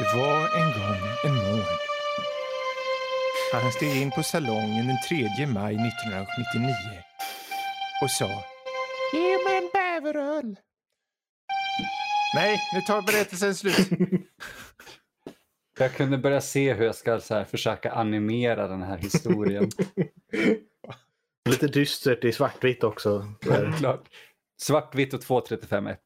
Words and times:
Det 0.00 0.16
var 0.16 0.40
en 0.60 0.70
gång 0.78 1.00
en 1.24 1.34
mård. 1.34 1.78
Han 3.52 3.72
steg 3.72 4.02
in 4.02 4.10
på 4.10 4.22
salongen 4.22 4.86
den 4.86 4.96
3 5.08 5.46
maj 5.46 5.74
1999 5.74 6.74
och 8.02 8.10
sa 8.10 8.44
Ge 9.12 9.44
mig 9.44 9.56
en 9.58 9.70
bäveröl. 9.72 10.56
Nej, 12.34 12.58
nu 12.74 12.80
tar 12.80 13.02
berättelsen 13.02 13.54
slut. 13.54 13.88
Jag 15.78 15.94
kunde 15.94 16.18
börja 16.18 16.40
se 16.40 16.72
hur 16.74 16.84
jag 16.84 16.94
ska 16.94 17.20
så 17.20 17.34
här, 17.34 17.44
försöka 17.44 17.92
animera 17.92 18.68
den 18.68 18.82
här 18.82 18.98
historien. 18.98 19.70
Lite 21.50 21.66
dystert 21.66 22.24
i 22.24 22.32
svartvitt 22.32 22.84
också. 22.84 23.32
Självklart. 23.46 24.08
Svartvitt 24.62 25.14
och 25.14 25.20
2.35.1. 25.20 25.96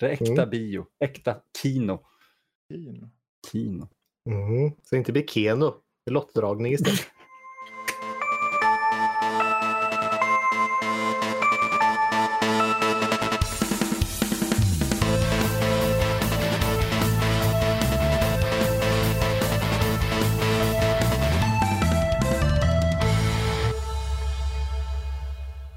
Det 0.00 0.06
är 0.06 0.10
äkta 0.10 0.32
Mm. 0.32 0.50
bio. 0.50 0.86
Äkta 1.00 1.36
kino. 1.62 2.06
Fin. 2.68 3.10
Kino. 3.52 3.88
Mm. 4.30 4.70
Så 4.70 4.88
det 4.90 4.96
inte 4.96 5.12
blir 5.12 5.26
Keno. 5.26 5.70
Det 6.04 6.10
är 6.10 6.12
lottdragning 6.12 6.72
istället. 6.72 7.00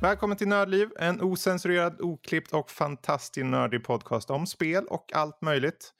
Välkommen 0.01 0.37
till 0.37 0.47
Nördliv, 0.47 0.89
en 0.99 1.21
osensurerad, 1.21 2.01
oklippt 2.01 2.53
och 2.53 2.71
fantastiskt 2.71 3.45
nördig 3.45 3.83
podcast 3.83 4.29
om 4.29 4.47
spel 4.47 4.85
och 4.89 5.11
allt 5.13 5.41
möjligt. 5.41 5.93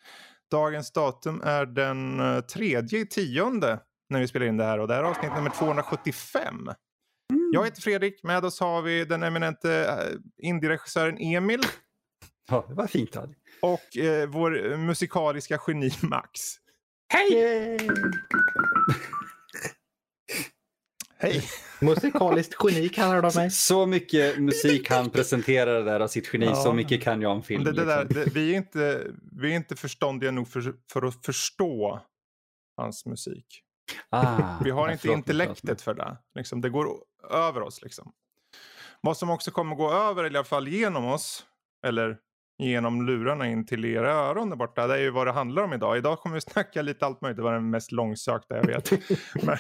Dagens 0.52 0.92
datum 0.92 1.42
är 1.44 1.66
den 1.66 2.20
eh, 2.20 2.40
tredje 2.40 3.06
tionde 3.06 3.80
när 4.10 4.20
vi 4.20 4.28
spelar 4.28 4.46
in 4.46 4.58
det 4.58 4.64
här 4.64 4.80
och 4.80 4.88
det 4.88 4.94
här 4.94 5.04
är 5.04 5.08
avsnitt 5.08 5.32
nummer 5.36 5.50
275. 5.50 6.70
Jag 7.54 7.66
heter 7.66 7.82
Fredrik, 7.82 8.24
med 8.24 8.46
oss 8.46 8.60
har 8.60 8.82
vi 8.82 9.06
den 9.06 9.24
eminente 9.24 9.86
eh, 9.86 10.48
indie-regissören 10.48 11.18
Emil 11.18 11.62
Ja, 12.50 12.66
det 12.70 12.74
var 12.74 12.88
fint. 12.88 13.18
Adi. 13.18 13.34
och 13.62 13.98
eh, 13.98 14.30
vår 14.30 14.78
musikaliska 14.78 15.60
geni 15.68 15.92
Max. 16.02 16.40
Hej! 17.14 17.78
Hej! 21.20 21.44
Musikaliskt 21.82 22.56
geni 22.64 22.90
kallar 22.90 23.22
de 23.22 23.32
mig. 23.36 23.52
Så 23.52 23.86
mycket 23.86 24.38
musik 24.40 24.90
han 24.90 25.10
presenterade 25.10 25.84
där 25.84 26.00
av 26.00 26.08
sitt 26.08 26.34
geni, 26.34 26.46
Ja. 26.46 26.56
så 26.56 26.74
mycket 26.74 27.04
kan 27.04 27.22
jag 27.22 27.32
om 27.32 27.44
film. 27.44 27.64
Det, 27.64 27.72
det 27.72 27.86
där, 27.86 28.04
liksom. 28.06 28.24
det, 28.24 28.30
vi, 28.34 28.52
är 28.54 28.58
inte, 28.58 29.08
vi 29.32 29.52
är 29.52 29.56
inte 29.56 29.76
förståndiga 29.76 30.32
nog 30.32 30.48
för, 30.48 30.74
för 30.92 31.02
att 31.06 31.26
förstå 31.26 32.00
hans 32.78 33.06
musik. 33.06 33.62
ah, 34.10 34.38
Vi 34.64 34.70
har 34.72 34.92
inte 34.92 35.08
intellektet 35.08 35.82
för 35.82 35.94
det. 35.94 36.18
Liksom, 36.36 36.62
det 36.62 36.70
går 36.70 36.88
över 37.32 37.62
oss. 37.62 37.82
Liksom. 37.82 38.12
Vad 39.02 39.18
som 39.18 39.30
också 39.30 39.52
kommer 39.52 39.76
gå 39.76 39.92
över, 39.94 40.24
eller 40.24 40.36
i 40.36 40.38
alla 40.38 40.46
fall 40.46 40.68
genom 40.68 41.06
oss, 41.06 41.46
eller 41.86 42.18
genom 42.60 43.06
lurarna 43.06 43.48
in 43.48 43.66
till 43.66 43.86
era 43.86 44.12
öron 44.12 44.50
där 44.50 44.58
borta, 44.58 44.88
det 44.88 44.94
är 44.94 45.00
ju 45.00 45.10
vad 45.12 45.28
det 45.28 45.32
handlar 45.32 45.64
om 45.64 45.74
idag. 45.74 45.98
Idag 45.98 46.20
kommer 46.20 46.36
vi 46.36 46.42
snacka 46.42 46.82
lite 46.82 47.06
allt 47.06 47.22
möjligt, 47.22 47.38
det 47.38 47.44
var 47.44 47.54
den 47.54 47.70
mest 47.70 47.92
långsökta 47.92 48.56
jag 48.56 48.66
vet. 48.66 48.92
Men, 49.44 49.58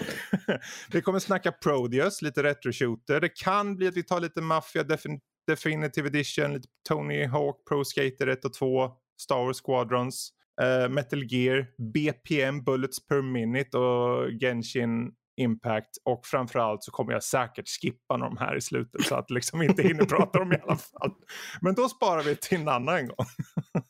vi 0.91 1.01
kommer 1.01 1.19
snacka 1.19 1.51
Prodeus, 1.51 2.21
lite 2.21 2.43
retro-shooter. 2.43 3.19
Det 3.21 3.29
kan 3.29 3.75
bli 3.75 3.87
att 3.87 3.97
vi 3.97 4.03
tar 4.03 4.19
lite 4.19 4.41
Mafia 4.41 4.83
Defin- 4.83 5.19
Definitive 5.47 6.07
Edition, 6.07 6.53
lite 6.53 6.67
Tony 6.89 7.25
Hawk 7.25 7.55
Pro 7.69 7.85
Skater 7.85 8.27
1 8.27 8.45
och 8.45 8.53
2, 8.53 8.91
Star 9.21 9.45
Wars 9.45 9.61
Squadrons, 9.61 10.29
eh, 10.61 10.89
Metal 10.89 11.23
Gear, 11.23 11.65
BPM 11.93 12.63
Bullets 12.63 13.07
Per 13.07 13.21
Minute 13.21 13.77
och 13.77 14.29
Genshin 14.39 15.11
Impact 15.37 15.97
och 16.03 16.25
framförallt 16.25 16.83
så 16.83 16.91
kommer 16.91 17.13
jag 17.13 17.23
säkert 17.23 17.67
skippa 17.67 18.17
de 18.17 18.37
här 18.37 18.55
i 18.55 18.61
slutet 18.61 19.05
så 19.05 19.15
att 19.15 19.29
liksom 19.29 19.61
inte 19.61 19.83
hinner 19.83 20.05
prata 20.09 20.39
om 20.39 20.53
i 20.53 20.57
alla 20.63 20.77
fall. 20.77 21.13
Men 21.61 21.75
då 21.75 21.89
sparar 21.89 22.23
vi 22.23 22.35
till 22.35 22.61
en 22.61 22.67
annan 22.67 23.07
gång. 23.07 23.25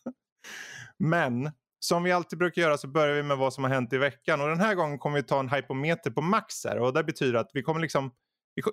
Men 1.00 1.52
som 1.80 2.03
vi 2.03 2.12
alltid 2.12 2.40
brukar 2.40 2.62
göra 2.62 2.78
så 2.78 2.88
börjar 2.88 3.16
vi 3.16 3.24
med 3.24 3.38
vad 3.38 3.53
som 3.53 3.63
har 3.63 3.72
hänt 3.72 3.94
i 3.94 3.97
veckan 3.97 4.41
och 4.41 4.47
den 4.47 4.59
här 4.59 4.75
gången 4.75 5.00
kommer 5.00 5.18
vi 5.18 5.24
ta 5.24 5.40
en 5.40 5.50
hypometer 5.50 6.12
på 6.12 6.22
Max 6.22 6.66
här 6.66 6.80
och 6.80 6.94
det 6.94 7.03
betyder 7.03 7.40
att 7.40 7.52
vi 7.53 7.63
kommer 7.63 7.80
liksom 7.80 8.12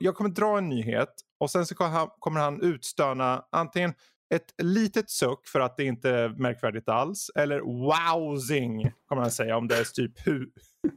jag 0.00 0.14
kommer 0.14 0.30
dra 0.30 0.58
en 0.58 0.68
nyhet 0.68 1.14
och 1.40 1.50
sen 1.50 1.66
så 1.66 1.74
kommer 1.74 2.40
han, 2.40 2.60
utstöna 2.62 3.44
antingen 3.52 3.94
ett 4.34 4.54
litet 4.62 5.10
suck 5.10 5.46
för 5.46 5.60
att 5.60 5.76
det 5.76 5.84
inte 5.84 6.10
är 6.10 6.28
märkvärdigt 6.28 6.88
alls 6.88 7.30
eller 7.34 7.60
wowzing 7.60 8.90
kommer 9.06 9.22
han 9.22 9.30
säga 9.30 9.56
om 9.56 9.68
det 9.68 9.76
är 9.76 9.84
typ 9.84 10.26
hur, 10.26 10.48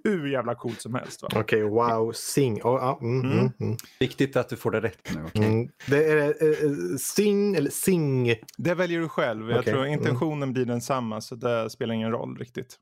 hur 0.03 0.27
jävla 0.27 0.55
coolt 0.55 0.81
som 0.81 0.95
helst. 0.95 1.23
Okej, 1.35 1.63
wow, 1.63 2.11
sing. 2.11 2.53
Oh, 2.63 2.79
ja, 2.81 2.99
mm, 3.01 3.21
Mm. 3.21 3.37
mm. 3.39 3.51
Mm, 3.59 3.77
Viktigt 3.99 4.35
att 4.35 4.49
du 4.49 4.55
får 4.55 4.71
det 4.71 4.81
rätt 4.81 5.15
nu. 5.15 5.23
okej? 5.27 5.45
mm. 5.45 5.69
Det 5.87 6.05
är 6.11 6.27
eh, 6.27 6.97
sing 6.99 7.55
eller 7.55 7.69
sing. 7.69 8.35
Det 8.57 8.73
väljer 8.75 8.99
du 8.99 9.09
själv. 9.09 9.49
Jag 9.49 9.59
Okej, 9.59 9.73
tror 9.73 9.85
mm. 9.85 9.93
intentionen 9.99 10.53
blir 10.53 10.65
densamma 10.65 11.21
så 11.21 11.35
det 11.35 11.69
spelar 11.69 11.93
ingen 11.95 12.11
roll 12.11 12.37
riktigt. 12.37 12.75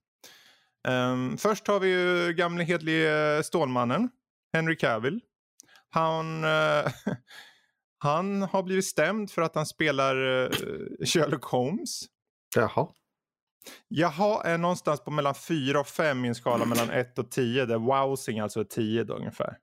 Ehm, 0.87 1.37
först 1.37 1.67
har 1.67 1.79
vi 1.79 1.87
ju 1.89 2.33
gamle 2.33 2.63
hedlige 2.63 3.43
Stålmannen, 3.43 4.09
Henry 4.53 4.77
Cavill. 4.77 5.21
Han, 5.89 6.43
eh, 6.43 6.49
han 7.97 8.41
har 8.41 8.63
blivit 8.63 8.85
stämd 8.85 9.31
för 9.31 9.41
att 9.41 9.55
han 9.55 9.65
spelar 9.65 10.15
uh, 10.17 10.49
Sherlock 11.05 11.43
Holmes. 11.43 12.01
Jaha. 12.55 12.87
Jaha 13.87 14.43
är 14.43 14.57
någonstans 14.57 15.03
på 15.03 15.11
mellan 15.11 15.35
4 15.35 15.79
och 15.79 15.87
5 15.87 16.25
i 16.25 16.27
en 16.27 16.35
skala 16.35 16.65
mellan 16.65 16.89
1 16.89 17.19
och 17.19 17.31
10 17.31 17.65
där 17.65 17.77
wowsing 17.77 18.39
alltså 18.39 18.59
är 18.59 18.63
10 18.63 19.03
då 19.03 19.13
ungefär. 19.13 19.57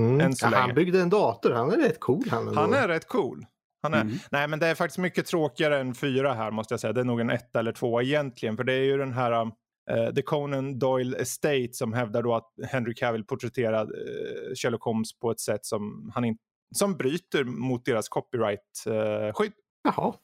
Mm. 0.00 0.32
Ja, 0.40 0.48
han 0.48 0.74
byggde 0.74 1.00
en 1.00 1.10
dator. 1.10 1.50
Han 1.50 1.70
är 1.70 1.76
rätt 1.76 2.00
cool 2.00 2.24
han. 2.30 2.48
ändå. 2.48 2.60
Han 2.60 2.74
är 2.74 2.88
rätt 2.88 3.08
cool. 3.08 3.46
Han 3.82 3.94
är, 3.94 4.00
Mm. 4.00 4.14
Nej 4.30 4.48
men 4.48 4.58
det 4.58 4.66
är 4.66 4.74
faktiskt 4.74 4.98
mycket 4.98 5.26
tråkigare 5.26 5.80
än 5.80 5.94
fyra 5.94 6.34
här 6.34 6.50
måste 6.50 6.72
jag 6.74 6.80
säga. 6.80 6.92
Det 6.92 7.00
är 7.00 7.04
nog 7.04 7.20
en 7.20 7.30
etta 7.30 7.58
eller 7.58 7.72
två 7.72 8.02
egentligen. 8.02 8.56
För 8.56 8.64
det 8.64 8.72
är 8.72 8.82
ju 8.82 8.98
den 8.98 9.12
här 9.12 9.42
uh, 9.42 10.14
The 10.14 10.22
Conan 10.22 10.78
Doyle 10.78 11.14
Estate 11.14 11.68
som 11.72 11.92
hävdar 11.92 12.22
då 12.22 12.34
att 12.34 12.52
Henry 12.68 12.94
Cavill 12.94 13.24
porträtterar 13.24 13.84
uh, 13.84 14.54
Sherlock 14.54 14.82
Holmes 14.82 15.18
på 15.18 15.30
ett 15.30 15.40
sätt 15.40 15.64
som, 15.66 16.12
han 16.14 16.24
in, 16.24 16.38
som 16.74 16.96
bryter 16.96 17.44
mot 17.44 17.84
deras 17.84 18.08
copyright-skydd. 18.08 19.52
Jaha. 19.82 20.14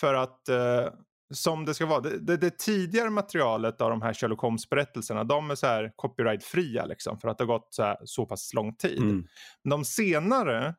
För 0.00 0.14
att 0.14 0.48
eh, 0.48 0.88
som 1.30 1.64
det 1.64 1.74
ska 1.74 1.86
vara, 1.86 2.00
det, 2.00 2.18
det, 2.18 2.36
det 2.36 2.58
tidigare 2.58 3.10
materialet 3.10 3.80
av 3.80 3.90
de 3.90 4.02
här 4.02 4.14
Sherlock 4.14 4.40
Holmes-berättelserna, 4.40 5.24
de 5.24 5.50
är 5.50 5.54
så 5.54 5.66
här 5.66 5.92
copyright-fria 5.96 6.86
liksom. 6.86 7.20
För 7.20 7.28
att 7.28 7.38
det 7.38 7.44
har 7.44 7.58
gått 7.58 7.68
så, 7.70 7.82
här, 7.82 7.96
så 8.04 8.26
pass 8.26 8.54
lång 8.54 8.76
tid. 8.76 9.02
Mm. 9.02 9.26
De 9.64 9.84
senare, 9.84 10.74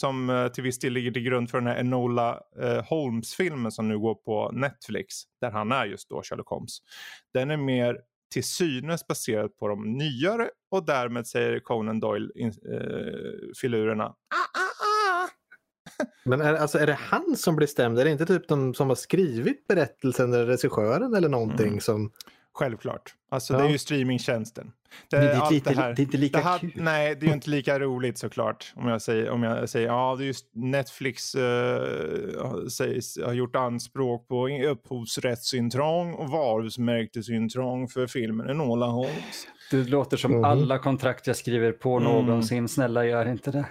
som 0.00 0.30
eh, 0.30 0.48
till 0.48 0.64
viss 0.64 0.78
del 0.78 0.92
ligger 0.92 1.10
till 1.10 1.22
grund 1.22 1.50
för 1.50 1.58
den 1.58 1.66
här 1.66 1.80
Enola 1.80 2.40
eh, 2.62 2.84
Holmes-filmen 2.84 3.72
som 3.72 3.88
nu 3.88 3.98
går 3.98 4.14
på 4.14 4.50
Netflix, 4.52 5.14
där 5.40 5.50
han 5.50 5.72
är 5.72 5.86
just 5.86 6.08
då 6.08 6.22
Sherlock 6.22 6.48
Holmes. 6.48 6.78
Den 7.34 7.50
är 7.50 7.56
mer 7.56 7.96
till 8.32 8.44
synes 8.44 9.06
baserad 9.06 9.56
på 9.56 9.68
de 9.68 9.92
nyare 9.92 10.50
och 10.70 10.86
därmed 10.86 11.26
säger 11.26 11.60
Conan 11.60 12.00
Doyle-filurerna 12.00 14.04
ah, 14.04 14.08
ah, 14.08 14.12
ah. 14.84 14.87
Men 16.24 16.40
är, 16.40 16.54
alltså, 16.54 16.78
är 16.78 16.86
det 16.86 16.98
han 17.00 17.36
som 17.36 17.56
blir 17.56 17.66
stämd? 17.66 17.98
Är 17.98 18.04
det 18.04 18.10
inte 18.10 18.26
typ 18.26 18.48
de 18.48 18.74
som 18.74 18.88
har 18.88 18.96
skrivit 18.96 19.66
berättelsen 19.66 20.32
eller 20.32 20.46
regissören 20.46 21.14
eller 21.14 21.28
någonting 21.28 21.66
Mm. 21.68 21.80
som... 21.80 22.12
Självklart. 22.54 23.14
Alltså 23.30 23.52
Ja. 23.54 23.58
det 23.58 23.64
är 23.66 23.70
ju 23.70 23.78
streamingtjänsten. 23.78 24.72
Det, 25.10 25.16
Det, 25.16 25.22
det, 25.22 25.32
är 25.32 25.40
allt 25.40 25.50
lite, 25.52 25.70
det 25.70 25.76
här- 25.76 25.94
det 25.94 26.02
är 26.02 26.04
inte 26.04 26.16
lika 26.16 26.38
det 26.38 26.44
här, 26.44 26.58
kul. 26.58 26.72
nej, 26.76 27.14
det 27.14 27.26
är 27.26 27.28
ju 27.28 27.34
inte 27.34 27.50
lika 27.50 27.78
roligt 27.80 28.18
såklart. 28.18 28.72
Om 28.76 28.88
jag 28.88 29.02
säger, 29.02 29.30
om 29.30 29.42
jag 29.42 29.68
säger 29.68 29.86
ja, 29.86 30.14
det 30.18 30.24
är 30.24 30.26
just 30.26 30.46
Netflix 30.54 31.34
uh, 31.34 32.66
sägs, 32.70 33.18
har 33.24 33.32
gjort 33.32 33.56
anspråk 33.56 34.28
på 34.28 34.48
upphovsrättsintrång 34.48 36.14
och 36.14 36.28
varumärkesintrång 36.30 37.88
för 37.88 38.06
filmen 38.06 38.50
Enola 38.50 38.86
Holmes. 38.86 39.46
Det 39.70 39.76
låter 39.88 40.16
som 40.16 40.32
Mhm. 40.32 40.44
alla 40.44 40.78
kontrakt 40.78 41.26
jag 41.26 41.36
skriver 41.36 41.72
på 41.72 41.96
Mm. 41.96 42.12
någonsin. 42.12 42.68
Snälla 42.68 43.04
gör 43.06 43.28
inte 43.28 43.50
det. 43.50 43.64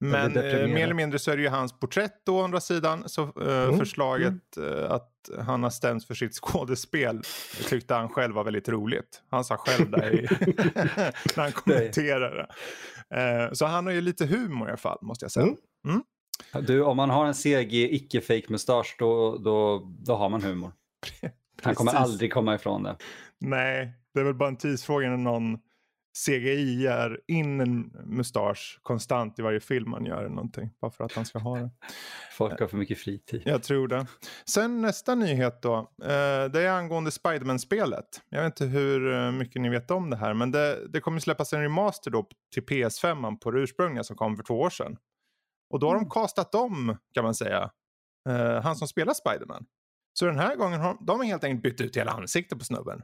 Men 0.00 0.36
eh, 0.36 0.42
mer 0.66 0.82
eller 0.84 0.94
mindre 0.94 1.18
så 1.18 1.30
är 1.30 1.36
det 1.36 1.42
ju 1.42 1.48
hans 1.48 1.80
porträtt 1.80 2.12
då 2.26 2.38
å 2.38 2.42
andra 2.44 2.60
sidan. 2.60 3.02
Så 3.08 3.22
eh, 3.22 3.62
Mm. 3.64 3.78
förslaget 3.78 4.56
eh, 4.56 4.90
att 4.90 5.12
han 5.46 5.62
har 5.62 5.70
stämts 5.70 6.06
för 6.06 6.14
sitt 6.14 6.34
skådespel 6.40 7.22
tyckte 7.68 7.94
han 7.94 8.08
själv 8.08 8.34
var 8.34 8.44
väldigt 8.44 8.68
roligt. 8.68 9.22
Han 9.30 9.44
sa 9.44 9.56
själv 9.56 9.90
det 9.90 10.10
i, 10.12 10.22
när 11.36 11.42
han 11.42 11.52
kommenterade. 11.52 12.46
Eh, 13.10 13.52
så 13.52 13.66
han 13.66 13.86
har 13.86 13.92
ju 13.92 14.00
lite 14.00 14.26
humor 14.26 14.66
i 14.68 14.70
alla 14.70 14.76
fall 14.76 14.98
måste 15.02 15.24
jag 15.24 15.32
säga. 15.32 15.46
Mm. 15.88 16.02
Du, 16.66 16.82
om 16.82 16.96
man 16.96 17.10
har 17.10 17.26
en 17.26 17.34
CG 17.34 17.94
icke-fake 17.94 18.44
mustasch 18.48 18.96
då, 18.98 19.38
då, 19.38 19.82
då 19.98 20.14
har 20.16 20.28
man 20.28 20.42
humor. 20.42 20.72
Han 21.62 21.74
kommer 21.74 21.92
aldrig 21.92 22.32
komma 22.32 22.54
ifrån 22.54 22.82
det. 22.82 22.96
Nej, 23.40 23.92
det 24.14 24.20
är 24.20 24.24
väl 24.24 24.34
bara 24.34 24.48
en 24.48 24.56
tidsfråga 24.56 25.08
när 25.10 25.16
någon 25.16 25.58
CGI 26.24 26.86
är 26.86 27.20
in 27.26 27.60
en 27.60 27.92
mustasch 28.04 28.80
konstant 28.82 29.38
i 29.38 29.42
varje 29.42 29.60
film 29.60 29.90
man 29.90 30.04
gör 30.04 30.18
eller 30.18 30.28
någonting. 30.28 30.70
Bara 30.80 30.90
för 30.90 31.04
att 31.04 31.12
han 31.12 31.26
ska 31.26 31.38
ha 31.38 31.56
det. 31.58 31.70
Folk 32.32 32.60
har 32.60 32.66
för 32.66 32.76
mycket 32.76 32.98
fritid. 32.98 33.42
Jag 33.44 33.62
tror 33.62 33.88
det. 33.88 34.06
Sen 34.44 34.80
nästa 34.80 35.14
nyhet 35.14 35.62
då. 35.62 35.76
Eh, 36.02 36.44
det 36.52 36.60
är 36.60 36.68
angående 36.68 37.10
Spiderman-spelet. 37.10 38.22
Jag 38.28 38.42
vet 38.42 38.60
inte 38.60 38.64
hur 38.64 39.12
eh, 39.14 39.32
mycket 39.32 39.62
ni 39.62 39.68
vet 39.68 39.90
om 39.90 40.10
det 40.10 40.16
här. 40.16 40.34
Men 40.34 40.50
det, 40.50 40.88
det 40.88 41.00
kommer 41.00 41.20
släppas 41.20 41.52
en 41.52 41.62
remaster 41.62 42.10
då 42.10 42.28
till 42.54 42.62
PS5 42.62 43.38
på 43.38 43.50
det 43.50 43.60
ursprungliga 43.60 44.04
som 44.04 44.16
kom 44.16 44.36
för 44.36 44.44
två 44.44 44.60
år 44.60 44.70
sedan. 44.70 44.96
Och 45.70 45.80
då 45.80 45.88
har 45.88 45.94
de 45.94 46.10
castat 46.10 46.54
om 46.54 46.96
kan 47.14 47.24
man 47.24 47.34
säga. 47.34 47.70
eh, 48.28 48.62
han 48.62 48.76
som 48.76 48.88
spelar 48.88 49.14
Spiderman. 49.14 49.66
Så 50.18 50.26
den 50.26 50.38
här 50.38 50.56
gången 50.56 50.80
har 50.80 50.96
de 51.00 51.18
har 51.18 51.26
helt 51.26 51.44
enkelt 51.44 51.62
bytt 51.62 51.80
ut 51.80 51.96
hela 51.96 52.12
ansiktet 52.12 52.58
på 52.58 52.64
snubben. 52.64 53.02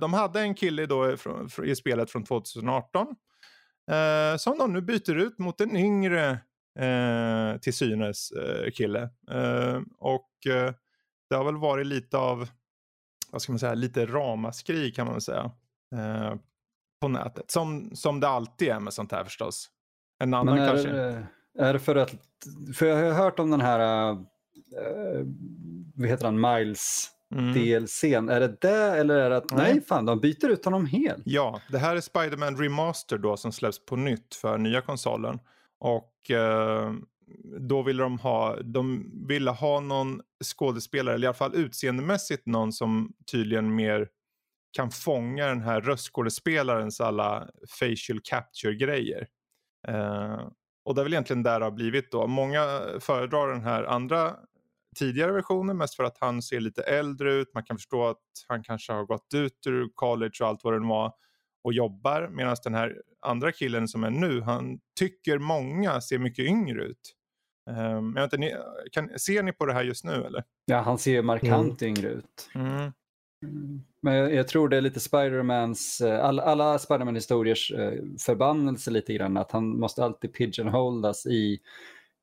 De 0.00 0.12
hade 0.12 0.40
en 0.40 0.54
kille 0.54 0.86
då 0.86 1.16
i 1.64 1.74
spelet 1.74 2.10
från 2.10 2.24
2018. 2.24 3.06
Eh, 3.90 4.36
som 4.36 4.58
de 4.58 4.72
nu 4.72 4.80
byter 4.80 5.16
ut 5.16 5.38
mot 5.38 5.60
en 5.60 5.76
yngre 5.76 6.30
eh, 6.78 7.60
till 7.60 7.74
synes 7.74 8.32
eh, 8.32 8.70
kille. 8.70 9.02
Eh, 9.30 9.80
och 9.98 10.46
eh, 10.46 10.72
det 11.30 11.36
har 11.36 11.44
väl 11.44 11.56
varit 11.56 11.86
lite 11.86 12.18
av, 12.18 12.48
vad 13.30 13.42
ska 13.42 13.52
man 13.52 13.58
säga, 13.58 13.74
lite 13.74 14.06
ramaskri 14.06 14.90
kan 14.90 15.06
man 15.06 15.14
väl 15.14 15.22
säga. 15.22 15.50
Eh, 15.96 16.34
på 17.00 17.08
nätet. 17.08 17.50
Som, 17.50 17.90
som 17.96 18.20
det 18.20 18.28
alltid 18.28 18.68
är 18.68 18.80
med 18.80 18.92
sånt 18.92 19.12
här 19.12 19.24
förstås. 19.24 19.70
En 20.18 20.34
annan 20.34 20.58
är, 20.58 20.68
kanske. 20.68 20.90
är 21.58 21.72
det 21.72 21.78
för 21.78 21.96
att, 21.96 22.14
för 22.74 22.86
jag 22.86 22.96
har 22.96 23.24
hört 23.24 23.38
om 23.38 23.50
den 23.50 23.60
här, 23.60 24.10
äh, 24.10 24.18
vad 25.94 26.08
heter 26.08 26.24
han, 26.24 26.40
Miles 26.40 27.12
Mm. 27.34 27.52
DLCn. 27.54 28.28
Är 28.28 28.40
det 28.40 28.56
det 28.60 28.98
eller 28.98 29.16
är 29.16 29.30
det 29.30 29.36
att, 29.36 29.50
Nej. 29.50 29.72
nej 29.72 29.84
fan, 29.84 30.04
de 30.06 30.20
byter 30.20 30.48
ut 30.48 30.64
honom 30.64 30.86
helt? 30.86 31.22
Ja, 31.24 31.60
det 31.70 31.78
här 31.78 31.96
är 31.96 32.00
Spider-Man 32.00 32.56
Remaster 32.56 33.18
då 33.18 33.36
som 33.36 33.52
släpps 33.52 33.86
på 33.86 33.96
nytt 33.96 34.34
för 34.34 34.58
nya 34.58 34.80
konsolen. 34.80 35.38
Och 35.78 36.30
eh, 36.30 36.92
då 37.58 37.82
ville 37.82 38.02
de 38.02 38.18
ha, 38.18 38.56
de 38.60 39.12
ville 39.28 39.50
ha 39.50 39.80
någon 39.80 40.20
skådespelare, 40.44 41.14
eller 41.14 41.24
i 41.24 41.28
alla 41.28 41.34
fall 41.34 41.54
utseendemässigt 41.54 42.46
någon 42.46 42.72
som 42.72 43.12
tydligen 43.32 43.74
mer 43.74 44.08
kan 44.76 44.90
fånga 44.90 45.46
den 45.46 45.60
här 45.60 45.80
röstskådespelarens 45.80 47.00
alla 47.00 47.48
facial 47.80 48.20
capture-grejer. 48.24 49.26
Eh, 49.88 50.48
och 50.84 50.94
det 50.94 51.00
är 51.00 51.04
väl 51.04 51.12
egentligen 51.12 51.42
där 51.42 51.60
det 51.60 51.66
har 51.66 51.70
blivit 51.70 52.12
då. 52.12 52.26
Många 52.26 52.80
föredrar 53.00 53.48
den 53.48 53.62
här 53.62 53.84
andra 53.84 54.36
tidigare 54.98 55.32
versionen 55.32 55.76
mest 55.76 55.96
för 55.96 56.04
att 56.04 56.18
han 56.20 56.42
ser 56.42 56.60
lite 56.60 56.82
äldre 56.82 57.34
ut. 57.34 57.54
Man 57.54 57.64
kan 57.64 57.76
förstå 57.76 58.06
att 58.06 58.22
han 58.48 58.62
kanske 58.62 58.92
har 58.92 59.04
gått 59.04 59.34
ut 59.34 59.66
ur 59.66 59.88
college 59.94 60.32
och 60.40 60.46
allt 60.48 60.64
vad 60.64 60.72
det 60.72 60.80
nu 60.80 60.88
var 60.88 61.12
och 61.64 61.72
jobbar. 61.72 62.28
Medan 62.32 62.56
den 62.64 62.74
här 62.74 63.02
andra 63.20 63.52
killen 63.52 63.88
som 63.88 64.04
är 64.04 64.10
nu, 64.10 64.40
han 64.40 64.78
tycker 64.98 65.38
många 65.38 66.00
ser 66.00 66.18
mycket 66.18 66.44
yngre 66.44 66.84
ut. 66.84 67.12
Um, 67.70 68.12
jag 68.16 68.22
vet 68.22 68.32
inte, 68.32 68.36
ni, 68.36 68.54
kan, 68.92 69.18
ser 69.18 69.42
ni 69.42 69.52
på 69.52 69.66
det 69.66 69.72
här 69.72 69.84
just 69.84 70.04
nu 70.04 70.12
eller? 70.12 70.44
Ja, 70.66 70.80
han 70.80 70.98
ser 70.98 71.12
ju 71.12 71.22
markant 71.22 71.82
yngre 71.82 72.08
ut. 72.08 72.50
Mm. 72.54 72.92
Men 74.02 74.14
jag, 74.14 74.34
jag 74.34 74.48
tror 74.48 74.68
det 74.68 74.76
är 74.76 74.80
lite 74.80 75.00
Spidermans, 75.00 76.00
eh, 76.00 76.24
all, 76.24 76.40
alla 76.40 76.78
Spiderman-historiers 76.78 77.72
eh, 77.72 78.02
förbannelse 78.26 78.90
lite 78.90 79.14
grann, 79.14 79.36
att 79.36 79.52
han 79.52 79.78
måste 79.78 80.04
alltid 80.04 80.32
pigeonholas 80.34 81.26
i 81.26 81.60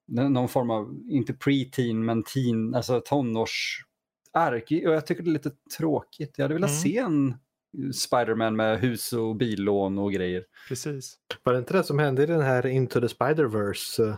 någon 0.08 0.48
form 0.50 0.70
av, 0.70 0.96
inte 1.10 1.34
pre-teen, 1.34 1.94
men 2.06 2.24
teen, 2.24 2.76
alltså 2.76 3.02
tonårsark. 3.06 4.64
Och 4.72 4.94
jag 4.94 5.06
tycker 5.08 5.24
det 5.24 5.30
är 5.30 5.34
lite 5.34 5.52
tråkigt. 5.78 6.34
Jag 6.38 6.44
hade 6.44 6.54
velat 6.54 6.70
Mm. 6.70 6.82
se 6.82 6.98
en 6.98 7.36
Spiderman 7.94 8.56
med 8.56 8.80
hus 8.80 9.14
och 9.14 9.36
billån 9.36 9.98
och 10.00 10.12
grejer. 10.14 10.44
Precis. 10.68 11.18
Var 11.44 11.54
det 11.54 11.60
inte 11.60 11.74
det 11.74 11.84
som 11.84 12.00
hände 12.00 12.24
i 12.24 12.26
den 12.26 12.42
här 12.42 12.66
Into 12.66 13.00
the 13.02 13.08
Spider-Verse? 13.08 14.18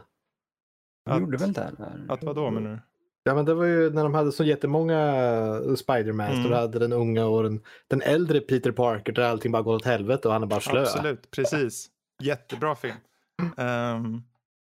De 1.05 1.11
Att- 1.11 1.19
gjorde 1.21 1.37
väl 1.37 1.53
det? 1.53 1.71
Där. 1.77 2.05
Att 2.09 2.23
vadå 2.23 2.51
menar 2.51 2.71
du? 2.71 2.79
Ja 3.23 3.35
men 3.35 3.45
det 3.45 3.53
var 3.53 3.65
ju 3.65 3.89
när 3.89 4.03
de 4.03 4.13
hade 4.13 4.31
så 4.31 4.43
jättemånga 4.43 4.97
Spider-Mans. 5.75 6.33
Mm. 6.33 6.49
Då 6.51 6.55
hade 6.55 6.79
den 6.79 6.93
unga 6.93 7.25
och 7.25 7.43
den, 7.43 7.61
den 7.87 8.01
äldre 8.01 8.39
Peter 8.39 8.71
Parker 8.71 9.13
där 9.13 9.23
allting 9.23 9.51
bara 9.51 9.61
gått 9.63 9.81
åt 9.81 9.85
helvete 9.85 10.27
och 10.27 10.33
han 10.33 10.43
är 10.43 10.47
bara 10.47 10.59
slö. 10.59 10.81
Absolut, 10.81 11.31
precis. 11.31 11.87
Jättebra 12.23 12.75
film. 12.75 12.95
Ehm, 13.57 14.21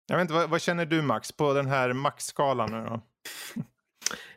jag 0.07 0.17
vet 0.17 0.21
inte, 0.21 0.33
vad, 0.33 0.49
vad 0.49 0.61
känner 0.61 0.85
du 0.85 1.01
Max 1.01 1.31
på 1.31 1.53
den 1.53 1.65
här 1.67 1.93
Max-skalan 1.93 2.71
nu 2.71 2.89
då? 2.89 3.01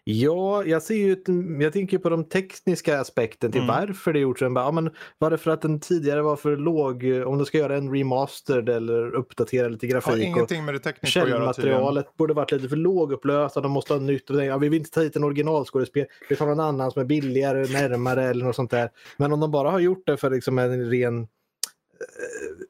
Ja, 0.05 0.65
jag 0.65 0.83
ser 0.83 0.95
ju, 0.95 1.17
jag 1.63 1.73
tänker 1.73 1.99
på 1.99 2.09
de 2.09 2.25
tekniska 2.25 3.01
aspekten 3.01 3.53
till 3.53 3.61
Mm. 3.63 3.75
varför 3.75 4.13
det 4.13 4.19
är 4.19 4.21
gjort 4.21 4.39
så. 4.39 4.45
Jag 4.45 4.53
Bara, 4.53 4.65
ja, 4.65 4.71
men 4.71 4.91
var 5.19 5.31
det 5.31 5.39
för 5.39 5.51
att 5.51 5.63
den 5.63 5.81
tidigare 5.81 6.23
var 6.23 6.37
för 6.37 6.57
låg? 6.57 7.05
Om 7.27 7.39
du 7.39 7.45
ska 7.45 7.59
göra 7.59 7.77
en 7.77 7.95
remastered 7.95 8.69
eller 8.69 9.15
uppdatera 9.15 9.69
lite 9.69 9.87
Har 9.87 9.91
grafik. 9.93 10.13
och 10.13 10.19
ingenting 10.19 10.65
med 10.65 10.75
det 10.75 10.79
tekniska 10.79 11.23
att 11.23 11.29
göra. 11.29 11.39
Källmaterialet 11.39 12.17
borde 12.17 12.35
varit 12.35 12.53
lite 12.53 12.69
för 12.69 12.77
lågupplöst 12.77 13.55
de 13.55 13.71
måste 13.71 13.93
ha 13.93 14.01
nytt. 14.01 14.31
Ja, 14.31 14.59
vi 14.59 14.69
vill 14.69 14.79
inte 14.79 14.91
ta 14.91 15.01
hit 15.01 15.17
en 15.17 15.25
originalskådespelare, 15.25 16.09
vi 16.29 16.37
tar 16.37 16.47
någon 16.47 16.61
annan 16.61 16.91
som 16.91 17.01
är 17.03 17.07
billigare, 17.07 17.59
närmare 17.73 18.25
eller 18.25 18.45
något 18.45 18.57
sånt 18.57 18.71
där. 18.71 18.91
Men 19.17 19.33
om 19.33 19.41
de 19.41 19.51
bara 19.51 19.71
har 19.71 19.79
gjort 19.81 20.07
det 20.07 20.17
för 20.17 20.31
liksom 20.31 20.59
en 20.59 20.91
ren 20.91 21.21
eh, 21.23 21.27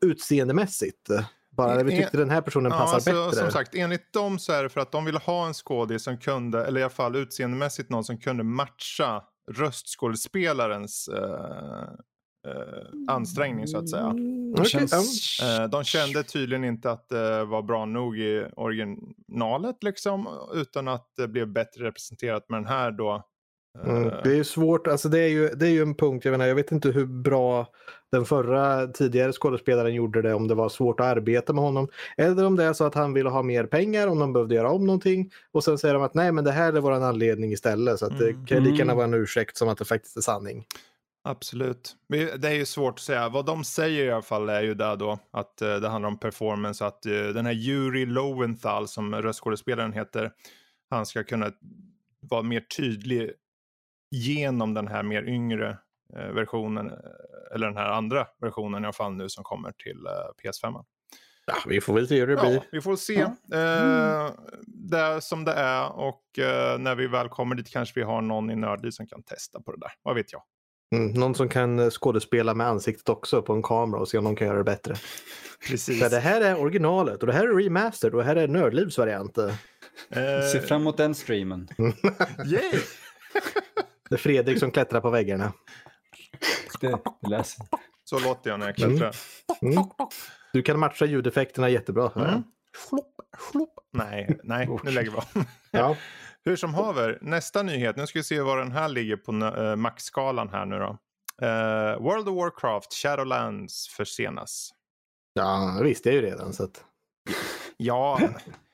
utseendemässigt. 0.09 1.09
Eh, 1.53 1.57
Bara 1.57 1.83
vi 1.83 1.97
tyckte 1.97 2.17
den 2.17 2.31
här 2.31 2.41
personen 2.41 2.73
passar 2.73 2.95
alltså, 2.95 3.11
bättre. 3.11 3.37
Som 3.37 3.51
sagt, 3.51 3.75
enligt 3.75 4.13
dem 4.13 4.39
så 4.39 4.53
är 4.53 4.63
det 4.63 4.69
för 4.69 4.81
att 4.81 4.93
de 4.93 5.05
ville 5.05 5.19
ha 5.19 5.47
en 5.47 5.55
skådis 5.55 6.03
som 6.03 6.19
kunde, 6.19 6.65
eller 6.67 6.81
i 6.81 6.83
alla 6.83 6.91
fall 6.91 7.17
utseendemässigt 7.17 7.91
någon 7.91 8.05
som 8.05 8.19
kunde 8.19 8.45
matcha 8.45 9.23
röstskådespelarens 9.53 11.09
eh, 11.09 11.89
eh, 12.49 13.15
ansträngning 13.15 13.67
så 13.67 13.79
att 13.79 13.91
säga. 13.91 14.07
Mm, 14.07 14.65
känns... 14.65 15.39
ja. 15.43 15.63
Eh, 15.63 15.71
de 15.71 15.85
kände 15.85 16.23
tydligen 16.23 16.65
inte 16.65 16.91
att 16.91 17.09
det 17.09 17.45
var 17.45 17.63
bra 17.63 17.85
nog 17.85 18.19
i 18.19 18.47
originalet 18.57 19.83
liksom, 19.83 20.29
utan 20.55 20.89
att 20.89 21.13
det 21.17 21.29
blev 21.29 21.53
bättre 21.53 21.85
representerat 21.85 22.49
med 22.49 22.59
den 22.59 22.69
här 22.69 22.91
då. 22.91 23.15
Eh, 23.15 23.23
Mm, 23.79 24.09
det 24.25 24.31
är 24.31 24.35
ju 24.35 24.45
svårt, 24.45 24.87
alltså 24.87 25.09
det 25.09 25.19
är 25.19 25.29
ju, 25.29 25.49
det 25.49 25.67
är 25.67 25.71
ju 25.71 25.83
en 25.83 25.95
punkt, 25.95 26.25
jag 26.25 26.33
menar 26.33 26.47
jag 26.47 26.55
vet 26.55 26.73
inte 26.73 26.91
hur 26.91 27.07
bra 27.07 27.67
den 28.13 28.25
förra 28.25 28.87
tidigare 28.87 29.33
skådespelaren 29.33 29.95
gjorde 29.95 30.23
det, 30.23 30.35
om 30.35 30.49
det 30.49 30.55
var 30.55 30.69
svårt 30.69 31.01
att 31.01 31.07
arbeta 31.07 31.53
med 31.53 31.65
honom. 31.65 31.89
Eller 32.17 32.45
om 32.45 32.57
det 32.57 32.65
är 32.65 32.73
så 32.73 32.85
att 32.85 32.95
han 32.95 33.13
ville 33.13 33.29
ha 33.31 33.43
mer 33.43 33.65
pengar, 33.67 34.07
om 34.07 34.19
de 34.19 34.33
behövde 34.33 34.55
göra 34.55 34.71
om 34.71 34.87
någonting. 34.87 35.31
Och 35.53 35.65
sen 35.65 35.79
säger 35.79 35.95
de 35.95 36.03
att 36.03 36.15
nej 36.15 36.33
men 36.33 36.45
det 36.45 36.53
här 36.53 36.73
är 36.73 36.81
vår 36.81 36.93
anledning 36.93 37.53
istället. 37.53 37.99
Så 37.99 38.07
att 38.07 38.19
det 38.19 38.31
Mm. 38.31 38.47
kan 38.47 38.59
lika 38.65 38.77
gärna 38.77 38.83
Mm. 38.93 38.97
vara 38.97 39.05
en 39.05 39.15
ursäkt 39.15 39.57
som 39.57 39.69
att 39.69 39.79
det 39.79 39.85
faktiskt 39.85 40.17
är 40.17 40.21
sanning. 40.21 40.65
Absolut. 41.25 41.97
Det 42.39 42.45
är 42.49 42.53
ju 42.55 42.65
svårt 42.65 42.95
att 42.95 43.01
säga. 43.01 43.29
Vad 43.29 43.47
de 43.47 43.65
säger 43.65 44.05
i 44.05 44.11
alla 44.13 44.23
fall 44.23 44.49
är 44.49 44.63
ju 44.63 44.75
där 44.75 44.97
då 44.97 45.19
att 45.31 45.63
eh, 45.63 45.75
det 45.77 45.89
handlar 45.89 46.09
om 46.09 46.19
performance. 46.19 46.87
Att 46.87 47.07
eh, 47.07 47.13
den 47.13 47.47
här 47.47 47.53
Yuri 47.53 48.07
Lowenthal 48.07 48.89
som 48.89 49.15
röstskådespelaren 49.15 49.93
heter. 49.93 50.31
Han 50.91 51.07
ska 51.07 51.25
kunna 51.25 51.51
vara 52.21 52.43
mer 52.43 52.61
tydlig 52.61 53.31
genom 54.11 54.75
den 54.75 54.89
här 54.89 55.03
mer 55.03 55.23
yngre 55.23 55.79
versionen. 56.13 56.87
eh, 56.91 57.55
Eller 57.55 57.67
den 57.67 57.77
här 57.77 57.89
andra 57.91 58.27
versionen 58.41 58.83
i 58.83 58.87
alla 58.87 58.93
fall 58.93 59.13
nu 59.13 59.29
som 59.29 59.45
kommer 59.45 59.73
till 59.73 60.07
eh, 60.07 60.11
PS5. 60.51 60.85
Ja, 61.47 61.55
vi 61.67 61.81
får 61.81 61.95
väl 61.95 62.09
se 62.09 62.21
hur 62.21 62.27
det 62.27 62.37
blir. 62.37 62.55
Ja, 62.55 62.63
vi 62.73 62.81
får 62.81 62.97
se. 62.97 63.21
Eh, 63.21 64.31
det 64.67 64.99
är 64.99 65.21
som 65.21 65.45
det 65.45 65.53
är 65.53 65.93
och 65.93 66.39
eh, 66.39 66.79
när 66.79 66.95
vi 66.95 67.07
väl 67.07 67.29
kommer 67.29 67.55
dit 67.55 67.71
kanske 67.71 68.01
vi 68.01 68.05
har 68.07 68.23
någon 68.23 68.51
i 68.51 68.57
Nördliv 68.57 68.91
som 68.91 69.07
kan 69.07 69.23
testa 69.23 69.61
på 69.61 69.73
det 69.73 69.79
där. 69.81 69.93
Vad 70.03 70.15
vet 70.15 70.33
jag. 70.33 70.43
Mm, 70.95 71.13
någon 71.13 71.35
som 71.35 71.49
kan 71.49 71.79
eh, 71.79 71.91
skådespela 71.91 72.55
med 72.55 72.67
ansiktet 72.67 73.09
också 73.09 73.43
på 73.43 73.53
en 73.53 73.63
kamera 73.63 74.01
och 74.01 74.09
se 74.09 74.19
om 74.19 74.25
de 74.25 74.37
kan 74.37 74.47
göra 74.47 74.59
det 74.59 74.65
bättre. 74.65 74.95
Precis. 75.69 76.03
För 76.03 76.11
det 76.11 76.19
här 76.21 76.41
är 76.41 76.59
originalet 76.61 77.21
och 77.21 77.27
det 77.27 77.33
här 77.33 77.45
är 77.49 77.55
remastered 77.65 78.15
och 78.15 78.21
det 78.21 78.27
här 78.27 78.37
är 78.37 78.49
Nördlivs 78.49 78.99
variant. 78.99 79.39
Eh, 79.39 79.51
Se 80.53 80.61
fram 80.61 80.81
emot 80.81 80.97
den 80.97 81.15
streamen. 81.15 81.69
Yay! 82.47 82.81
Det 84.09 84.15
är 84.15 84.19
Fredrik 84.19 84.59
som 84.59 84.71
klättrar 84.71 85.01
på 85.01 85.11
väggarna. 85.11 85.53
Det 86.81 86.99
läser. 87.29 87.67
Så 88.05 88.19
låter 88.19 88.51
jag 88.51 88.61
när 88.61 88.67
jag 88.67 88.77
klättrar. 88.77 89.17
Mm. 89.63 89.85
Du 90.53 90.63
kan 90.63 90.79
matcha 90.79 91.05
ljudeffekterna 91.05 91.69
jättebra. 91.69 92.13
Mm. 92.17 92.43
Flopp, 92.89 93.15
flopp. 93.51 93.75
Nej, 93.93 94.39
nej, 94.45 94.69
nu 94.85 94.91
lägger 94.91 95.11
vi 95.11 95.17
av. 95.17 95.25
Ja. 95.71 95.97
Hur 96.45 96.57
som 96.57 96.75
haver, 96.75 97.19
nästa 97.23 97.63
nyhet. 97.63 97.97
Nu 97.97 98.07
ska 98.07 98.19
vi 98.19 98.23
se 98.23 98.41
var 98.41 98.59
den 98.59 98.73
här 98.73 98.89
ligger 98.89 99.17
på 99.17 99.33
uh, 99.33 99.77
maxskalan 99.77 100.49
här 100.49 100.67
nu 100.67 100.79
då. 100.79 100.99
Eh, 101.47 102.03
World 102.03 102.29
of 102.29 102.37
Warcraft 102.37 102.95
Shadowlands 102.95 103.89
försenas. 103.89 104.71
ja, 105.33 105.75
det 105.79 105.85
visste 105.85 106.09
jag 106.09 106.17
ju 106.17 106.23
redan. 106.23 106.53
Så 106.53 106.65
att... 106.65 106.85
Ja, 107.77 108.21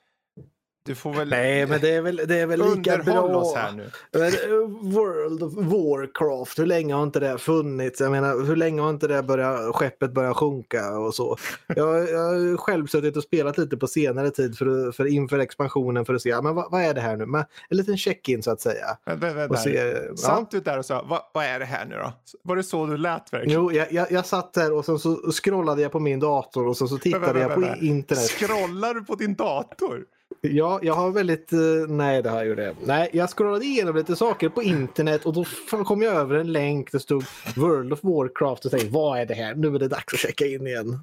Du 0.86 0.94
får 0.94 1.12
väl 1.12 1.28
Nej, 1.28 1.66
men 1.66 1.80
det 1.80 1.90
är 1.94 2.00
väl, 2.02 2.16
det 2.28 2.38
är 2.38 2.46
väl 2.46 2.74
lika 2.76 2.98
bra. 2.98 3.20
oss 3.22 3.54
här 3.56 3.72
nu. 3.72 3.82
Eh, 4.22 4.92
World 4.94 5.42
of 5.42 5.52
Warcraft, 5.54 6.58
hur 6.58 6.66
länge 6.66 6.94
har 6.94 7.02
inte 7.02 7.20
det 7.20 7.38
funnits? 7.38 8.00
Jag 8.00 8.10
menar, 8.10 8.44
hur 8.46 8.56
länge 8.56 8.80
har 8.82 8.90
inte 8.90 9.06
det 9.08 9.22
börjat, 9.22 9.74
skeppet 9.76 10.12
börjat 10.12 10.36
sjunka 10.36 10.98
och 10.98 11.14
så? 11.14 11.36
Jag, 11.66 12.10
jag 12.10 12.18
har 12.18 12.56
själv 12.56 12.86
suttit 12.86 13.16
och 13.16 13.22
spelat 13.22 13.58
lite 13.58 13.76
på 13.76 13.86
senare 13.86 14.30
tid 14.30 14.58
för, 14.58 14.92
för 14.92 15.06
inför 15.06 15.38
expansionen 15.38 16.04
för 16.04 16.14
att 16.14 16.22
se, 16.22 16.28
ja, 16.28 16.42
men 16.42 16.54
vad, 16.54 16.70
vad 16.70 16.82
är 16.82 16.94
det 16.94 17.00
här 17.00 17.16
nu? 17.16 17.26
Men, 17.26 17.44
en 17.68 17.76
liten 17.76 17.96
check-in 17.96 18.42
så 18.42 18.50
att 18.50 18.60
säga. 18.60 18.86
Vänta, 19.06 19.32
vänta, 19.32 19.54
Och 19.54 19.58
se, 19.58 19.82
där. 19.84 20.06
ja. 20.10 20.16
Satt 20.16 20.50
du 20.50 20.60
där 20.60 20.78
och 20.78 20.84
sa, 20.84 21.04
vad, 21.08 21.20
vad 21.34 21.44
är 21.44 21.58
det 21.58 21.64
här 21.64 21.84
nu 21.84 21.96
då? 21.96 22.12
Var 22.42 22.56
det 22.56 22.62
så 22.62 22.86
du 22.86 22.96
lät 22.96 23.32
verkligen? 23.32 23.60
Jo, 23.62 23.72
jag, 23.72 23.92
jag, 23.92 24.12
jag 24.12 24.26
satt 24.26 24.52
där 24.52 24.72
och 24.72 24.84
sen 24.84 24.98
så 24.98 25.16
scrollade 25.32 25.82
jag 25.82 25.92
på 25.92 26.00
min 26.00 26.20
dator 26.20 26.66
och 26.66 26.76
sen 26.76 26.88
så 26.88 26.98
tittade 26.98 27.24
Vänta, 27.26 27.40
jag 27.40 27.54
på 27.54 27.60
vänta. 27.60 27.76
internet. 27.84 28.24
Scrollar 28.30 28.94
du 28.94 29.04
på 29.04 29.14
din 29.14 29.34
dator? 29.34 30.04
Ja, 30.40 30.80
jag 30.82 30.94
har 30.94 31.10
väldigt... 31.10 31.52
eh, 31.52 31.58
nej, 31.88 32.22
det 32.22 32.30
har 32.30 32.44
jag 32.44 32.46
gjort. 32.66 32.76
Nej, 32.86 33.10
jag 33.12 33.30
scrollade 33.30 33.64
igenom 33.64 33.96
lite 33.96 34.16
saker 34.16 34.48
på 34.48 34.62
internet 34.62 35.26
och 35.26 35.32
då 35.34 35.44
kom 35.84 36.02
jag 36.02 36.14
över 36.14 36.34
en 36.34 36.52
länk. 36.52 36.92
Det 36.92 37.00
stod 37.00 37.24
World 37.56 37.92
of 37.92 38.04
Warcraft 38.04 38.64
och 38.64 38.70
tänkte 38.70 38.88
vad 38.90 39.18
är 39.20 39.26
det 39.26 39.34
här? 39.34 39.54
Nu 39.54 39.74
är 39.74 39.78
det 39.78 39.88
dags 39.88 40.12
att 40.14 40.20
checka 40.20 40.46
in 40.46 40.66
igen. 40.66 41.00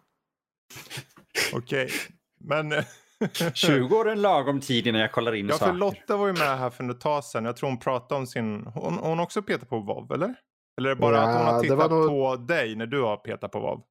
Okej, 1.54 1.90
men... 2.40 2.72
eh, 2.72 2.84
20 3.54 3.96
år 3.98 4.08
är 4.08 4.12
en 4.12 4.22
lagom 4.22 4.60
tid 4.62 4.88
innan 4.88 5.02
jag 5.02 5.12
kollar 5.12 5.36
in 5.36 5.48
Ja, 5.48 5.54
för 5.54 5.60
saker. 5.66 5.74
Lotta 5.78 6.18
var 6.18 6.28
ju 6.28 6.34
med 6.34 6.58
här 6.60 6.70
för 6.70 6.90
ett 6.92 7.02
tag 7.02 7.24
sedan. 7.24 7.46
Jag 7.46 7.56
tror 7.58 7.70
hon 7.70 7.80
pratade 7.80 8.20
om 8.20 8.28
sin... 8.28 8.64
Hon, 8.66 8.94
hon 8.94 9.20
också 9.20 9.42
petat 9.42 9.70
på 9.70 9.80
WoW, 9.80 10.12
eller? 10.14 10.36
Eller 10.78 10.90
är 10.90 10.96
det 10.96 11.02
bara 11.02 11.16
Ja, 11.16 11.22
att 11.22 11.38
hon 11.38 11.54
har 11.56 11.62
tittat 11.62 11.92
nog- 11.92 12.08
på 12.10 12.36
dig 12.36 12.76
när 12.76 12.86
du 12.86 13.02
har 13.02 13.18
petat 13.18 13.52
på 13.52 13.60
WoW? 13.60 13.82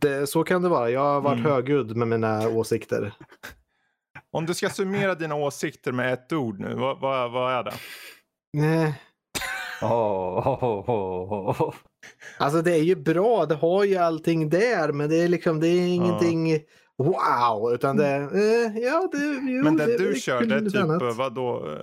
Det, 0.00 0.26
så 0.26 0.44
kan 0.44 0.62
det 0.62 0.68
vara. 0.68 0.90
Jag 0.90 1.00
har 1.00 1.20
varit 1.20 1.38
Mm. 1.38 1.50
högljudd 1.52 1.96
med 1.96 2.08
mina 2.08 2.48
åsikter. 2.48 3.12
Om 4.36 4.46
du 4.46 4.54
ska 4.54 4.68
summera 4.70 5.14
dina 5.14 5.34
åsikter 5.34 5.92
med 5.92 6.12
ett 6.12 6.32
ord 6.32 6.60
nu, 6.60 6.74
vad, 6.74 7.00
vad, 7.00 7.32
vad 7.32 7.52
är 7.52 7.64
det? 7.64 7.72
Nej. 8.52 9.02
Åh, 9.82 10.58
åh, 10.62 10.90
åh. 10.90 11.74
Alltså 12.38 12.62
det 12.62 12.72
är 12.72 12.82
ju 12.82 12.96
bra, 12.96 13.46
det 13.46 13.54
har 13.54 13.84
ju 13.84 13.96
allting 13.96 14.48
där 14.48 14.92
men 14.92 15.10
det 15.10 15.16
är 15.16 15.28
liksom, 15.28 15.60
det 15.60 15.68
är 15.68 15.88
ingenting 15.88 16.60
wow 16.98 17.72
utan 17.74 17.96
det 17.96 18.06
är, 18.06 18.20
eh, 18.20 18.78
ja 18.78 19.08
det, 19.12 19.18
jo, 19.50 19.64
Men 19.64 19.76
det 19.76 19.86
det 19.86 19.98
du 19.98 20.10
är 20.10 20.14
kör, 20.14 20.44
det 20.44 20.54
är 20.54 20.60
typ 20.60 20.82
annat. 20.82 21.02
eh, 21.02 21.16
vad 21.16 21.34
då? 21.34 21.78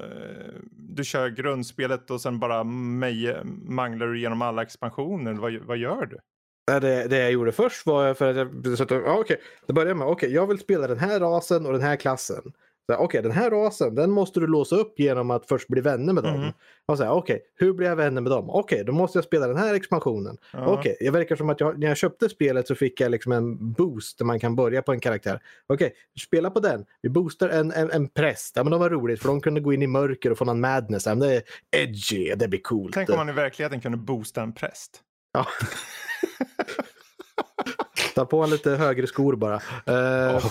Du 0.72 1.04
kör 1.04 1.30
grundspelet 1.30 2.12
och 2.12 2.22
sen 2.22 2.40
bara 2.40 2.64
manglar 2.64 4.08
du 4.08 4.18
igenom 4.18 4.42
alla 4.42 4.62
expansioner. 4.62 5.34
Vad, 5.34 5.54
vad 5.54 5.78
gör 5.78 6.06
du? 6.06 6.18
Det, 6.66 7.08
det 7.08 7.18
jag 7.18 7.32
gjorde 7.32 7.52
först 7.52 7.86
var 7.86 8.14
för 8.14 8.30
att 8.30 8.38
jag 8.38 8.78
så 8.78 8.84
att, 8.84 8.92
ja, 8.92 9.18
okej, 9.20 9.42
det 9.68 9.74
började 9.74 9.96
med 9.96 10.08
okej, 10.08 10.34
jag 10.34 10.48
vill 10.48 10.60
spela 10.60 10.88
den 10.88 11.00
här 11.00 11.20
rasen 11.20 11.66
och 11.66 11.74
den 11.74 11.82
här 11.82 11.96
klassen. 11.96 12.54
Okej, 12.98 13.22
den 13.22 13.32
här 13.32 13.52
rasen 13.52 13.96
den 13.96 14.12
måste 14.12 14.40
du 14.40 14.48
låsa 14.48 14.76
upp 14.76 15.00
genom 15.00 15.32
att 15.32 15.46
först 15.48 15.68
bli 15.68 15.82
vänner 15.82 16.14
med 16.14 16.24
dem. 16.24 16.40
Mhm. 16.40 16.52
Och 16.86 16.98
så 16.98 17.04
här, 17.04 17.12
okej, 17.12 17.42
hur 17.56 17.74
blir 17.74 17.88
jag 17.88 17.96
vänner 17.96 18.22
med 18.22 18.32
dem? 18.32 18.50
Okej, 18.50 18.84
då 18.86 18.92
måste 18.92 19.18
jag 19.18 19.26
spela 19.26 19.48
den 19.48 19.58
här 19.58 19.74
expansionen. 19.74 20.38
Ja. 20.54 20.68
Okej, 20.68 20.98
det 21.00 21.10
verkar 21.10 21.36
som 21.36 21.50
att 21.50 21.60
jag, 21.60 21.80
när 21.80 21.88
jag 21.88 21.98
köpte 21.98 22.30
spelet 22.30 22.68
så 22.68 22.76
fick 22.76 23.02
jag 23.02 23.12
liksom 23.12 23.32
en 23.32 23.74
boost 23.74 24.18
där 24.18 24.26
man 24.26 24.40
kan 24.40 24.56
börja 24.56 24.82
på 24.82 24.92
en 24.92 25.00
karaktär. 25.00 25.40
Okej, 25.68 25.94
spela 26.26 26.50
på 26.50 26.60
den. 26.60 26.86
Vi 27.02 27.10
boostar 27.10 27.50
en, 27.50 27.72
en, 27.72 27.92
en 27.92 28.10
präst. 28.10 28.56
Ja, 28.56 28.64
men 28.64 28.72
det 28.72 28.78
var 28.78 28.90
roligt 28.90 29.22
för 29.22 29.30
de 29.30 29.42
kunde 29.42 29.62
gå 29.62 29.74
in 29.74 29.82
i 29.82 29.88
mörker 29.88 30.32
och 30.32 30.38
få 30.38 30.46
någon 30.46 30.62
madness. 30.62 31.06
Ja, 31.06 31.16
men 31.16 31.28
det 31.30 31.36
är 31.36 31.44
edgy, 31.72 32.36
det 32.36 32.48
blir 32.48 32.62
coolt. 32.62 32.94
Tänk 32.94 33.10
om 33.10 33.16
man 33.16 33.30
i 33.30 33.34
verkligheten 33.34 33.82
kunde 33.82 33.98
boosta 33.98 34.42
en 34.42 34.54
präst. 34.54 35.02
Ja. 35.34 35.48
Ta 38.16 38.26
på 38.26 38.42
en 38.44 38.50
lite 38.50 38.70
högre 38.72 39.08
skor 39.08 39.36
bara. 39.36 39.56
Eh, 39.86 40.42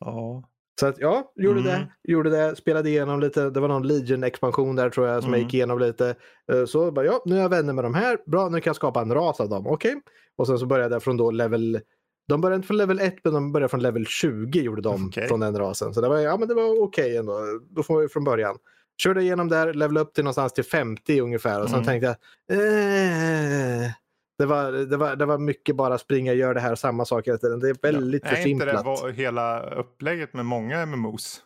Ja. 0.00 0.42
Så 0.80 0.86
att 0.86 0.98
ja, 0.98 1.32
gjorde 1.36 1.60
Mm. 1.60 1.72
det. 1.72 1.88
Gjorde 2.12 2.30
det, 2.30 2.56
spelade 2.56 2.88
igenom 2.90 3.20
lite. 3.20 3.50
Det 3.50 3.60
var 3.60 3.68
någon 3.68 3.86
Legion-expansion 3.86 4.76
där 4.76 4.90
tror 4.90 5.08
jag 5.08 5.22
som 5.22 5.32
jag 5.32 5.38
Mm. 5.38 5.46
gick 5.46 5.54
igenom 5.54 5.78
lite. 5.78 6.14
Eh, 6.52 6.64
Så 6.64 6.90
bara, 6.90 7.04
ja, 7.06 7.22
nu 7.24 7.36
är 7.36 7.40
jag 7.42 7.48
vänner 7.48 7.72
med 7.72 7.84
de 7.84 7.94
här. 7.94 8.18
Bra, 8.26 8.48
nu 8.48 8.60
kan 8.60 8.70
jag 8.70 8.76
skapa 8.76 9.00
en 9.00 9.14
ras 9.14 9.40
av 9.40 9.48
dem. 9.48 9.66
Okej. 9.66 10.00
Och 10.36 10.46
sen 10.46 10.58
så 10.58 10.66
började 10.66 10.94
jag 10.94 11.02
från 11.02 11.16
då 11.16 11.30
level... 11.30 11.80
De 12.28 12.40
började 12.40 12.56
inte 12.56 12.66
från 12.66 12.76
level 12.76 13.00
1 13.00 13.14
men 13.24 13.32
de 13.34 13.52
började 13.52 13.68
från 13.68 13.82
level 13.82 14.06
20 14.06 14.60
gjorde 14.60 14.82
de 14.82 15.06
Okej. 15.08 15.28
från 15.28 15.40
den 15.40 15.58
rasen. 15.58 15.94
Så 15.94 16.00
det 16.00 16.08
var, 16.08 16.18
ja, 16.18 16.36
men 16.36 16.48
det 16.48 16.54
var 16.54 16.82
okej 16.82 17.16
ändå. 17.16 17.40
Då 17.70 17.82
får 17.82 18.00
vi 18.00 18.08
från 18.08 18.24
början. 18.24 18.56
Körde 19.02 19.22
igenom 19.22 19.48
där, 19.48 19.74
level 19.74 19.96
upp 19.96 20.14
till 20.14 20.24
någonstans 20.24 20.52
till 20.52 20.64
50 20.64 21.20
ungefär 21.20 21.62
och 21.62 21.68
sen 21.70 21.74
Mm. 21.74 21.86
tänkte 21.86 22.16
jag 22.46 22.56
eh, 22.58 23.90
det, 24.38 24.46
var, 24.46 24.72
det, 24.72 24.96
var, 24.96 25.16
det 25.16 25.26
var 25.26 25.38
mycket 25.38 25.76
bara 25.76 25.98
springa, 25.98 26.32
gör 26.32 26.54
det 26.54 26.60
här 26.60 26.74
samma 26.74 27.04
sak 27.04 27.26
hela 27.28 27.38
tiden. 27.38 27.60
Det 27.60 27.68
är 27.68 27.76
väldigt 27.82 28.24
är 28.24 28.46
inte 28.46 28.64
det 29.04 29.12
hela 29.12 29.60
upplägget 29.70 30.34
med 30.34 30.44
många 30.46 30.86
MMOs? 30.86 31.42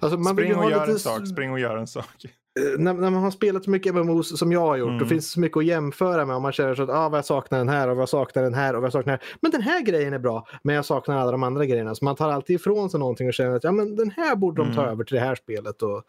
Alltså, 0.00 0.18
man 0.18 0.34
Spring 0.34 0.56
och 0.56 0.70
gör 0.70 0.80
lite 0.80 0.92
en 0.92 0.98
sak, 0.98 1.26
spring 1.28 1.52
och 1.52 1.58
gör 1.60 1.76
en 1.76 1.86
sak. 1.86 2.04
Eh, 2.24 2.78
när, 2.78 2.94
när 2.94 3.10
man 3.10 3.22
har 3.22 3.30
spelat 3.30 3.64
så 3.64 3.70
mycket 3.70 3.94
MMOs 3.94 4.38
som 4.38 4.52
jag 4.52 4.60
har 4.60 4.76
gjort, 4.76 4.88
Mm. 4.88 4.98
då 4.98 5.06
finns 5.06 5.24
det 5.26 5.30
så 5.32 5.40
mycket 5.40 5.56
att 5.56 5.64
jämföra 5.64 6.24
med. 6.26 6.36
Om 6.36 6.42
man 6.42 6.52
känner 6.52 6.74
så 6.74 6.82
att 6.82 6.90
ah, 6.90 7.08
vad 7.08 7.18
jag 7.18 7.24
saknar 7.24 7.58
den 7.58 7.68
här 7.68 7.88
och 7.88 7.96
vad 7.96 8.02
jag 8.02 8.08
saknar 8.08 8.42
den 8.42 8.54
här 8.54 8.74
och 8.74 8.80
vad 8.82 8.86
jag 8.86 8.92
saknar 8.92 9.12
den 9.12 9.20
här. 9.20 9.36
Men 9.42 9.50
den 9.50 9.62
här 9.62 9.82
grejen 9.82 10.12
är 10.12 10.18
bra, 10.18 10.46
men 10.62 10.74
jag 10.74 10.84
saknar 10.84 11.16
alla 11.18 11.30
de 11.32 11.42
andra 11.42 11.66
grejerna. 11.66 11.94
Så 11.94 12.04
man 12.04 12.16
tar 12.16 12.28
alltid 12.30 12.56
ifrån 12.56 12.90
sig 12.90 13.00
någonting 13.00 13.28
och 13.28 13.34
känner 13.34 13.56
att 13.56 13.64
ja, 13.64 13.72
men 13.72 13.96
den 13.96 14.10
här 14.10 14.36
borde 14.36 14.62
de 14.64 14.74
ta 14.74 14.80
Mm. 14.80 14.92
över 14.92 15.04
till 15.04 15.14
det 15.14 15.20
här 15.22 15.34
spelet. 15.34 15.82
Och, 15.82 16.02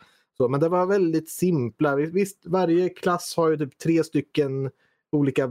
så. 0.44 0.48
Men 0.50 0.60
det 0.60 0.70
var 0.70 0.86
väldigt 0.86 1.30
simpla. 1.30 1.96
Visst, 1.96 2.38
varje 2.46 2.90
klass 2.90 3.34
har 3.38 3.50
ju 3.50 3.58
typ 3.58 3.78
tre 3.78 4.04
stycken 4.04 4.72
olika 5.12 5.50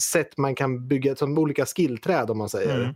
sätt 0.00 0.36
man 0.36 0.54
kan 0.54 0.88
bygga, 0.88 1.16
som 1.16 1.38
olika 1.38 1.66
skillträd 1.66 2.30
om 2.30 2.38
man 2.38 2.48
säger. 2.48 2.78
Mm. 2.78 2.94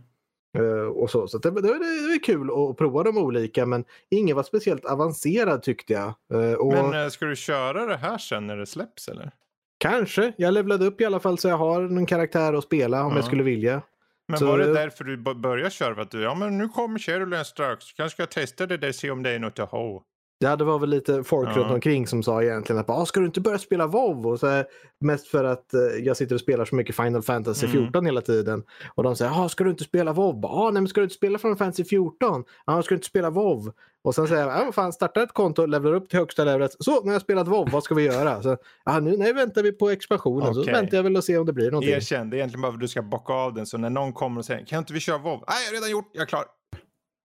Eh, 0.57 0.85
och 0.85 1.09
så 1.09 1.27
så 1.27 1.37
det, 1.37 1.51
det, 1.51 1.61
det 1.61 2.13
är 2.13 2.23
kul 2.23 2.49
att 2.51 2.77
prova 2.77 3.03
de 3.03 3.17
olika 3.17 3.65
men 3.65 3.85
ingen 4.09 4.35
var 4.35 4.43
speciellt 4.43 4.85
avancerad 4.85 5.63
tyckte 5.63 5.93
jag. 5.93 6.13
Eh, 6.33 6.53
och 6.53 6.73
Men 6.73 7.03
eh, 7.03 7.09
ska 7.09 7.25
du 7.25 7.35
köra 7.35 7.85
det 7.85 7.97
här 7.97 8.17
sen 8.17 8.47
när 8.47 8.57
det 8.57 8.65
släpps 8.65 9.07
eller? 9.07 9.31
Kanske. 9.77 10.33
Jag 10.37 10.53
levlade 10.53 10.85
upp 10.85 11.01
i 11.01 11.05
alla 11.05 11.19
fall 11.19 11.37
så 11.37 11.47
jag 11.47 11.57
har 11.57 11.81
en 11.81 12.05
karaktär 12.05 12.53
att 12.53 12.63
spela 12.63 13.03
om 13.05 13.11
Ja. 13.11 13.17
jag 13.17 13.25
skulle 13.25 13.43
vilja. 13.43 13.81
Men 14.27 14.39
Så- 14.39 14.45
var 14.45 14.57
det 14.57 14.73
därför 14.73 15.03
du 15.03 15.17
började 15.17 15.69
köra? 15.69 16.01
Att 16.01 16.11
du, 16.11 16.21
ja 16.21 16.35
men 16.35 16.57
nu 16.57 16.67
kommer 16.69 16.99
Cherylin 16.99 17.45
strax. 17.45 17.93
Kanske 17.93 18.15
ska 18.15 18.21
jag 18.21 18.31
testa 18.31 18.65
det 18.65 18.77
där 18.77 18.91
se 18.91 19.11
om 19.11 19.23
det 19.23 19.29
är 19.29 19.39
något 19.39 19.59
att 19.59 19.69
ha. 19.71 20.03
Det 20.43 20.63
var 20.63 20.79
väl 20.79 20.89
lite 20.89 21.23
folk 21.23 21.49
Ja. 21.55 21.59
runt 21.61 21.71
omkring 21.71 22.07
som 22.07 22.23
sa 22.23 22.43
egentligen 22.43 22.79
att 22.79 22.89
ah, 22.89 23.05
ska 23.05 23.19
du 23.19 23.25
inte 23.25 23.41
börja 23.41 23.57
spela 23.57 23.87
WoW? 23.87 24.27
Och 24.27 24.39
så 24.39 24.47
här, 24.47 24.65
mest 24.99 25.27
för 25.27 25.43
att 25.43 25.73
eh, 25.73 25.79
jag 25.81 26.17
sitter 26.17 26.35
och 26.35 26.41
spelar 26.41 26.65
så 26.65 26.75
mycket 26.75 26.95
Final 26.95 27.21
Fantasy 27.21 27.65
Mm. 27.65 27.77
14 27.83 28.05
hela 28.05 28.21
tiden. 28.21 28.63
Och 28.95 29.03
de 29.03 29.15
säger 29.15 29.31
ah, 29.45 29.49
ska 29.49 29.63
du 29.63 29.69
inte 29.69 29.83
spela 29.83 30.13
WoW? 30.13 30.45
Ah, 30.45 30.63
nej, 30.71 30.81
men 30.81 30.87
ska 30.87 31.01
du 31.01 31.05
inte 31.05 31.15
spela 31.15 31.37
Final 31.39 31.57
Fantasy 31.57 31.83
14? 31.83 32.43
Ah, 32.65 32.81
ska 32.81 32.89
du 32.89 32.95
inte 32.97 33.07
spela 33.07 33.29
WoW? 33.29 33.71
Och 34.05 34.15
sen 34.15 34.27
säger 34.27 34.47
jag, 34.47 34.67
ah, 34.67 34.71
fan, 34.71 34.93
starta 34.93 35.23
ett 35.23 35.33
konto, 35.33 35.65
levlar 35.65 35.93
upp 35.93 36.09
till 36.09 36.19
högsta 36.19 36.43
levelet. 36.43 36.71
Så, 36.79 37.01
nu 37.01 37.07
har 37.07 37.13
jag 37.13 37.21
spelat 37.21 37.47
WoW, 37.47 37.69
vad 37.71 37.83
ska 37.83 37.95
vi 37.95 38.03
göra? 38.03 38.41
Så, 38.43 38.57
ah, 38.83 38.99
nu 38.99 39.17
nej, 39.17 39.33
väntar 39.33 39.63
vi 39.63 39.71
på 39.71 39.89
expansionen. 39.89 40.53
Så 40.53 40.61
Okej. 40.61 40.73
väntar 40.73 40.97
jag 40.97 41.03
väl 41.03 41.17
och 41.17 41.23
se 41.23 41.37
om 41.37 41.45
det 41.45 41.53
blir 41.53 41.71
någonting. 41.71 41.93
Erkänn, 41.93 42.29
det 42.29 42.35
är 42.35 42.37
egentligen 42.37 42.61
bara 42.61 42.71
för 42.71 42.77
att 42.77 42.81
du 42.81 42.87
ska 42.87 43.01
bocka 43.01 43.33
av 43.33 43.53
den. 43.53 43.65
Så 43.65 43.77
när 43.77 43.89
någon 43.89 44.13
kommer 44.13 44.39
och 44.39 44.45
säger, 44.45 44.65
kan 44.65 44.79
inte 44.79 44.93
vi 44.93 44.99
köra 44.99 45.17
WoW? 45.17 45.43
Nej, 45.47 45.57
jag 45.65 45.69
har 45.69 45.73
redan 45.73 45.91
gjort, 45.91 46.09
jag 46.13 46.21
är 46.21 46.25
klar. 46.25 46.43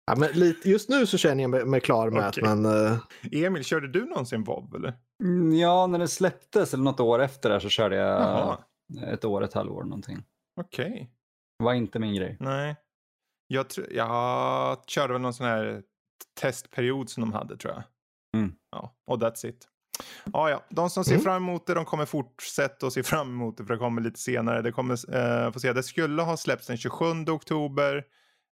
Ja, 0.06 0.16
men 0.16 0.30
lite, 0.32 0.71
just 0.71 0.88
nu 0.88 1.06
så 1.06 1.18
känner 1.18 1.42
jag 1.42 1.50
mig, 1.50 1.64
mig 1.64 1.80
klar 1.80 2.11
med 2.11 2.28
Okej. 2.28 2.42
att 2.42 2.49
man... 2.59 2.87
eh, 2.87 2.99
Emil, 3.32 3.64
körde 3.64 3.88
du 3.88 4.04
någonsin 4.04 4.44
WoW 4.44 4.75
eller? 4.76 4.94
Mm, 5.25 5.54
Ja, 5.54 5.87
när 5.87 5.99
det 5.99 6.09
släpptes 6.09 6.75
eller 6.75 6.85
något 6.85 7.00
år 7.00 7.23
efter 7.23 7.50
där 7.50 7.59
så 7.61 7.68
körde 7.68 7.97
jag 7.97 8.21
Jaha, 8.21 8.59
ett 9.06 9.25
år, 9.25 9.44
ett 9.44 9.54
halvår 9.54 9.82
någonting. 9.82 10.25
okej. 10.61 11.11
Det 11.59 11.64
var 11.64 11.73
inte 11.75 11.99
min 11.99 12.14
grej. 12.14 12.37
Nej. 12.40 12.76
Jag, 13.47 13.66
tr- 13.66 13.92
jag 13.92 14.85
körde 14.87 15.12
väl 15.12 15.23
någon 15.23 15.35
sån 15.35 15.47
här 15.47 15.82
testperiod 16.40 17.11
som 17.11 17.21
de 17.21 17.32
hade 17.32 17.56
tror 17.56 17.75
jag. 17.75 17.82
Mm. 18.40 18.54
Ja, 18.71 18.94
och 19.06 19.18
that's 19.18 19.47
it. 19.47 19.68
Ja, 20.32 20.50
ja. 20.50 20.62
De 20.71 20.90
som 20.90 21.04
ser 21.04 21.12
Mm. 21.12 21.25
fram 21.25 21.37
emot 21.42 21.66
det, 21.66 21.75
de 21.75 21.85
kommer 21.85 22.04
fortsätta 22.06 22.87
att 22.87 22.92
se 22.92 23.02
fram 23.02 23.28
emot 23.28 23.56
det 23.56 23.64
för 23.64 23.75
det 23.75 23.78
kommer 23.78 24.02
lite 24.02 24.21
senare. 24.21 24.62
Det 24.62 24.73
kommer, 24.73 25.14
eh, 25.16 25.52
få 25.52 25.61
se. 25.61 25.73
Det 25.73 25.82
skulle 25.82 26.23
ha 26.23 26.37
släppts 26.37 26.66
den 26.66 26.76
27 26.76 27.04
oktober, 27.28 28.04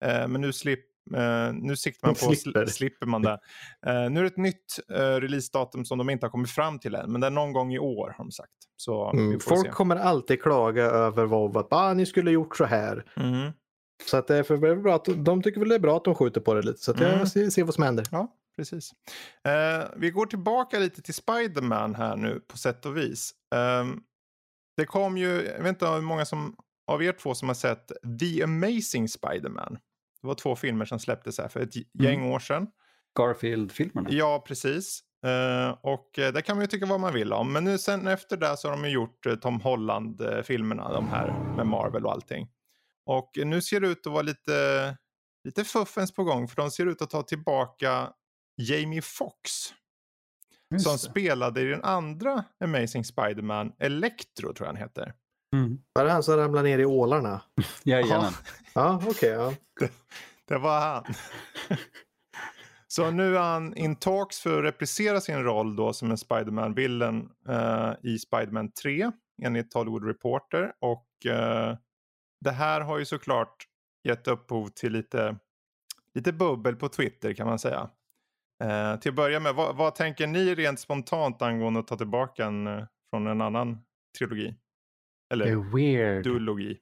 eh, 0.05 0.29
men 0.29 0.41
nu 0.41 0.53
slip, 0.53 0.81
eh, 1.15 1.53
nu 1.53 1.77
siktar 1.77 2.09
man 2.09 2.15
på, 2.15 2.35
Slipper. 2.35 2.65
sl- 2.65 2.69
slipper 2.69 3.07
man 3.07 3.23
det. 3.23 3.39
Eh, 3.87 4.11
nu 4.11 4.21
är 4.21 4.23
det 4.23 4.27
ett 4.27 4.37
nytt 4.37 4.79
eh, 4.91 4.97
releasedatum 4.99 5.85
som 5.85 5.99
de 5.99 6.11
inte 6.11 6.27
har 6.27 6.31
kommit 6.31 6.51
fram 6.51 6.79
till 6.79 6.95
än, 6.95 7.13
men 7.13 7.21
det 7.21 7.27
är 7.27 7.31
någon 7.31 7.53
gång 7.53 7.73
i 7.73 7.79
år 7.79 8.09
har 8.17 8.25
de 8.25 8.31
sagt. 8.31 8.53
Så 8.77 9.11
Mm, 9.11 9.41
folk 9.41 9.67
se. 9.67 9.73
kommer 9.73 9.97
alltid 9.97 10.43
klaga 10.43 10.85
över 10.85 11.25
WoW 11.27 11.59
att 11.59 11.73
ah, 11.73 11.95
ni 11.95 12.07
skulle 12.07 12.31
gjort 12.31 12.57
så 12.57 12.65
här. 12.65 13.05
Mm. 13.17 13.53
Så 14.07 14.17
att 14.17 14.27
det 14.27 14.37
är 14.37 14.43
för 14.43 14.57
det 14.57 14.69
är 14.69 14.77
bra 14.77 14.95
att, 14.95 15.05
de 15.25 15.43
tycker 15.43 15.61
väl 15.61 15.69
det 15.69 15.75
är 15.75 15.79
bra 15.79 15.97
att 15.97 16.05
de 16.05 16.15
skjuter 16.15 16.41
på 16.41 16.55
det 16.55 16.63
lite. 16.63 16.79
Så 16.83 16.91
att 16.91 17.01
Mm. 17.01 17.19
jag 17.19 17.29
ser, 17.29 17.51
ser 17.51 17.65
vad 17.65 17.75
som 17.75 17.85
händer. 17.85 18.07
Ja, 18.11 18.33
precis. 18.57 18.91
Eh, 19.45 19.89
vi 19.97 20.11
går 20.11 20.27
tillbaka 20.27 20.79
lite 20.79 21.03
till 21.03 21.15
Spider-Man 21.15 21.95
här 21.95 22.17
nu 22.17 22.41
på 22.49 22.59
sätt 22.59 22.87
och 22.87 22.97
vis. 22.97 23.31
Ehm, 23.55 24.01
det 24.77 24.87
kom 24.87 25.17
ju, 25.19 25.29
jag 25.45 25.59
vet 25.59 25.67
inte 25.69 25.87
hur 25.87 26.01
många 26.01 26.25
som, 26.25 26.57
av 26.93 27.03
er 27.03 27.13
två 27.13 27.35
som 27.35 27.49
har 27.49 27.55
sett 27.55 27.93
The 28.21 28.43
Amazing 28.43 29.09
Spider-Man. 29.09 29.79
Det 30.27 30.29
var 30.29 30.35
två 30.35 30.57
filmer 30.57 30.85
som 30.85 30.99
släpptes 30.99 31.39
här 31.39 31.49
för 31.49 31.61
ett 31.61 31.75
gäng 32.03 32.33
år 32.33 32.39
sedan. 32.39 32.67
Garfield-filmerna. 33.19 34.09
Ja, 34.11 34.45
precis. 34.47 35.01
Eh, 35.27 35.79
och 35.83 36.19
eh, 36.19 36.33
det 36.33 36.43
kan 36.43 36.57
man 36.57 36.63
ju 36.63 36.67
tycka 36.67 36.87
vad 36.87 37.01
man 37.01 37.15
vill 37.15 37.33
om. 37.33 37.53
Men 37.53 37.65
nu 37.65 37.79
sen 37.79 38.07
efter 38.07 38.37
det 38.37 38.57
så 38.57 38.69
har 38.69 38.77
de 38.77 38.85
ju 38.85 38.91
gjort 38.91 39.27
eh, 39.27 39.35
Tom 39.35 39.61
Holland-filmerna, 39.61 40.93
de 40.93 41.09
här 41.09 41.55
med 41.57 41.67
Marvel 41.67 42.07
och 42.07 42.13
allting. 42.13 42.49
Och 43.05 43.31
nu 43.45 43.63
ser 43.63 43.81
det 43.81 43.89
ut 43.89 44.07
att 44.07 44.13
vara 44.13 44.23
lite, 44.23 44.97
lite 45.45 45.65
fuffens 45.65 46.15
på 46.15 46.25
gång 46.25 46.49
för 46.49 46.57
de 46.57 46.71
ser 46.71 46.87
ut 46.87 47.03
att 47.03 47.11
ta 47.11 47.23
tillbaka 47.23 48.13
Jamie 48.57 49.03
Foxx. 49.03 49.53
Som 50.79 50.93
det. 50.93 50.99
spelade 50.99 51.61
i 51.61 51.65
den 51.65 51.85
andra 51.85 52.45
Amazing 52.65 53.05
Spider-Man, 53.05 53.73
Electro 53.79 54.53
tror 54.53 54.67
jag 54.67 54.67
han 54.67 54.77
heter. 54.77 55.13
Mm. 55.55 55.79
Var 55.93 56.05
det 56.05 56.11
han 56.11 56.23
som 56.23 56.37
ramlade 56.37 56.69
ner 56.69 56.79
i 56.79 56.85
ålarna? 56.85 57.43
Jajamän. 57.85 58.33
Ja, 58.75 59.03
okej. 59.07 59.31
ja. 59.31 59.53
Det 60.49 60.59
var 60.59 60.81
han. 60.81 61.05
Så 62.89 63.11
nu 63.11 63.37
är 63.37 63.41
han 63.41 63.77
in 63.77 63.97
talks 63.97 64.41
för 64.41 64.59
att 64.59 64.65
reprisera 64.65 65.21
sin 65.21 65.45
roll 65.45 65.77
då 65.77 65.93
som 65.93 66.11
en 66.11 66.19
Spiderman-villen 66.19 67.31
eh, 67.49 67.93
i 68.03 68.19
Spiderman 68.19 68.73
3 68.73 69.11
enligt 69.43 69.75
Hollywood 69.75 70.07
Reporter. 70.07 70.73
Och 70.81 71.27
eh, 71.27 71.77
det 72.41 72.51
här 72.51 72.81
har 72.81 72.99
ju 72.99 73.05
såklart 73.05 73.67
gett 74.05 74.29
upphov 74.29 74.69
till 74.69 74.93
lite, 74.93 75.37
lite 76.15 76.33
bubbel 76.33 76.77
på 76.77 76.89
Twitter 76.89 77.33
kan 77.33 77.47
man 77.47 77.59
säga. 77.59 77.91
Eh, 78.65 78.97
till 79.01 79.11
att 79.11 79.17
börja 79.17 79.41
med, 79.41 79.55
vad, 79.55 79.77
vad 79.77 79.95
tänker 79.95 80.27
ni 80.27 80.55
rent 80.55 80.81
spontant 80.81 81.43
angående 81.43 81.81
att 81.81 81.87
ta 81.87 81.97
tillbaka 81.97 82.45
en 82.45 82.67
eh, 82.67 82.85
från 83.11 83.27
en 83.27 83.41
annan 83.41 83.79
trilogi? 84.19 84.55
Det 85.29 85.35
Eller 85.35 85.47
är 85.47 85.77
weird. 85.77 86.25
duologi. 86.25 86.79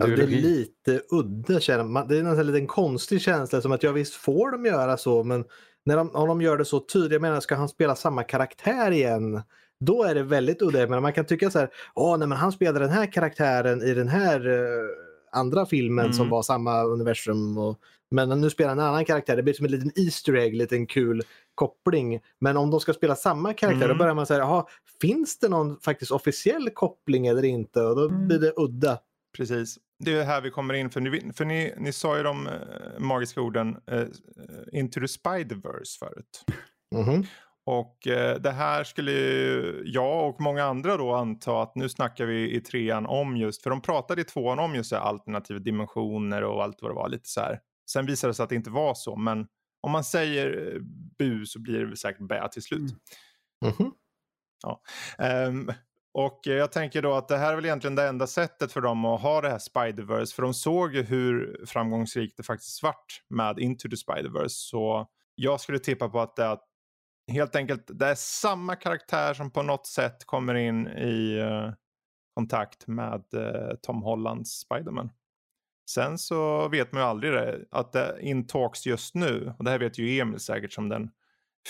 Alltså, 0.00 0.16
det 0.16 0.22
är 0.22 0.26
lite 0.26 1.00
udda 1.10 1.60
känner 1.60 1.84
man. 1.84 2.08
Det 2.08 2.18
är 2.18 2.22
nästan 2.22 2.40
en 2.40 2.46
liten 2.46 2.66
konstig 2.66 3.20
känsla 3.20 3.60
som 3.60 3.72
att 3.72 3.82
jag 3.82 3.92
visst 3.92 4.14
får 4.14 4.50
de 4.52 4.66
göra 4.66 4.96
så 4.96 5.24
men 5.24 5.44
när 5.86 5.96
de, 5.96 6.10
om 6.10 6.28
de 6.28 6.42
gör 6.42 6.56
det 6.58 6.64
så 6.64 6.80
tydligt, 6.80 7.12
jag 7.12 7.22
menar 7.22 7.40
ska 7.40 7.54
han 7.54 7.68
spela 7.68 7.96
samma 7.96 8.22
karaktär 8.22 8.90
igen? 8.90 9.42
Då 9.80 10.02
är 10.04 10.14
det 10.14 10.22
väldigt 10.22 10.62
udda. 10.62 10.86
Men 10.86 11.02
man 11.02 11.12
kan 11.12 11.24
tycka 11.24 11.50
så 11.50 11.58
här, 11.58 11.68
åh 11.94 12.18
nej 12.18 12.28
men 12.28 12.38
han 12.38 12.52
spelade 12.52 12.78
den 12.78 12.90
här 12.90 13.12
karaktären 13.12 13.82
i 13.82 13.94
den 13.94 14.08
här 14.08 14.48
eh, 14.48 15.38
andra 15.38 15.66
filmen 15.66 16.04
Mm. 16.04 16.12
som 16.12 16.28
var 16.30 16.42
samma 16.42 16.82
universum. 16.82 17.58
Och, 17.58 17.78
men 18.10 18.40
nu 18.40 18.50
spelar 18.50 18.68
han 18.68 18.78
en 18.78 18.84
annan 18.84 19.04
karaktär, 19.04 19.36
det 19.36 19.42
blir 19.42 19.54
som 19.54 19.66
en 19.66 19.72
liten 19.72 19.92
Easter 19.96 20.34
egg, 20.36 20.54
liten 20.54 20.86
kul 20.86 21.22
koppling. 21.58 22.20
Men 22.40 22.56
om 22.56 22.70
de 22.70 22.80
ska 22.80 22.92
spela 22.94 23.16
samma 23.16 23.52
karaktär 23.54 23.84
Mm. 23.84 23.88
då 23.88 23.94
börjar 23.98 24.14
man 24.14 24.26
säga, 24.26 24.40
jaha, 24.40 24.66
finns 25.00 25.38
det 25.38 25.48
någon 25.48 25.80
faktiskt 25.80 26.10
officiell 26.10 26.70
koppling 26.70 27.26
eller 27.26 27.44
inte? 27.44 27.80
Och 27.82 27.96
då 27.96 28.08
Mm. 28.08 28.26
blir 28.28 28.38
det 28.38 28.52
udda. 28.56 28.98
Precis. 29.36 29.78
Det 30.04 30.12
är 30.12 30.24
här 30.24 30.40
vi 30.40 30.50
kommer 30.50 30.74
in. 30.74 30.90
För 30.90 31.00
ni, 31.00 31.32
för 31.32 31.44
ni, 31.44 31.74
ni 31.78 31.92
sa 31.92 32.16
ju 32.16 32.22
de 32.22 32.46
eh, 32.46 32.52
magiska 32.98 33.40
orden 33.40 33.76
eh, 33.90 34.04
Into 34.72 35.00
the 35.00 35.06
Spider-Verse 35.06 35.98
förut. 35.98 36.44
Mhm. 36.94 37.24
Och 37.66 38.06
eh, 38.06 38.36
det 38.40 38.50
här 38.50 38.84
skulle 38.84 39.12
ju 39.12 39.82
jag 39.86 40.28
och 40.28 40.40
många 40.40 40.64
andra 40.64 40.96
då 40.96 41.14
anta 41.14 41.62
att 41.62 41.74
nu 41.76 41.88
snackar 41.88 42.24
vi 42.26 42.54
i 42.56 42.60
trean 42.60 43.06
om 43.06 43.36
just, 43.36 43.62
för 43.62 43.70
de 43.70 43.80
pratade 43.82 44.20
i 44.20 44.24
tvåan 44.24 44.58
om 44.58 44.74
just 44.74 44.92
alternativa 44.92 45.58
dimensioner 45.58 46.42
och 46.44 46.62
allt 46.62 46.78
vad 46.82 46.90
det 46.90 46.94
var 46.94 47.08
lite 47.08 47.28
så 47.28 47.40
här. 47.40 47.60
Sen 47.90 48.06
visade 48.06 48.30
det 48.30 48.34
sig 48.34 48.42
att 48.44 48.48
det 48.48 48.54
inte 48.56 48.70
var 48.70 48.94
så, 48.94 49.16
men 49.16 49.46
om 49.80 49.90
man 49.90 50.04
säger 50.04 50.74
eh, 50.74 50.80
bu 51.18 51.46
så 51.46 51.60
blir 51.60 51.86
det 51.86 51.96
säkert 51.96 52.28
bä 52.28 52.48
till 52.48 52.62
slut. 52.62 52.80
Mm. 53.64 53.74
Mhm. 53.78 53.92
Ehm, 55.18 55.72
och 56.12 56.48
eh, 56.48 56.54
jag 56.54 56.72
tänker 56.72 57.02
då 57.02 57.14
att 57.14 57.28
det 57.28 57.36
här 57.36 57.52
är 57.52 57.56
väl 57.56 57.64
egentligen 57.64 57.94
det 57.94 58.08
enda 58.08 58.26
sättet 58.26 58.72
för 58.72 58.80
dem 58.80 59.04
att 59.04 59.20
ha 59.20 59.40
det 59.40 59.50
här 59.50 59.58
Spider-Verse. 59.58 60.34
För 60.34 60.42
de 60.42 60.54
såg 60.54 60.94
ju 60.94 61.02
hur 61.02 61.64
framgångsrikt 61.66 62.36
det 62.36 62.42
faktiskt 62.42 62.82
vart 62.82 63.22
med 63.28 63.58
Into 63.58 63.88
the 63.88 63.96
Spider-Verse. 63.96 64.48
Så 64.48 65.08
jag 65.34 65.60
skulle 65.60 65.78
tippa 65.78 66.08
på 66.08 66.20
att 66.20 66.36
det 66.36 66.44
är 66.44 66.58
helt 67.32 67.56
enkelt 67.56 67.90
det 67.98 68.06
är 68.06 68.14
samma 68.14 68.76
karaktär 68.76 69.34
som 69.34 69.50
på 69.50 69.62
något 69.62 69.86
sätt 69.86 70.24
kommer 70.24 70.54
in 70.54 70.86
i 70.86 71.38
eh, 71.38 71.72
kontakt 72.34 72.86
med 72.86 73.34
eh, 73.34 73.74
Tom 73.82 74.02
Hollands 74.02 74.66
Spider-Man. 74.66 75.10
Sen 75.88 76.18
så 76.18 76.68
vet 76.68 76.92
man 76.92 77.02
ju 77.02 77.08
aldrig 77.08 77.32
det, 77.32 77.64
att 77.70 77.92
det 77.92 78.00
är 78.00 78.18
in 78.18 78.46
talks 78.46 78.86
just 78.86 79.14
nu. 79.14 79.54
Och 79.58 79.64
det 79.64 79.70
här 79.70 79.78
vet 79.78 79.98
ju 79.98 80.20
Emil 80.20 80.40
säkert 80.40 80.72
som 80.72 80.88
den 80.88 81.10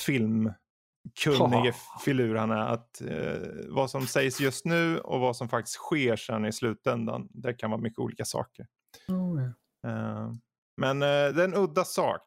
filmkunnige 0.05 1.75
filur 2.05 2.35
han 2.35 2.51
är. 2.51 2.67
Att 2.67 3.01
eh, 3.01 3.49
vad 3.69 3.91
som 3.91 4.07
sägs 4.07 4.41
just 4.41 4.65
nu 4.65 4.99
och 4.99 5.21
vad 5.21 5.37
som 5.37 5.49
faktiskt 5.49 5.77
sker 5.77 6.17
sen 6.17 6.47
i 6.47 6.53
slutändan. 6.53 7.29
Det 7.31 7.55
kan 7.55 7.71
vara 7.71 7.81
mycket 7.81 7.99
olika 7.99 8.25
saker. 8.25 8.67
Oh. 9.09 9.43
Eh, 9.87 10.33
men 10.77 11.03
eh, 11.03 11.09
det 11.09 11.43
är 11.43 11.45
en 11.45 11.55
udda 11.55 11.85
sak. 11.85 12.23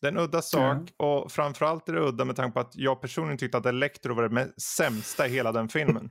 Det 0.00 0.06
är 0.06 0.12
en 0.12 0.18
udda 0.18 0.42
sak 0.42 0.92
och 0.96 1.32
framförallt 1.32 1.88
är 1.88 1.92
det 1.92 2.00
udda 2.00 2.24
med 2.24 2.36
tanke 2.36 2.54
på 2.54 2.60
att 2.60 2.76
jag 2.76 3.00
personligen 3.00 3.38
tyckte 3.38 3.58
att 3.58 3.66
Electro 3.66 4.14
var 4.14 4.28
det 4.28 4.60
sämsta 4.60 5.26
i 5.26 5.30
hela 5.30 5.52
den 5.52 5.68
filmen. 5.68 6.10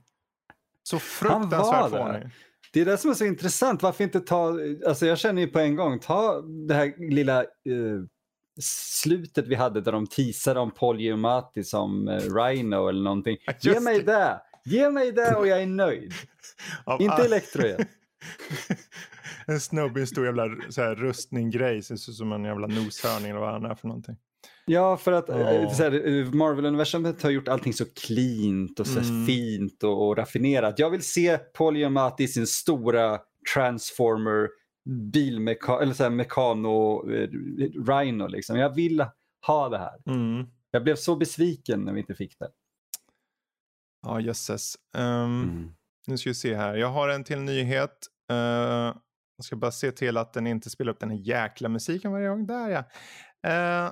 Så 0.83 0.99
fruktansvärt 0.99 1.89
fånig. 1.89 2.31
Det 2.75 2.82
är 2.82 2.86
det 2.86 2.98
som 2.98 3.10
är 3.12 3.13
så 3.13 3.25
intressant. 3.25 3.84
Varför 3.84 4.03
inte 4.03 4.20
ta, 4.20 4.58
alltså 4.88 5.05
jag 5.05 5.17
känner 5.17 5.41
ju 5.41 5.48
på 5.48 5.60
en 5.60 5.75
gång, 5.75 6.00
ta 6.00 6.41
det 6.41 6.74
här 6.74 7.12
lilla 7.12 7.39
eh, 7.41 7.48
slutet 9.03 9.48
vi 9.48 9.55
hade 9.55 9.82
där 9.82 9.91
de 9.91 10.08
teasade 10.08 10.60
om 10.60 10.72
Paul 10.72 11.00
Giamatti 11.00 11.63
som 11.63 12.08
eh, 12.08 12.20
Rhino 12.20 12.88
eller 12.88 13.03
någonting. 13.03 13.38
Just 13.48 13.65
Ge 13.65 13.79
mig 13.79 14.00
det. 14.00 14.05
det! 14.05 14.41
Ge 14.65 14.89
mig 14.89 15.12
det 15.12 15.36
och 15.36 15.48
jag 15.48 15.62
är 15.62 15.65
nöjd. 15.65 16.14
Inte 17.00 17.14
all- 17.14 17.25
Electro 17.25 17.66
igen. 17.66 17.85
en 19.48 19.59
snubbe 19.59 20.00
i 20.00 20.01
en 20.01 20.07
stor 20.07 20.25
jävla 20.25 20.50
så 20.70 20.81
här, 20.81 20.96
rustning-grej. 20.96 21.81
Ser 21.81 21.94
ut 21.96 22.00
som 22.01 22.31
en 22.31 22.44
jävla 22.44 22.68
noshörning 22.68 23.29
eller 23.29 23.40
vad 23.40 23.51
han 23.53 23.66
är 23.66 23.75
för 23.75 23.88
någonting. 23.88 24.16
Ja, 24.65 24.97
för 24.97 25.11
att 25.11 25.29
eh, 25.29 25.35
Marvel-universumet 26.33 27.23
har 27.23 27.29
gjort 27.29 27.47
allting 27.47 27.73
så 27.73 27.85
cleant 27.95 28.79
och 28.79 28.87
så 28.87 28.99
Mm. 28.99 29.25
fint 29.25 29.83
och, 29.83 30.07
och 30.07 30.17
raffinerat. 30.17 30.79
Jag 30.79 30.89
vill 30.89 31.03
se 31.03 31.37
Paul 31.37 31.77
Giamatti 31.77 32.23
i 32.23 32.27
sin 32.27 32.47
stora 32.47 33.19
transformer 33.53 34.49
bilmeka 35.13 35.79
eller 35.81 35.93
så 35.93 36.03
här, 36.03 36.09
mekano 36.09 37.09
eh, 37.11 37.29
Rhino 37.87 38.27
liksom. 38.27 38.57
Jag 38.57 38.75
vill 38.75 39.05
ha 39.47 39.69
det 39.69 39.77
här. 39.77 40.01
Mm. 40.05 40.47
Jag 40.71 40.83
blev 40.83 40.95
så 40.95 41.15
besviken 41.15 41.81
när 41.81 41.93
vi 41.93 41.99
inte 41.99 42.15
fick 42.15 42.39
det. 42.39 42.49
Ja, 44.07 44.19
jösses. 44.19 44.75
Um, 44.97 45.03
Mm. 45.43 45.69
Nu 46.07 46.17
ska 46.17 46.29
vi 46.29 46.33
se 46.33 46.55
här. 46.55 46.75
Jag 46.75 46.87
har 46.87 47.09
en 47.09 47.23
till 47.23 47.39
nyhet. 47.39 47.97
Eh, 48.31 48.37
jag 49.37 49.45
ska 49.45 49.55
bara 49.55 49.71
se 49.71 49.91
till 49.91 50.17
att 50.17 50.33
den 50.33 50.47
inte 50.47 50.69
spelar 50.69 50.91
upp 50.91 50.99
den 50.99 51.09
här 51.09 51.17
jäkla 51.17 51.69
musiken 51.69 52.11
varje 52.11 52.29
gång. 52.29 52.45
Där 52.47 52.69
ja. 52.69 52.83
Eh, 53.49 53.91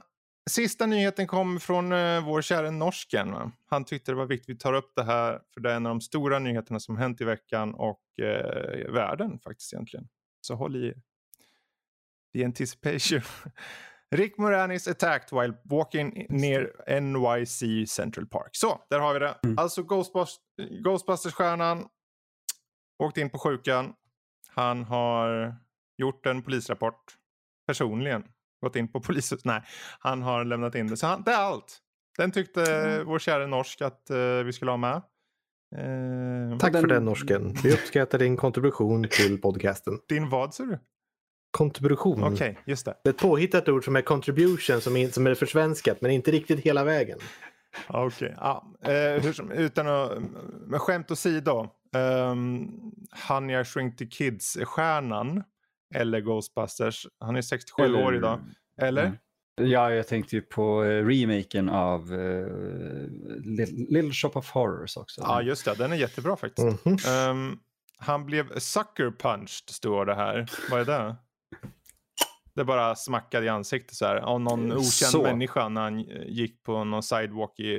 sista 0.49 0.85
nyheten 0.85 1.27
kom 1.27 1.59
från 1.59 1.91
uh, 1.91 2.25
vår 2.25 2.41
kära 2.41 2.71
norsken. 2.71 3.35
Han 3.65 3.85
tyckte 3.85 4.11
det 4.11 4.15
var 4.15 4.25
viktigt 4.25 4.49
att 4.49 4.55
vi 4.55 4.57
tar 4.59 4.73
upp 4.73 4.91
det 4.95 5.03
här. 5.03 5.41
För 5.53 5.61
det 5.61 5.71
är 5.71 5.75
en 5.75 5.85
av 5.85 5.89
de 5.89 6.01
stora 6.01 6.39
nyheterna 6.39 6.79
som 6.79 6.97
hänt 6.97 7.21
i 7.21 7.23
veckan 7.23 7.73
och 7.73 8.01
uh, 8.21 8.93
världen 8.93 9.39
faktiskt 9.39 9.73
egentligen. 9.73 10.07
Så 10.41 10.55
håll 10.55 10.75
i 10.75 10.87
er. 10.87 10.95
The 12.33 12.45
anticipation. 12.45 13.21
Rick 14.11 14.37
Moranis 14.37 14.87
attacked 14.87 15.39
while 15.39 15.53
walking 15.63 16.25
near 16.29 16.99
NYC 17.01 17.89
Central 17.89 18.27
Park. 18.27 18.49
Så, 18.51 18.81
där 18.89 18.99
har 18.99 19.13
vi 19.13 19.19
det. 19.19 19.35
Mm. 19.43 19.57
Alltså 19.57 19.83
Ghostbusters, 19.83 20.39
Ghostbusters-stjärnan 20.85 21.87
åkte 23.03 23.21
in 23.21 23.29
på 23.29 23.39
sjukan. 23.39 23.93
Han 24.47 24.83
har 24.83 25.55
gjort 25.97 26.25
en 26.25 26.43
polisrapport 26.43 27.17
personligen. 27.67 28.23
Gått 28.63 28.75
in 28.75 28.87
på 28.87 28.99
polishuset. 29.01 29.45
Nej, 29.45 29.61
han 29.99 30.21
har 30.21 30.45
lämnat 30.45 30.75
in 30.75 30.87
det. 30.87 30.97
Så 30.97 31.07
han, 31.07 31.23
det 31.23 31.31
är 31.31 31.37
allt. 31.37 31.77
Den 32.17 32.31
tyckte 32.31 32.73
Mm. 32.75 33.05
vår 33.07 33.19
kära 33.19 33.47
norsk 33.47 33.81
att 33.81 34.09
eh, 34.09 34.17
vi 34.45 34.53
skulle 34.53 34.71
ha 34.71 34.77
med. 34.77 34.95
Eh, 35.75 36.57
Tack 36.59 36.73
den- 36.73 36.81
för 36.81 36.87
den 36.87 37.05
norsken. 37.05 37.53
Vi 37.63 37.73
uppskattar 37.73 38.19
din 38.19 38.37
kontribution 38.37 39.07
till 39.09 39.41
podcasten. 39.41 39.99
Din 40.09 40.29
vad 40.29 40.53
sa 40.53 40.63
du? 40.63 40.79
Kontribution. 41.51 42.23
Okej, 42.23 42.59
just 42.65 42.85
det. 42.85 42.93
Det 43.03 43.09
är 43.09 43.13
ett 43.13 43.19
påhittat 43.19 43.69
ord 43.69 43.85
som 43.85 43.95
är 43.95 44.01
contribution 44.01 44.81
som 44.81 44.97
är, 44.97 45.07
som 45.09 45.27
är 45.27 45.35
försvenskat 45.35 46.01
men 46.01 46.11
inte 46.11 46.31
riktigt 46.31 46.59
hela 46.59 46.83
vägen. 46.83 47.19
Okej, 47.87 48.35
ja. 48.39 48.73
eh, 48.81 49.31
som, 49.31 49.51
utan 49.51 49.87
att, 49.87 50.11
med 50.67 50.81
skämt 50.81 51.11
åsido. 51.11 51.67
Um, 51.95 52.71
Hanja 53.11 53.63
Shrink 53.65 53.97
the 53.97 54.05
Kids-stjärnan, 54.05 55.43
eller 55.93 56.21
Ghostbusters, 56.21 57.07
han 57.19 57.35
är 57.35 57.41
67 57.41 57.95
år 57.95 58.15
idag. 58.15 58.39
Eller? 58.77 59.05
Mm. 59.05 59.17
Ja, 59.55 59.91
jag 59.91 60.07
tänkte 60.07 60.35
ju 60.35 60.41
på 60.41 60.83
eh, 60.83 61.05
remaken 61.05 61.69
av 61.69 62.13
eh, 62.13 62.47
Little, 63.43 63.85
Little 63.89 64.11
Shop 64.13 64.31
of 64.33 64.49
Horrors 64.51 64.97
också. 64.97 65.21
Ja, 65.21 65.41
just 65.41 65.65
det. 65.65 65.75
Den 65.75 65.91
är 65.91 65.95
jättebra 65.95 66.35
faktiskt. 66.35 66.85
Mhm. 66.85 66.97
Ehm, 67.07 67.59
han 67.97 68.25
blev 68.25 68.59
sucker 68.59 69.11
punched, 69.19 69.69
står 69.69 70.05
det 70.05 70.15
här. 70.15 70.49
Vad 70.71 70.81
är 70.81 70.85
det? 70.85 71.15
Det 72.55 72.63
bara 72.63 72.95
smackade 72.95 73.45
i 73.45 73.49
ansiktet 73.49 73.95
så 73.95 74.05
här. 74.05 74.15
Av 74.15 74.41
någon 74.41 74.71
okänd 74.71 75.11
Så. 75.11 75.23
människa 75.23 75.69
när 75.69 75.81
han 75.81 75.99
eh, 75.99 76.23
gick 76.27 76.63
på 76.63 76.83
någon 76.83 77.03
sidewalk 77.03 77.59
i, 77.59 77.73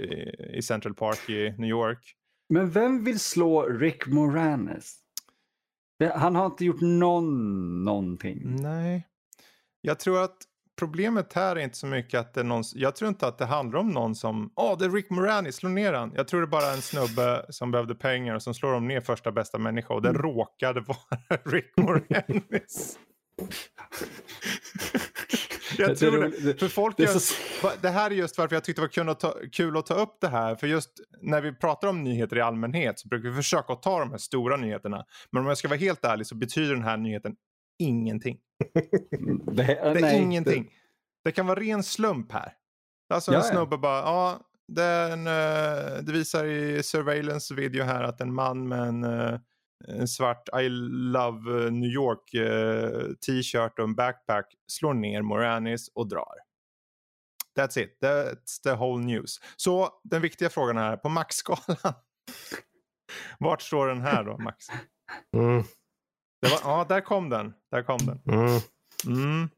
i 0.55 0.63
Central 0.63 0.95
Park 0.95 1.31
i 1.31 1.51
New 1.59 1.71
York. 1.71 2.15
Men 2.49 2.71
vem 2.71 3.05
vill 3.05 3.21
slå 3.21 3.63
Rick 3.63 4.07
Moranis? 4.07 5.04
Han 6.15 6.37
har 6.37 6.47
inte 6.47 6.65
gjort 6.65 6.81
någon, 6.81 7.85
någonting. 7.85 8.63
Nej. 8.63 9.07
Jag 9.81 9.99
tror 9.99 10.25
att 10.25 10.37
problemet 10.79 11.33
här 11.33 11.57
är 11.57 11.61
inte 11.61 11.77
så 11.77 11.87
mycket 11.87 12.21
att 12.21 12.35
det 12.35 12.41
är 12.41 12.45
någon... 12.45 12.63
Jag 12.75 12.97
tror 12.97 13.09
inte 13.09 13.27
att 13.27 13.39
det 13.39 13.47
handlar 13.47 13.79
om 13.81 13.91
någon 13.91 14.15
som... 14.15 14.53
Åh, 14.57 14.79
det 14.79 14.85
är 14.85 14.91
Rick 14.91 15.11
Moranis, 15.11 15.57
slå 15.57 15.69
ner 15.69 15.93
han. 15.93 16.13
Jag 16.15 16.29
tror 16.29 16.41
det 16.41 16.45
är 16.45 16.49
bara 16.49 16.73
en 16.73 16.83
snubbe 16.83 17.47
som 17.49 17.71
behövde 17.71 17.95
pengar 17.95 18.35
och 18.35 18.43
som 18.43 18.55
slår 18.55 18.73
dem 18.73 18.89
ner 18.89 19.01
första 19.01 19.33
bästa 19.33 19.59
människa. 19.59 19.95
Och 19.95 20.03
det 20.03 20.13
råkade 20.13 20.81
vara 20.87 21.41
Rick 21.45 21.73
Moranis. 21.77 22.99
Jag 25.79 25.89
Det 25.91 25.97
tror 25.97 26.31
det. 26.47 26.61
För 26.61 26.69
folk 26.69 26.97
Det 26.97 27.07
så- 27.21 27.71
det 27.83 27.89
här 27.89 28.11
är 28.11 28.15
just 28.15 28.39
varför 28.39 28.57
jag 28.57 28.65
tyckte 28.65 28.81
det 28.83 28.85
var 28.87 28.93
kul 28.93 29.09
att, 29.09 29.21
ta, 29.21 29.35
kul 29.53 29.77
att 29.77 29.87
ta 29.87 29.95
upp 29.95 30.17
det 30.21 30.29
här. 30.29 30.55
För 30.55 30.67
just 30.67 30.91
när 31.21 31.41
vi 31.41 31.53
pratar 31.53 31.89
om 31.89 32.05
nyheter 32.05 32.37
i 32.37 32.41
allmänhet 32.41 32.99
så 32.99 33.09
brukar 33.09 33.29
vi 33.29 33.37
försöka 33.37 33.73
att 33.73 33.83
ta 33.83 33.99
de 34.01 34.11
här 34.11 34.19
stora 34.19 34.57
nyheterna. 34.57 35.05
Men 35.31 35.43
om 35.43 35.49
jag 35.49 35.59
ska 35.59 35.69
vara 35.69 35.79
helt 35.79 36.05
ärlig 36.05 36.27
så 36.27 36.35
betyder 36.35 36.75
den 36.75 36.85
här 36.85 36.97
nyheten 36.97 37.37
ingenting. 37.79 38.39
Det, 39.47 39.63
Det 39.63 39.77
är 39.79 39.95
nej, 40.01 40.23
ingenting. 40.23 40.71
Det 41.25 41.33
kan 41.33 41.47
vara 41.47 41.61
ren 41.61 41.83
slump 41.83 42.33
här. 42.33 42.53
Alltså 43.15 43.31
en 43.31 43.37
ja. 43.37 43.43
snubbe 43.43 43.77
bara, 43.79 43.99
ja, 43.99 44.41
den, 44.69 45.27
eh, 45.27 46.03
det 46.03 46.13
visar 46.13 46.45
i 46.45 46.83
surveillance 46.83 47.55
video 47.55 47.85
här 47.85 48.03
att 48.03 48.21
en 48.21 48.35
man 48.35 48.69
med 48.69 48.81
en, 48.89 49.05
eh, 49.05 49.39
en 49.89 50.09
svart 50.09 50.49
I 50.61 50.69
love 50.69 51.65
eh, 51.67 51.73
New 51.73 51.91
York 51.91 52.35
eh, 52.35 53.13
t-shirt 53.27 53.79
och 53.79 53.85
en 53.85 53.95
backpack 53.95 54.55
slår 54.67 54.95
ner 54.95 55.23
Moranis 55.23 55.89
och 55.95 56.09
drar. 56.09 56.35
That's 57.59 57.79
it, 57.79 57.99
that's 58.03 58.63
the 58.63 58.73
whole 58.75 59.05
news. 59.05 59.41
Så 59.57 59.89
den 60.05 60.23
viktiga 60.23 60.51
frågan 60.51 60.79
är, 60.79 60.97
på 60.97 61.09
maxskalan, 61.09 61.77
vart 63.39 63.63
står 63.63 63.87
den 63.87 64.01
här 64.01 64.25
då 64.25 64.39
Max? 64.39 64.67
Mm, 65.37 65.63
Det 66.43 66.49
var, 66.49 66.61
ja, 66.65 66.87
där 66.89 67.01
kom 67.01 67.29
den. 67.29 67.55
Där 67.71 67.83
kom 67.83 67.99
den. 67.99 68.21
mm. 68.27 68.61
Mm, 69.07 69.49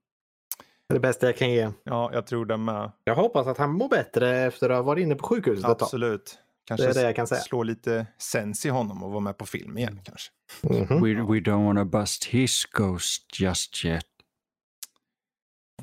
Det 0.88 0.92
är 0.92 0.94
det 0.94 1.00
bästa 1.00 1.26
jag 1.26 1.36
kan 1.36 1.50
ge. 1.50 1.70
ja, 1.84 2.10
jag 2.12 2.26
tror 2.26 2.46
den 2.46 2.64
med. 2.64 2.92
Jag 3.04 3.14
hoppas 3.14 3.46
att 3.46 3.58
han 3.58 3.72
mår 3.72 3.88
bättre 3.88 4.38
efter 4.38 4.70
att 4.70 4.76
ha 4.76 4.82
varit 4.82 5.02
inne 5.02 5.14
på 5.14 5.26
sjukhuset 5.26 5.58
ett 5.70 5.78
tag. 5.78 5.82
Absolut. 5.86 6.38
Kanske 6.66 6.86
Det 6.86 6.90
är 6.90 6.94
det 6.94 7.02
jag 7.02 7.16
kan 7.16 7.26
säga. 7.26 7.40
slå 7.40 7.62
lite 7.62 8.06
sens 8.18 8.66
i 8.66 8.68
honom 8.68 9.02
och 9.02 9.10
vara 9.10 9.20
med 9.20 9.38
på 9.38 9.46
film 9.46 9.78
igen 9.78 10.00
kanske. 10.04 10.30
Mhm. 10.62 11.02
We, 11.02 11.14
we 11.14 11.40
don't 11.40 11.64
wanna 11.66 11.84
bust 11.84 12.24
his 12.24 12.64
ghost 12.64 13.40
just 13.40 13.84
yet. 13.84 14.06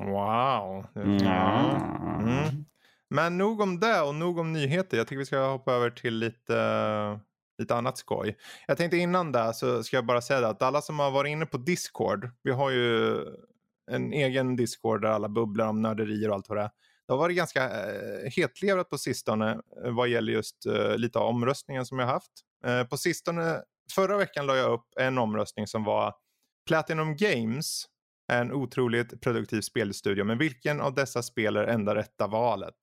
Wow. 0.00 0.86
Mm. 0.96 1.26
Mm. 2.28 2.64
Men 3.10 3.38
nog 3.38 3.60
om 3.60 3.80
det 3.80 4.00
och 4.00 4.14
nog 4.14 4.38
om 4.38 4.52
nyheter. 4.52 4.96
Jag 4.96 5.06
tycker 5.06 5.18
vi 5.18 5.26
ska 5.26 5.46
hoppa 5.46 5.72
över 5.72 5.90
till 5.90 6.14
lite, 6.18 7.20
lite 7.58 7.74
annat 7.74 7.98
skoj. 7.98 8.36
Jag 8.66 8.76
tänkte 8.76 8.96
innan 8.96 9.32
det 9.32 9.54
så 9.54 9.82
ska 9.82 9.96
jag 9.96 10.06
bara 10.06 10.20
säga 10.20 10.48
att 10.48 10.62
alla 10.62 10.82
som 10.82 10.98
har 10.98 11.10
varit 11.10 11.30
inne 11.30 11.46
på 11.46 11.56
Discord. 11.56 12.30
Vi 12.42 12.50
har 12.52 12.70
ju 12.70 13.16
en 13.90 14.12
egen 14.12 14.56
Discord 14.56 15.02
där 15.02 15.08
alla 15.08 15.28
bubblar 15.28 15.66
om 15.66 15.82
nörderier 15.82 16.28
och 16.28 16.34
allt 16.34 16.48
vad 16.48 16.58
det 16.58 16.62
är. 16.62 16.70
Det 17.06 17.12
har 17.12 17.18
varit 17.18 17.36
ganska 17.36 17.64
eh, 17.64 18.30
hetlevrat 18.36 18.90
på 18.90 18.98
sistone 18.98 19.60
eh, 19.84 19.92
vad 19.92 20.08
gäller 20.08 20.32
just 20.32 20.66
eh, 20.66 20.96
lite 20.96 21.18
av 21.18 21.28
omröstningen 21.28 21.86
som 21.86 21.98
jag 21.98 22.06
haft. 22.06 22.32
På 22.90 22.96
sistone, 22.96 23.62
förra 23.94 24.16
veckan 24.16 24.46
la 24.46 24.56
jag 24.56 24.72
upp 24.72 24.86
en 25.00 25.18
omröstning 25.18 25.66
som 25.66 25.84
var 25.84 26.14
Platinum 26.66 27.16
Games 27.16 27.86
är 28.32 28.40
en 28.40 28.52
otroligt 28.52 29.20
produktiv 29.20 29.60
spelstudio. 29.60 30.24
Men 30.24 30.38
vilken 30.38 30.80
av 30.80 30.94
dessa 30.94 31.22
spel 31.22 31.56
är 31.56 31.64
enda 31.64 31.94
rätta 31.94 32.26
valet? 32.26 32.74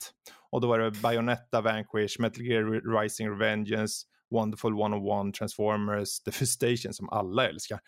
Och 0.52 0.62
då 0.62 0.68
var 0.68 0.80
det 0.80 0.92
Bayonetta, 0.92 1.62
Vanquish, 1.62 2.20
Metal 2.20 2.46
Gear 2.46 3.02
Rising 3.02 3.30
Revengeance, 3.30 4.06
Wonderful 4.32 4.72
101, 4.72 5.34
Transformers, 5.34 6.20
The 6.20 6.46
Station 6.46 6.94
som 6.94 7.10
alla 7.10 7.50
älskar. 7.50 7.80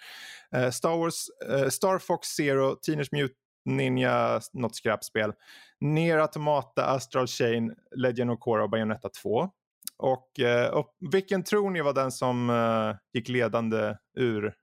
Eh, 0.55 0.69
Star 0.69 0.97
Wars, 0.97 1.25
Star 1.73 1.99
Fox 1.99 2.27
Zero, 2.27 2.75
Teenage 2.75 3.09
Mutant 3.11 3.42
Ninja, 3.65 4.41
något 4.53 4.75
skräpspel. 4.75 5.33
Nier 5.79 6.17
Automata, 6.17 6.85
Astral 6.85 7.27
Chain, 7.27 7.75
Legend 7.95 8.31
of 8.31 8.39
Korra 8.39 8.63
och 8.63 8.69
Bayonetta 8.69 9.09
2. 9.09 9.49
Och, 9.97 10.39
eh, 10.39 10.69
och 10.69 10.95
vilken 11.11 11.43
tror 11.43 11.69
ni 11.69 11.81
var 11.81 11.93
den 11.93 12.11
som 12.11 12.49
eh, 12.49 12.95
gick 13.13 13.29
ledande 13.29 13.95
ur 14.17 14.53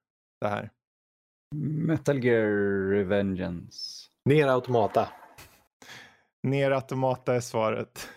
det 0.40 0.48
här? 0.48 0.70
Metal 1.86 2.24
Gear 2.24 2.46
Revengeance. 2.90 4.06
Ner 4.24 4.46
automata. 4.48 5.08
Ner 6.42 6.70
Automata 6.70 7.34
är 7.34 7.40
svaret. 7.40 8.08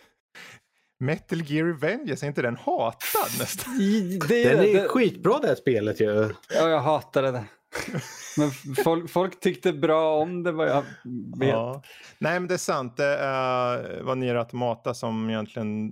Metal 1.00 1.42
Gear 1.42 1.66
Revengeance, 1.66 2.26
är 2.26 2.28
inte 2.28 2.42
den 2.42 2.56
hatad 2.56 3.30
nästan? 3.40 3.78
Det, 4.28 4.44
Den 4.50 4.60
är 4.60 4.74
det- 4.74 4.88
skitbra 4.88 5.40
det 5.40 5.48
här 5.48 5.56
spelet 5.56 6.00
ju. 6.02 6.34
Ja, 6.50 6.70
jag 6.70 6.80
hatade 6.80 7.32
det. 7.32 7.44
Men 8.38 8.52
folk, 8.84 9.10
folk 9.10 9.40
tyckte 9.40 9.74
bra 9.74 10.18
om 10.22 10.44
det 10.44 10.52
vad 10.52 10.70
jag 10.70 10.84
vet. 11.40 11.50
Ja. 11.50 11.84
Nej 12.18 12.40
men 12.40 12.48
det 12.48 12.54
är 12.54 12.58
sant, 12.58 12.98
det 12.98 13.18
är, 13.18 14.02
var 14.02 14.16
Nier 14.16 14.36
Automata 14.36 14.94
som 14.94 15.30
egentligen 15.30 15.92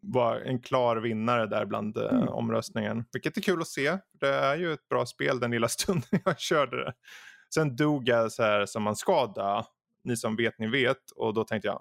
var 0.00 0.36
en 0.36 0.60
klar 0.62 0.96
vinnare 0.96 1.46
där 1.46 1.64
bland 1.64 1.96
eh, 1.96 2.02
Mm. 2.08 2.28
omröstningen. 2.28 3.04
Vilket 3.12 3.36
är 3.36 3.40
kul 3.40 3.60
att 3.60 3.68
se. 3.68 3.98
Det 4.20 4.28
är 4.28 4.56
ju 4.56 4.72
ett 4.72 4.88
bra 4.88 5.06
spel 5.06 5.40
den 5.40 5.50
lilla 5.50 5.68
stunden 5.78 6.20
jag 6.24 6.40
körde 6.40 6.84
det. 6.84 6.92
Sen 7.54 7.76
dog 7.76 8.08
jag 8.08 8.32
så 8.32 8.42
här 8.42 8.66
som 8.66 8.82
man 8.82 8.96
ska 8.96 9.26
dö. 9.26 9.62
Ni 10.04 10.16
som 10.16 10.36
vet, 10.36 10.58
ni 10.58 10.66
vet. 10.66 11.10
Och 11.16 11.34
då 11.34 11.44
tänkte 11.44 11.68
jag, 11.68 11.80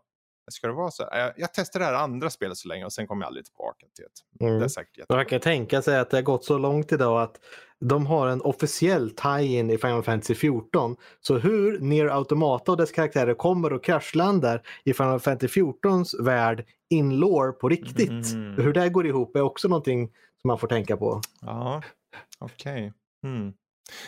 ska 0.51 0.67
det 0.67 0.73
vara 0.73 0.91
så 0.91 1.03
här? 1.03 1.19
Jag, 1.19 1.33
jag 1.37 1.53
testar 1.53 1.79
det 1.79 1.85
här 1.85 1.93
andra 1.93 2.29
spelet 2.29 2.57
så 2.57 2.67
länge 2.67 2.85
och 2.85 2.93
sen 2.93 3.07
kommer 3.07 3.21
jag 3.23 3.27
aldrig 3.27 3.45
tillbaka 3.45 3.85
till 3.95 4.05
det. 4.39 4.45
Mm. 4.45 4.59
Det 4.59 4.65
är 4.65 4.69
säkert 4.69 4.97
jättebra. 4.97 5.17
Man 5.17 5.25
kan 5.25 5.39
tänka 5.39 5.81
sig 5.81 5.97
att 5.99 6.09
det 6.09 6.17
har 6.17 6.21
gått 6.21 6.45
så 6.45 6.57
långt 6.57 6.91
idag 6.91 7.21
att 7.21 7.39
de 7.79 8.05
har 8.05 8.27
en 8.27 8.41
officiell 8.41 9.09
tie-in 9.09 9.69
i 9.69 9.77
Final 9.77 10.03
Fantasy 10.03 10.35
14. 10.35 10.95
Så 11.21 11.37
hur 11.37 11.79
Nier 11.79 12.05
Automata 12.05 12.71
och 12.71 12.77
dess 12.77 12.91
karaktärer 12.91 13.33
kommer 13.33 13.73
och 13.73 13.83
kraschlandar 13.83 14.61
i 14.83 14.93
Final 14.93 15.19
Fantasy 15.19 15.61
14s 15.61 16.23
värld 16.23 16.65
in 16.89 17.19
lore 17.19 17.51
på 17.51 17.69
riktigt. 17.69 18.33
Mm. 18.33 18.63
Hur 18.63 18.73
det 18.73 18.89
går 18.89 19.07
ihop 19.07 19.35
är 19.35 19.41
också 19.41 19.67
någonting 19.67 20.07
som 20.41 20.47
man 20.47 20.59
får 20.59 20.67
tänka 20.67 20.97
på. 20.97 21.21
Ja, 21.41 21.81
okej. 22.39 22.93
Mm. 23.23 23.53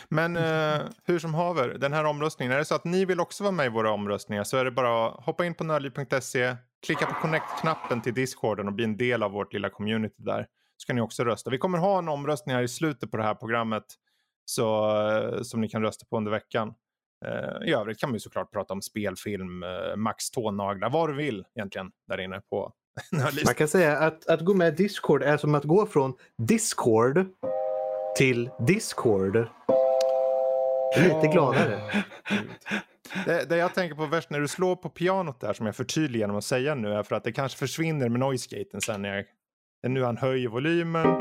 Men 0.08 0.36
eh, 0.36 0.80
hur 1.04 1.18
som 1.18 1.34
haver, 1.34 1.68
den 1.68 1.92
här 1.92 2.04
omröstningen, 2.04 2.52
är 2.52 2.58
det 2.58 2.64
så 2.64 2.74
att 2.74 2.84
ni 2.84 3.04
vill 3.04 3.20
också 3.20 3.44
vara 3.44 3.52
med 3.52 3.66
i 3.66 3.68
våra 3.68 3.90
omröstningar 3.90 4.44
så 4.44 4.56
är 4.56 4.64
det 4.64 4.70
bara 4.70 5.06
att 5.06 5.24
hoppa 5.24 5.46
in 5.46 5.54
på 5.54 5.64
nördliv.se, 5.64 6.56
klicka 6.86 7.06
på 7.06 7.14
connect-knappen 7.14 8.02
till 8.02 8.14
discorden 8.14 8.66
och 8.66 8.72
bli 8.72 8.84
en 8.84 8.96
del 8.96 9.22
av 9.22 9.30
vårt 9.30 9.52
lilla 9.52 9.70
community 9.70 10.14
där. 10.18 10.46
Så 10.80 10.86
kan 10.86 10.96
ni 10.96 11.02
också 11.02 11.24
rösta. 11.24 11.50
Vi 11.50 11.58
kommer 11.58 11.78
ha 11.78 11.98
en 11.98 12.08
omröstning 12.08 12.56
här 12.56 12.62
i 12.62 12.68
slutet 12.68 13.10
på 13.10 13.16
det 13.16 13.22
här 13.22 13.34
programmet 13.34 13.84
så, 14.44 14.98
eh, 15.08 15.42
som 15.42 15.60
ni 15.60 15.68
kan 15.68 15.82
rösta 15.82 16.06
på 16.10 16.16
under 16.16 16.30
veckan. 16.30 16.74
Eh, 17.26 17.68
I 17.68 17.72
övrigt 17.72 18.00
kan 18.00 18.12
vi 18.12 18.20
såklart 18.20 18.52
prata 18.52 18.74
om 18.74 18.82
spelfilm, 18.82 19.62
eh, 19.62 19.96
max 19.96 20.30
tånaglar, 20.30 20.90
vad 20.90 21.08
du 21.08 21.14
vill 21.14 21.44
egentligen 21.54 21.90
där 22.08 22.20
inne 22.20 22.40
på. 22.40 22.72
Man 23.44 23.54
kan 23.54 23.68
säga 23.68 23.98
att, 23.98 24.28
att 24.28 24.40
gå 24.40 24.54
med 24.54 24.76
Discord 24.76 25.22
är 25.22 25.36
som 25.36 25.54
att 25.54 25.64
gå 25.64 25.86
från 25.86 26.14
Discord 26.38 27.26
till 28.16 28.50
Discord. 28.66 29.48
Lite 30.96 31.28
gladare. 31.32 31.80
Det, 33.26 33.48
det 33.48 33.56
jag 33.56 33.74
tänker 33.74 33.96
på 33.96 34.06
värst 34.06 34.30
när 34.30 34.40
du 34.40 34.48
slår 34.48 34.76
på 34.76 34.88
pianot 34.88 35.40
där 35.40 35.52
som 35.52 35.66
jag 35.66 35.76
förtydligar 35.76 36.22
genom 36.22 36.36
att 36.36 36.44
säga 36.44 36.74
nu 36.74 36.92
är 36.92 37.02
för 37.02 37.16
att 37.16 37.24
det 37.24 37.32
kanske 37.32 37.58
försvinner 37.58 38.08
med 38.08 38.20
noise 38.20 38.56
gaten 38.56 38.80
sen 38.80 39.02
när 39.02 39.16
jag, 39.16 39.24
det 39.82 39.86
är 39.86 39.90
nu 39.90 40.02
han 40.02 40.16
höjer 40.16 40.48
volymen. 40.48 41.06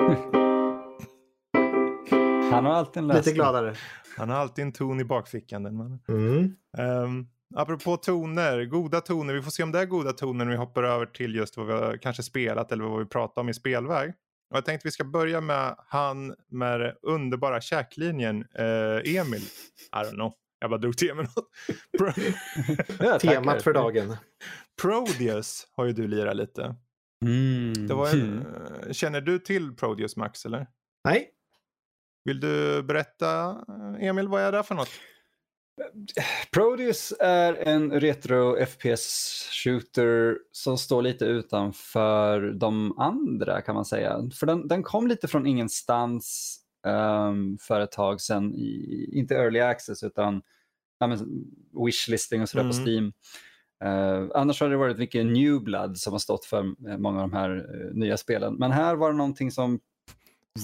Han 2.51 2.65
har 2.65 2.73
alltid 2.73 2.97
en 3.01 3.07
lösning. 3.07 3.19
Lite 3.25 3.31
gladare. 3.35 3.75
Han 4.17 4.29
har 4.29 4.37
alltid 4.37 4.65
en 4.65 4.71
ton 4.71 4.99
i 4.99 5.03
bakfickan 5.03 5.63
den 5.63 5.75
mannen. 5.77 5.99
Mm. 6.07 6.55
Um, 7.03 7.27
apropå 7.55 7.97
toner, 7.97 8.65
goda 8.65 9.01
toner. 9.01 9.33
Vi 9.33 9.41
får 9.41 9.51
se 9.51 9.63
om 9.63 9.71
det 9.71 9.79
är 9.79 9.85
goda 9.85 10.11
toner 10.13 10.45
när 10.45 10.51
vi 10.51 10.57
hoppar 10.57 10.83
över 10.83 11.05
till 11.05 11.35
just 11.35 11.57
vad 11.57 11.67
vi 11.67 11.73
har 11.73 11.97
kanske 11.97 12.23
spelat 12.23 12.71
eller 12.71 12.83
vad 12.83 12.99
vi 12.99 13.05
pratar 13.05 13.41
om 13.41 13.49
i 13.49 13.53
spelväg. 13.53 14.09
Och 14.51 14.57
jag 14.57 14.65
tänkte 14.65 14.87
vi 14.87 14.91
ska 14.91 15.03
börja 15.03 15.41
med 15.41 15.75
han 15.87 16.35
med 16.51 16.79
den 16.79 16.93
underbara 17.01 17.61
käklinjen, 17.61 18.45
eh, 18.55 19.15
Emil. 19.15 19.41
I 19.41 19.95
don't 19.95 20.13
know. 20.13 20.33
Jag 20.59 20.69
bara 20.69 20.77
drog 20.79 20.97
till 20.97 21.15
med 21.15 21.25
något. 21.35 21.49
Pro- 21.97 22.23
Ja, 22.99 23.19
tackar. 23.19 23.19
Temat 23.35 23.63
för 23.63 23.73
dagen. 23.73 24.17
Prodeus 24.81 25.67
har 25.75 25.85
ju 25.85 25.93
du 25.93 26.07
lirat 26.07 26.35
lite. 26.35 26.75
Mm. 27.25 27.87
Det 27.87 27.93
var 27.93 28.09
en, 28.09 28.45
eh, 28.85 28.91
Känner 28.91 29.21
du 29.21 29.39
till 29.39 29.75
Prodeus 29.75 30.15
Max 30.15 30.45
eller? 30.45 30.67
Nej, 31.03 31.29
Vill 32.23 32.39
du 32.39 32.83
berätta 32.83 33.49
eh, 33.49 34.07
Emil 34.07 34.27
vad 34.27 34.41
är 34.41 34.51
det 34.51 34.63
för 34.63 34.75
något? 34.75 34.89
Prodeus 36.51 37.13
är 37.19 37.53
en 37.53 37.91
retro 37.91 38.57
FPS-shooter 38.65 40.37
som 40.51 40.77
står 40.77 41.01
lite 41.01 41.25
utanför 41.25 42.41
de 42.41 42.99
andra 42.99 43.61
kan 43.61 43.75
man 43.75 43.85
säga. 43.85 44.29
För 44.39 44.45
den, 44.45 44.67
den 44.67 44.83
kom 44.83 45.07
lite 45.07 45.27
från 45.27 45.47
ingenstans 45.47 46.57
um, 46.87 47.57
för 47.57 47.79
ett 47.79 47.91
tag 47.91 48.21
sedan, 48.21 48.53
i, 48.55 49.09
inte 49.13 49.35
early 49.35 49.59
access 49.59 50.03
utan 50.03 50.41
ja, 50.99 51.07
men, 51.07 51.45
wishlisting 51.85 52.41
och 52.41 52.49
sådär 52.49 52.63
Mm. 52.63 52.77
på 52.77 52.89
Steam. 52.89 53.13
Uh, 53.85 54.29
annars 54.35 54.61
har 54.61 54.69
det 54.69 54.77
varit 54.77 54.97
mycket 54.97 55.25
New 55.25 55.61
Blood 55.63 55.97
som 55.97 56.13
har 56.13 56.19
stått 56.19 56.45
för 56.45 56.59
eh, 56.89 56.97
många 56.97 57.23
av 57.23 57.29
de 57.29 57.37
här 57.37 57.49
eh, 57.73 57.93
nya 57.95 58.17
spelen. 58.17 58.55
Men 58.55 58.71
här 58.71 58.95
var 58.95 59.11
det 59.11 59.17
någonting 59.17 59.51
som 59.51 59.79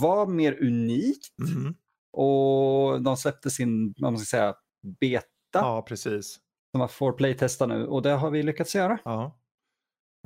var 0.01 0.27
mer 0.27 0.63
unikt 0.63 1.33
Mhm. 1.37 1.75
och 2.13 3.01
de 3.01 3.17
släppte 3.17 3.49
sin, 3.49 3.93
vad 3.97 4.11
man 4.11 4.19
ska 4.19 4.37
säga, 4.37 4.55
beta 4.99 5.25
Ja, 5.53 5.81
precis. 5.87 6.33
som 6.71 6.79
man 6.79 6.89
får 6.89 7.11
playtesta 7.11 7.65
nu 7.65 7.87
och 7.87 8.01
det 8.01 8.11
har 8.11 8.31
vi 8.31 8.43
lyckats 8.43 8.75
göra. 8.75 8.99
Ja. 9.05 9.39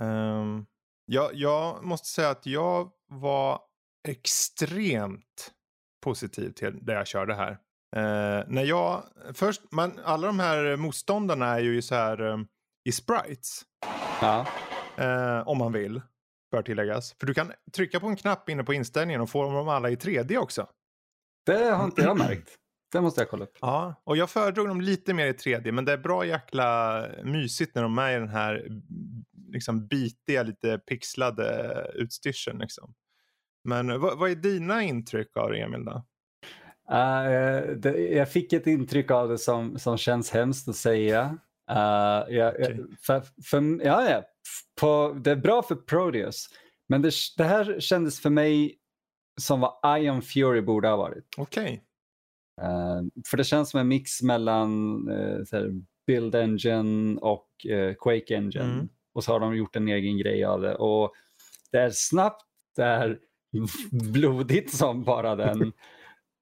Ehm, 0.01 0.65
jag, 1.05 1.35
jag 1.35 1.83
måste 1.83 2.07
säga 2.07 2.29
att 2.29 2.45
jag 2.45 2.91
var 3.11 3.59
extremt 4.07 5.51
positiv 6.03 6.49
till 6.51 6.85
det 6.85 6.93
jag 6.93 7.07
körde 7.07 7.33
här. 7.35 7.51
Eh, 7.95 8.45
när 8.47 8.63
jag, 8.63 9.03
först, 9.33 9.61
man, 9.71 9.99
alla 10.03 10.27
de 10.27 10.39
här 10.39 10.75
motståndarna 10.75 11.45
är 11.47 11.59
ju 11.59 11.81
så 11.81 11.95
här 11.95 12.29
eh, 12.31 12.37
i 12.83 12.91
sprites. 12.91 13.61
Ja. 14.21 14.47
Eh, 14.97 15.47
om 15.47 15.57
man 15.57 15.71
vill, 15.71 16.01
bör 16.51 16.61
tilläggas. 16.61 17.15
För 17.19 17.27
du 17.27 17.33
kan 17.33 17.51
trycka 17.75 17.99
på 17.99 18.07
en 18.07 18.15
knapp 18.15 18.49
inne 18.49 18.63
på 18.63 18.73
inställningen 18.73 19.21
och 19.21 19.29
få 19.29 19.43
dem 19.43 19.67
alla 19.67 19.89
i 19.89 19.95
3D 19.95 20.37
också. 20.37 20.67
Det 21.45 21.69
har 21.69 21.85
inte 21.85 22.01
jag 22.01 22.17
märkt. 22.17 22.49
Det 22.91 23.01
måste 23.01 23.21
jag 23.21 23.29
kolla 23.29 23.43
upp. 23.43 23.57
Ja, 23.61 24.01
och 24.03 24.17
jag 24.17 24.29
föredrog 24.29 24.67
dem 24.67 24.81
lite 24.81 25.13
mer 25.13 25.25
i 25.25 25.31
3D, 25.31 25.71
men 25.71 25.85
det 25.85 25.93
är 25.93 25.97
bra 25.97 26.25
jäkla 26.25 27.05
mysigt 27.23 27.75
när 27.75 27.81
de 27.81 27.97
är 27.97 28.11
i 28.11 28.19
den 28.19 28.29
här 28.29 28.81
liksom 29.47 29.87
bitiga, 29.87 30.43
lite 30.43 30.77
pixlade 30.77 31.91
utstyrseln. 31.95 32.59
Liksom. 32.59 32.93
Men 33.63 33.99
vad, 34.01 34.17
vad 34.17 34.31
är 34.31 34.35
dina 34.35 34.83
intryck 34.83 35.37
av 35.37 35.51
det, 35.51 35.61
Emil? 35.61 35.85
Då? 35.85 36.05
Uh, 36.91 37.75
det, 37.77 37.97
jag 38.11 38.31
fick 38.31 38.53
ett 38.53 38.67
intryck 38.67 39.11
av 39.11 39.29
det 39.29 39.37
som, 39.37 39.79
som 39.79 39.97
känns 39.97 40.31
hemskt 40.31 40.67
att 40.67 40.75
säga. 40.75 41.37
Uh, 41.71 42.35
jag, 42.35 42.53
okay. 42.53 42.77
för, 43.01 43.23
för, 43.43 43.85
ja, 43.85 44.09
ja. 44.09 44.23
På, 44.81 45.17
det 45.23 45.31
är 45.31 45.35
bra 45.35 45.63
för 45.63 45.75
Proteus, 45.75 46.47
men 46.89 47.01
det, 47.01 47.13
det 47.37 47.43
här 47.43 47.79
kändes 47.79 48.19
för 48.19 48.29
mig 48.29 48.75
som 49.41 49.59
vad 49.59 50.01
Ion 50.01 50.21
Fury 50.21 50.61
borde 50.61 50.87
ha 50.87 50.97
varit. 50.97 51.25
Okej. 51.37 51.63
Okay. 51.63 51.79
Uh, 52.69 53.03
för 53.29 53.37
det 53.37 53.43
känns 53.43 53.69
som 53.69 53.79
en 53.79 53.87
mix 53.87 54.21
mellan 54.21 54.69
uh, 55.09 55.45
här, 55.51 55.81
Build 56.07 56.35
Engine 56.35 57.19
och 57.19 57.49
uh, 57.69 57.93
Quake 57.93 58.35
Engine. 58.35 58.73
Mm. 58.73 58.89
Och 59.13 59.23
så 59.23 59.31
har 59.31 59.39
de 59.39 59.55
gjort 59.55 59.75
en 59.75 59.87
egen 59.87 60.17
grej 60.17 60.43
av 60.43 60.61
det. 60.61 60.75
Och 60.75 61.13
det 61.71 61.77
är 61.77 61.91
snabbt, 61.93 62.45
det 62.75 62.83
är 62.83 63.19
blodigt 64.11 64.73
som 64.73 65.03
bara 65.03 65.35
den. 65.35 65.73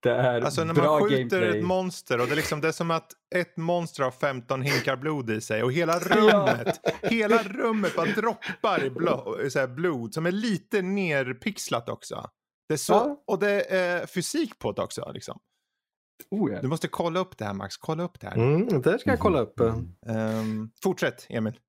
Det 0.08 0.16
är 0.16 0.42
alltså 0.42 0.64
när 0.64 0.74
bra 0.74 1.00
man 1.00 1.10
skjuter 1.10 1.42
gameplay. 1.42 1.60
ett 1.60 1.66
monster 1.66 2.22
och 2.22 2.28
det 2.28 2.34
är, 2.34 2.36
liksom, 2.36 2.62
det 2.62 2.68
är 2.68 2.72
som 2.72 2.92
att 2.92 3.12
ett 3.36 3.58
monster 3.58 4.04
har 4.04 4.12
15 4.12 4.62
hinkar 4.62 4.96
blod 4.96 5.30
i 5.30 5.42
sig 5.42 5.64
och 5.64 5.74
hela 5.74 6.00
rummet, 6.00 6.80
hela 7.02 7.44
rummet 7.44 7.96
bara 7.96 8.06
droppar 8.06 8.86
i 8.86 8.90
blod, 8.90 9.52
så 9.52 9.68
blod 9.68 10.14
som 10.14 10.26
är 10.26 10.32
lite 10.32 10.82
nerpixlat 10.82 11.90
också. 11.90 12.30
Det 12.68 12.74
är 12.74 12.78
så, 12.78 12.94
ja. 12.94 13.24
Och 13.28 13.40
det 13.40 13.76
är 13.76 14.06
fysik 14.06 14.60
på 14.60 14.72
det 14.72 14.82
också. 14.82 15.12
Liksom. 15.14 15.40
Oh, 16.32 16.52
ja. 16.52 16.62
Du 16.62 16.68
måste 16.68 16.88
kolla 16.88 17.20
upp 17.20 17.38
det 17.38 17.46
här 17.46 17.54
Max, 17.54 17.78
kolla 17.78 18.04
upp 18.04 18.20
det 18.20 18.28
här. 18.28 18.36
Mm, 18.36 18.82
det 18.82 19.00
ska 19.00 19.10
jag 19.10 19.20
kolla 19.20 19.40
upp. 19.40 19.60
Um, 19.60 20.72
fortsätt 20.84 21.26
Emil. 21.30 21.60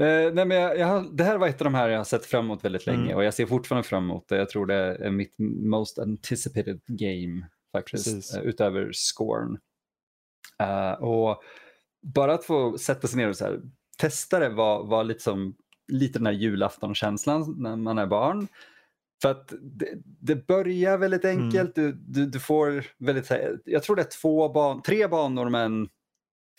Uh, 0.00 0.34
nej, 0.34 0.44
men 0.44 0.50
jag, 0.50 0.78
jag, 0.78 1.16
det 1.16 1.24
här 1.24 1.38
var 1.38 1.48
ett 1.48 1.60
av 1.60 1.64
de 1.64 1.74
här 1.74 1.88
jag 1.88 1.98
har 1.98 2.04
sett 2.04 2.26
fram 2.26 2.44
emot 2.44 2.64
väldigt 2.64 2.86
länge 2.86 3.04
mm. 3.04 3.16
och 3.16 3.24
jag 3.24 3.34
ser 3.34 3.46
fortfarande 3.46 3.88
fram 3.88 4.04
emot 4.04 4.28
det. 4.28 4.36
Jag 4.36 4.48
tror 4.48 4.66
det 4.66 4.96
är 4.96 5.10
mitt 5.10 5.34
most 5.64 5.98
anticipated 5.98 6.80
game 6.86 7.46
faktiskt, 7.72 8.36
uh, 8.36 8.42
utöver 8.42 8.90
Scorn. 8.92 9.58
Uh, 10.62 11.02
och 11.02 11.42
bara 12.02 12.34
att 12.34 12.44
få 12.44 12.78
sätta 12.78 13.08
sig 13.08 13.16
ner 13.16 13.28
och 13.28 13.36
så 13.36 13.44
här, 13.44 13.60
testa 13.98 14.38
det 14.38 14.48
var, 14.48 14.86
var 14.86 15.04
lite 15.04 15.20
som 15.20 15.56
lite 15.92 16.18
den 16.18 16.26
här 16.26 16.32
julaftonkänslan 16.32 17.54
när 17.58 17.76
man 17.76 17.98
är 17.98 18.06
barn. 18.06 18.48
För 19.22 19.30
att 19.30 19.52
det, 19.60 19.94
det 20.04 20.46
börjar 20.46 20.98
väldigt 20.98 21.24
mm. 21.24 21.44
enkelt. 21.44 21.78
Mm. 21.78 21.90
Du, 21.90 22.20
du, 22.20 22.26
du, 22.26 22.40
får 22.40 22.86
väldigt, 22.98 23.30
jag 23.64 23.82
tror 23.82 23.96
det 23.96 24.02
är 24.02 24.20
två 24.20 24.48
ban, 24.48 24.82
tre 24.82 25.06
banor 25.06 25.48
med 25.48 25.64
en 25.64 25.88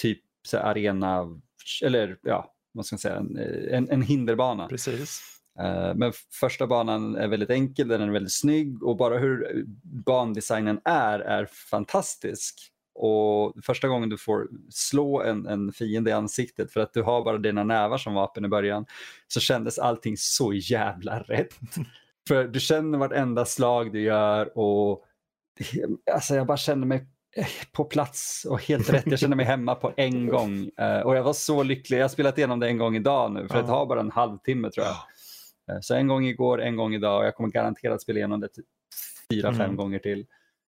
typ 0.01 0.21
så 0.47 0.57
arena, 0.57 1.41
eller 1.83 2.17
ja, 2.21 2.53
vad 2.73 2.85
ska 2.85 2.93
man 2.93 2.99
säga, 2.99 3.15
en, 3.15 3.37
en, 3.71 3.89
en 3.89 4.01
hinderbana. 4.01 4.67
Precis. 4.67 5.21
Uh, 5.59 5.95
men 5.95 6.13
första 6.39 6.67
banan 6.67 7.15
är 7.15 7.27
väldigt 7.27 7.49
enkel, 7.49 7.87
den 7.87 8.01
är 8.01 8.11
väldigt 8.11 8.33
snygg 8.33 8.83
och 8.83 8.97
bara 8.97 9.17
hur 9.17 9.65
bandesignen 10.05 10.79
är, 10.85 11.19
är 11.19 11.45
fantastisk. 11.45 12.71
Och 12.93 13.53
första 13.63 13.87
gången 13.87 14.09
du 14.09 14.17
får 14.17 14.47
slå 14.69 15.21
en, 15.21 15.47
en 15.47 15.71
fiende 15.71 16.09
i 16.09 16.13
ansiktet 16.13 16.73
för 16.73 16.79
att 16.79 16.93
du 16.93 17.01
har 17.01 17.23
bara 17.23 17.37
dina 17.37 17.63
nävar 17.63 17.97
som 17.97 18.13
vapen 18.13 18.45
i 18.45 18.47
början 18.47 18.85
så 19.27 19.39
kändes 19.39 19.79
allting 19.79 20.17
så 20.17 20.53
jävla 20.53 21.19
rätt. 21.19 21.53
För 22.27 22.47
du 22.47 22.59
känner 22.59 22.97
vartenda 22.97 23.45
slag 23.45 23.93
du 23.93 24.01
gör 24.01 24.57
och 24.57 25.05
alltså 26.11 26.35
jag 26.35 26.47
bara 26.47 26.57
känner 26.57 26.87
mig 26.87 26.97
eh, 26.97 27.03
på 27.71 27.83
plats 27.83 28.45
och 28.49 28.61
helt 28.61 28.89
rätt. 28.89 29.03
Jag 29.05 29.19
känner 29.19 29.35
mig 29.35 29.45
hemma 29.45 29.75
på 29.75 29.93
en 29.97 30.27
gång. 30.27 30.69
Uh, 30.81 30.99
och 30.99 31.15
jag 31.15 31.23
var 31.23 31.33
så 31.33 31.63
lycklig. 31.63 31.97
Jag 31.97 32.03
har 32.03 32.09
spelat 32.09 32.37
igenom 32.37 32.59
det 32.59 32.67
en 32.67 32.77
gång 32.77 32.95
idag 32.95 33.31
nu 33.31 33.47
för 33.47 33.55
ja. 33.55 33.61
det 33.61 33.67
tar 33.67 33.85
bara 33.85 33.99
en 33.99 34.11
halvtimme 34.11 34.69
tror 34.69 34.85
jag. 34.85 34.95
Uh, 35.75 35.79
så 35.81 35.95
en 35.95 36.07
gång 36.07 36.25
igår, 36.25 36.61
en 36.61 36.75
gång 36.75 36.93
idag 36.93 37.19
och 37.19 37.25
jag 37.25 37.35
kommer 37.35 37.49
garanterat 37.49 38.01
spela 38.01 38.17
igenom 38.17 38.39
det 38.39 38.49
fyra, 39.31 39.47
mm. 39.47 39.59
fem 39.59 39.75
gånger 39.75 39.99
till. 39.99 40.19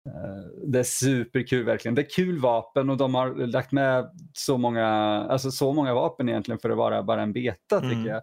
Uh, 0.07 0.67
det 0.67 0.79
är 0.79 0.83
superkul 0.83 1.63
verkligen. 1.63 1.95
Det 1.95 2.01
är 2.01 2.09
kul 2.09 2.39
vapen 2.39 2.89
och 2.89 2.97
de 2.97 3.15
har 3.15 3.47
lagt 3.47 3.71
med 3.71 4.09
så 4.33 4.57
många, 4.57 4.87
alltså 5.29 5.51
så 5.51 5.73
många 5.73 5.93
vapen 5.93 6.29
egentligen 6.29 6.59
för 6.59 6.69
att 6.69 6.77
vara 6.77 7.03
bara 7.03 7.21
en 7.21 7.33
beta 7.33 7.77
mm. 7.77 7.89
tycker 7.89 8.09
jag. 8.09 8.21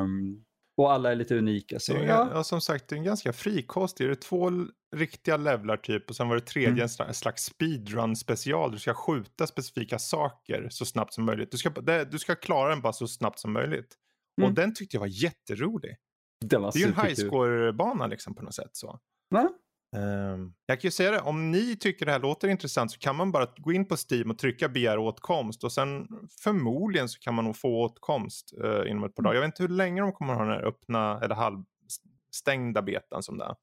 Um, 0.00 0.42
och 0.76 0.92
alla 0.92 1.10
är 1.10 1.14
lite 1.14 1.36
unika. 1.36 1.78
Så, 1.78 1.92
är, 1.92 2.04
ja. 2.04 2.28
ja. 2.32 2.44
som 2.44 2.60
sagt, 2.60 2.88
det 2.88 2.94
är 2.94 2.98
en 2.98 3.04
ganska 3.04 3.32
frikostig. 3.32 4.06
Det 4.06 4.12
är 4.12 4.14
två 4.14 4.50
riktiga 4.96 5.36
levlar 5.36 5.76
typ 5.76 6.10
och 6.10 6.16
sen 6.16 6.28
var 6.28 6.36
det 6.36 6.40
tredje 6.40 6.84
mm. 6.84 7.08
en 7.08 7.14
slags 7.14 7.44
speedrun 7.44 8.16
special. 8.16 8.72
Du 8.72 8.78
ska 8.78 8.94
skjuta 8.94 9.46
specifika 9.46 9.98
saker 9.98 10.68
så 10.70 10.84
snabbt 10.84 11.14
som 11.14 11.24
möjligt. 11.24 11.50
Du 11.50 11.58
ska, 11.58 11.70
du 12.10 12.18
ska 12.18 12.34
klara 12.34 12.70
den 12.70 12.80
bara 12.80 12.92
så 12.92 13.08
snabbt 13.08 13.38
som 13.38 13.52
möjligt. 13.52 13.96
Mm. 14.40 14.50
Och 14.50 14.54
den 14.54 14.74
tyckte 14.74 14.96
jag 14.96 15.00
var 15.00 15.22
jätterolig. 15.24 15.96
Den 16.44 16.62
var 16.62 16.72
det 16.72 16.78
är 16.78 16.80
ju 16.80 16.86
en 16.86 17.06
highscore-bana 17.06 18.06
liksom 18.06 18.34
på 18.34 18.42
något 18.42 18.54
sätt. 18.54 18.70
Så. 18.72 18.98
Mm. 19.34 19.48
Um, 19.96 20.54
jag 20.66 20.80
kan 20.80 20.88
ju 20.88 20.92
säga 20.92 21.10
det, 21.10 21.20
om 21.20 21.50
ni 21.50 21.76
tycker 21.76 22.06
det 22.06 22.12
här 22.12 22.18
låter 22.18 22.48
intressant 22.48 22.90
så 22.92 22.98
kan 22.98 23.16
man 23.16 23.32
bara 23.32 23.46
gå 23.56 23.72
in 23.72 23.88
på 23.88 23.96
Steam 24.10 24.30
och 24.30 24.38
trycka 24.38 24.68
begär 24.68 24.98
åtkomst 24.98 25.64
och 25.64 25.72
sen 25.72 26.08
förmodligen 26.42 27.08
så 27.08 27.18
kan 27.20 27.34
man 27.34 27.44
nog 27.44 27.56
få 27.56 27.84
åtkomst 27.84 28.54
uh, 28.64 28.90
inom 28.90 29.04
ett 29.04 29.14
par 29.14 29.22
dagar. 29.22 29.34
Jag 29.34 29.40
vet 29.40 29.48
inte 29.48 29.62
hur 29.62 29.68
länge 29.68 30.00
de 30.00 30.12
kommer 30.12 30.34
ha 30.34 30.42
den 30.44 30.52
här 30.52 30.66
öppna 30.66 31.20
eller 31.20 31.34
halvstängda 31.34 32.82
betan 32.82 33.22
som 33.22 33.38
det 33.38 33.44
är. 33.44 33.54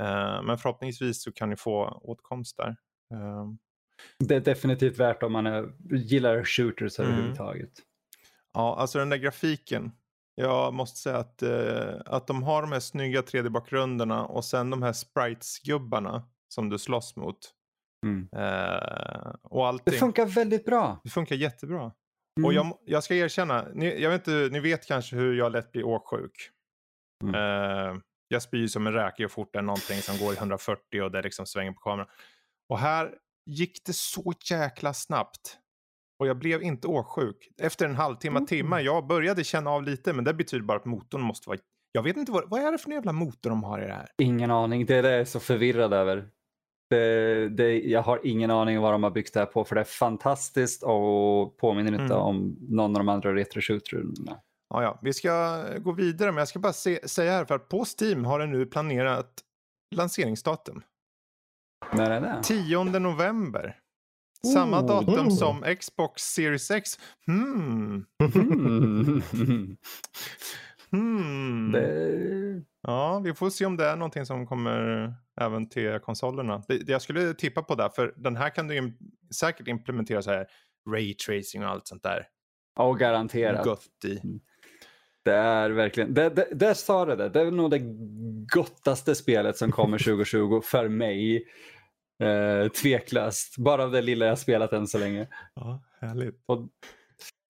Uh, 0.00 0.42
men 0.42 0.58
förhoppningsvis 0.58 1.22
så 1.22 1.32
kan 1.32 1.50
ni 1.50 1.56
få 1.56 2.00
åtkomst 2.02 2.56
där. 2.56 2.76
Uh. 3.14 3.52
Det 4.18 4.36
är 4.36 4.40
definitivt 4.40 4.98
värt 4.98 5.22
om 5.22 5.32
man 5.32 5.46
är, 5.46 5.72
gillar 5.90 6.44
shooters 6.44 6.98
mm. 6.98 7.10
överhuvudtaget. 7.10 7.70
Ja, 8.52 8.76
alltså 8.78 8.98
den 8.98 9.08
där 9.08 9.16
grafiken 9.16 9.92
jag 10.40 10.74
måste 10.74 10.98
säga 10.98 11.16
att, 11.16 11.42
eh, 11.42 12.00
att 12.06 12.26
de 12.26 12.42
har 12.42 12.62
de 12.62 12.72
här 12.72 12.80
snygga 12.80 13.22
3D-bakgrunderna 13.22 14.24
och 14.24 14.44
sen 14.44 14.70
de 14.70 14.82
här 14.82 14.92
sprites-gubbarna 14.92 16.22
som 16.48 16.68
du 16.68 16.78
slåss 16.78 17.16
mot. 17.16 17.38
Mm. 18.06 18.28
Eh, 18.32 19.34
och 19.42 19.66
allting. 19.66 19.92
Det 19.92 19.98
funkar 19.98 20.26
väldigt 20.26 20.64
bra. 20.64 21.00
Det 21.04 21.10
funkar 21.10 21.36
jättebra. 21.36 21.92
Mm. 22.38 22.46
Och 22.46 22.52
jag, 22.52 22.78
jag 22.84 23.04
ska 23.04 23.14
erkänna, 23.14 23.66
ni, 23.74 24.02
jag 24.02 24.10
vet 24.10 24.20
inte, 24.20 24.48
ni 24.52 24.60
vet 24.60 24.86
kanske 24.86 25.16
hur 25.16 25.34
jag 25.34 25.52
lätt 25.52 25.72
blir 25.72 25.84
åksjuk. 25.84 26.50
Mm. 27.24 27.34
Eh, 27.34 28.00
jag 28.32 28.42
spyr 28.42 28.66
som 28.66 28.86
en 28.86 28.92
räka 28.92 29.24
och 29.24 29.30
fort 29.30 29.56
är 29.56 29.62
någonting 29.62 29.96
som 29.96 30.18
går 30.18 30.34
i 30.34 30.36
140 30.36 31.02
och 31.02 31.10
det 31.10 31.22
liksom 31.22 31.46
svänger 31.46 31.72
på 31.72 31.80
kameran. 31.80 32.06
Och 32.68 32.78
här 32.78 33.14
gick 33.46 33.84
det 33.86 33.92
så 33.92 34.32
jäkla 34.50 34.94
snabbt. 34.94 35.56
Och 36.18 36.26
jag 36.26 36.38
blev 36.38 36.62
inte 36.62 36.86
åksjuk. 36.86 37.48
Efter 37.62 37.84
en 37.86 37.94
halvtimme, 37.94 38.38
mm. 38.38 38.46
timme, 38.46 38.80
jag 38.80 39.06
började 39.06 39.44
känna 39.44 39.70
av 39.70 39.82
lite 39.82 40.12
men 40.12 40.24
det 40.24 40.34
betyder 40.34 40.64
bara 40.64 40.78
att 40.78 40.84
motorn 40.84 41.22
måste 41.22 41.48
vara... 41.48 41.58
Jag 41.92 42.02
vet 42.02 42.16
inte 42.16 42.32
vad, 42.32 42.50
vad 42.50 42.60
är 42.60 42.72
det 42.72 42.78
för 42.78 42.90
jävla 42.90 43.12
motor 43.12 43.50
de 43.50 43.64
har 43.64 43.82
i 43.82 43.86
det 43.86 43.92
här? 43.92 44.08
Ingen 44.18 44.50
aning, 44.50 44.86
det 44.86 44.96
är 44.96 45.02
det 45.02 45.10
jag 45.10 45.20
är 45.20 45.24
så 45.24 45.40
förvirrad 45.40 45.92
över. 45.92 46.28
Det, 46.90 47.48
det, 47.48 47.80
jag 47.80 48.02
har 48.02 48.20
ingen 48.24 48.50
aning 48.50 48.80
vad 48.80 48.92
de 48.92 49.02
har 49.02 49.10
byggt 49.10 49.34
det 49.34 49.40
här 49.40 49.46
på 49.46 49.64
för 49.64 49.74
det 49.74 49.80
är 49.80 49.84
fantastiskt 49.84 50.82
och 50.82 51.56
påminner 51.56 51.92
inte 51.92 52.04
mm. 52.04 52.18
om 52.18 52.56
någon 52.60 52.96
av 52.96 53.00
de 53.00 53.08
andra 53.08 53.34
retroshooterna. 53.34 54.40
Ja, 54.70 54.82
ja, 54.82 54.98
vi 55.02 55.12
ska 55.12 55.64
gå 55.78 55.92
vidare 55.92 56.32
men 56.32 56.38
jag 56.38 56.48
ska 56.48 56.58
bara 56.58 56.72
se, 56.72 57.08
säga 57.08 57.32
här 57.32 57.44
för 57.44 57.54
att 57.54 57.68
på 57.68 57.84
Steam 58.00 58.24
har 58.24 58.38
den 58.38 58.50
nu 58.50 58.66
planerat 58.66 59.32
lanseringsdatum. 59.94 60.82
När 61.92 62.10
är 62.10 62.20
det? 62.20 62.40
10 62.42 62.84
november. 62.84 63.76
Samma 64.54 64.82
datum 64.82 65.18
mm. 65.18 65.30
som 65.30 65.64
Xbox 65.80 66.22
Series 66.22 66.70
X. 66.70 66.98
Hmm. 67.26 68.06
hmm. 70.90 71.72
Det... 71.72 72.62
Ja, 72.82 73.18
vi 73.18 73.34
får 73.34 73.50
se 73.50 73.66
om 73.66 73.76
det 73.76 73.86
är 73.86 73.96
någonting 73.96 74.26
som 74.26 74.46
kommer 74.46 75.14
även 75.40 75.68
till 75.68 75.98
konsolerna. 75.98 76.62
Jag 76.86 77.02
skulle 77.02 77.34
tippa 77.34 77.62
på 77.62 77.74
det, 77.74 77.90
för 77.94 78.14
den 78.16 78.36
här 78.36 78.50
kan 78.50 78.68
du 78.68 78.76
im 78.76 78.92
säkert 79.34 79.68
implementera 79.68 80.22
så 80.22 80.30
här 80.30 80.46
ray 80.90 81.14
tracing 81.14 81.64
och 81.64 81.70
allt 81.70 81.88
sånt 81.88 82.02
där. 82.02 82.26
Ja, 82.76 82.92
garanterat. 82.92 83.64
Gott 83.64 84.04
i. 84.04 84.18
Mm. 84.18 84.40
Det 85.24 85.34
är 85.34 85.70
verkligen, 85.70 86.14
det, 86.14 86.28
det, 86.28 86.48
där 86.52 86.74
sa 86.74 87.04
det, 87.04 87.28
det 87.28 87.40
är 87.40 87.50
nog 87.50 87.70
det 87.70 87.82
gottaste 88.54 89.14
spelet 89.14 89.56
som 89.56 89.72
kommer 89.72 89.98
2020 90.04 90.60
för 90.64 90.88
mig. 90.88 91.46
Eh, 92.22 92.68
tveklöst, 92.68 93.58
bara 93.58 93.84
av 93.84 93.90
det 93.90 94.02
lilla 94.02 94.26
jag 94.26 94.38
spelat 94.38 94.72
än 94.72 94.86
så 94.86 94.98
länge. 94.98 95.28
Ja, 95.54 95.82
härligt. 96.00 96.42
Och 96.46 96.68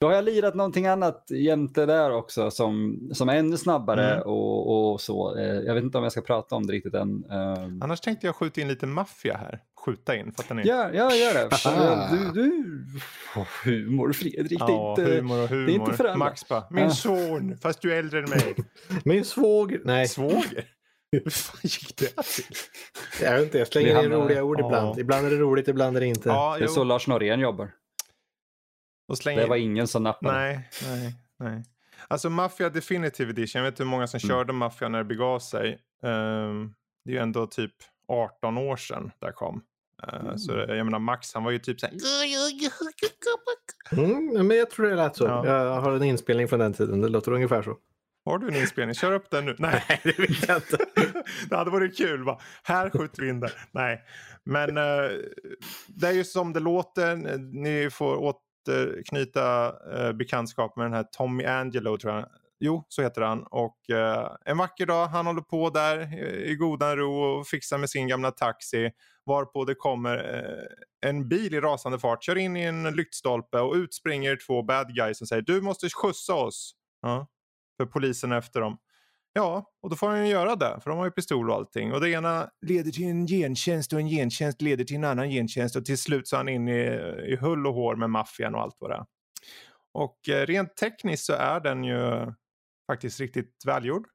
då 0.00 0.06
har 0.06 0.14
jag 0.14 0.24
lirat 0.24 0.54
någonting 0.54 0.86
annat 0.86 1.26
jämte 1.30 1.86
där 1.86 2.10
också 2.10 2.50
som, 2.50 2.98
som 3.12 3.28
är 3.28 3.36
ännu 3.36 3.56
snabbare 3.56 4.12
mm. 4.12 4.22
och, 4.26 4.92
och, 4.92 5.00
så. 5.00 5.36
Eh, 5.36 5.44
jag 5.44 5.74
vet 5.74 5.84
inte 5.84 5.98
om 5.98 6.04
jag 6.04 6.12
ska 6.12 6.20
prata 6.20 6.56
om 6.56 6.66
det 6.66 6.72
riktigt 6.72 6.94
än. 6.94 7.24
Eh. 7.30 7.64
Annars 7.80 8.00
tänkte 8.00 8.26
jag 8.26 8.36
skjuta 8.36 8.60
in 8.60 8.68
lite 8.68 8.86
maffia 8.86 9.36
här. 9.36 9.62
Skjuta 9.84 10.16
in. 10.16 10.32
Fattar 10.32 10.54
ni? 10.54 10.62
Ja, 10.66 10.90
ja 10.92 11.14
gör 11.14 11.34
det. 12.14 12.16
Du, 12.16 12.42
du... 12.42 12.84
Oh, 13.36 13.46
humor 13.64 14.12
Fredrik, 14.12 14.60
Ja, 14.60 14.66
det 14.96 15.02
är 15.02 15.06
inte... 15.06 15.16
humor 15.16 15.42
och 15.42 15.48
humor. 15.48 15.66
det 15.66 15.72
är 15.72 15.74
inte 15.74 15.92
för 15.92 16.04
alla. 16.04 16.16
Max 16.16 16.48
bara, 16.48 16.64
min 16.70 16.84
Ja. 16.84 16.90
son, 16.90 17.56
fast 17.62 17.82
du 17.82 17.92
är 17.92 17.98
äldre 17.98 18.18
än 18.18 18.30
mig. 18.30 18.54
Min 19.04 19.24
svåger, 19.24 19.80
nej 19.84 20.08
Svåger? 20.08 20.64
Hur 21.12 21.30
fan 21.30 21.60
gick 21.62 21.96
det 21.96 22.06
till? 22.22 22.56
jag 23.22 23.32
vet 23.34 23.42
inte, 23.44 23.58
jag 23.58 23.68
slänger 23.68 24.04
in 24.04 24.10
roliga 24.12 24.42
ord 24.44 24.60
ja. 24.60 24.66
ibland. 24.66 24.98
Ibland 24.98 25.26
är 25.26 25.30
det 25.30 25.36
roligt, 25.36 25.68
ibland 25.68 25.96
är 25.96 26.00
det 26.00 26.06
inte. 26.06 26.28
Ja, 26.28 26.56
Det 26.58 26.64
är 26.64 26.66
jo. 26.68 26.74
så 26.74 26.84
Lars 26.84 27.06
Norén 27.06 27.40
jobbar. 27.40 27.70
Och 29.08 29.18
slänger 29.18 29.40
Det 29.42 29.46
var 29.48 29.56
ingen 29.56 29.86
som 29.88 30.02
nappade. 30.02 30.38
Nej, 30.38 30.68
nej, 30.88 31.14
nej. 31.38 31.62
Alltså 32.08 32.30
Mafia 32.30 32.70
Definitive 32.70 33.30
Edition, 33.30 33.62
jag 33.62 33.70
vet 33.70 33.80
hur 33.80 33.84
många 33.84 34.06
som 34.06 34.20
Mm. 34.24 34.28
körde 34.36 34.52
Mafia 34.52 34.88
när 34.88 34.98
det 34.98 35.04
begav 35.04 35.38
sig. 35.38 35.78
Ehm, 36.02 36.74
det 37.04 37.10
är 37.10 37.14
ju 37.14 37.18
ändå 37.18 37.46
typ 37.46 37.74
18 38.08 38.58
år 38.58 38.76
sedan 38.76 39.10
det 39.20 39.32
kom. 39.32 39.62
Så 40.36 40.52
Mm. 40.52 40.66
det, 40.68 40.76
jag 40.76 40.84
menar 40.84 40.98
Max, 40.98 41.34
han 41.34 41.44
var 41.44 41.50
ju 41.50 41.58
typ 41.58 41.80
såhär... 41.80 41.94
Mm, 43.92 44.46
men 44.46 44.56
jag 44.56 44.70
tror 44.70 44.86
det 44.86 44.96
lät 44.96 45.16
så. 45.16 45.24
Ja. 45.24 45.46
Jag 45.46 45.80
har 45.80 45.92
en 45.92 46.02
inspelning 46.02 46.48
från 46.48 46.58
den 46.58 46.72
tiden. 46.72 47.00
Det 47.00 47.08
låter 47.08 47.32
ungefär 47.32 47.62
så. 47.62 47.76
Har 48.24 48.38
du 48.38 48.48
en 48.48 48.56
inspelning? 48.56 48.94
Kör 48.94 49.12
upp 49.12 49.30
den 49.30 49.44
nu. 49.44 49.56
Nej, 49.58 50.00
det 50.02 50.18
vet 50.18 50.48
jag 50.48 50.56
inte. 50.56 50.78
det 51.48 51.56
hade 51.56 51.70
varit 51.70 51.96
kul. 51.96 52.24
Va? 52.24 52.40
Här 52.62 52.90
skjuter 52.90 53.22
vi 53.22 53.28
in 53.28 53.40
där. 53.40 53.52
Nej, 53.70 54.02
men 54.44 54.76
eh, 54.76 55.10
det 55.88 56.06
är 56.06 56.12
ju 56.12 56.24
som 56.24 56.52
det 56.52 56.60
låter. 56.60 57.16
Ni 57.62 57.90
får 57.90 58.16
återknyta 58.16 59.72
uh, 59.72 60.12
bekantskap 60.12 60.76
med 60.76 60.86
den 60.86 60.92
här 60.92 61.02
Tommy 61.12 61.44
Angelo 61.44 61.98
tror 61.98 62.14
jag. 62.14 62.26
Jo, 62.62 62.84
så 62.88 63.02
heter 63.02 63.22
han. 63.22 63.42
Och 63.42 63.90
eh, 63.90 64.36
en 64.44 64.58
vacker 64.58 64.86
dag, 64.86 65.06
han 65.06 65.26
håller 65.26 65.42
på 65.42 65.70
där 65.70 66.24
i, 66.50 66.54
godan 66.54 66.96
ro 66.96 67.22
och 67.22 67.46
fixar 67.46 67.78
med 67.78 67.90
sin 67.90 68.08
gamla 68.08 68.30
taxi. 68.30 68.90
Varpå 69.26 69.64
det 69.64 69.74
kommer 69.74 70.16
eh, 70.16 71.10
en 71.10 71.28
bil 71.28 71.54
i 71.54 71.60
rasande 71.60 71.98
fart, 71.98 72.24
kör 72.24 72.38
in 72.38 72.56
i 72.56 72.62
en 72.62 72.82
lyktstolpe 72.82 73.60
och 73.60 73.74
ut 73.74 73.94
springer 73.94 74.38
två 74.46 74.62
bad 74.62 74.94
guys 74.94 75.18
som 75.18 75.26
säger 75.26 75.42
du 75.42 75.60
måste 75.60 75.88
skjutsa 75.88 76.34
oss. 76.34 76.74
Ja, 77.02 77.26
för 77.76 77.86
polisen 77.86 78.32
är 78.32 78.38
efter 78.38 78.60
dem. 78.60 78.78
Ja, 79.32 79.64
och 79.82 79.90
då 79.90 79.96
får 79.96 80.08
han 80.08 80.26
ju 80.26 80.32
göra 80.32 80.56
det, 80.56 80.80
för 80.82 80.90
de 80.90 80.98
har 80.98 81.04
ju 81.04 81.10
pistol 81.10 81.50
och 81.50 81.56
allting. 81.56 81.92
Och 81.92 82.00
det 82.00 82.10
ena 82.10 82.50
leder 82.66 82.90
till 82.90 83.04
en 83.04 83.26
gentjänst 83.26 83.92
och 83.92 84.00
en 84.00 84.08
gentjänst 84.08 84.62
leder 84.62 84.84
till 84.84 84.96
en 84.96 85.04
annan 85.04 85.30
gentjänst 85.30 85.76
och 85.76 85.84
till 85.84 85.98
slut 85.98 86.28
så 86.28 86.36
är 86.36 86.38
han 86.38 86.48
inne 86.48 86.72
i, 86.72 87.32
i 87.32 87.36
hull 87.36 87.66
och 87.66 87.74
hår 87.74 87.96
med 87.96 88.10
maffian 88.10 88.54
och 88.54 88.60
allt 88.60 88.76
vad 88.78 88.90
det 88.90 88.96
är. 88.96 89.04
Och 89.92 90.28
eh, 90.28 90.46
rent 90.46 90.76
tekniskt 90.76 91.24
så 91.24 91.32
är 91.32 91.60
den 91.60 91.84
ju 91.84 92.32
faktiskt 92.90 93.20
riktigt 93.20 93.62
välgjord. 93.66 94.06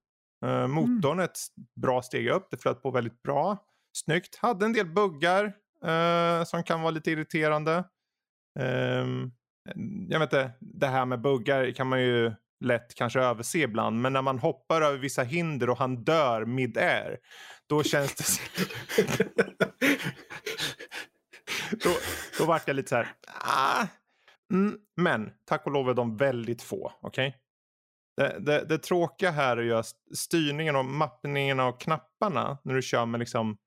Eh, 0.46 0.68
motorn 0.68 1.20
är 1.20 1.24
ett 1.24 1.40
bra 1.82 2.02
steg 2.02 2.28
upp, 2.28 2.48
det 2.52 2.58
flöt 2.58 2.82
på 2.82 2.92
väldigt 2.92 3.22
bra. 3.24 3.58
Snyggt. 3.98 4.36
Hade 4.36 4.66
en 4.66 4.74
del 4.74 4.86
buggar 4.86 5.54
eh, 5.86 6.44
som 6.44 6.64
kan 6.64 6.82
vara 6.82 6.92
lite 6.92 7.12
irriterande. 7.12 7.84
Ehm, 8.60 9.32
jag 10.10 10.20
vet 10.20 10.34
inte, 10.34 10.52
det 10.60 10.88
här 10.88 11.06
med 11.06 11.22
buggar 11.22 11.72
kan 11.72 11.88
man 11.88 12.02
ju 12.02 12.34
lätt 12.64 12.96
kanske 12.96 13.20
överse 13.20 13.58
ibland. 13.60 14.02
Men 14.02 14.14
när 14.14 14.22
man 14.22 14.40
hoppar 14.40 14.82
över 14.82 14.98
vissa 14.98 15.24
hinder 15.24 15.70
och 15.70 15.78
han 15.78 16.04
dör 16.04 16.46
mid-air. 16.46 17.18
Då 17.68 17.84
känns 17.84 18.16
det... 18.16 18.24
då, 21.84 21.90
då 22.40 22.46
vart 22.46 22.68
jag 22.68 22.76
lite 22.76 22.90
så 22.90 22.96
här... 22.96 23.14
Ah. 23.28 23.88
Mm, 24.54 24.78
men 24.96 25.32
tack 25.46 25.66
och 25.66 25.72
lov 25.72 25.90
är 25.90 25.94
de 25.94 26.18
väldigt 26.18 26.62
få. 26.62 26.92
Okej? 27.02 27.45
Det, 28.18 28.40
det, 28.40 28.66
det 28.66 28.78
tråkiga 28.78 29.32
här 29.32 29.58
är 29.58 29.62
ju 29.62 29.74
att 29.74 29.86
styrningen 30.16 30.76
och 30.76 30.86
mappningen 30.86 31.60
av 31.60 31.72
knapparna 31.72 32.58
när 32.64 32.74
du 32.74 32.82
kör 32.82 33.06
med 33.06 33.20
liksom... 33.20 33.58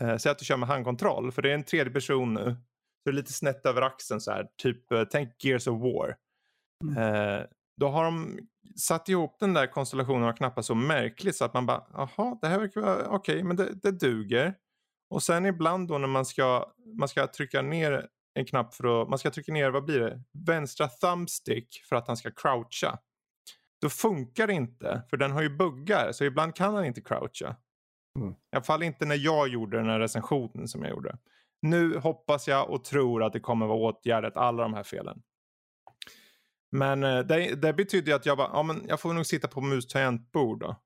Eh, 0.00 0.16
säg 0.16 0.32
att 0.32 0.38
du 0.38 0.44
kör 0.44 0.56
med 0.56 0.68
handkontroll. 0.68 1.32
För 1.32 1.42
det 1.42 1.50
är 1.50 1.54
en 1.54 1.64
tredje 1.64 1.92
person 1.92 2.34
nu. 2.34 2.44
Så 2.44 3.04
det 3.04 3.10
är 3.10 3.12
lite 3.12 3.32
snett 3.32 3.66
över 3.66 3.82
axeln 3.82 4.20
så 4.20 4.30
här. 4.30 4.48
Typ, 4.62 4.92
eh, 4.92 5.04
tänk 5.10 5.44
Gears 5.44 5.66
of 5.66 5.82
War. 5.82 6.16
Eh, 6.96 7.44
då 7.80 7.88
har 7.88 8.04
de 8.04 8.38
satt 8.76 9.08
ihop 9.08 9.36
den 9.40 9.54
där 9.54 9.66
konstellationen 9.66 10.28
av 10.28 10.32
knappar 10.32 10.62
så 10.62 10.74
märkligt 10.74 11.36
så 11.36 11.44
att 11.44 11.54
man 11.54 11.66
bara, 11.66 11.86
jaha, 11.92 12.38
det 12.42 12.48
här 12.48 12.58
verkar 12.58 12.80
vara 12.80 13.08
okej, 13.08 13.42
men 13.42 13.56
det, 13.56 13.72
det 13.82 13.90
duger. 13.90 14.54
Och 15.10 15.22
sen 15.22 15.46
ibland 15.46 15.88
då 15.88 15.98
när 15.98 16.08
man 16.08 16.24
ska, 16.24 16.72
man 16.98 17.08
ska 17.08 17.26
trycka 17.26 17.62
ner 17.62 18.08
en 18.34 18.44
knapp 18.44 18.74
för 18.74 19.02
att, 19.02 19.08
man 19.08 19.18
ska 19.18 19.30
trycka 19.30 19.52
ner, 19.52 19.70
vad 19.70 19.84
blir 19.84 20.00
det? 20.00 20.22
Vänstra 20.46 20.88
thumbstick 20.88 21.82
för 21.88 21.96
att 21.96 22.06
han 22.06 22.16
ska 22.16 22.30
croucha. 22.30 22.98
Då 23.80 23.88
funkar 23.88 24.46
det 24.46 24.52
inte, 24.52 25.02
för 25.10 25.16
den 25.16 25.30
har 25.30 25.42
ju 25.42 25.56
buggar, 25.56 26.12
så 26.12 26.24
ibland 26.24 26.54
kan 26.54 26.74
han 26.74 26.84
inte 26.84 27.00
croucha. 27.00 27.56
Mm. 28.18 28.30
I 28.32 28.36
alla 28.52 28.62
fall 28.64 28.82
inte 28.82 29.04
när 29.04 29.16
jag 29.16 29.48
gjorde 29.48 29.76
den 29.76 29.86
här 29.88 30.00
recensionen 30.00 30.68
som 30.68 30.82
jag 30.82 30.90
gjorde. 30.90 31.18
Nu 31.62 31.98
hoppas 31.98 32.48
jag 32.48 32.70
och 32.70 32.84
tror 32.84 33.22
att 33.22 33.32
det 33.32 33.40
kommer 33.40 33.66
vara 33.66 33.78
åtgärdat, 33.78 34.36
alla 34.36 34.62
de 34.62 34.74
här 34.74 34.82
felen. 34.82 35.22
Men 36.72 37.04
eh, 37.04 37.18
det, 37.20 37.54
det 37.54 37.72
betyder 37.72 38.14
att 38.14 38.26
jag 38.26 38.36
bara, 38.38 38.50
ja 38.52 38.62
men 38.62 38.84
jag 38.88 39.00
får 39.00 39.12
nog 39.12 39.26
sitta 39.26 39.48
på 39.48 39.60
mus 39.60 39.86
tangentbord 39.86 40.60
då. 40.60 40.76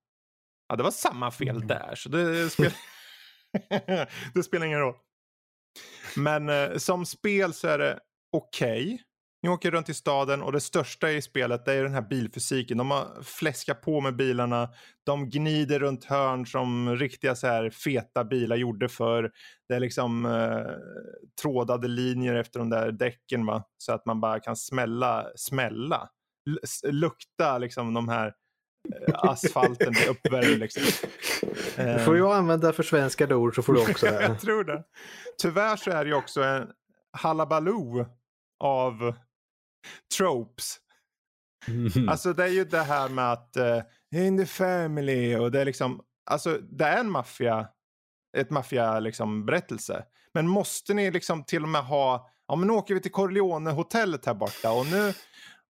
Ja 0.68 0.76
det 0.76 0.82
var 0.82 0.90
samma 0.90 1.30
fel 1.30 1.56
Mm. 1.56 1.66
där 1.68 1.94
så 1.94 2.08
det 2.08 2.50
spelar, 2.50 2.72
det 4.34 4.42
spelar 4.42 4.66
ingen 4.66 4.80
roll. 4.80 4.94
Men 6.16 6.48
eh, 6.48 6.76
som 6.76 7.06
spel 7.06 7.52
så 7.52 7.68
är 7.68 7.78
det 7.78 8.00
okej. 8.32 9.02
Ni 9.42 9.48
åker 9.48 9.70
runt 9.70 9.88
i 9.88 9.94
staden 9.94 10.42
och 10.42 10.52
det 10.52 10.60
största 10.60 11.10
i 11.10 11.22
spelet 11.22 11.68
är 11.68 11.82
den 11.82 11.94
här 11.94 12.02
bilfysiken. 12.02 12.78
De 12.78 12.90
har 12.90 13.22
fläskat 13.22 13.82
på 13.82 14.00
med 14.00 14.16
bilarna. 14.16 14.68
De 15.06 15.28
gnider 15.30 15.78
runt 15.80 16.04
hörn 16.04 16.46
som 16.46 16.96
riktiga 16.96 17.34
så 17.34 17.46
här 17.46 17.70
feta 17.70 18.24
bilar 18.24 18.56
gjorde 18.56 18.88
för 18.88 19.30
Det 19.68 19.74
är 19.74 19.80
liksom 19.80 20.26
eh, 20.26 20.72
trådade 21.42 21.88
linjer 21.88 22.34
efter 22.34 22.58
de 22.58 22.70
där 22.70 22.92
däcken 22.92 23.46
va. 23.46 23.64
Så 23.78 23.92
att 23.92 24.06
man 24.06 24.20
bara 24.20 24.40
kan 24.40 24.56
smälla, 24.56 25.26
smälla. 25.36 26.08
L- 26.48 26.92
lukta 26.92 27.58
liksom 27.58 27.94
de 27.94 28.08
här 28.08 28.26
eh, 29.08 29.14
asfalten 29.14 29.92
blir 29.92 30.08
uppvärmd 30.08 30.58
liksom. 30.58 30.82
Får 32.04 32.16
jag 32.18 32.36
använda 32.36 32.72
för 32.72 32.82
svenska 32.82 33.36
ord 33.36 33.54
så 33.54 33.62
får 33.62 33.72
du 33.72 33.80
också. 33.90 34.06
jag 34.20 34.40
tror 34.40 34.64
det. 34.64 34.84
Tyvärr 35.42 35.76
så 35.76 35.90
är 35.90 36.04
det 36.04 36.10
ju 36.10 36.16
också 36.16 36.42
en 36.42 36.68
halabaloo 37.12 38.06
av 38.64 39.14
tropes. 40.18 40.78
Mm. 41.68 42.08
Alltså 42.08 42.32
det 42.32 42.44
är 42.44 42.48
ju 42.48 42.64
det 42.64 42.82
här 42.82 43.08
med 43.08 43.32
att 43.32 43.56
uh, 44.12 44.24
in 44.26 44.38
the 44.38 44.46
family 44.46 45.36
och 45.36 45.50
det 45.50 45.60
är 45.60 45.64
liksom, 45.64 46.00
alltså 46.30 46.58
det 46.58 46.84
är 46.84 47.00
en 47.00 47.10
maffia, 47.10 47.68
ett 48.36 48.50
maffia 48.50 49.00
liksom 49.00 49.46
berättelse. 49.46 50.04
Men 50.34 50.48
måste 50.48 50.94
ni 50.94 51.10
liksom 51.10 51.44
till 51.44 51.62
och 51.62 51.68
med 51.68 51.84
ha, 51.84 52.30
ja 52.48 52.56
men 52.56 52.68
nu 52.68 52.74
åker 52.74 52.94
vi 52.94 53.00
till 53.00 53.12
Corleone 53.12 53.70
hotellet 53.70 54.26
här 54.26 54.34
borta 54.34 54.72
och 54.72 54.86
nu, 54.86 55.12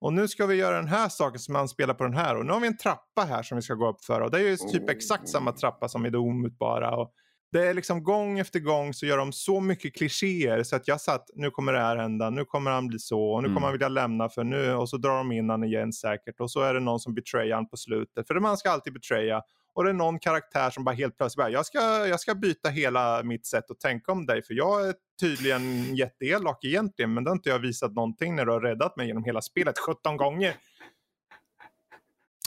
och 0.01 0.13
nu 0.13 0.29
ska 0.29 0.47
vi 0.47 0.55
göra 0.55 0.77
den 0.77 0.89
här 0.89 1.09
saken 1.09 1.39
som 1.39 1.53
man 1.53 1.69
spelar 1.69 1.95
på 1.95 2.05
den 2.05 2.17
här 2.17 2.37
och 2.37 2.47
nu 2.47 2.53
har 2.53 2.61
vi 2.61 2.67
en 2.67 2.77
trappa 2.77 3.23
här 3.23 3.43
som 3.43 3.57
vi 3.57 3.63
ska 3.63 3.75
gå 3.75 3.89
upp 3.89 4.05
för 4.05 4.21
och 4.21 4.31
det 4.31 4.39
är 4.39 4.43
ju 4.43 4.57
typ 4.57 4.91
exakt 4.91 5.29
samma 5.29 5.53
trappa 5.53 5.89
som 5.89 6.07
i 6.07 6.11
det 6.11 6.19
omutbara 6.19 6.97
och 6.97 7.15
det 7.53 7.67
är 7.69 7.75
liksom 7.75 8.05
gång 8.05 8.39
efter 8.39 8.61
gång 8.61 8.95
så 8.95 9.07
gör 9.07 9.19
de 9.19 9.33
så 9.33 9.61
mycket 9.61 9.95
klichéer 9.97 10.63
så 10.63 10.77
att 10.77 10.89
jag 10.89 11.01
satt, 11.01 11.31
nu 11.35 11.51
kommer 11.51 11.73
det 11.73 11.81
här 11.81 11.97
hända, 11.97 12.31
nu 12.31 12.45
kommer 12.45 12.71
han 12.71 12.87
bli 12.87 12.99
så, 12.99 13.23
och 13.33 13.43
nu 13.43 13.47
Mm. 13.47 13.55
kommer 13.57 13.67
han 13.67 13.73
vilja 13.73 13.89
lämna 13.89 14.29
för 14.29 14.45
nu, 14.45 14.75
och 14.75 14.89
så 14.89 14.97
drar 14.97 15.17
de 15.17 15.33
in 15.33 15.51
han 15.51 15.65
igen 15.65 15.93
säkert, 15.93 16.41
och 16.41 16.51
så 16.51 16.61
är 16.61 16.75
det 16.75 16.81
någon 16.81 17.01
som 17.01 17.15
betrayar 17.15 17.55
han 17.55 17.69
på 17.69 17.77
slutet, 17.77 18.27
för 18.27 18.35
man 18.41 18.57
ska 18.57 18.71
alltid 18.71 18.93
betraya, 18.93 19.43
och 19.75 19.85
det 19.85 19.91
är 19.91 19.95
någon 19.95 20.19
karaktär 20.19 20.71
som 20.71 20.85
bara 20.85 20.95
helt 20.95 21.17
plötsligt 21.17 21.37
bara, 21.45 21.51
jag 21.51 21.67
ska, 21.67 21.79
jag 22.07 22.21
ska 22.21 22.35
byta 22.35 22.69
hela 22.69 23.23
mitt 23.23 23.47
sätt 23.47 23.71
att 23.71 23.81
tänka 23.81 24.13
om 24.13 24.27
dig, 24.27 24.43
för 24.43 24.55
jag 24.55 24.89
är 24.89 24.95
tydligen 25.21 25.95
jätteelak 25.97 26.65
egentligen, 26.65 27.15
men 27.15 27.25
det 27.25 27.31
har 27.31 27.37
inte 27.37 27.49
jag 27.49 27.59
visat 27.59 27.93
någonting 27.93 28.37
när 28.37 28.45
du 28.47 28.53
har 28.53 28.61
räddat 28.61 28.97
mig 28.97 29.07
genom 29.07 29.25
hela 29.25 29.43
spelet 29.43 29.79
17 29.79 30.17
gånger. 30.17 30.55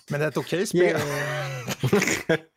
Men 0.10 0.20
det 0.20 0.26
är 0.26 0.30
ett 0.30 0.38
okej 0.38 0.68
spel. 0.68 1.00
Ja, 2.28 2.38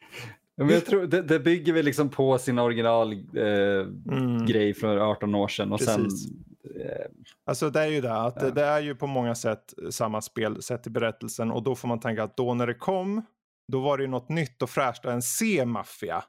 men 0.64 0.75
jag 0.75 0.87
tror, 0.87 1.07
det, 1.07 1.23
det 1.23 1.40
bygger 1.40 1.73
väl 1.73 1.85
liksom 1.85 2.09
på 2.09 2.38
sin 2.38 2.59
originalgrej 2.59 3.42
eh, 3.42 3.87
Mm. 4.12 4.47
grej 4.47 4.75
för 4.75 4.97
18 4.97 5.35
år 5.35 5.49
sedan. 5.49 5.73
Och 5.73 5.81
sen, 5.81 6.05
eh, 6.05 7.07
Alltså 7.47 7.71
det 7.71 7.81
är 7.81 7.87
ju 7.87 8.01
det 8.01 8.14
att 8.14 8.35
Ja. 8.37 8.42
det, 8.42 8.51
det 8.51 8.64
är 8.64 8.81
ju 8.81 8.94
på 8.94 9.07
många 9.07 9.35
sätt 9.35 9.75
samma 9.90 10.21
spel 10.21 10.62
sett 10.62 10.87
i 10.87 10.90
berättelsen 10.90 11.51
och 11.51 11.62
då 11.62 11.75
får 11.75 11.88
man 11.88 12.01
tänka 12.01 12.23
att 12.23 12.37
då 12.37 12.55
när 12.55 12.66
det 12.66 12.75
kom 12.75 13.23
då 13.73 13.81
var 13.81 13.99
det 13.99 14.05
ju 14.05 14.09
något 14.11 14.29
nytt 14.29 14.62
och 14.62 14.71
fräscht 14.71 15.05
att 15.05 15.12
en 15.12 15.23
C-maffia 15.23 16.25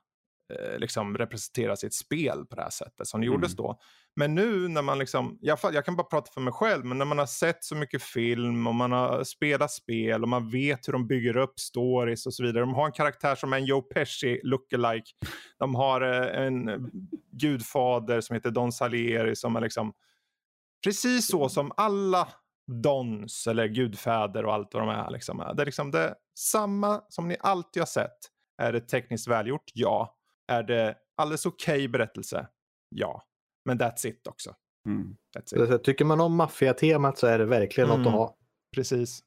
eh, 0.53 0.79
liksom 0.79 1.17
representera 1.17 1.75
sitt 1.75 1.93
spel 1.93 2.45
på 2.49 2.55
det 2.55 2.61
här 2.61 2.69
sättet 2.69 3.07
som 3.07 3.21
det 3.21 3.27
Mm. 3.27 3.35
gjordes 3.35 3.55
då. 3.55 3.79
Men 4.15 4.35
nu 4.35 4.67
när 4.67 4.81
man 4.81 4.99
liksom, 4.99 5.37
jag, 5.41 5.59
jag 5.73 5.85
kan 5.85 5.95
bara 5.95 6.03
prata 6.03 6.31
för 6.31 6.41
mig 6.41 6.53
själv, 6.53 6.85
men 6.85 6.97
när 6.97 7.05
man 7.05 7.17
har 7.17 7.25
sett 7.25 7.63
så 7.63 7.75
mycket 7.75 8.03
film 8.03 8.67
och 8.67 8.75
man 8.75 8.91
har 8.91 9.23
spelat 9.23 9.71
spel 9.71 10.23
och 10.23 10.29
man 10.29 10.49
vet 10.49 10.87
hur 10.87 10.93
de 10.93 11.07
bygger 11.07 11.37
upp 11.37 11.59
stories 11.59 12.25
och 12.25 12.33
så 12.33 12.43
vidare. 12.43 12.59
De 12.59 12.73
har 12.73 12.85
en 12.85 12.91
karaktär 12.91 13.35
som 13.35 13.53
är 13.53 13.57
en 13.57 13.65
Joe 13.65 13.81
Pesci 13.81 14.39
lookalike. 14.43 15.11
De 15.59 15.75
har 15.75 16.01
eh, 16.01 16.45
en 16.45 16.91
gudfader 17.31 18.21
som 18.21 18.33
heter 18.33 18.51
Don 18.51 18.71
Salieri 18.71 19.35
som 19.35 19.55
är 19.55 19.61
liksom 19.61 19.93
precis 20.83 21.27
så 21.27 21.49
som 21.49 21.71
alla 21.77 22.27
Dons 22.83 23.47
eller 23.47 23.67
gudfäder 23.67 24.45
och 24.45 24.53
allt 24.53 24.73
vad 24.73 24.83
de 24.83 24.89
är. 24.89 25.09
Liksom. 25.11 25.39
är. 25.39 25.53
Det 25.53 25.63
är 25.63 25.65
liksom 25.65 25.91
det 25.91 26.15
samma 26.39 27.01
som 27.09 27.27
ni 27.27 27.37
alltid 27.39 27.81
har 27.81 27.87
sett. 27.87 28.17
Är 28.57 28.73
det 28.73 28.81
tekniskt 28.81 29.27
välgjort? 29.27 29.71
Ja. 29.73 30.17
Är 30.47 30.63
det 30.63 30.95
alldeles 31.17 31.45
okej 31.45 31.87
berättelse? 31.87 32.47
Ja. 32.89 33.23
Men 33.69 33.79
that's 33.79 34.07
it 34.07 34.27
också. 34.27 34.53
Mm. 34.87 35.15
That's 35.37 35.75
it. 35.75 35.83
Tycker 35.83 36.05
man 36.05 36.21
om 36.21 36.35
maffiatemat 36.35 37.17
så 37.17 37.27
är 37.27 37.39
det 37.39 37.45
verkligen 37.45 37.87
något 37.89 37.95
Mm. 37.97 38.07
att 38.07 38.13
ha. 38.13 38.35
Precis. 38.75 39.19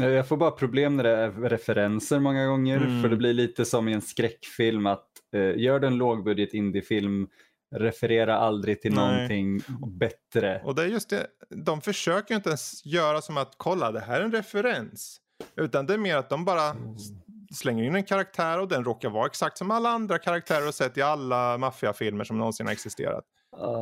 Eh, 0.00 0.06
Jag 0.08 0.28
får 0.28 0.36
bara 0.36 0.50
problem 0.50 0.96
när 0.96 1.04
det 1.04 1.10
är 1.16 1.30
referenser 1.30 2.18
många 2.18 2.46
gånger. 2.46 2.76
Mm. 2.76 3.02
För 3.02 3.08
det 3.08 3.16
blir 3.16 3.32
lite 3.32 3.64
som 3.64 3.88
i 3.88 3.92
en 3.92 4.02
skräckfilm 4.02 4.86
att 4.86 5.08
eh, 5.34 5.56
gör 5.56 5.80
du 5.80 5.86
en 5.86 5.96
lågbudget 5.98 6.54
indiefilm, 6.54 7.28
referera 7.76 8.36
aldrig 8.36 8.82
till 8.82 8.94
Nej. 8.94 9.12
någonting 9.14 9.60
bättre. 9.98 10.60
Och 10.64 10.74
det 10.74 10.82
är 10.82 10.86
just 10.86 11.10
det, 11.10 11.26
de 11.50 11.80
försöker 11.80 12.34
ju 12.34 12.36
inte 12.36 12.48
ens 12.48 12.86
göra 12.86 13.20
som 13.22 13.36
att 13.36 13.54
kolla 13.56 13.92
det 13.92 14.00
här 14.00 14.20
är 14.20 14.24
en 14.24 14.32
referens. 14.32 15.20
Utan 15.56 15.86
det 15.86 15.94
är 15.94 15.98
mer 15.98 16.16
att 16.16 16.28
de 16.30 16.44
bara 16.44 16.70
s- 16.70 17.56
slänger 17.58 17.84
in 17.84 17.94
en 17.94 18.04
karaktär 18.04 18.60
och 18.60 18.68
den 18.68 18.84
råkar 18.84 19.10
vara 19.10 19.26
exakt 19.26 19.58
som 19.58 19.70
alla 19.70 19.88
andra 19.88 20.18
karaktärer 20.18 20.68
och 20.68 20.74
sett 20.74 20.96
i 20.98 21.02
alla 21.02 21.58
maffiafilmer 21.58 22.24
som 22.24 22.38
någonsin 22.38 22.66
har 22.66 22.72
existerat. 22.72 23.24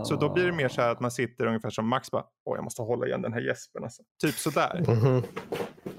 Så 0.04 0.16
då 0.16 0.32
blir 0.32 0.46
det 0.46 0.52
mer 0.52 0.68
så 0.68 0.80
här 0.82 0.90
att 0.90 1.00
man 1.00 1.10
sitter 1.10 1.46
ungefär 1.46 1.70
som 1.70 1.88
Max 1.88 2.10
bara, 2.10 2.24
åh 2.44 2.56
jag 2.56 2.64
måste 2.64 2.82
hålla 2.82 3.06
igen 3.06 3.22
den 3.22 3.32
här 3.32 3.40
gäspen 3.40 3.84
alltså. 3.84 4.02
Typ 4.22 4.34
sådär, 4.34 4.84
Mhm. 4.88 5.22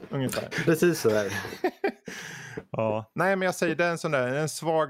ungefär. 0.09 0.49
Precis 0.66 0.99
så 1.01 1.09
är 1.09 1.24
det. 1.24 1.32
Ja. 2.72 3.11
Nej 3.16 3.36
men 3.36 3.45
jag 3.45 3.55
säger 3.55 3.76
det 3.76 3.86
är 3.86 3.91
en 3.91 3.97
sån 3.97 4.11
där, 4.11 4.28
en 4.28 4.49
svag 4.49 4.89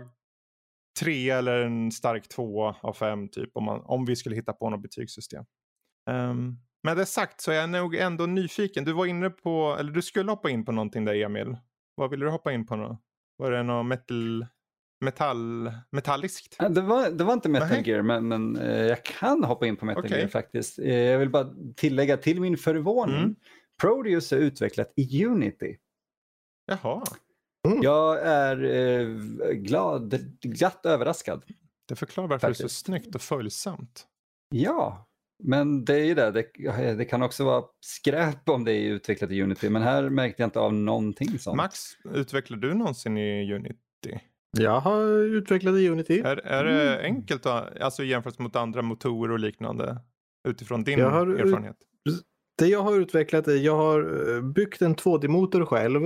tre 0.99 1.30
eller 1.30 1.61
en 1.61 1.91
stark 1.91 2.28
två 2.28 2.63
av 2.82 2.93
fem 2.93 3.30
typ 3.30 3.49
om, 3.53 3.63
man, 3.63 3.82
om 3.86 4.05
vi 4.05 4.15
skulle 4.15 4.36
hitta 4.36 4.53
på 4.53 4.69
något 4.69 4.82
betygssystem. 4.82 5.45
Um, 6.09 6.57
med 6.84 6.97
det 6.97 7.05
sagt 7.05 7.41
så 7.41 7.51
är 7.51 7.55
jag 7.55 7.69
nog 7.69 7.95
ändå 7.95 8.26
nyfiken. 8.26 8.84
Du 8.86 8.93
var 8.93 9.05
inne 9.05 9.30
på, 9.30 9.76
eller 9.80 9.91
du 9.91 10.01
skulle 10.01 10.32
hoppa 10.32 10.49
in 10.49 10.65
på 10.65 10.71
någonting 10.71 11.05
där 11.05 11.15
Emil. 11.15 11.57
Vad 11.95 12.09
ville 12.09 12.26
du 12.26 12.32
hoppa 12.32 12.51
in 12.51 12.65
på 12.65 12.76
nu? 12.76 12.97
Var 13.38 13.51
det 13.51 13.63
något 13.63 13.86
metal, 13.86 14.45
metall, 15.06 15.72
metalliskt? 15.89 16.58
Det 16.70 16.82
var, 16.82 17.10
det 17.10 17.24
var 17.24 17.34
inte 17.34 17.49
Metal 17.49 17.70
Nej. 17.70 17.89
Gear, 17.89 18.01
men, 18.01 18.28
men 18.28 18.56
eh, 18.58 18.82
jag 18.82 19.03
kan 19.06 19.43
hoppa 19.43 19.68
in 19.68 19.76
på 19.78 19.86
Metal 19.86 20.06
Okej. 20.06 20.18
Gear 20.20 20.28
faktiskt. 20.28 20.80
Eh, 20.80 20.93
jag 20.95 21.20
vill 21.20 21.30
bara 21.30 21.53
tillägga 21.76 22.18
till 22.18 22.41
min 22.41 22.58
förvåning. 22.58 23.16
Mm. 23.18 23.36
Prodeus 23.82 24.34
är 24.34 24.38
utvecklat 24.38 24.93
i 24.95 25.26
Unity. 25.26 25.78
Jaha, 26.66 27.03
Jag 27.82 28.22
är 28.22 28.64
eh, 28.64 29.08
glad, 29.51 30.20
glatt 30.41 30.86
överraskad. 30.86 31.43
det 31.88 31.95
förklarar 31.95 32.28
varför 32.28 32.47
det 32.47 32.51
är 32.51 32.53
så 32.53 32.64
Faktiskt. 32.64 32.86
snyggt 32.86 33.16
och 33.16 33.22
följsamt. 33.22 34.08
Ja, 34.49 35.08
men 35.43 35.86
det 35.86 35.93
är 35.95 36.03
ju 36.06 36.14
det. 36.16 36.32
det. 36.32 36.93
Det 36.95 37.06
kan 37.06 37.22
också 37.24 37.45
vara 37.45 37.64
skräp 37.86 38.49
om 38.49 38.64
det 38.64 38.74
är 38.74 38.82
utvecklat 38.91 39.32
i 39.32 39.41
Unity, 39.41 39.70
men 39.70 39.82
här 39.82 40.10
märkte 40.10 40.41
jag 40.41 40.47
inte 40.47 40.60
av 40.60 40.74
någonting 40.74 41.39
sånt. 41.39 41.58
Max, 41.58 41.80
utvecklar 42.14 42.58
du 42.58 42.74
någonsin 42.74 43.18
i 43.18 43.53
Unity? 43.53 44.20
Jag 44.60 44.80
har 44.80 45.03
utvecklat 45.24 45.76
i 45.76 45.89
Unity. 45.89 46.20
Är, 46.20 46.38
är 46.38 46.64
det 46.64 46.93
Mm. 46.97 47.16
enkelt 47.16 47.43
då, 47.43 47.49
alltså 47.82 48.03
jämfört 48.03 48.39
mot 48.39 48.56
andra 48.56 48.82
motorer 48.82 49.34
och 49.34 49.39
liknande? 49.39 49.97
Utifrån 50.47 50.84
din 50.84 51.01
har- 51.01 51.28
erfarenhet? 51.28 51.76
Det 52.58 52.68
jag 52.68 52.82
har 52.82 52.99
utvecklat 52.99 53.47
är, 53.47 53.56
jag 53.56 53.76
har 53.76 54.34
eh, 54.36 54.41
byggt 54.41 54.82
en 54.82 54.95
2D-motor 54.95 55.66
själv. 55.66 56.06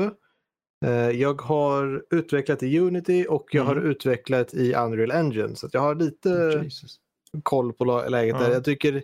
Eh, 0.86 1.10
Jag 1.10 1.42
har 1.42 2.04
utvecklat 2.12 2.64
i 2.64 2.80
Unity 2.80 3.26
och 3.30 3.46
jag 3.52 3.66
Mm. 3.66 3.78
har 3.78 3.84
utvecklat 3.90 4.54
i 4.54 4.74
Unreal 4.74 5.12
Engine. 5.12 5.56
Så 5.56 5.70
jag 5.72 5.82
har 5.82 5.96
lite 5.96 6.62
Jesus. 6.64 6.96
koll 7.44 7.74
på 7.74 7.86
läget 8.10 8.40
där. 8.40 8.48
Ja. 8.48 8.54
Jag 8.54 8.64
tycker 8.64 9.04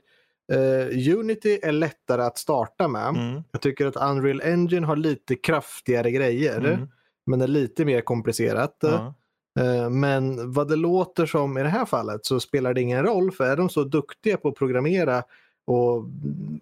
eh, 0.53 1.15
Unity 1.17 1.59
är 1.63 1.71
lättare 1.71 2.21
att 2.21 2.37
starta 2.37 2.87
med. 2.87 3.07
Mm. 3.09 3.43
Jag 3.51 3.61
tycker 3.61 3.85
att 3.85 3.95
Unreal 3.95 4.41
Engine 4.41 4.85
har 4.85 4.95
lite 4.95 5.35
kraftigare 5.35 6.11
grejer. 6.11 6.57
Mm. 6.57 6.87
Men 7.25 7.41
är 7.41 7.47
lite 7.47 7.85
mer 7.85 8.01
komplicerat. 8.01 8.77
Ja. 8.81 9.13
Eh, 9.59 9.89
Men 9.89 10.51
vad 10.51 10.67
det 10.67 10.75
låter 10.75 11.25
som 11.25 11.57
i 11.57 11.63
det 11.63 11.69
här 11.69 11.85
fallet 11.85 12.25
så 12.25 12.39
spelar 12.39 12.73
det 12.73 12.81
ingen 12.81 13.03
roll 13.03 13.31
för 13.31 13.45
är 13.45 13.57
de 13.57 13.69
så 13.69 13.83
duktiga 13.83 14.37
på 14.37 14.47
att 14.49 14.55
programmera 14.55 15.23
och 15.67 16.03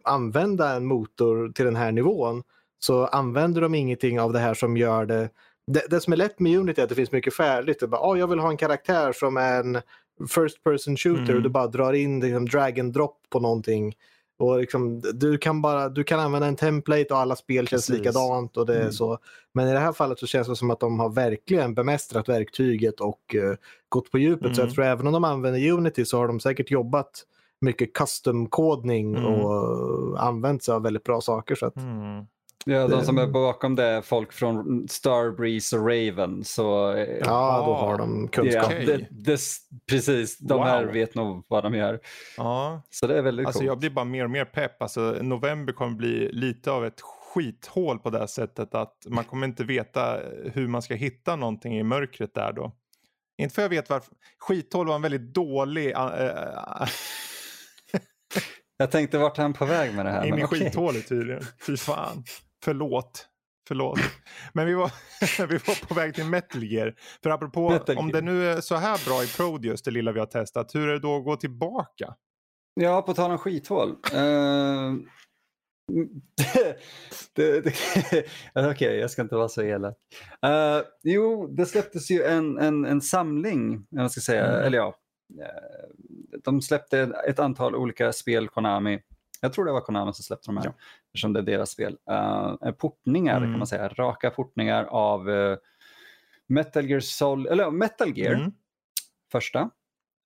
använda 0.04 0.76
en 0.76 0.86
motor 0.86 1.52
till 1.56 1.66
den 1.66 1.76
här 1.76 1.92
nivån 1.92 2.44
så 2.80 3.06
använder 3.06 3.62
de 3.62 3.76
ingenting 3.76 4.20
av 4.20 4.34
det 4.34 4.40
här 4.40 4.54
som 4.54 4.78
gör 4.78 5.06
det. 5.06 5.30
Det, 5.68 5.84
det 5.90 6.00
som 6.02 6.14
är 6.14 6.18
lätt 6.18 6.40
med 6.40 6.58
Unity 6.60 6.82
är 6.82 6.84
att 6.84 6.90
det 6.90 6.96
finns 6.96 7.12
mycket 7.12 7.34
färdigt. 7.34 7.80
Det 7.80 7.88
bara, 7.88 8.02
ah, 8.02 8.16
jag 8.16 8.28
vill 8.28 8.40
ha 8.40 8.50
en 8.50 8.58
karaktär 8.58 9.14
som 9.14 9.38
är 9.38 9.60
en 9.60 9.82
first 10.30 10.64
person 10.64 10.98
shooter 10.98 11.24
Mm. 11.24 11.36
och 11.36 11.42
du 11.42 11.50
bara 11.50 11.68
drar 11.68 11.94
in 11.94 12.20
liksom, 12.20 12.46
drag 12.50 12.80
and 12.80 12.94
drop 12.94 13.18
på 13.30 13.40
någonting. 13.40 13.96
Och 14.40 14.60
liksom, 14.60 15.02
du, 15.14 15.38
kan 15.38 15.62
bara, 15.62 15.90
du 15.90 16.04
kan 16.04 16.20
använda 16.20 16.48
en 16.48 16.56
template 16.56 17.06
och 17.14 17.18
alla 17.18 17.36
spel 17.36 17.68
känns 17.68 17.88
Precis. 17.88 17.98
likadant. 18.00 18.58
Och 18.58 18.66
det 18.66 18.80
Mm. 18.80 18.92
så. 18.92 19.18
Men 19.54 19.68
i 19.68 19.72
det 19.74 19.80
här 19.80 19.94
fallet 19.94 20.20
så 20.20 20.28
känns 20.28 20.48
det 20.48 20.56
som 20.56 20.72
att 20.72 20.80
de 20.80 21.00
har 21.00 21.10
verkligen 21.10 21.74
bemästrat 21.74 22.30
verktyget 22.30 23.00
och 23.00 23.36
eh, 23.36 23.56
gått 23.90 24.12
på 24.12 24.18
djupet. 24.18 24.56
Så 24.56 24.62
Mm. 24.62 24.68
jag 24.68 24.76
tror 24.76 24.86
även 24.86 25.08
om 25.08 25.14
de 25.14 25.24
använder 25.24 25.72
Unity 25.72 26.06
så 26.06 26.18
har 26.18 26.28
de 26.28 26.40
säkert 26.40 26.72
jobbat 26.72 27.24
mycket 27.62 27.94
custom-kodning 27.94 29.16
Mm. 29.16 29.26
och 29.32 30.24
använt 30.24 30.64
sig 30.64 30.74
av 30.74 30.84
väldigt 30.84 31.04
bra 31.04 31.22
saker. 31.22 31.56
Så 31.56 31.66
att, 31.66 31.76
Mm. 31.78 32.26
Ja, 32.66 32.88
de 32.88 33.06
som 33.06 33.18
är 33.18 33.28
bakom 33.28 33.76
det 33.76 33.84
är 33.84 34.02
folk 34.02 34.34
från 34.34 34.88
Starbreeze 34.90 35.78
och 35.78 35.88
Raven. 35.88 36.44
Så 36.44 36.92
eh, 36.94 37.18
ja, 37.20 37.64
då 37.68 37.74
har 37.74 37.98
de 37.98 38.28
kunskap. 38.28 38.72
ja, 38.72 38.86
det, 38.86 39.08
det, 39.12 39.40
precis, 39.90 40.38
de 40.38 40.60
här 40.62 40.84
Wow. 40.86 40.94
vet 40.94 41.16
nog 41.16 41.46
vad 41.48 41.64
de 41.64 41.74
gör. 41.76 42.00
Ja, 42.38 42.82
Så 42.90 43.08
det 43.08 43.18
är 43.18 43.22
väldigt 43.22 43.46
alltså 43.46 43.60
coolt. 43.60 43.68
jag 43.68 43.80
blir 43.80 43.90
bara 43.90 44.06
mer 44.06 44.24
och 44.24 44.32
mer 44.32 44.46
pepp. 44.46 44.82
Alltså 44.82 45.02
november 45.22 45.74
kommer 45.74 45.96
bli 45.96 46.30
lite 46.32 46.72
av 46.72 46.86
ett 46.86 47.02
skithål 47.02 48.00
på 48.00 48.10
det 48.10 48.20
här 48.20 48.28
sättet 48.28 48.76
att 48.76 48.98
man 49.08 49.24
kommer 49.24 49.48
inte 49.48 49.64
veta 49.64 50.20
hur 50.54 50.68
man 50.68 50.82
ska 50.82 50.94
hitta 50.96 51.36
någonting 51.36 51.80
i 51.80 51.84
mörkret 51.84 52.34
där 52.34 52.54
då. 52.54 52.72
Inte 53.38 53.56
för 53.56 53.62
jag 53.62 53.70
vet 53.70 53.90
varför. 53.90 54.14
Skithål 54.40 54.88
var 54.88 54.96
en 54.96 55.02
väldigt 55.02 55.34
dålig 55.34 55.92
äh, 55.92 55.98
Jag 58.78 58.92
tänkte 58.92 59.18
vart 59.18 59.38
är 59.38 59.42
han 59.42 59.54
på 59.54 59.66
väg 59.66 59.94
med 59.96 60.06
det 60.06 60.12
här? 60.12 60.26
in 60.26 60.40
i 60.40 60.44
okej. 60.44 60.60
skithålet 60.60 61.08
tydligen. 61.08 61.44
Fy 61.68 61.78
fan. 61.78 62.24
Förlåt. 62.64 63.28
Förlåt. 63.68 64.00
Men 64.54 64.66
vi 64.66 64.74
var, 64.74 64.92
vi 65.48 65.58
var 65.58 65.88
på 65.88 65.94
väg 65.94 66.16
till 66.16 66.26
Metal 66.26 66.64
Gear. 66.64 66.96
För 67.24 67.30
apropå, 67.30 67.70
Metal 67.70 67.98
om 67.98 68.10
Gear. 68.10 68.22
det 68.22 68.26
nu 68.26 68.46
är 68.50 68.62
så 68.62 68.76
här 68.76 69.06
bra 69.06 69.24
i 69.24 69.28
Prodeus, 69.28 69.82
det 69.82 69.92
lilla 69.92 70.12
vi 70.12 70.20
har 70.20 70.26
testat, 70.26 70.76
hur 70.76 70.88
är 70.90 70.94
det 70.94 71.00
då 71.00 71.18
att 71.18 71.24
gå 71.24 71.36
tillbaka? 71.36 72.16
Ja, 72.74 73.02
på 73.02 73.14
tal 73.14 73.32
om 73.32 73.38
skithål. 73.38 73.96
Uh, 74.14 74.94
Okej, 78.72 78.98
jag 79.00 79.12
ska 79.12 79.22
inte 79.22 79.36
vara 79.36 79.50
så 79.50 79.62
elak. 79.62 79.98
Eh, 80.46 80.82
jo, 81.04 81.48
det 81.48 81.66
släpptes 81.66 82.12
ju 82.12 82.24
en, 82.24 82.58
en, 82.58 82.86
en 82.86 83.02
samling, 83.02 83.86
jag 83.90 84.12
ska 84.12 84.22
säga, 84.22 84.46
Mm. 84.48 84.66
eller 84.66 84.78
ja. 84.78 84.96
eh, 85.42 86.40
de 86.44 86.62
släppte 86.62 87.00
ett 87.28 87.40
antal 87.40 87.76
olika 87.76 88.14
spel, 88.14 88.48
Konami. 88.48 89.00
Jag 89.44 89.54
tror 89.54 89.66
det 89.66 89.72
var 89.72 89.82
Konami 89.82 90.14
som 90.14 90.24
släppte 90.24 90.48
de 90.48 90.58
här, 90.58 90.66
Ja. 90.66 90.74
eftersom 91.08 91.34
det 91.34 91.40
är 91.40 91.44
deras 91.44 91.70
spel. 91.70 91.98
Eh, 92.10 92.72
portningar 92.72 93.38
Mm. 93.38 93.50
kan 93.52 93.58
man 93.60 93.68
säga, 93.68 93.88
raka 93.90 94.30
portningar 94.30 94.84
av 94.84 95.30
eh, 95.30 95.58
Metal 96.48 96.86
Gear 96.90 97.00
Sol 97.00 97.48
eller 97.48 97.72
Metal 97.72 98.18
Gear 98.18 98.34
Mm. 98.34 98.52
första. 99.32 99.70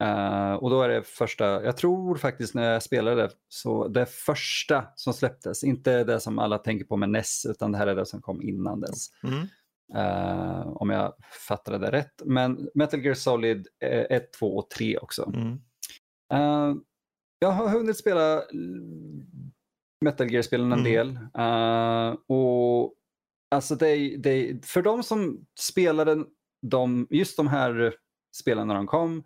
Eh, 0.03 0.53
och 0.53 0.69
då 0.69 0.81
är 0.81 0.89
det 0.89 1.03
första, 1.07 1.63
jag 1.63 1.77
tror 1.77 2.15
faktiskt 2.15 2.55
när 2.55 2.71
jag 2.73 2.83
spelade 2.83 3.29
så 3.49 3.87
det 3.87 4.05
första 4.05 4.85
som 4.95 5.13
släpptes, 5.13 5.63
inte 5.63 6.03
det 6.03 6.19
som 6.19 6.39
alla 6.39 6.57
tänker 6.57 6.85
på 6.85 6.97
med 6.97 7.09
NES 7.09 7.45
utan 7.49 7.71
det 7.71 7.77
här 7.77 7.87
är 7.87 7.95
det 7.95 8.05
som 8.05 8.21
kom 8.21 8.41
innan 8.41 8.79
dess. 8.81 9.07
Mm. 9.23 9.47
Eh, 9.95 10.67
om 10.67 10.89
jag 10.89 11.13
fattade 11.47 11.77
det 11.77 11.91
rätt. 11.91 12.21
Men 12.25 12.69
Metal 12.73 12.99
Gear 13.05 13.13
Solid 13.15 13.67
1, 14.09 14.33
2 14.33 14.57
och 14.57 14.69
3 14.69 14.97
också. 14.97 15.31
Mm. 15.35 15.59
Jag 17.39 17.51
har 17.51 17.69
hunnit 17.69 17.97
spela 17.97 18.43
Metal 20.05 20.31
Gear-spelen 20.31 20.71
en 20.71 20.79
Mm. 20.79 20.91
del. 20.91 21.19
Eh, 21.37 22.15
och 22.27 22.93
alltså 23.55 23.75
det, 23.75 24.17
det, 24.17 24.65
för 24.65 24.81
de 24.81 25.03
som 25.03 25.45
spelade 25.59 26.25
de, 26.61 27.07
just 27.09 27.37
de 27.37 27.47
här 27.47 27.93
spelen 28.35 28.67
när 28.67 28.75
de 28.75 28.87
kom 28.87 29.23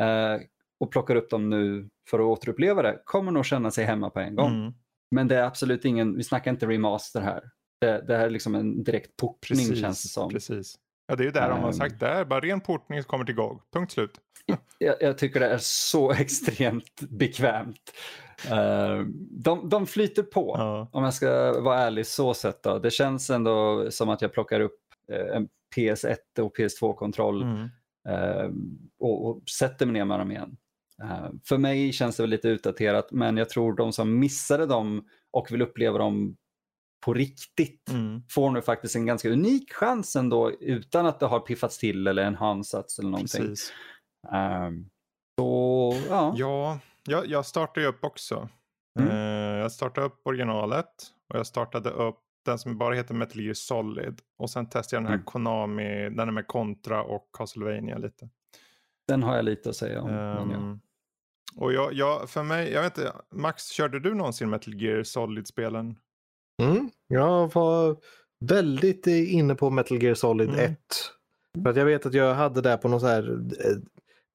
eh, 0.00 0.40
och 0.80 0.90
plockar 0.92 1.16
upp 1.16 1.30
dem 1.30 1.50
nu 1.50 1.88
för 2.10 2.18
att 2.18 2.24
återuppleva 2.24 2.82
det 2.82 3.02
kommer 3.04 3.32
nog 3.32 3.46
känna 3.46 3.70
sig 3.70 3.84
hemma 3.84 4.10
på 4.10 4.20
en 4.20 4.34
gång. 4.34 4.54
Mm. 4.60 4.72
Men 5.10 5.28
det 5.28 5.36
är 5.36 5.42
absolut 5.42 5.84
ingen, 5.84 6.16
vi 6.16 6.22
snackar 6.24 6.50
inte 6.50 6.66
remaster 6.66 7.20
här. 7.20 7.50
Det, 7.80 8.04
det 8.06 8.16
här 8.16 8.26
är 8.26 8.30
liksom 8.30 8.54
en 8.54 8.84
direkt 8.84 9.16
portning 9.16 9.76
känns 9.76 10.02
det 10.02 10.08
som. 10.08 10.30
Precis. 10.30 10.78
Ja, 11.10 11.16
det 11.16 11.22
är 11.22 11.24
ju 11.24 11.30
där 11.30 11.48
de 11.50 11.58
har 11.60 11.66
Ehm. 11.66 11.72
sagt. 11.72 12.00
Det 12.00 12.06
är 12.06 12.24
bara 12.24 12.40
ren 12.40 12.60
portning 12.60 13.02
kommer 13.02 13.24
till 13.24 13.34
GOG. 13.34 13.60
Punkt 13.72 13.92
slut. 13.92 14.10
Jag, 14.78 14.94
jag 15.00 15.18
tycker 15.18 15.40
det 15.40 15.46
är 15.46 15.58
så 15.60 16.12
extremt 16.18 17.00
bekvämt. 17.00 17.92
Eh, 18.50 19.00
de, 19.30 19.68
de 19.68 19.86
flyter 19.86 20.22
på. 20.22 20.54
Ja. 20.58 20.88
Om 20.92 21.04
jag 21.04 21.14
ska 21.14 21.60
vara 21.60 21.78
ärlig 21.80 22.06
så 22.06 22.34
sett 22.34 22.62
då. 22.62 22.78
Det 22.78 22.90
känns 22.90 23.30
ändå 23.30 23.86
som 23.90 24.08
att 24.08 24.22
jag 24.22 24.32
plockar 24.32 24.60
upp 24.60 24.78
eh, 25.12 25.36
en 25.36 25.48
PS1 25.76 26.16
och 26.40 26.56
PS2-kontroll 26.58 27.42
Mm. 27.42 27.68
eh, 28.08 28.50
och, 29.00 29.26
och 29.28 29.42
sätter 29.48 29.86
mig 29.86 29.92
ner 29.92 30.04
med 30.04 30.18
dem 30.18 30.30
igen. 30.30 30.56
Eh, 31.02 31.28
för 31.44 31.58
mig 31.58 31.92
känns 31.92 32.16
det 32.16 32.22
väl 32.22 32.30
lite 32.30 32.48
utdaterat 32.48 33.12
men 33.12 33.36
jag 33.36 33.48
tror 33.48 33.72
de 33.76 33.92
som 33.92 34.18
missade 34.18 34.66
dem 34.66 35.04
och 35.30 35.52
vill 35.52 35.62
uppleva 35.62 35.98
dem 35.98 36.36
på 37.00 37.14
riktigt 37.14 37.88
Mm. 37.90 38.22
får 38.30 38.50
nu 38.50 38.62
faktiskt 38.62 38.96
en 38.96 39.06
ganska 39.06 39.28
unik 39.30 39.72
chans 39.72 40.16
ändå 40.16 40.50
utan 40.60 41.06
att 41.06 41.20
det 41.20 41.26
har 41.26 41.40
piffats 41.40 41.78
till 41.78 42.06
eller 42.06 42.22
enhancats 42.22 42.98
eller 42.98 43.10
någonting. 43.10 43.40
Precis. 43.40 43.72
Ehm, 44.32 44.86
så 45.38 45.96
ja, 46.08 46.34
Ja, 46.36 46.78
Jag, 47.06 47.26
jag 47.26 47.46
startade 47.46 47.86
upp 47.86 48.04
också. 48.04 48.48
Mm. 49.00 49.10
Eh, 49.10 49.58
jag 49.60 49.72
startade 49.72 50.06
upp 50.06 50.20
originalet 50.24 50.86
och 51.28 51.38
jag 51.38 51.46
startade 51.46 51.90
upp 51.90 52.18
den 52.44 52.58
som 52.58 52.78
bara 52.78 52.94
heter 52.94 53.14
Metal 53.14 53.40
Gear 53.42 53.54
Solid. 53.54 54.20
Och 54.38 54.50
sen 54.50 54.68
testade 54.68 54.96
jag 54.96 55.02
den 55.02 55.06
här 55.08 55.14
Mm. 55.14 55.24
Konami, 55.24 56.10
den 56.10 56.28
är 56.28 56.32
med 56.32 56.46
Contra 56.46 57.02
och 57.02 57.28
Castlevania 57.38 57.98
lite. 57.98 58.28
Den 59.08 59.22
har 59.22 59.36
jag 59.36 59.44
lite 59.44 59.68
att 59.70 59.76
säga 59.76 60.02
om. 60.02 60.10
Ehm, 60.10 60.80
och 61.56 61.72
jag, 61.72 61.92
jag, 61.92 62.30
för 62.30 62.42
mig, 62.42 62.72
jag 62.72 62.82
vet 62.82 62.98
inte, 62.98 63.12
Max, 63.30 63.68
körde 63.70 64.00
du 64.00 64.14
någonsin 64.14 64.50
Metal 64.50 64.74
Gear 64.82 65.02
Solid-spelen? 65.02 65.96
Mm. 66.64 66.90
Jag 67.08 67.54
var 67.54 67.96
väldigt 68.44 69.06
eh, 69.06 69.34
inne 69.34 69.54
på 69.54 69.70
Metal 69.70 70.02
Gear 70.02 70.14
Solid 70.14 70.48
Mm. 70.48 70.60
1. 70.60 70.78
För 71.62 71.70
att 71.70 71.76
jag 71.76 71.84
vet 71.84 72.06
att 72.06 72.14
jag 72.14 72.34
hade 72.34 72.60
det 72.60 72.76
på 72.76 72.88
någon 72.88 73.00
så 73.00 73.06
här 73.06 73.30
eh, 73.64 73.76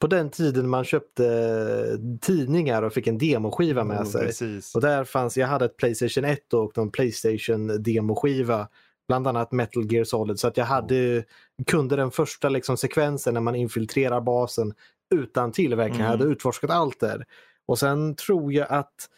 på 0.02 0.08
den 0.08 0.30
tiden 0.30 0.70
man 0.70 0.84
köpte 0.84 1.26
eh, 1.28 2.20
tidningar 2.22 2.82
och 2.84 2.94
fick 2.94 3.08
en 3.08 3.18
demoskiva 3.18 3.84
med 3.84 3.98
Mm, 3.98 4.08
sig. 4.12 4.26
Precis. 4.26 4.76
Och 4.76 4.82
där 4.82 5.04
fanns, 5.04 5.38
jag 5.38 5.48
hade 5.48 5.66
ett 5.66 5.78
Playstation 5.78 6.26
1 6.26 6.54
och 6.54 6.78
en 6.78 6.92
Playstation 6.92 7.84
demoskiva. 7.84 8.68
Bland 9.08 9.28
annat 9.28 9.52
Metal 9.52 9.92
Gear 9.94 10.04
Solid. 10.04 10.40
Så 10.40 10.48
att 10.48 10.58
jag 10.58 10.66
hade, 10.66 11.24
kunde 11.68 11.96
den 11.96 12.12
första 12.12 12.50
liksom 12.50 12.78
sekvensen 12.78 13.34
när 13.34 13.42
man 13.42 13.56
infiltrerar 13.56 14.22
basen 14.22 14.74
utan. 15.16 15.54
Jag 15.58 15.72
Mm. 15.82 16.02
hade 16.02 16.24
utforskat 16.26 16.70
allt 16.72 17.00
där. 17.00 17.26
Och 17.68 17.80
sen 17.80 18.16
tror 18.16 18.54
jag 18.54 18.68
att 18.70 18.70
jag, 18.70 19.10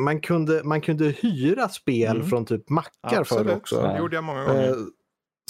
man, 0.00 0.20
kunde, 0.20 0.64
man 0.64 0.80
kunde 0.80 1.04
hyra 1.08 1.68
spel 1.68 2.16
Mm. 2.16 2.28
från 2.28 2.44
typ 2.44 2.68
mackar 2.70 3.24
förr 3.24 3.56
också. 3.56 3.82
det 3.82 3.98
gjorde 3.98 4.16
jag 4.16 4.24
många 4.24 4.44
gånger. 4.44 4.68
Eh, 4.68 4.74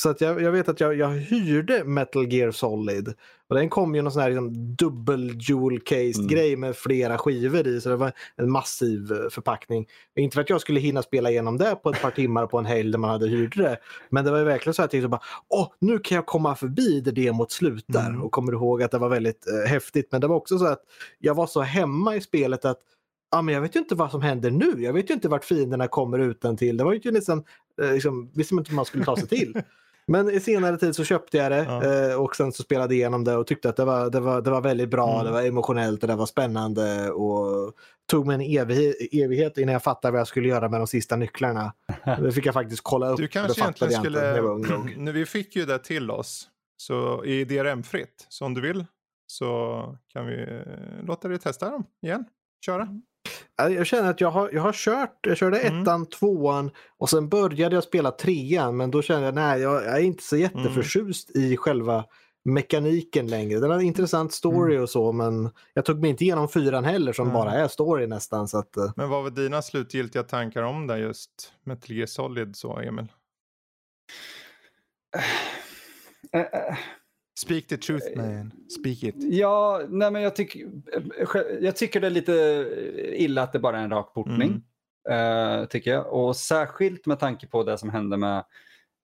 Så 0.01 0.09
att 0.11 0.21
jag, 0.21 0.43
jag 0.43 0.53
vet 0.53 0.69
att 0.69 0.81
jag, 0.81 0.95
jag 0.95 1.09
hyrde 1.09 1.85
Metal 1.85 2.33
Gear 2.33 2.51
Solid. 2.51 3.09
Och 3.49 3.55
den 3.57 3.69
kom 3.69 3.95
ju 3.95 4.03
någon 4.03 4.13
sån 4.13 4.23
här 4.23 4.29
liksom, 4.31 4.77
dubbel 4.77 5.37
jewel 5.41 5.81
cased 5.81 6.17
Mm. 6.17 6.27
grej 6.29 6.57
med 6.57 6.77
flera 6.77 7.19
skivor 7.19 7.67
i. 7.67 7.81
Så 7.81 7.89
det 7.89 7.97
var 7.97 8.13
en 8.37 8.51
massiv 8.51 9.13
eh, 9.13 9.29
förpackning. 9.31 9.87
Inte 10.19 10.35
för 10.35 10.41
att 10.41 10.51
jag 10.51 10.61
skulle 10.61 10.81
hinna 10.81 11.03
spela 11.03 11.31
igenom 11.31 11.59
det 11.59 11.77
på 11.83 11.91
ett 11.91 12.03
par 12.03 12.11
timmar 12.11 12.47
på 12.47 12.59
en 12.59 12.65
helg 12.65 12.91
där 12.93 12.99
man 12.99 13.11
hade 13.11 13.29
hyrt 13.29 13.57
det. 13.57 13.77
Men 14.11 14.25
det 14.25 14.31
var 14.31 14.39
ju 14.39 14.45
verkligen 14.45 14.75
så 14.75 14.83
att 14.83 14.85
jag 14.85 14.91
tänkte 14.91 15.09
bara, 15.09 15.23
åh, 15.49 15.69
nu 15.79 15.99
kan 15.99 16.17
jag 16.17 16.27
komma 16.27 16.55
förbi 16.57 17.01
där 17.01 17.13
demot 17.13 17.53
slutar. 17.53 18.09
Mm. 18.09 18.23
Och 18.23 18.33
kommer 18.33 18.53
ihåg 18.53 18.83
att 18.83 18.91
det 18.91 18.99
var 18.99 19.09
väldigt 19.09 19.47
eh, 19.49 19.71
häftigt. 19.71 20.09
Men 20.13 20.21
det 20.21 20.27
var 20.27 20.37
också 20.37 20.59
så 20.59 20.67
att 20.67 20.81
jag 21.19 21.35
var 21.35 21.47
så 21.47 21.61
hemma 21.61 22.17
i 22.17 22.21
spelet 22.21 22.65
att 22.65 22.79
Ja, 23.35 23.43
men 23.43 23.55
jag 23.55 23.61
vet 23.61 23.77
ju 23.77 23.81
inte 23.81 23.95
vad 23.95 24.11
som 24.11 24.23
händer 24.23 24.51
nu. 24.51 24.75
Jag 24.83 24.93
vet 24.93 25.11
ju 25.11 25.15
inte 25.15 25.29
vart 25.29 25.45
fienderna 25.45 25.89
kommer 25.89 26.19
utan 26.19 26.57
till. 26.57 26.77
Det 26.77 26.85
var 26.85 26.93
ju 26.93 27.11
nästan, 27.13 27.45
eh, 27.83 27.93
liksom, 27.93 28.31
visste 28.35 28.55
man 28.55 28.63
inte 28.63 28.71
hur 28.71 28.77
man 28.77 28.85
skulle 28.85 29.05
ta 29.05 29.17
sig 29.17 29.29
till. 29.29 29.63
Men 30.07 30.31
i 30.31 30.41
senare 30.41 30.77
tid 30.77 30.97
så 30.97 31.05
köpte 31.05 31.37
jag 31.37 31.53
det 31.53 31.65
Ja. 31.69 32.11
eh, 32.11 32.21
och 32.23 32.37
sen 32.37 32.53
så 32.53 32.63
spelade 32.63 32.95
jag 32.95 32.99
igenom 32.99 33.25
det 33.25 33.37
och 33.37 33.47
tyckte 33.47 33.69
att 33.69 33.77
det 33.77 33.85
var, 33.85 34.11
det 34.11 34.21
var, 34.21 34.43
det 34.43 34.51
var 34.51 34.61
väldigt 34.61 34.89
bra, 34.91 35.13
Mm. 35.15 35.25
det 35.27 35.33
var 35.33 35.43
emotionellt 35.43 36.03
och 36.03 36.09
det 36.09 36.17
var 36.17 36.27
spännande 36.27 37.11
och 37.11 37.73
tog 38.11 38.27
mig 38.27 38.35
en 38.35 38.61
evighet, 38.63 38.97
evighet 39.13 39.59
innan 39.59 39.73
jag 39.73 39.83
fattade 39.83 40.13
vad 40.13 40.21
jag 40.21 40.27
skulle 40.29 40.49
göra 40.49 40.69
med 40.69 40.81
de 40.81 40.87
sista 40.87 41.17
nycklarna. 41.17 41.73
Det 42.21 42.33
fick 42.33 42.47
jag 42.47 42.55
faktiskt 42.55 42.83
kolla 42.85 43.09
upp. 43.09 43.17
Du 43.17 43.29
kanske 43.29 43.61
egentligen 43.63 43.93
skulle... 43.93 44.43
Nu, 44.97 45.13
vi 45.13 45.27
fick 45.27 45.57
ju 45.57 45.65
det 45.67 45.79
till 45.79 46.11
oss 46.11 46.49
så 46.77 47.25
i 47.25 47.45
DRM-fritt. 47.45 48.27
Så 48.29 48.45
om 48.45 48.55
du 48.55 48.61
vill 48.61 48.85
så 49.27 49.97
kan 50.13 50.27
vi 50.27 50.43
eh, 50.43 51.05
låta 51.07 51.29
dig 51.29 51.39
testa 51.39 51.71
dem 51.71 51.85
igen. 52.03 52.25
Köra. 52.67 52.89
Ja, 53.57 53.69
Jag 53.69 53.87
känner 53.87 54.11
att 54.11 54.21
jag 54.21 54.31
har, 54.31 54.51
jag 54.53 54.63
har 54.63 54.73
kört, 54.73 55.19
jag 55.27 55.37
körde 55.37 55.61
Mm. 55.61 55.83
ettan, 55.83 56.07
tvåan 56.07 56.71
och 56.99 57.11
sen 57.11 57.29
började 57.29 57.75
jag 57.77 57.85
spela 57.85 58.11
trean 58.11 58.77
men 58.77 58.91
då 58.91 59.03
kände 59.03 59.25
jag 59.27 59.35
nej 59.35 59.61
jag, 59.61 59.75
jag 59.85 59.97
är 59.97 60.01
inte 60.03 60.23
så 60.25 60.37
jätteförtjust 60.37 61.31
i 61.37 61.57
själva 61.57 62.05
mekaniken 62.45 63.27
längre. 63.27 63.61
Den 63.61 63.71
har 63.71 63.77
en 63.79 63.85
intressant 63.85 64.33
story 64.33 64.79
och 64.79 64.91
så 64.91 65.13
men 65.13 65.51
jag 65.75 65.85
tog 65.85 66.01
mig 66.01 66.11
inte 66.11 66.25
igenom 66.25 66.49
fyran 66.49 66.85
heller 66.85 67.13
som 67.13 67.27
Nej. 67.27 67.35
bara 67.35 67.53
är 67.53 67.69
story 67.69 68.07
nästan. 68.07 68.49
Så 68.49 68.59
att, 68.59 68.77
eh, 68.77 68.93
Men 68.97 69.09
vad 69.09 69.23
var 69.23 69.31
dina 69.31 69.63
slutgiltiga 69.63 70.23
tankar 70.23 70.63
om 70.63 70.87
det 70.87 70.99
just 70.99 71.53
Metal 71.65 71.97
Gear 71.97 72.07
Solid 72.07 72.57
så 72.57 72.79
Emil? 72.79 73.07
Eh, 76.33 76.41
eh, 76.41 76.77
Speak 77.39 77.67
the 77.67 77.77
truth 77.77 78.17
man. 78.17 78.53
Speak 78.81 79.03
it. 79.03 79.15
Ja, 79.19 79.83
nej 79.89 80.11
men 80.11 80.23
jag, 80.23 80.37
tycker 80.37 80.71
jag 81.61 81.77
tycker 81.77 82.01
det 82.01 82.07
är 82.07 82.11
lite 82.11 82.33
illa 83.17 83.43
att 83.43 83.53
det 83.53 83.59
bara 83.59 83.79
är 83.79 83.85
en 83.85 83.91
rak 83.91 84.15
portning. 84.15 84.63
eh, 85.11 85.65
tycker 85.65 85.91
jag. 85.91 86.13
Och 86.13 86.37
särskilt 86.37 87.07
med 87.07 87.19
tanke 87.21 87.47
på 87.47 87.63
det 87.65 87.79
som 87.79 87.91
hände 87.91 88.17
med 88.17 88.45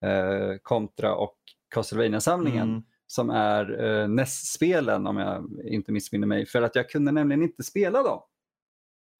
uh, 0.07 0.57
Contra 0.63 1.15
och 1.15 1.37
Castlevania-samlingen 1.75 2.69
Mm. 2.69 2.83
som 3.07 3.31
är 3.31 3.81
uh, 3.85 4.09
NES-spelen 4.09 5.07
om 5.07 5.17
jag 5.17 5.51
inte 5.65 5.93
missminner 5.93 6.27
mig. 6.27 6.47
För 6.47 6.63
att 6.63 6.75
jag 6.77 6.91
kunde 6.91 7.13
nämligen 7.13 7.43
inte 7.43 7.63
spela 7.63 8.03
dem. 8.03 8.21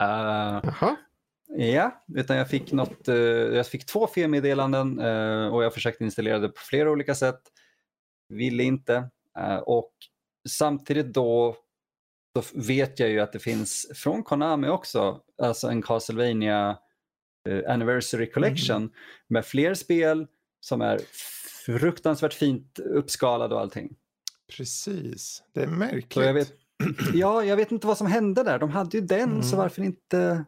Eh, 0.03 0.61
Jaha. 0.63 0.97
Ja, 1.57 2.05
utan 2.15 2.37
jag 2.37 2.49
fick, 2.49 2.73
något, 2.73 3.09
eh, 3.09 3.15
jag 3.17 3.67
fick 3.67 3.87
två 3.87 4.07
felmeddelanden 4.07 4.99
eh, 4.99 5.47
och 5.55 5.65
jag 5.65 5.75
försökte 5.75 6.05
installera 6.05 6.39
det 6.39 6.49
på 6.49 6.61
flera 6.61 6.91
olika 6.91 7.15
sätt. 7.15 7.41
Ville 8.31 8.63
inte. 8.63 9.11
Eh, 9.39 9.57
och 9.57 9.93
samtidigt 10.49 11.15
då, 11.15 11.57
då 12.35 12.43
vet 12.55 12.99
jag 12.99 13.09
ju 13.09 13.21
att 13.21 13.33
det 13.33 13.39
finns 13.39 13.91
från 13.95 14.23
Konami 14.23 14.69
också, 14.69 15.21
alltså 15.43 15.69
en 15.69 15.83
Castlevania 15.83 16.79
eh, 17.49 17.73
Anniversary 17.73 18.31
Collection 18.31 18.91
med 19.29 19.47
fler 19.47 19.75
spel 19.75 20.27
som 20.61 20.81
är 20.81 21.01
fruktansvärt 21.67 22.35
fint 22.35 22.79
uppskalade 22.79 23.55
och 23.55 23.61
allting. 23.61 23.97
Precis. 24.57 25.43
Det 25.55 25.63
är 25.63 25.67
märkligt. 25.67 26.13
Så 26.13 26.23
jag 26.23 26.35
vet, 26.35 26.53
ja, 27.15 27.45
jag 27.45 27.57
vet 27.57 27.73
inte 27.73 27.87
vad 27.87 27.99
som 27.99 28.07
hände 28.07 28.43
där. 28.43 28.59
De 28.59 28.71
hade 28.71 28.97
ju 28.99 29.07
den, 29.07 29.43
så 29.43 29.49
Mm. 29.55 29.59
varför 29.59 29.83
inte... 29.83 30.45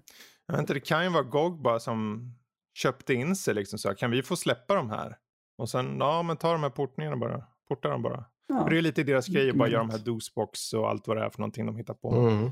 Jag 0.46 0.54
vet 0.54 0.60
inte, 0.60 0.74
det 0.74 0.80
kan 0.80 1.04
ju 1.04 1.10
vara 1.10 1.22
GOG 1.22 1.62
bara 1.62 1.80
som 1.80 2.30
köpte 2.74 3.14
in 3.14 3.36
sig 3.36 3.54
liksom 3.54 3.78
så 3.78 3.88
här, 3.88 3.94
Kan 3.94 4.10
vi 4.10 4.22
få 4.22 4.36
släppa 4.36 4.74
de 4.74 4.90
här? 4.90 5.16
Och 5.58 5.68
sen, 5.70 5.96
ja 5.98 6.22
men 6.22 6.36
ta 6.36 6.52
de 6.52 6.62
här 6.62 6.70
portningarna 6.70 7.16
bara. 7.16 7.44
Porta 7.68 7.88
dem 7.88 8.02
bara. 8.02 8.24
Ja. 8.48 8.66
Det 8.70 8.78
är 8.78 8.82
lite 8.82 9.02
deras 9.02 9.28
grej 9.28 9.50
att 9.50 9.56
bara 9.56 9.68
Mm. 9.68 9.72
göra 9.72 9.84
de 9.84 9.90
här 9.90 9.98
dosebox 9.98 10.72
och 10.72 10.88
allt 10.90 11.06
vad 11.08 11.16
det 11.16 11.24
är 11.24 11.30
för 11.30 11.38
någonting 11.38 11.66
de 11.66 11.76
hittar 11.76 11.94
på. 11.94 12.14
Mm. 12.14 12.50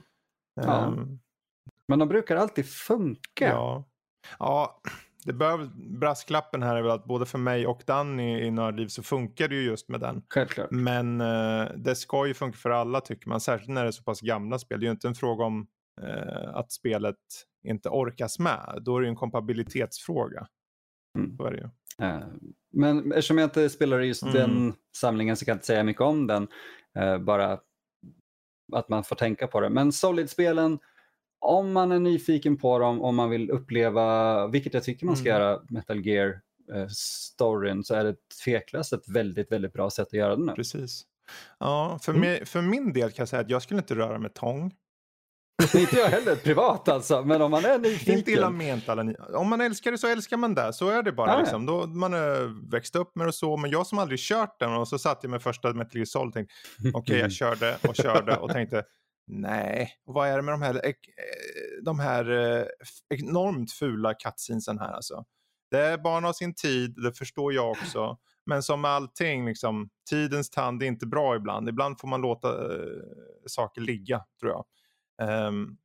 Ja. 0.55 0.85
Ehm, 0.87 1.19
Men 1.89 1.99
de 1.99 2.09
brukar 2.09 2.37
alltid 2.37 2.67
funka. 2.67 3.49
Ja. 3.49 3.85
ja, 4.39 4.81
det 5.25 5.33
bör, 5.33 5.71
brasklappen 5.99 6.63
här 6.63 6.77
är 6.77 6.83
väl 6.83 6.91
att 6.91 7.05
både 7.05 7.27
för 7.27 7.39
mig 7.39 7.67
och 7.67 7.83
Danny 7.87 8.41
i 8.41 8.51
Nördliv 8.51 8.87
så 8.89 9.03
funkar 9.03 9.49
det 9.49 9.55
ju 9.55 9.63
just 9.63 9.89
med 9.89 10.01
den. 10.01 10.23
Självklart. 10.29 10.71
Men 10.71 11.21
eh, 11.21 11.69
det 11.77 11.95
ska 11.95 12.27
ju 12.27 12.35
funka 12.35 12.57
för 12.59 12.71
alla 12.71 13.01
tycker 13.01 13.29
man, 13.29 13.41
särskilt 13.41 13.71
när 13.71 13.83
det 13.83 13.89
är 13.89 13.93
så 13.93 14.03
pass 14.03 14.21
gamla 14.21 14.59
spel. 14.59 14.81
Det 14.81 14.85
är 14.85 14.89
ju 14.89 14.93
inte 14.93 15.09
en 15.09 15.15
fråga 15.15 15.45
om 15.45 15.67
eh, 16.03 16.55
att 16.55 16.73
spelet 16.73 17.17
inte 17.69 17.89
orkas 17.89 18.39
med. 18.39 18.79
Då 18.83 18.97
är 18.97 19.01
det 19.01 19.07
ju 19.07 19.11
en 19.11 19.17
kompabilitetsfråga. 19.17 20.47
Mm. 21.19 21.37
Så 21.37 21.45
är 21.45 21.51
det 21.51 21.57
ju. 21.59 21.69
Eh, 22.01 22.21
Men 22.73 23.13
eftersom 23.13 23.39
jag 23.39 23.47
inte 23.47 23.71
spelar 23.71 24.01
just 24.01 24.23
Mm. 24.23 24.35
den 24.35 24.75
samlingen 24.97 25.37
så 25.37 25.45
kan 25.45 25.53
jag 25.53 25.57
inte 25.57 25.67
säga 25.67 25.85
mycket 25.85 26.03
om 26.03 26.27
den. 26.27 26.49
Eh, 26.99 27.19
Bara 27.19 27.61
att 28.73 28.89
man 28.89 29.05
får 29.05 29.17
tänka 29.17 29.47
på 29.47 29.61
det. 29.61 29.69
Men 29.71 29.93
Solid-spelen, 29.93 30.79
om 31.39 31.73
man 31.73 31.93
är 31.93 31.99
nyfiken 31.99 32.57
på 32.57 32.79
dem, 32.79 33.03
om 33.03 33.17
man 33.17 33.31
vill 33.31 33.51
uppleva, 33.51 34.47
vilket 34.47 34.75
jag 34.75 34.85
tycker 34.85 35.07
man 35.07 35.17
ska 35.17 35.29
Mm. 35.31 35.41
göra, 35.43 35.61
Metal 35.71 36.07
Gear 36.07 36.41
eh, 36.75 36.87
storyn, 36.89 37.85
så 37.85 37.95
är 37.95 38.05
det 38.05 38.17
tveklöst 38.45 38.93
ett 38.93 39.09
väldigt, 39.09 39.53
väldigt 39.53 39.73
bra 39.73 39.91
sätt 39.91 40.07
att 40.07 40.13
göra 40.13 40.37
det 40.37 40.45
nu. 40.45 40.53
Precis. 40.53 41.03
Ja, 41.59 41.99
för, 42.03 42.13
Mm. 42.13 42.21
mig, 42.21 42.47
för 42.47 42.63
min 42.63 42.93
del 42.93 43.11
kan 43.11 43.23
jag 43.23 43.29
säga 43.29 43.43
att 43.43 43.51
jag 43.51 43.63
skulle 43.63 43.81
inte 43.81 43.95
röra 43.95 44.19
med 44.19 44.35
tång. 44.35 44.75
inte 45.75 45.97
jag 45.97 46.09
heller 46.09 46.37
privat 46.37 46.89
alltså, 46.89 47.23
men 47.25 47.43
om 47.43 47.51
man 47.51 47.65
är 47.65 47.75
Inte 47.75 47.89
illa 47.89 48.51
nyfiken. 48.51 48.57
ment 48.57 48.89
alla 48.89 49.03
ni. 49.03 49.15
Om 49.35 49.49
man 49.49 49.61
älskar 49.61 49.93
det 49.93 49.99
så 49.99 50.07
älskar 50.07 50.37
man 50.37 50.55
det. 50.55 50.73
Så 50.73 50.89
är 50.89 51.03
det 51.03 51.13
bara. 51.13 51.41
Liksom. 51.41 51.67
Då, 51.67 51.87
man 51.87 52.13
har 52.13 52.71
växt 52.71 52.97
upp 52.97 53.17
med 53.17 53.27
det 53.27 53.29
och 53.29 53.35
så. 53.35 53.57
Men 53.57 53.71
jag 53.71 53.87
som 53.87 53.99
aldrig 53.99 54.19
kört 54.21 54.61
den 54.61 54.73
och 54.73 54.89
så 54.89 54.99
satt 54.99 55.19
jag 55.23 55.31
med 55.31 55.43
första 55.43 55.73
Metal 55.73 55.97
Gear 55.97 56.05
Solid 56.05 56.29
och 56.29 56.35
tänkte 56.35 56.55
okej 56.95 57.19
jag 57.19 57.33
körde 57.33 57.77
och 57.89 57.97
körde 57.97 58.37
och 58.37 58.51
tänkte 58.51 58.85
nej, 59.27 59.93
vad 60.05 60.29
är 60.29 60.37
det 60.37 60.43
med 60.43 60.55
de 60.55 60.63
här, 60.63 60.75
eh, 60.75 60.93
de 61.85 61.99
här 62.01 62.31
eh, 62.31 62.65
enormt 63.09 63.73
fula 63.73 64.15
cutscenesen 64.15 64.79
här 64.79 64.93
alltså. 64.93 65.25
Det 65.71 65.79
är 65.81 65.99
barn 65.99 66.25
av 66.25 66.33
sin 66.33 66.55
tid, 66.55 66.95
det 67.03 67.13
förstår 67.13 67.53
jag 67.53 67.71
också. 67.71 68.19
Men 68.47 68.63
som 68.63 68.81
med 68.81 68.91
allting, 68.91 69.47
liksom, 69.47 69.89
tidens 70.11 70.51
tand 70.51 70.83
är 70.83 70.87
inte 70.87 71.07
bra 71.07 71.37
ibland. 71.37 71.69
Ibland 71.69 72.01
får 72.01 72.09
man 72.09 72.21
låta 72.21 72.49
eh, 72.49 72.87
saker 73.47 73.81
ligga, 73.81 74.25
tror 74.41 74.53
jag. 74.53 74.65
Ehm, 75.21 75.77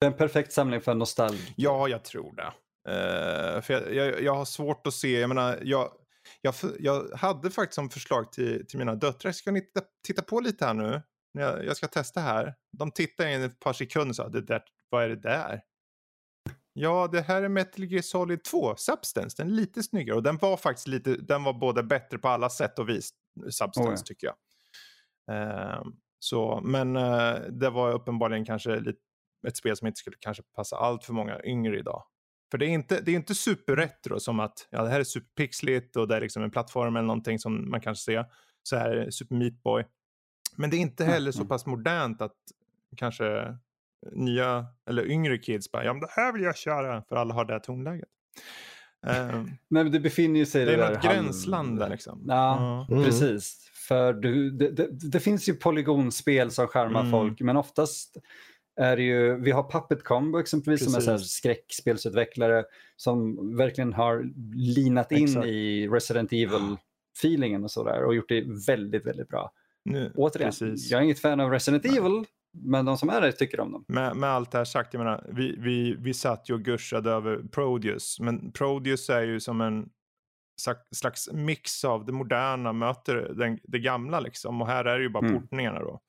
Det 0.00 0.06
är 0.06 0.10
en 0.10 0.16
perfekt 0.16 0.52
samling 0.52 0.80
för 0.80 0.94
nostalgi. 0.94 1.54
Ja, 1.56 1.88
jag 1.88 2.04
tror 2.04 2.34
det. 2.36 2.52
Eh, 2.88 3.60
för 3.60 3.74
jag, 3.74 3.94
jag, 3.94 4.22
jag 4.22 4.34
har 4.34 4.44
svårt 4.44 4.86
att 4.86 4.94
se, 4.94 5.20
jag 5.20 5.28
menar, 5.28 5.58
jag, 5.62 5.92
jag, 6.40 6.54
jag 6.78 7.10
hade 7.16 7.50
faktiskt 7.50 7.74
som 7.74 7.90
förslag 7.90 8.32
till, 8.32 8.66
till 8.66 8.78
mina 8.78 8.94
döttrar, 8.94 9.32
ska 9.32 9.50
ni 9.50 9.60
titta, 9.60 9.80
titta 10.06 10.22
på 10.22 10.40
lite 10.40 10.66
här 10.66 10.74
nu? 10.74 11.02
Jag, 11.32 11.64
jag 11.64 11.76
ska 11.76 11.86
testa 11.88 12.20
här. 12.20 12.54
De 12.78 12.90
tittade 12.90 13.30
i 13.30 13.34
ett 13.44 13.60
par 13.60 13.72
sekunder 13.72 14.08
och 14.08 14.16
sa, 14.16 14.28
det 14.28 14.40
där, 14.40 14.62
vad 14.88 15.04
är 15.04 15.08
det 15.08 15.20
där? 15.20 15.60
Ja, 16.72 17.08
det 17.12 17.20
här 17.20 17.42
är 17.42 17.48
Metal 17.48 17.84
Gear 17.84 18.02
Solid 18.02 18.44
2, 18.44 18.76
Substance. 18.76 19.42
Den 19.42 19.46
är 19.52 19.54
lite 19.54 19.82
snyggare 19.82 20.16
och 20.16 20.22
den 20.22 20.38
var 20.38 20.56
faktiskt 20.56 20.86
lite, 20.88 21.16
den 21.16 21.44
var 21.44 21.52
både 21.52 21.82
bättre 21.82 22.18
på 22.18 22.28
alla 22.28 22.50
sätt 22.50 22.78
och 22.78 22.88
vis, 22.88 23.10
Substance 23.50 23.80
Oh 23.80 23.90
ja. 23.90 23.96
tycker 24.04 24.26
jag. 24.26 24.36
Ehm, 25.36 25.92
så, 26.18 26.60
men 26.64 26.96
eh, 26.96 27.34
det 27.50 27.70
var 27.70 27.92
uppenbarligen 27.92 28.44
kanske 28.44 28.80
lite 28.80 28.98
ett 29.48 29.56
spel 29.56 29.76
som 29.76 29.86
inte 29.86 29.98
skulle 30.00 30.16
kanske 30.20 30.42
passa 30.56 30.76
allt 30.76 31.04
för 31.04 31.12
många 31.12 31.40
yngre 31.44 31.78
idag. 31.78 32.02
För 32.50 32.58
det 32.58 32.66
är 32.66 32.70
inte, 32.70 33.00
det 33.00 33.10
är 33.10 33.16
inte 33.16 33.34
superretro 33.34 34.20
som 34.20 34.40
att 34.40 34.66
ja, 34.70 34.82
det 34.82 34.88
här 34.88 35.00
är 35.00 35.04
superpixligt 35.04 35.96
och 35.96 36.08
det 36.08 36.16
är 36.16 36.20
liksom 36.20 36.42
en 36.42 36.50
plattform 36.50 36.96
eller 36.96 37.06
någonting 37.06 37.38
som 37.38 37.70
man 37.70 37.80
kanske 37.80 38.04
ser. 38.04 38.24
Så 38.62 38.76
här 38.76 38.90
är 38.90 39.10
Super 39.10 39.34
Meat 39.36 39.62
Boy. 39.62 39.84
Men 40.56 40.70
det 40.70 40.76
är 40.76 40.78
inte 40.78 41.04
heller 41.04 41.32
så 41.32 41.38
Mm. 41.38 41.48
pass 41.48 41.66
modernt 41.66 42.22
att 42.22 42.36
kanske 42.96 43.56
nya 44.12 44.66
eller 44.90 45.06
yngre 45.06 45.38
kids 45.38 45.72
bara, 45.72 45.84
ja 45.84 45.92
men 45.92 46.00
det 46.00 46.10
här 46.10 46.32
vill 46.32 46.42
jag 46.42 46.56
köra 46.56 47.02
för 47.02 47.16
alla 47.16 47.34
har 47.34 47.44
det 47.44 47.52
här 47.52 47.60
tonläget. 47.60 48.08
Ehm, 49.06 49.44
Nej, 49.68 49.84
men 49.84 49.92
det 49.92 50.00
befinner 50.00 50.40
ju 50.40 50.46
sig 50.46 50.62
i 50.62 50.64
det 50.64 50.72
är 50.74 50.78
där 50.78 50.94
något 50.94 51.04
halv- 51.04 51.14
gränsland 51.14 51.78
där 51.78 51.88
liksom. 51.88 52.24
Ja, 52.28 52.86
Mm. 52.90 53.04
precis. 53.04 53.70
För 53.88 54.12
du, 54.12 54.50
det, 54.50 54.70
det, 54.70 54.88
det 54.90 55.20
finns 55.20 55.48
ju 55.48 55.54
polygonspel 55.54 56.50
som 56.50 56.68
charmar 56.68 57.00
Mm. 57.00 57.10
folk, 57.12 57.40
men 57.40 57.56
oftast 57.56 58.16
är 58.80 58.96
det 58.96 59.02
ju, 59.02 59.36
vi 59.40 59.50
har 59.50 59.70
Puppet 59.70 60.04
Combo 60.04 60.38
exempelvis 60.38 60.84
som 60.84 60.94
är 60.94 61.00
så 61.00 61.10
Precis. 61.10 61.30
skräckspelsutvecklare 61.30 62.64
som 62.96 63.36
verkligen 63.56 63.92
har 63.92 64.24
linat 64.76 65.12
in 65.12 65.24
Exakt. 65.24 65.46
i 65.46 65.88
Resident 65.88 66.32
Evil-feelingen 66.32 67.64
och 67.64 67.70
sådär 67.70 68.04
och 68.04 68.14
gjort 68.14 68.28
det 68.28 68.44
väldigt, 68.66 69.06
väldigt 69.06 69.28
bra. 69.28 69.50
Nu, 69.84 70.12
Återigen, 70.16 70.50
precis. 70.50 70.90
jag 70.90 71.00
är 71.00 71.04
inget 71.04 71.20
fan 71.20 71.40
av 71.40 71.50
Resident 71.50 71.84
Nej. 71.84 71.98
Evil, 71.98 72.24
men 72.52 72.84
de 72.84 72.96
som 72.98 73.08
är 73.08 73.20
det 73.20 73.32
tycker 73.32 73.60
om 73.60 73.72
dem. 73.72 73.84
Med, 73.88 74.16
med 74.16 74.30
allt 74.30 74.50
det 74.50 74.58
här 74.58 74.64
sagt, 74.64 74.94
jag 74.94 74.98
menar, 75.04 75.26
vi, 75.32 75.56
vi, 75.58 75.96
vi 75.98 76.14
satt 76.14 76.50
ju 76.50 76.54
och 76.54 76.62
gushade 76.62 77.10
över 77.10 77.42
Prodeus, 77.52 78.20
men 78.20 78.52
Prodeus 78.52 79.10
är 79.10 79.22
ju 79.22 79.40
som 79.40 79.60
en 79.60 79.88
slags 80.92 81.28
mix 81.32 81.84
av 81.84 82.04
det 82.04 82.12
moderna 82.12 82.72
möter 82.72 83.16
den, 83.16 83.58
det 83.62 83.78
gamla 83.78 84.20
liksom. 84.20 84.60
Och 84.62 84.66
här 84.68 84.84
är 84.84 84.96
det 84.98 85.02
ju 85.02 85.08
bara 85.08 85.26
Mm. 85.26 85.40
portningarna 85.40 85.78
då. 85.80 86.00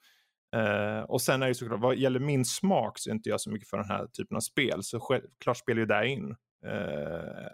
Eh, 0.55 1.01
och 1.01 1.21
sen 1.21 1.43
är 1.43 1.47
det 1.47 1.55
såklart, 1.55 1.79
vad 1.79 1.95
gäller 1.95 2.19
min 2.19 2.45
smak 2.45 2.99
så 2.99 3.09
är 3.09 3.13
inte 3.13 3.29
jag 3.29 3.41
så 3.41 3.51
mycket 3.51 3.69
för 3.69 3.77
den 3.77 3.89
här 3.89 4.07
typen 4.07 4.37
av 4.37 4.41
spel. 4.41 4.83
Så 4.83 4.99
självklart 4.99 5.57
spelar 5.57 5.79
ju 5.79 5.85
det 5.85 6.07
in. 6.07 6.35
Eh, 6.65 7.47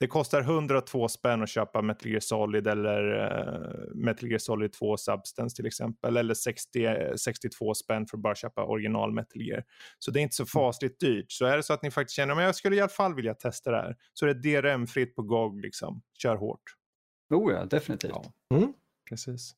det 0.00 0.06
kostar 0.06 0.40
102 0.40 1.08
spänn 1.08 1.42
att 1.42 1.48
köpa 1.48 1.82
Metal 1.82 2.10
Gear 2.10 2.20
Solid 2.20 2.66
eller 2.66 3.02
uh, 3.12 3.94
Metal 3.94 4.28
Gear 4.28 4.38
Solid 4.38 4.72
2 4.72 4.96
Substance 4.96 5.56
till 5.56 5.66
exempel. 5.66 6.16
Eller 6.16 6.34
60, 6.34 6.88
62 7.16 7.74
spänn 7.74 8.06
för 8.06 8.16
att 8.16 8.22
bara 8.22 8.34
köpa 8.34 8.64
original 8.64 9.12
Metal 9.12 9.42
Gear. 9.42 9.64
Så 9.98 10.10
det 10.10 10.20
är 10.20 10.22
inte 10.22 10.36
så 10.36 10.46
fasligt 10.46 11.00
dyrt. 11.00 11.32
Så 11.32 11.44
är 11.46 11.56
det 11.56 11.62
så 11.62 11.72
att 11.72 11.82
ni 11.82 11.90
faktiskt 11.90 12.16
känner 12.16 12.34
att 12.36 12.42
jag 12.42 12.54
skulle 12.54 12.76
i 12.76 12.80
alla 12.80 12.88
fall 12.88 13.14
vilja 13.14 13.34
testa 13.34 13.70
det 13.70 13.76
här. 13.76 13.96
Så 14.14 14.26
är 14.26 14.34
det 14.34 14.60
DRM-fritt 14.60 15.14
på 15.14 15.22
GOG 15.22 15.60
liksom. 15.60 16.02
Kör 16.22 16.36
hårt. 16.36 16.62
Oh 17.34 17.52
ja, 17.52 17.64
definitivt. 17.64 18.12
Ja. 18.14 18.56
Mm. 18.56 18.72
Precis. 19.08 19.54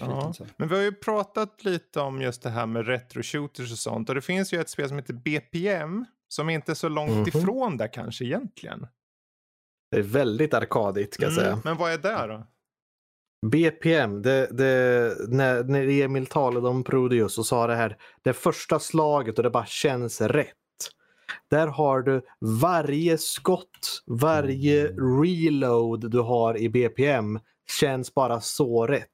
Ja. 0.00 0.32
Så. 0.32 0.46
Men 0.56 0.68
vi 0.68 0.74
har 0.74 0.82
ju 0.82 0.92
pratat 0.92 1.64
lite 1.64 2.00
om 2.00 2.22
just 2.22 2.42
det 2.42 2.50
här 2.50 2.66
med 2.66 2.86
retro-shooters 2.86 3.72
och 3.72 3.78
sånt. 3.78 4.08
Och 4.08 4.14
det 4.14 4.20
finns 4.20 4.52
ju 4.52 4.60
ett 4.60 4.68
spel 4.70 4.88
som 4.88 4.96
heter 4.98 5.14
BPM. 5.14 6.04
Som 6.28 6.50
inte 6.50 6.72
är 6.72 6.74
så 6.74 6.88
långt 6.88 7.10
Mhm. 7.10 7.28
ifrån 7.28 7.76
där 7.76 7.88
kanske 7.92 8.24
egentligen. 8.24 8.86
Det 9.90 9.96
är 9.96 10.02
väldigt 10.02 10.54
arkadigt 10.54 11.14
ska 11.14 11.22
jag 11.22 11.32
Mm, 11.32 11.44
säga. 11.44 11.60
Men 11.64 11.76
vad 11.76 11.92
är 11.92 11.98
det 11.98 12.26
då? 12.26 12.46
BPM, 13.46 14.22
det, 14.22 14.46
det, 14.50 15.14
när, 15.28 15.64
när 15.64 15.88
Emil 16.02 16.26
talade 16.26 16.68
om 16.68 16.84
Prodeus 16.84 17.34
så 17.34 17.44
sa 17.44 17.66
det 17.66 17.74
här, 17.74 17.96
det 18.22 18.32
första 18.32 18.78
slaget 18.78 19.38
och 19.38 19.42
det 19.42 19.50
bara 19.50 19.66
känns 19.66 20.20
rätt. 20.20 20.52
Där 21.50 21.66
har 21.66 22.00
du 22.02 22.22
varje 22.60 23.18
skott, 23.18 24.02
varje 24.06 24.86
reload 25.22 26.10
du 26.10 26.20
har 26.20 26.56
i 26.58 26.68
BPM 26.68 27.40
känns 27.80 28.14
bara 28.14 28.40
så 28.40 28.86
rätt. 28.86 29.06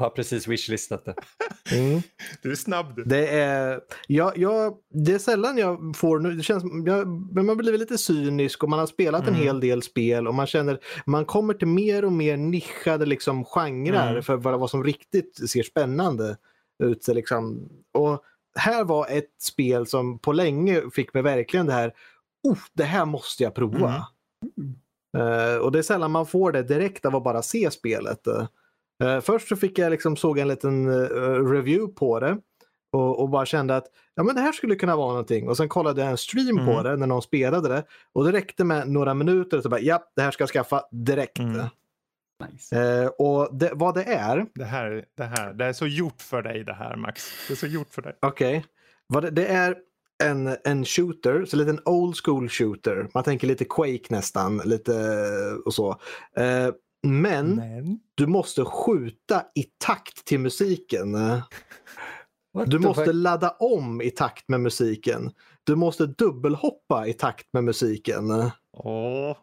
Jag 0.00 0.04
har 0.06 0.10
precis 0.10 0.48
wishlistat 0.48 1.04
det. 1.04 1.14
Mm. 1.72 2.00
Du 2.42 2.50
är 2.50 2.54
snabb 2.54 2.96
du. 2.96 3.04
Det 3.04 3.28
är, 3.28 3.80
jag, 4.06 4.38
jag, 4.38 4.76
det 4.94 5.12
är 5.12 5.18
sällan 5.18 5.58
jag 5.58 5.96
får, 5.96 6.18
nu, 6.18 6.32
det 6.32 6.42
känns, 6.42 6.64
jag, 6.86 7.08
men 7.34 7.46
man 7.46 7.56
blir 7.56 7.78
lite 7.78 7.98
cynisk 7.98 8.62
och 8.62 8.68
man 8.68 8.78
har 8.78 8.86
spelat 8.86 9.22
en 9.22 9.28
Mm. 9.28 9.40
hel 9.40 9.60
del 9.60 9.82
spel 9.82 10.28
och 10.28 10.34
man 10.34 10.46
känner, 10.46 10.78
man 11.06 11.24
kommer 11.24 11.54
till 11.54 11.68
mer 11.68 12.04
och 12.04 12.12
mer 12.12 12.36
nischade 12.36 13.06
liksom 13.06 13.44
genrer 13.44 14.10
Mm. 14.10 14.22
för 14.22 14.36
vad, 14.36 14.60
vad 14.60 14.70
som 14.70 14.84
riktigt 14.84 15.50
ser 15.50 15.62
spännande 15.62 16.36
ut. 16.84 17.08
Liksom. 17.08 17.68
Och 17.94 18.22
här 18.58 18.84
var 18.84 19.06
ett 19.08 19.34
spel 19.42 19.86
som 19.86 20.18
på 20.18 20.32
länge 20.32 20.82
fick 20.94 21.14
mig 21.14 21.22
verkligen 21.22 21.66
det 21.66 21.72
här, 21.72 21.92
oh, 22.42 22.58
det 22.72 22.84
här 22.84 23.04
måste 23.04 23.42
jag 23.42 23.54
prova. 23.54 24.06
Eh, 25.18 25.56
och 25.62 25.72
det 25.72 25.78
är 25.78 25.82
sällan 25.82 26.10
man 26.10 26.26
får 26.26 26.52
det 26.52 26.62
direkt 26.62 27.04
av 27.04 27.16
att 27.16 27.24
bara 27.24 27.42
se 27.42 27.70
spelet. 27.70 28.26
Eh, 29.00 29.20
först 29.20 29.48
så 29.48 29.56
fick 29.56 29.78
jag 29.78 29.90
liksom 29.90 30.16
såg 30.16 30.38
en 30.38 30.48
liten 30.48 30.88
eh, 30.88 31.08
review 31.50 31.94
på 31.94 32.20
det 32.20 32.38
och, 32.92 33.20
och 33.20 33.28
bara 33.28 33.46
kände 33.46 33.76
att 33.76 33.86
ja, 34.14 34.22
men 34.22 34.34
det 34.34 34.40
här 34.40 34.52
skulle 34.52 34.74
kunna 34.74 34.96
vara 34.96 35.08
någonting. 35.08 35.48
Och 35.48 35.56
sen 35.56 35.68
kollade 35.68 36.00
jag 36.00 36.10
en 36.10 36.16
stream 36.18 36.56
på 36.56 36.72
Mm. 36.72 36.84
det 36.84 36.96
när 36.96 37.06
någon 37.06 37.22
spelade 37.22 37.68
det 37.68 37.84
och 38.12 38.24
det 38.24 38.32
räckte 38.32 38.64
med 38.64 38.88
några 38.88 39.14
minuter 39.14 39.60
så 39.60 39.68
bara 39.68 39.80
ja, 39.80 40.02
det 40.16 40.22
här 40.22 40.30
ska 40.30 40.42
jag 40.42 40.48
skaffa 40.50 40.82
direkt. 40.90 41.38
Mm. 41.38 41.66
Nice. 42.52 42.80
Eh, 43.02 43.06
och 43.06 43.48
det, 43.58 43.70
vad 43.74 43.94
det 43.94 44.04
är, 44.04 44.46
Det 44.54 44.64
här, 44.64 45.04
det 45.16 45.24
här, 45.24 45.52
det 45.52 45.64
är 45.64 45.72
så 45.72 45.86
gjort 45.86 46.22
för 46.22 46.42
dig 46.42 46.64
det 46.64 46.72
här 46.74 46.96
Max. 46.96 47.30
Det 47.48 47.54
är 47.54 47.56
så 47.56 47.66
gjort 47.66 47.94
för 47.94 48.02
dig. 48.02 48.16
okej, 48.22 48.64
vad 49.06 49.22
det, 49.22 49.30
det 49.30 49.46
är 49.46 49.76
en, 50.24 50.56
en 50.64 50.84
shooter, 50.84 51.44
så 51.44 51.56
lite 51.56 51.70
en 51.70 51.80
old 51.84 52.16
school 52.24 52.48
shooter. 52.48 53.08
Man 53.14 53.24
tänker 53.24 53.46
lite 53.46 53.64
Quake 53.64 54.04
nästan, 54.08 54.58
lite 54.64 54.92
och 55.64 55.74
så. 55.74 55.90
Eh, 56.36 56.68
men 57.02 57.54
Men. 57.56 58.00
du 58.14 58.26
måste 58.26 58.64
skjuta 58.64 59.44
i 59.54 59.64
takt 59.78 60.24
till 60.24 60.40
musiken. 60.40 61.12
What 62.52 62.70
Du 62.70 62.78
måste 62.78 63.04
fuck? 63.04 63.14
ladda 63.14 63.50
om 63.50 64.02
i 64.02 64.10
takt 64.10 64.48
med 64.48 64.60
musiken. 64.60 65.30
Du 65.64 65.76
måste 65.76 66.06
dubbelhoppa 66.06 67.06
i 67.06 67.12
takt 67.12 67.46
med 67.52 67.64
musiken. 67.64 68.30
Åh. 68.76 69.36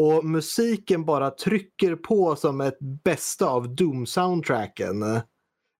Och 0.00 0.24
musiken 0.24 1.04
bara 1.04 1.30
trycker 1.30 1.96
på 1.96 2.36
som 2.36 2.60
ett 2.60 2.78
bästa 2.80 3.46
av 3.48 3.74
Doom-soundtracken. 3.74 4.98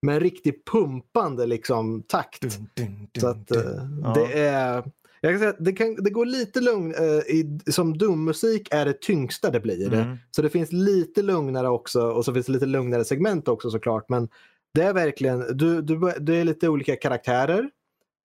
Med 0.03 0.15
en 0.15 0.21
riktigt 0.21 0.65
pumpande 0.65 1.47
liksom 1.47 2.03
takt. 2.03 2.41
Dun, 2.41 2.69
dun, 2.77 3.09
dun, 3.13 3.21
Så 3.21 3.29
att 3.29 3.51
eh, 3.51 3.63
dun. 3.63 4.01
Ja. 4.05 4.15
det 4.15 4.39
är... 4.41 4.85
Jag 5.21 5.33
kan 5.33 5.39
säga 5.39 5.51
att 5.51 5.65
det, 5.65 5.73
kan, 5.73 5.95
det 5.95 6.11
går 6.11 6.27
lite 6.27 6.61
lugn. 6.61 6.95
Eh, 6.95 7.05
i, 7.35 7.59
som 7.71 7.99
Doom-musik 7.99 8.69
är 8.71 8.85
det 8.85 9.01
tyngsta 9.01 9.51
det 9.51 9.61
blir. 9.61 9.93
Mm. 9.95 10.17
Så 10.31 10.43
det 10.43 10.49
finns 10.51 10.73
lite 10.73 11.23
lugnare 11.23 11.69
också 11.69 12.03
och 12.03 12.25
så 12.25 12.35
finns 12.35 12.47
det 12.47 12.53
lite 12.53 12.67
lugnare 12.67 13.05
segment 13.05 13.49
också 13.49 13.71
såklart. 13.71 14.09
Men 14.09 14.29
det 14.75 14.83
är 14.83 14.93
verkligen, 14.93 15.57
du, 15.57 15.83
du, 15.83 16.13
det 16.21 16.35
är 16.37 16.45
lite 16.45 16.69
olika 16.69 16.97
karaktärer 16.97 17.71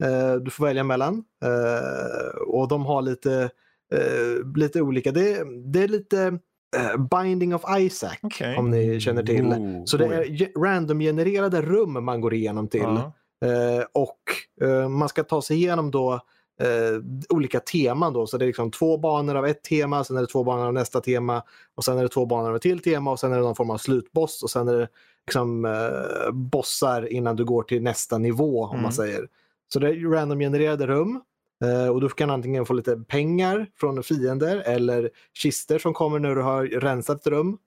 eh, 0.03 0.35
du 0.35 0.51
får 0.51 0.65
välja 0.65 0.83
mellan. 0.83 1.23
Eh, 1.45 2.37
och 2.47 2.67
de 2.67 2.85
har 2.85 3.01
lite, 3.01 3.49
eh, 3.93 4.55
lite 4.55 4.81
olika, 4.81 5.11
det, 5.11 5.43
det 5.65 5.83
är 5.83 5.87
lite 5.87 6.39
eh, 6.77 6.97
Binding 7.21 7.55
of 7.55 7.63
Isaac 7.79 8.15
Okej. 8.21 8.57
om 8.57 8.69
ni 8.71 8.99
känner 8.99 9.23
till. 9.23 9.45
Oh, 9.45 9.81
Så 9.85 9.97
det 9.97 10.05
är 10.05 10.23
ge- 10.23 10.51
random-genererade 10.55 11.61
rum 11.61 12.05
man 12.05 12.21
går 12.21 12.33
igenom 12.33 12.67
till. 12.67 12.81
Ja. 12.81 13.13
Eh, 13.45 13.85
och 13.93 14.19
eh, 14.67 14.89
man 14.89 15.09
ska 15.09 15.23
ta 15.23 15.41
sig 15.41 15.57
igenom 15.57 15.91
då 15.91 16.19
eh, 16.61 17.01
olika 17.29 17.59
teman 17.59 18.13
då. 18.13 18.27
Så 18.27 18.37
det 18.37 18.45
är 18.45 18.47
liksom 18.47 18.71
två 18.71 18.97
banor 18.97 19.35
av 19.35 19.45
ett 19.45 19.63
tema, 19.63 20.03
sen 20.03 20.17
är 20.17 20.21
det 20.21 20.27
två 20.27 20.43
banor 20.43 20.65
av 20.65 20.73
nästa 20.73 21.01
tema 21.01 21.43
och 21.75 21.83
sen 21.83 21.97
är 21.97 22.03
det 22.03 22.09
två 22.09 22.25
banor 22.25 22.49
av 22.49 22.55
ett 22.55 22.61
till 22.61 22.79
tema 22.79 23.11
och 23.11 23.19
sen 23.19 23.31
är 23.31 23.35
det 23.37 23.41
någon 23.43 23.55
form 23.55 23.69
av 23.69 23.77
slutboss 23.77 24.43
och 24.43 24.49
sen 24.49 24.67
är 24.67 24.73
det 24.77 24.87
liksom 25.27 25.65
eh, 25.65 26.31
bossar 26.31 27.11
innan 27.13 27.35
du 27.35 27.45
går 27.45 27.63
till 27.63 27.81
nästa 27.83 28.17
nivå 28.17 28.63
om 28.63 28.69
Mm. 28.69 28.83
man 28.83 28.93
säger. 28.93 29.27
Så 29.73 29.79
det 29.79 29.87
är 29.89 30.09
random-genererade 30.11 30.87
rum. 30.87 31.21
eh, 31.65 31.87
Och 31.87 32.01
du 32.01 32.09
kan 32.09 32.29
antingen 32.29 32.65
få 32.65 32.73
lite 32.73 32.97
pengar 33.07 33.67
från 33.79 34.03
fiender 34.03 34.57
eller 34.57 35.09
kister 35.33 35.79
som 35.79 35.93
kommer 35.93 36.19
när 36.19 36.35
du 36.35 36.41
har 36.41 36.65
rensat 36.65 37.19
ett 37.21 37.27
rum. 37.27 37.57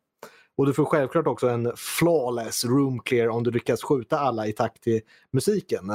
Och 0.59 0.67
du 0.67 0.73
får 0.73 0.85
självklart 0.85 1.27
också 1.27 1.49
en 1.49 1.73
flawless 1.77 2.65
room 2.65 2.99
clear 3.01 3.29
om 3.29 3.43
du 3.43 3.51
lyckas 3.51 3.83
skjuta 3.83 4.19
alla 4.19 4.47
i 4.47 4.53
takt 4.53 4.83
till 4.83 5.01
musiken. 5.33 5.93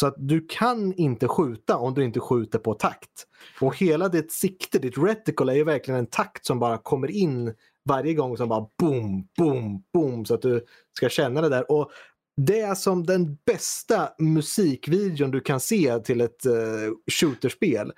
Så 0.00 0.06
att 0.06 0.14
du 0.18 0.46
kan 0.48 0.94
inte 0.94 1.28
skjuta 1.28 1.76
om 1.76 1.94
du 1.94 2.04
inte 2.04 2.20
skjuter 2.20 2.58
på 2.58 2.74
takt. 2.74 3.26
Och 3.60 3.76
hela 3.76 4.08
ditt 4.08 4.32
sikte, 4.32 4.78
ditt 4.78 4.98
reticle 4.98 5.52
är 5.52 5.56
ju 5.56 5.64
verkligen 5.64 6.00
en 6.00 6.06
takt 6.06 6.46
som 6.46 6.58
bara 6.58 6.78
kommer 6.78 7.10
in 7.10 7.54
varje 7.88 8.14
gång 8.14 8.36
som 8.36 8.48
bara 8.48 8.66
boom, 8.78 9.28
boom, 9.38 9.84
boom 9.92 10.24
så 10.24 10.34
att 10.34 10.42
du 10.42 10.64
ska 10.96 11.08
känna 11.08 11.40
det 11.40 11.48
där. 11.48 11.72
Och 11.72 11.90
det 12.36 12.60
är 12.60 12.74
som 12.74 13.06
den 13.06 13.38
bästa 13.46 14.08
musikvideon 14.18 15.30
du 15.30 15.40
kan 15.40 15.60
se 15.60 15.98
till 15.98 16.20
ett 16.20 16.46
uh, 16.46 16.94
shooterspel. 17.12 17.92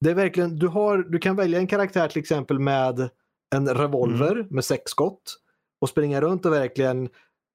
Det 0.00 0.10
är 0.10 0.14
verkligen, 0.14 0.56
du, 0.56 0.68
har, 0.68 0.98
du 0.98 1.18
kan 1.18 1.36
välja 1.36 1.58
en 1.58 1.66
karaktär 1.66 2.08
till 2.08 2.20
exempel 2.20 2.58
med 2.58 3.10
en 3.54 3.68
revolver 3.68 4.46
med 4.50 4.64
sex 4.64 4.90
skott 4.90 5.36
och 5.80 5.88
springa 5.88 6.20
runt 6.20 6.46
och 6.46 6.52
verkligen 6.52 7.08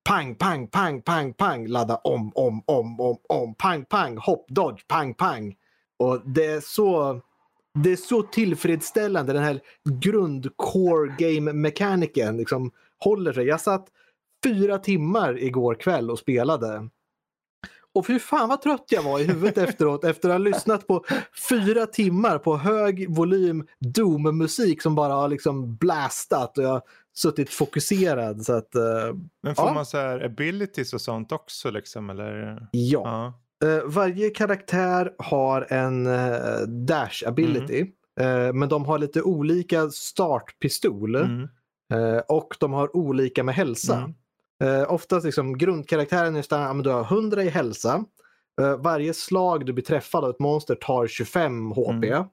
pang, 0.06 0.36
pang, 0.36 0.68
pang, 0.68 1.01
pang, 1.01 1.34
pang, 1.34 1.68
ladda 1.68 1.95
om, 1.95 2.32
om, 2.36 2.64
om, 2.66 2.99
om, 2.99 3.18
om, 3.30 3.56
pang, 3.56 3.86
pang, 3.86 4.18
hopp, 4.18 4.45
dodge, 4.49 4.88
pang, 4.88 5.14
pang. 5.14 5.56
Och 5.99 6.22
det 6.26 6.45
är 6.45 6.60
så, 6.60 7.20
det 7.84 7.91
är 7.91 7.95
så 7.95 8.22
tillfredsställande, 8.22 9.34
den 9.34 9.43
här 9.43 9.60
grund 10.01 10.49
core 10.56 11.16
game 11.18 11.53
mekaniken 11.53 12.38
liksom 12.38 12.72
håller 12.99 13.34
sig. 13.34 13.45
Jag 13.45 13.62
satt 13.62 13.88
fyra 14.43 14.78
timmar 14.78 15.43
igår 15.43 15.76
kväll 15.76 16.12
och 16.12 16.20
spelade. 16.20 16.89
Och 17.93 18.06
fy 18.06 18.20
fan 18.20 18.49
vad 18.49 18.62
trött 18.62 18.86
jag 18.89 19.03
var 19.03 19.20
i 19.20 19.24
huvudet 19.24 19.58
efteråt 19.70 20.03
efter 20.03 20.30
att 20.30 20.34
ha 20.34 20.38
lyssnat 20.38 20.88
på 20.88 21.06
fyra 21.49 21.86
timmar 21.86 22.38
på 22.38 22.58
hög 22.58 23.16
volym 23.16 23.68
Doom-musik 23.80 24.82
som 24.82 24.95
bara 24.95 25.14
har 25.14 25.30
liksom 25.30 25.76
blastat 25.76 26.58
och 26.58 26.64
jag 26.64 26.82
suttit 27.18 27.49
fokuserad. 27.49 28.45
Så 28.45 28.53
att, 28.53 28.76
uh, 28.76 29.16
Men 29.43 29.55
får 29.55 29.66
ja. 29.66 29.74
man 29.74 29.86
så 29.86 29.97
här 29.97 30.26
abilities 30.26 30.93
och 30.93 31.01
sånt 31.01 31.32
också 31.32 31.72
liksom 31.72 32.09
eller? 32.09 32.68
ja. 32.72 33.01
Ja. 33.03 33.34
Eh, 33.63 33.84
varje 33.86 34.30
karaktär 34.30 35.13
har 35.18 35.68
en 35.70 36.07
uh, 36.07 36.68
dash 36.68 37.28
ability. 37.28 37.86
Eh, 38.20 38.53
men 38.53 38.70
de 38.70 38.86
har 38.86 38.99
lite 38.99 39.22
olika 39.22 39.89
startpistol. 39.89 41.16
Mm. 41.16 41.47
Och 42.28 42.57
de 42.59 42.74
har 42.74 42.95
olika 42.95 43.43
med 43.43 43.55
hälsa. 43.55 44.13
Mm. 44.59 44.86
Oftast 44.88 45.26
liksom 45.26 45.57
grundkaraktären 45.57 46.36
är 46.36 46.53
att 46.53 46.84
du 46.84 46.89
har 46.89 47.03
100 47.03 47.43
i 47.43 47.49
hälsa. 47.49 48.05
Varje 48.80 49.13
slag 49.13 49.66
du 49.66 49.74
blir 49.74 49.84
träffad 49.84 50.24
av 50.24 50.30
ett 50.30 50.39
monster 50.39 50.76
tar 50.76 51.07
25 51.07 51.72
HP. 51.72 51.89
Mm. 51.89 52.26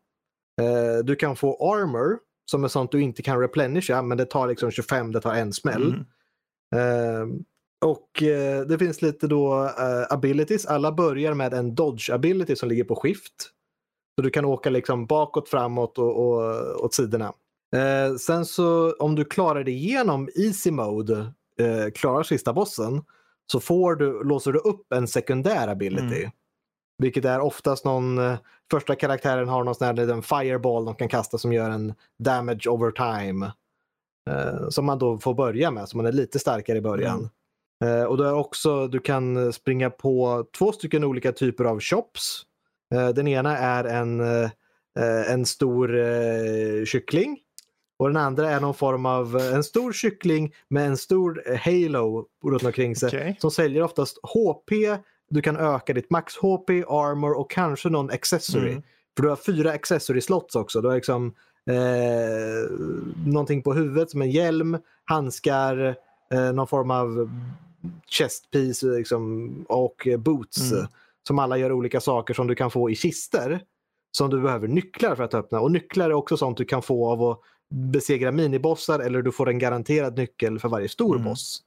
Du 1.05 1.17
kan 1.17 1.37
få 1.37 1.75
armor 1.75 2.19
som 2.51 2.65
är 2.65 2.69
sånt 2.69 2.93
du 2.93 3.03
inte 3.03 3.23
kan 3.23 3.41
replenisha 3.41 4.03
men 4.03 4.19
det 4.19 4.25
tar 4.25 4.49
liksom 4.49 4.71
25, 4.71 5.13
det 5.13 5.21
tar 5.21 5.35
en 5.35 5.53
smäll. 5.53 5.95
Mm. 5.95 6.05
Eh, 6.75 7.27
och 7.85 8.23
eh, 8.23 8.61
det 8.61 8.79
finns 8.79 9.03
lite 9.03 9.27
då 9.27 9.65
eh, 9.65 10.13
abilities. 10.15 10.67
Alla 10.67 10.93
börjar 10.93 11.35
med 11.35 11.55
en 11.55 11.75
dodge 11.75 12.11
ability 12.11 12.57
som 12.57 12.69
ligger 12.69 12.85
på 12.85 12.97
skift. 12.97 13.51
Så 14.17 14.23
du 14.23 14.31
kan 14.31 14.45
åka 14.45 14.71
liksom 14.71 15.07
bakåt, 15.07 15.49
framåt 15.49 15.99
och, 15.99 16.17
och 16.17 16.85
åt 16.85 16.95
sidorna. 16.95 17.33
Eh, 17.77 18.15
sen 18.15 18.45
så 18.45 18.93
om 18.93 19.15
du 19.15 19.25
klarar 19.25 19.65
dig 19.65 19.75
igenom 19.75 20.29
easy 20.35 20.71
mode, 20.71 21.33
klarar 21.95 22.23
sista 22.23 22.53
bossen, 22.53 23.03
så 23.53 23.61
får 23.61 23.95
du, 23.95 24.25
låser 24.25 24.53
du 24.53 24.59
upp 24.59 24.93
en 24.93 25.09
sekundär 25.09 25.69
ability. 25.69 26.19
Mm. 26.19 26.31
Vilket 27.03 27.25
är 27.25 27.41
oftast 27.41 27.85
någon, 27.85 28.19
eh, 28.19 28.39
första 28.71 28.95
karaktären 28.95 29.49
har 29.49 29.65
någon 29.65 29.75
sån 29.75 29.87
här 29.87 29.95
liten 29.95 30.23
fireball 30.23 30.85
de 30.85 30.95
kan 30.95 31.09
kasta 31.09 31.39
som 31.39 31.53
gör 31.53 31.71
en 31.71 31.95
damage 32.19 32.69
over 32.69 32.91
time. 32.91 33.53
Eh, 34.31 34.69
som 34.69 34.85
man 34.87 34.99
då 34.99 35.19
får 35.19 35.35
börja 35.35 35.71
med, 35.71 35.89
så 35.89 35.97
man 35.97 36.07
är 36.07 36.13
lite 36.13 36.39
starkare 36.39 36.79
i 36.79 36.81
början. 36.81 37.29
Eh, 37.85 38.03
och 38.03 38.17
du, 38.17 38.27
är 38.27 38.35
också, 38.35 38.89
du 38.89 39.01
kan 39.01 39.53
springa 39.53 39.91
på 39.91 40.47
två 40.59 40.73
stycken 40.73 41.05
olika 41.05 41.33
typer 41.33 41.65
av 41.65 41.81
shops. 41.81 42.43
Eh, 42.95 43.09
den 43.09 43.29
ena 43.29 43.59
är 43.59 43.85
en, 43.85 44.21
eh, 44.21 44.51
en 45.33 45.47
stor 45.47 45.99
eh, 45.99 46.85
kyckling. 46.85 47.39
Och 47.99 48.09
den 48.09 48.17
andra 48.17 48.51
är 48.51 48.61
någon 48.61 48.75
form 48.75 49.07
av 49.07 49.37
eh, 49.37 49.55
en 49.55 49.65
stor 49.65 49.93
kyckling 49.93 50.55
med 50.69 50.87
en 50.87 50.97
stor 50.97 51.43
eh, 51.47 51.59
halo 51.59 52.27
runt 52.45 52.65
omkring 52.65 52.97
sig. 52.97 53.09
Okej. 53.09 53.37
Som 53.41 53.51
säljer 53.51 53.83
oftast 53.83 54.19
HP, 54.23 54.73
du 55.33 55.43
kan 55.43 55.57
öka 55.57 55.93
ditt 55.93 56.11
max 56.11 56.37
HP, 56.37 56.71
armor 56.89 57.39
och 57.39 57.51
kanske 57.51 57.89
någon 57.89 58.11
accessory. 58.11 58.71
Mm. 58.71 58.83
För 59.17 59.23
du 59.23 59.29
har 59.29 59.37
fyra 59.37 59.71
accessory 59.73 60.21
slots 60.21 60.57
också. 60.57 60.81
Du 60.81 60.89
har 60.89 60.95
liksom 60.95 61.35
eh, 61.71 62.71
någonting 63.27 63.63
på 63.63 63.73
huvudet 63.75 64.11
som 64.11 64.23
en 64.23 64.31
hjälm, 64.31 64.79
handskar, 65.05 65.97
eh, 66.35 66.53
någon 66.53 66.67
form 66.67 66.91
av 66.91 67.31
chestpiece 68.09 68.83
liksom, 68.83 69.51
och 69.69 70.09
boots. 70.19 70.73
Mm. 70.73 70.87
Som 71.27 71.39
alla 71.39 71.57
gör 71.57 71.73
olika 71.73 72.01
saker 72.01 72.35
som 72.35 72.47
du 72.47 72.55
kan 72.55 72.71
få 72.71 72.91
i 72.91 72.97
kister. 72.97 73.61
Som 74.17 74.31
du 74.31 74.41
behöver 74.41 74.69
nycklar 74.69 75.15
för 75.15 75.25
att 75.25 75.35
öppna. 75.35 75.61
Och 75.61 75.71
nycklar 75.73 76.11
är 76.11 76.15
också 76.15 76.37
sånt 76.37 76.59
du 76.59 76.65
kan 76.65 76.83
få 76.83 77.11
av 77.11 77.23
att 77.23 77.41
besegra 77.93 78.33
minibossar 78.33 78.99
eller 79.01 79.23
du 79.23 79.33
får 79.33 79.49
en 79.49 79.59
garanterad 79.59 80.17
nyckel 80.17 80.59
för 80.59 80.69
varje 80.69 80.89
stor 80.89 81.17
Mm. 81.17 81.29
boss. 81.29 81.63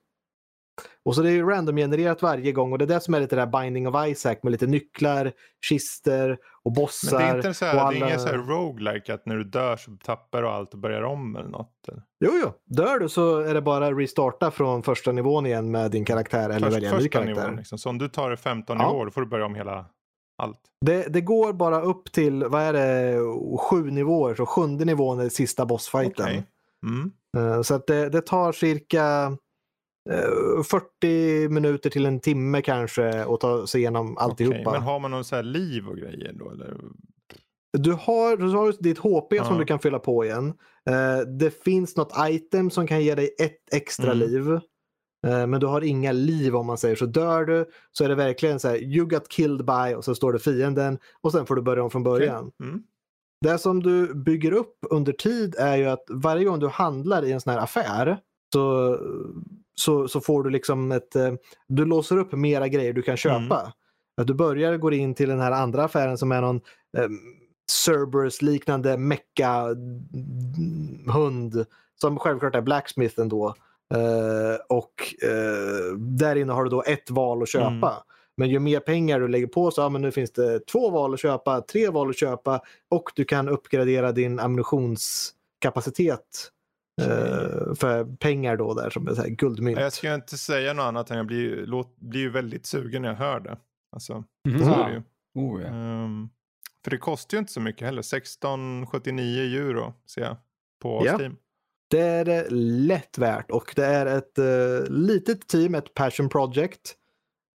Och 1.05 1.15
så 1.15 1.21
det 1.21 1.29
är 1.29 1.33
ju 1.33 1.45
random-genererat 1.49 2.21
varje 2.21 2.51
gång 2.51 2.71
och 2.71 2.77
det 2.77 2.85
är 2.85 2.87
det 2.87 2.99
som 2.99 3.13
är 3.13 3.19
lite 3.19 3.35
där 3.35 3.45
Binding 3.61 3.87
of 3.87 4.07
Isaac 4.07 4.35
med 4.43 4.51
lite 4.51 4.67
nycklar, 4.67 5.31
kister 5.69 6.37
och 6.63 6.71
bossar. 6.73 7.19
Men 7.19 7.27
det 7.27 7.33
är 7.33 7.35
inte 7.35 7.53
så 7.53 7.65
här, 7.65 7.85
och 7.85 7.91
det 7.93 7.99
är 7.99 8.05
ingen 8.07 8.19
så 8.19 8.27
här 8.27 8.33
alla- 8.33 8.43
roguelike 8.43 9.13
att 9.13 9.25
när 9.25 9.35
du 9.35 9.43
dör 9.43 9.77
så 9.77 9.91
tappar 10.03 10.41
du 10.41 10.47
allt 10.47 10.73
och 10.73 10.79
börjar 10.79 11.01
om 11.01 11.35
eller 11.35 11.49
något? 11.49 11.87
eller? 11.87 12.03
Jo, 12.25 12.31
jo. 12.43 12.51
Dör 12.75 12.99
du 12.99 13.09
så 13.09 13.39
är 13.39 13.53
det 13.53 13.61
bara 13.61 13.91
restarta 13.91 14.51
från 14.51 14.83
första 14.83 15.11
nivån 15.11 15.45
igen 15.45 15.71
med 15.71 15.91
din 15.91 16.05
karaktär 16.05 16.49
eller 16.49 16.59
Först, 16.67 16.75
välja 16.75 16.91
en 16.91 16.97
ny 17.03 17.07
karaktär. 17.09 17.33
nivån 17.43 17.55
liksom. 17.55 17.77
Så 17.77 17.89
om 17.89 17.97
du 17.97 18.07
tar 18.09 18.29
det 18.29 18.37
15 18.37 18.77
Ja. 18.79 18.87
nivåer 18.87 19.05
då 19.05 19.11
får 19.11 19.21
du 19.21 19.27
börja 19.27 19.45
om 19.45 19.55
hela 19.55 19.85
allt. 20.37 20.59
Det, 20.85 21.13
det 21.13 21.21
går 21.21 21.53
bara 21.53 21.81
upp 21.81 22.11
till, 22.11 22.43
vad 22.43 22.61
är 22.61 22.73
det, 22.73 23.17
sju 23.59 23.91
nivåer. 23.91 24.35
Så 24.35 24.45
sjunde 24.45 24.85
nivån 24.85 25.19
är 25.19 25.29
sista 25.29 25.65
bossfighten. 25.65 26.25
Okej. 26.25 26.43
Mm. 26.85 27.11
Eh, 27.37 27.61
Så 27.61 27.75
att 27.75 27.87
det, 27.87 28.09
det 28.09 28.21
tar 28.21 28.51
cirka 28.51 29.37
40 30.09 31.49
minuter 31.49 31.89
till 31.89 32.05
en 32.05 32.19
timme 32.19 32.61
kanske 32.61 33.23
att 33.23 33.39
ta 33.39 33.67
sig 33.67 33.81
igenom 33.81 34.17
alltihopa. 34.17 34.57
Okej, 34.59 34.71
Men 34.71 34.81
har 34.81 34.99
man 34.99 35.11
någon 35.11 35.23
så 35.23 35.35
här 35.35 35.43
liv 35.43 35.87
och 35.87 35.97
grejer 35.97 36.33
då? 36.33 36.51
Eller? 36.51 36.77
Du 37.77 37.91
har, 37.91 38.37
du 38.37 38.47
har 38.47 38.75
ditt 38.83 38.97
HP 38.97 39.35
Ja. 39.35 39.45
som 39.45 39.57
du 39.57 39.65
kan 39.65 39.79
fylla 39.79 39.99
på 39.99 40.25
igen. 40.25 40.53
Eh, 40.89 41.17
det 41.39 41.63
finns 41.63 41.95
något 41.97 42.11
item 42.29 42.69
som 42.69 42.87
kan 42.87 43.03
ge 43.03 43.15
dig 43.15 43.35
ett 43.41 43.73
extra 43.73 44.11
Mm. 44.11 44.17
liv. 44.17 44.51
Eh, 45.27 45.47
men 45.47 45.59
du 45.59 45.67
har 45.67 45.81
inga 45.81 46.11
liv 46.11 46.55
om 46.55 46.65
man 46.67 46.77
säger 46.77 46.95
så. 46.95 47.05
Dör 47.05 47.45
du 47.45 47.65
så 47.91 48.03
är 48.03 48.09
det 48.09 48.15
verkligen 48.15 48.59
så 48.59 48.67
här 48.67 48.77
you 48.77 49.05
got 49.07 49.27
killed 49.29 49.65
by 49.65 49.95
och 49.95 50.05
så 50.05 50.15
står 50.15 50.33
det 50.33 50.39
fienden 50.39 50.97
och 51.21 51.31
sen 51.31 51.45
får 51.45 51.55
du 51.55 51.61
börja 51.61 51.83
om 51.83 51.89
från 51.91 52.03
början. 52.03 52.51
Mm. 52.63 52.81
Det 53.41 53.57
som 53.57 53.83
du 53.83 54.13
bygger 54.15 54.51
upp 54.51 54.77
under 54.89 55.13
tid 55.13 55.55
är 55.59 55.77
ju 55.77 55.85
att 55.85 56.03
varje 56.09 56.45
gång 56.45 56.59
du 56.59 56.67
handlar 56.67 57.25
i 57.25 57.31
en 57.31 57.41
sån 57.41 57.53
här 57.53 57.59
affär 57.59 58.17
så, 58.53 58.97
så, 59.75 60.07
så 60.07 60.21
får 60.21 60.43
du 60.43 60.49
liksom 60.49 60.91
ett, 60.91 61.15
eh, 61.15 61.33
du 61.67 61.85
låser 61.85 62.17
upp 62.17 62.31
mera 62.31 62.67
grejer 62.67 62.93
du 62.93 63.01
kan 63.01 63.17
köpa. 63.17 63.73
Att 64.21 64.27
du 64.27 64.33
börjar 64.33 64.77
gå 64.77 64.93
in 64.93 65.15
till 65.15 65.29
den 65.29 65.39
här 65.39 65.51
andra 65.51 65.83
affären 65.83 66.17
som 66.17 66.31
är 66.31 66.41
någon 66.41 66.61
eh, 66.97 67.07
Cerberus-liknande 67.71 68.97
mecka-hund 68.97 71.65
som 72.01 72.19
självklart 72.19 72.55
är 72.55 72.61
Blacksmithen 72.61 73.29
då. 73.29 73.55
Eh, 73.93 74.55
och 74.69 75.13
eh, 75.23 75.93
där 75.97 76.35
inne 76.35 76.53
har 76.53 76.63
du 76.63 76.69
då 76.69 76.83
ett 76.83 77.11
val 77.11 77.41
att 77.41 77.49
köpa. 77.49 77.69
Mm. 77.69 77.93
Men 78.37 78.49
ju 78.49 78.59
mer 78.59 78.79
pengar 78.79 79.19
du 79.19 79.27
lägger 79.27 79.47
på 79.47 79.71
så 79.71 79.81
ja, 79.81 79.89
men 79.89 80.01
nu 80.01 80.11
finns 80.11 80.31
det 80.31 80.59
två 80.59 80.89
val 80.89 81.13
att 81.13 81.19
köpa, 81.19 81.61
tre 81.61 81.89
val 81.89 82.09
att 82.09 82.19
köpa 82.19 82.61
och 82.89 83.09
du 83.15 83.25
kan 83.25 83.49
uppgradera 83.49 84.11
din 84.11 84.39
ammunitionskapacitet 84.39 86.51
eh, 87.01 87.75
för 87.75 88.15
pengar 88.15 88.57
då 88.57 88.73
där 88.73 88.89
som 88.89 89.07
är 89.07 89.13
så 89.13 89.21
här 89.21 89.29
guldmynt. 89.29 89.79
Jag 89.79 89.93
ska 89.93 90.13
inte 90.15 90.37
säga 90.37 90.73
något 90.73 90.83
annat 90.83 91.11
än 91.11 91.17
jag 91.17 91.25
blir, 91.27 91.65
låt, 91.65 91.97
blir 91.99 92.19
ju 92.21 92.29
väldigt 92.29 92.65
sugen 92.65 93.01
när 93.01 93.09
jag 93.09 93.15
hör 93.15 93.39
det. 93.39 93.57
Alltså, 93.91 94.23
Mhm. 94.47 94.59
så 94.59 94.73
är 94.73 94.89
det 94.89 94.93
ju. 94.93 95.01
Oh, 95.41 95.61
ja. 95.61 95.67
Ehm, 95.67 96.29
för 96.83 96.91
det 96.91 96.97
kostar 96.97 97.37
ju 97.37 97.39
inte 97.39 97.53
så 97.53 97.59
mycket 97.61 97.85
heller. 97.85 98.01
16,79 98.01 99.55
euro 99.55 99.93
ser 100.05 100.21
jag 100.21 100.37
på 100.81 101.01
Ja. 101.05 101.15
Steam. 101.17 101.35
Det 101.87 101.99
är 102.01 102.49
lätt 102.87 103.17
värt 103.17 103.51
och 103.51 103.73
det 103.75 103.85
är 103.85 104.05
ett 104.05 104.37
eh, 104.37 104.89
litet 104.89 105.47
team, 105.47 105.75
ett 105.75 105.93
passion 105.93 106.29
project. 106.29 106.95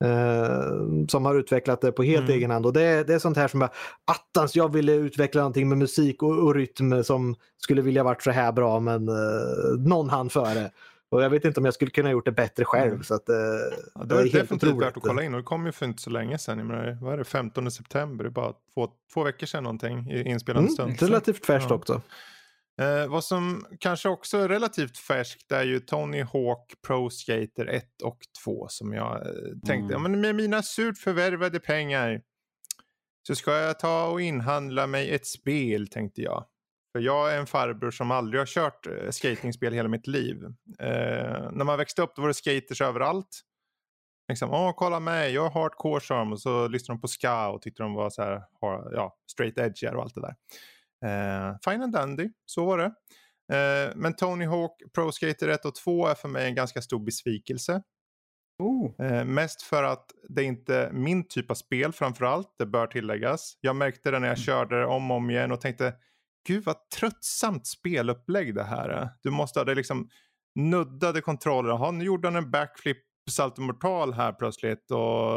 Eh, 0.04 1.06
som 1.08 1.24
har 1.24 1.34
utvecklat 1.34 1.80
det 1.80 1.92
på 1.92 2.02
helt 2.02 2.24
Mm. 2.24 2.36
egen 2.36 2.50
hand. 2.50 2.66
Och 2.66 2.72
det 2.72 2.82
är, 2.82 3.04
det 3.04 3.14
är 3.14 3.18
sånt 3.18 3.36
här 3.36 3.48
som 3.48 3.60
bara, 3.60 3.70
attans 4.04 4.56
jag 4.56 4.72
ville 4.72 4.92
utveckla 4.92 5.40
någonting 5.40 5.68
med 5.68 5.78
musik 5.78 6.22
och, 6.22 6.38
och 6.38 6.54
rytm 6.54 7.04
som 7.04 7.34
skulle 7.58 7.82
vilja 7.82 8.02
varit 8.02 8.22
så 8.22 8.30
här 8.30 8.52
bra 8.52 8.80
men 8.80 9.08
uh, 9.08 9.78
någon 9.78 10.10
hann 10.10 10.30
före. 10.30 10.70
Och 11.10 11.22
jag 11.22 11.30
vet 11.30 11.44
inte 11.44 11.60
om 11.60 11.64
jag 11.64 11.74
skulle 11.74 11.90
kunna 11.90 12.10
gjort 12.10 12.24
det 12.24 12.32
bättre 12.32 12.64
själv. 12.64 12.92
Mm. 12.92 13.02
Så 13.02 13.14
att, 13.14 13.28
eh, 13.28 13.34
Ja, 13.94 14.04
det 14.04 14.14
är 14.14 14.18
helt 14.18 14.32
definitivt 14.32 14.62
otroligt. 14.68 14.86
värt 14.88 14.96
att 14.96 15.02
kolla 15.02 15.22
in 15.22 15.34
och 15.34 15.40
det 15.40 15.44
kom 15.44 15.66
ju 15.66 15.72
för 15.72 15.86
inte 15.86 16.02
så 16.02 16.10
länge 16.10 16.38
sedan. 16.38 16.66
Menar, 16.66 16.98
vad 17.02 17.12
är 17.12 17.18
det, 17.18 17.24
15 17.24 17.70
september? 17.70 18.24
Det 18.24 18.28
är 18.28 18.32
bara 18.32 18.52
två, 18.74 18.88
två 19.14 19.22
veckor 19.24 19.46
sedan 19.46 19.62
någonting 19.62 20.10
i 20.10 20.22
inspelande 20.30 20.66
Mm, 20.68 20.74
stund. 20.74 20.96
det 20.98 21.02
är 21.02 21.06
relativt 21.08 21.46
färskt 21.46 21.70
Ja. 21.70 21.76
också. 21.76 22.00
Eh, 22.78 23.06
vad 23.06 23.24
som 23.24 23.66
kanske 23.80 24.08
också 24.08 24.38
är 24.38 24.48
relativt 24.48 24.98
färskt 24.98 25.52
är 25.52 25.62
ju 25.64 25.80
Tony 25.80 26.22
Hawk 26.22 26.74
Pro 26.86 27.10
Skater 27.10 27.66
1 27.66 28.02
och 28.02 28.18
2 28.44 28.66
som 28.68 28.92
jag 28.92 29.26
eh, 29.26 29.32
tänkte, 29.66 29.74
Mm. 29.74 29.90
ja, 29.90 29.98
men 29.98 30.20
med 30.20 30.34
mina 30.34 30.62
surt 30.62 30.98
förvärvade 30.98 31.60
pengar 31.60 32.22
så 33.26 33.34
ska 33.34 33.52
jag 33.56 33.78
ta 33.78 34.06
och 34.06 34.20
inhandla 34.20 34.86
mig 34.86 35.10
ett 35.14 35.26
spel 35.26 35.88
tänkte 35.88 36.22
jag. 36.22 36.46
För 36.92 37.00
jag 37.00 37.34
är 37.34 37.38
en 37.38 37.46
farbror 37.46 37.90
som 37.90 38.10
aldrig 38.10 38.40
har 38.40 38.46
kört 38.46 38.86
eh, 38.86 39.10
skatingspel 39.10 39.72
hela 39.72 39.88
mitt 39.88 40.06
liv. 40.06 40.44
Eh, 40.78 41.50
när 41.52 41.64
man 41.64 41.78
växte 41.78 42.02
upp 42.02 42.16
då 42.16 42.22
var 42.22 42.28
det 42.28 42.34
skaters 42.34 42.80
överallt. 42.80 43.40
Liksom, 44.28 44.50
åh 44.50 44.72
kolla 44.76 45.00
mig, 45.00 45.32
jag 45.32 45.42
har 45.48 45.62
hardcore 45.62 46.00
charm 46.00 46.32
och 46.32 46.40
så 46.40 46.68
lyssnade 46.68 46.96
de 46.96 47.00
på 47.00 47.08
ska 47.08 47.48
och 47.48 47.62
tyckte 47.62 47.82
de 47.82 47.94
var 47.94 48.10
så 48.10 48.22
här, 48.22 48.42
ja, 48.92 49.16
straight 49.30 49.58
edge 49.58 49.84
och 49.94 50.02
allt 50.02 50.14
det 50.14 50.20
där. 50.20 50.34
Eh, 51.04 51.56
fine 51.64 51.82
and 51.82 51.92
dandy, 51.92 52.30
så 52.46 52.64
var 52.64 52.78
det. 52.78 52.92
Eh, 53.52 53.92
men 53.96 54.16
Tony 54.16 54.46
Hawk 54.46 54.82
Pro 54.94 55.12
Skater 55.12 55.48
1 55.48 55.64
och 55.64 55.74
2 55.74 56.06
är 56.06 56.14
för 56.14 56.28
mig 56.28 56.46
en 56.46 56.54
ganska 56.54 56.82
stor 56.82 56.98
besvikelse. 56.98 57.82
Oh. 58.58 59.06
Eh, 59.06 59.24
mest 59.24 59.62
för 59.62 59.82
att 59.82 60.06
det 60.28 60.42
inte 60.42 60.76
är 60.76 60.92
min 60.92 61.28
typ 61.28 61.50
av 61.50 61.54
spel 61.54 61.92
framförallt, 61.92 62.54
det 62.58 62.66
bör 62.66 62.86
tilläggas. 62.86 63.58
Jag 63.60 63.76
märkte 63.76 64.10
det 64.10 64.18
när 64.18 64.28
jag 64.28 64.38
körde 64.38 64.80
det 64.80 64.86
om 64.86 65.10
och 65.10 65.16
om 65.16 65.30
igen 65.30 65.52
och 65.52 65.60
tänkte, 65.60 65.94
gud 66.48 66.64
vad 66.64 66.90
tröttsamt 66.90 67.66
spelupplägg 67.66 68.54
det 68.54 68.64
här 68.64 68.88
är. 68.88 69.08
Du 69.22 69.30
måste 69.30 69.60
ha 69.60 69.64
det 69.64 69.74
liksom 69.74 70.08
nuddade 70.54 71.20
kontroller. 71.20 71.70
Jaha, 71.70 71.90
nu 71.90 72.04
gjorde 72.04 72.28
han 72.28 72.36
en 72.36 72.50
backflip 72.50 72.98
saltomortal 73.30 74.12
här 74.12 74.32
plötsligt 74.32 74.90
och, 74.90 75.36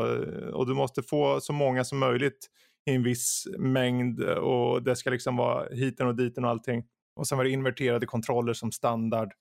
och 0.54 0.68
du 0.68 0.74
måste 0.74 1.04
få 1.04 1.42
så 1.42 1.54
många 1.54 1.84
som 1.84 2.00
möjligt 2.00 2.48
i 2.86 2.96
en 2.96 3.04
viss 3.04 3.48
mängd 3.58 4.22
och 4.22 4.84
det 4.84 4.96
ska 4.96 5.10
liksom 5.10 5.38
vara 5.38 5.70
hiten 5.70 6.08
och 6.08 6.16
diten 6.16 6.46
och 6.46 6.50
allting. 6.50 6.84
Och 7.16 7.28
sen 7.28 7.38
var 7.38 7.46
det 7.46 7.52
inverterade 7.52 8.06
kontroller 8.06 8.54
som 8.54 8.72
standard. 8.72 9.34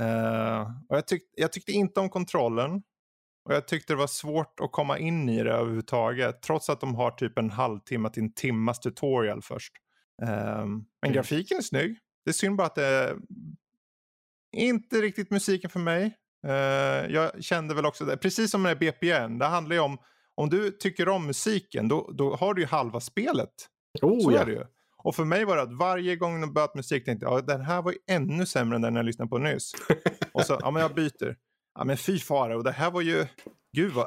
Uh, 0.00 0.60
och 0.88 0.96
jag, 0.96 1.06
tyck, 1.06 1.22
jag 1.36 1.52
tyckte 1.52 1.72
inte 1.72 2.00
om 2.00 2.08
kontrollen. 2.08 2.82
Och 3.44 3.54
jag 3.54 3.68
tyckte 3.68 3.92
det 3.92 3.96
var 3.96 4.06
svårt 4.06 4.60
att 4.60 4.72
komma 4.72 4.98
in 4.98 5.28
i 5.28 5.42
det 5.42 5.52
överhuvudtaget. 5.52 6.42
Trots 6.42 6.70
att 6.70 6.80
de 6.80 6.94
har 6.94 7.10
typ 7.10 7.38
en 7.38 7.50
halvtimme 7.50 8.10
till 8.10 8.22
en 8.22 8.32
timmas 8.32 8.80
tutorial 8.80 9.42
först. 9.42 9.72
Uh, 10.22 10.28
men 10.28 10.86
mm. 11.06 11.14
grafiken 11.14 11.58
är 11.58 11.62
snygg. 11.62 11.98
Det 12.24 12.30
är 12.30 12.32
synd 12.32 12.56
bara 12.56 12.66
att 12.66 12.74
det 12.74 12.86
är 12.86 13.16
inte 14.52 14.96
riktigt 14.96 15.30
musiken 15.30 15.70
för 15.70 15.80
mig. 15.80 16.16
Uh, 16.46 17.12
jag 17.14 17.44
kände 17.44 17.74
väl 17.74 17.86
också 17.86 18.04
det, 18.04 18.16
precis 18.16 18.50
som 18.50 18.62
med 18.62 18.78
BPN, 18.78 19.38
det 19.38 19.46
handlar 19.46 19.76
ju 19.76 19.80
om 19.80 19.98
om 20.34 20.50
du 20.50 20.70
tycker 20.70 21.08
om 21.08 21.26
musiken 21.26 21.88
då, 21.88 22.10
då 22.12 22.36
har 22.36 22.54
du 22.54 22.62
ju 22.62 22.66
halva 22.66 23.00
spelet. 23.00 23.50
Oh, 24.02 24.20
så 24.20 24.32
ja. 24.32 24.40
är 24.40 24.46
det 24.46 24.52
ju. 24.52 24.64
Och 25.04 25.14
för 25.14 25.24
mig 25.24 25.44
var 25.44 25.56
det 25.56 25.62
att 25.62 25.72
varje 25.72 26.16
gång 26.16 26.40
de 26.40 26.52
börjat 26.52 26.74
musik 26.74 27.04
tänkte 27.04 27.26
jag, 27.26 27.38
ja, 27.38 27.40
den 27.40 27.60
här 27.60 27.82
var 27.82 27.92
ju 27.92 27.98
ännu 28.06 28.46
sämre 28.46 28.76
än 28.76 28.82
den 28.82 28.96
jag 28.96 29.04
lyssnade 29.04 29.28
på 29.28 29.38
nyss. 29.38 29.72
och 30.32 30.42
så, 30.46 30.58
ja 30.60 30.70
men 30.70 30.82
jag 30.82 30.94
byter. 30.94 31.36
Ja 31.78 31.84
men 31.84 31.96
fy 31.96 32.18
fara, 32.18 32.56
och 32.56 32.64
det 32.64 32.72
här 32.72 32.90
var 32.90 33.00
ju, 33.00 33.26
gud 33.76 33.92
vad, 33.92 34.06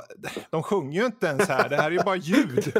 de 0.51 0.63
sjunger 0.63 0.99
ju 1.01 1.05
inte 1.05 1.27
ens 1.27 1.47
här, 1.47 1.69
det 1.69 1.75
här 1.75 1.85
är 1.85 1.91
ju 1.91 2.03
bara 2.03 2.15
ljud. 2.15 2.73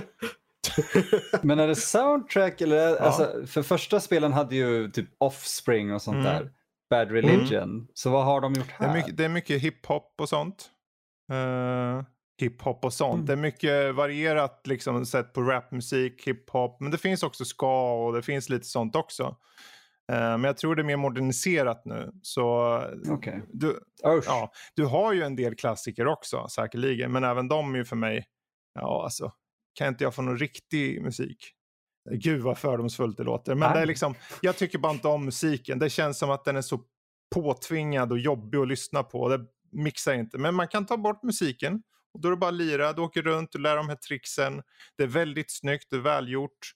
men 1.42 1.60
är 1.60 1.68
det 1.68 1.76
soundtrack 1.76 2.62
eller, 2.62 2.78
ja. 2.78 3.00
alltså, 3.00 3.48
för 3.48 3.62
första 3.62 4.00
spelen 4.00 4.34
hade 4.34 4.56
ju 4.56 4.92
typ 4.92 5.10
Offspring 5.18 5.94
och 5.94 6.02
sånt 6.02 6.16
mm. 6.16 6.26
där. 6.26 6.52
Bad 6.90 7.12
Religion. 7.12 7.64
Mm. 7.64 7.88
Så 7.94 8.10
vad 8.10 8.26
har 8.26 8.42
de 8.42 8.54
gjort 8.54 8.72
här? 8.72 8.88
Det 8.88 8.92
är 8.92 8.98
mycket, 8.98 9.18
det 9.18 9.26
är 9.26 9.30
mycket 9.30 9.62
hiphop 9.62 10.16
och 10.22 10.30
sånt. 10.30 10.70
Uh, 11.32 12.04
hiphop 12.38 12.86
och 12.86 12.94
sånt. 12.94 13.14
Mm. 13.14 13.26
Det 13.26 13.34
är 13.34 13.38
mycket 13.38 13.96
varierat 13.96 14.68
liksom 14.68 15.06
sett 15.06 15.34
på 15.34 15.42
rapmusik, 15.42 16.28
hiphop. 16.28 16.80
Men 16.80 16.92
det 16.92 16.98
finns 16.98 17.24
också 17.24 17.46
ska 17.46 18.06
och 18.06 18.14
det 18.14 18.22
finns 18.22 18.50
lite 18.50 18.66
sånt 18.66 18.96
också. 18.96 19.24
Uh, 20.12 20.18
men 20.20 20.44
jag 20.44 20.58
tror 20.58 20.76
det 20.76 20.82
är 20.82 20.84
mer 20.84 20.98
moderniserat 20.98 21.86
nu. 21.86 22.12
Så 22.22 22.78
okay. 23.12 23.40
du, 23.54 23.80
ja, 24.04 24.52
du 24.76 24.86
har 24.86 25.14
ju 25.14 25.24
en 25.24 25.36
del 25.36 25.56
klassiker 25.56 26.08
också 26.08 26.48
säkerligen. 26.48 27.12
Men 27.12 27.24
även 27.24 27.48
de 27.48 27.74
är 27.74 27.78
ju 27.78 27.86
för 27.86 27.96
mig, 27.96 28.26
ja 28.74 29.04
alltså, 29.04 29.32
kan 29.74 29.88
inte 29.88 30.04
jag 30.04 30.16
få 30.16 30.22
någon 30.22 30.38
riktig 30.38 31.02
musik? 31.02 31.54
Gud 32.12 32.42
vad 32.42 32.58
fördomsfullt 32.58 33.18
det 33.18 33.24
låter. 33.24 33.56
Men 33.56 33.74
det 33.74 33.80
är 33.80 33.86
liksom, 33.86 34.16
jag 34.42 34.58
tycker 34.58 34.80
bara 34.80 34.94
inte 34.94 35.08
om 35.08 35.26
musiken. 35.26 35.80
Det 35.80 35.90
känns 35.90 36.20
som 36.20 36.30
att 36.32 36.46
den 36.46 36.56
är 36.56 36.62
så 36.62 36.80
påtvingad 37.36 38.12
och 38.12 38.20
jobbig 38.20 38.58
att 38.58 38.68
lyssna 38.68 39.04
på. 39.04 39.30
Det 39.30 39.46
mixar 39.72 40.14
inte. 40.14 40.38
Men 40.38 40.56
man 40.56 40.68
kan 40.68 40.86
ta 40.86 40.98
bort 40.98 41.24
musiken 41.24 41.84
och 42.14 42.22
då 42.22 42.28
är 42.28 42.32
det 42.32 42.38
bara 42.38 42.48
att 42.48 42.54
lira, 42.54 42.94
du 42.94 43.02
åker 43.02 43.22
runt 43.22 43.52
du 43.52 43.60
lär 43.60 43.78
de 43.78 43.90
här 43.90 43.96
tricksen. 43.96 44.62
Det 44.98 45.04
är 45.04 45.08
väldigt 45.08 45.52
snyggt, 45.52 45.88
det 45.90 45.96
är 45.96 46.02
välgjort. 46.02 46.74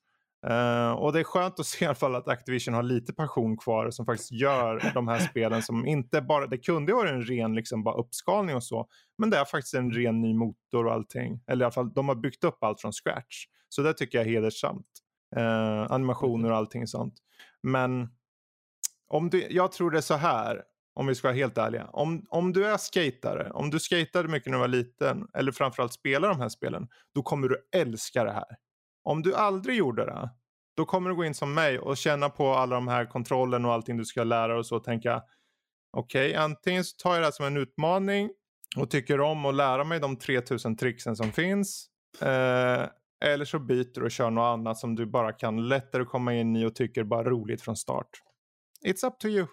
Uh, 0.49 0.91
och 0.91 1.13
det 1.13 1.19
är 1.19 1.23
skönt 1.23 1.59
att 1.59 1.65
se 1.65 1.85
i 1.85 1.87
alla 1.87 1.95
fall 1.95 2.15
att 2.15 2.27
Activision 2.27 2.73
har 2.73 2.83
lite 2.83 3.13
passion 3.13 3.57
kvar 3.57 3.89
som 3.89 4.05
faktiskt 4.05 4.31
gör 4.31 4.91
de 4.93 5.07
här 5.07 5.19
spelen 5.19 5.61
som 5.61 5.87
inte 5.87 6.21
bara, 6.21 6.47
det 6.47 6.57
kunde 6.57 6.91
ju 6.91 6.95
vara 6.95 7.09
en 7.09 7.21
ren 7.21 7.55
liksom 7.55 7.83
bara 7.83 7.95
uppskalning 7.95 8.55
och 8.55 8.63
så, 8.63 8.87
men 9.17 9.29
det 9.29 9.37
är 9.37 9.45
faktiskt 9.45 9.73
en 9.73 9.91
ren 9.91 10.21
ny 10.21 10.33
motor 10.33 10.85
och 10.85 10.93
allting. 10.93 11.43
Eller 11.47 11.61
i 11.61 11.65
alla 11.65 11.71
fall, 11.71 11.93
de 11.93 12.07
har 12.07 12.15
byggt 12.15 12.43
upp 12.43 12.63
allt 12.63 12.81
från 12.81 12.93
scratch. 12.93 13.45
Så 13.69 13.81
det 13.81 13.93
tycker 13.93 14.17
jag 14.17 14.27
är 14.27 14.31
hedersamt. 14.31 14.87
Uh, 15.37 15.91
animationer 15.91 16.51
och 16.51 16.57
allting 16.57 16.87
sånt. 16.87 17.13
Men 17.63 18.09
om 19.07 19.29
du, 19.29 19.47
jag 19.49 19.71
tror 19.71 19.91
det 19.91 19.97
är 19.97 20.01
så 20.01 20.15
här, 20.15 20.63
om 20.93 21.07
vi 21.07 21.15
ska 21.15 21.27
vara 21.27 21.35
helt 21.35 21.57
ärliga. 21.57 21.87
Om, 21.87 22.25
om 22.29 22.53
du 22.53 22.65
är 22.65 22.77
skatare, 22.77 23.51
om 23.51 23.69
du 23.69 23.79
skatade 23.79 24.27
mycket 24.27 24.51
när 24.51 24.57
du 24.57 24.59
var 24.59 24.67
liten 24.67 25.27
eller 25.33 25.51
framförallt 25.51 25.93
spelar 25.93 26.29
de 26.29 26.39
här 26.39 26.49
spelen, 26.49 26.87
då 27.15 27.21
kommer 27.21 27.47
du 27.47 27.69
älska 27.75 28.23
det 28.23 28.31
här. 28.31 28.57
Om 29.03 29.21
du 29.21 29.35
aldrig 29.35 29.77
gjorde 29.77 30.05
det, 30.05 30.29
då 30.77 30.85
kommer 30.85 31.09
du 31.09 31.15
gå 31.15 31.25
in 31.25 31.33
som 31.33 31.53
mig 31.53 31.79
och 31.79 31.97
känna 31.97 32.29
på 32.29 32.53
alla 32.53 32.75
de 32.75 32.87
här 32.87 33.05
kontrollen 33.05 33.65
och 33.65 33.73
allting 33.73 33.97
du 33.97 34.05
ska 34.05 34.23
lära 34.23 34.57
och 34.57 34.65
så 34.65 34.75
och 34.75 34.83
tänka 34.83 35.23
okej, 35.97 36.29
okay, 36.29 36.43
antingen 36.43 36.83
så 36.83 36.95
tar 36.97 37.13
jag 37.13 37.21
det 37.21 37.25
här 37.25 37.31
som 37.31 37.45
en 37.45 37.57
utmaning 37.57 38.29
och 38.77 38.89
tycker 38.89 39.21
om 39.21 39.45
att 39.45 39.55
lära 39.55 39.83
mig 39.83 39.99
de 39.99 40.15
3000 40.15 40.77
tricksen 40.77 41.15
som 41.15 41.31
finns. 41.31 41.87
Eh, 42.21 42.87
eller 43.25 43.45
så 43.45 43.59
byter 43.59 43.93
du 43.93 44.03
och 44.03 44.11
kör 44.11 44.29
något 44.29 44.59
annat 44.59 44.77
som 44.77 44.95
du 44.95 45.05
bara 45.05 45.33
kan 45.33 45.67
lättare 45.67 46.05
komma 46.05 46.33
in 46.33 46.55
i 46.55 46.65
och 46.65 46.75
tycker 46.75 47.03
bara 47.03 47.23
roligt 47.23 47.61
från 47.61 47.75
start. 47.75 48.09
It's 48.85 49.07
up 49.07 49.19
to 49.19 49.27
you. 49.27 49.47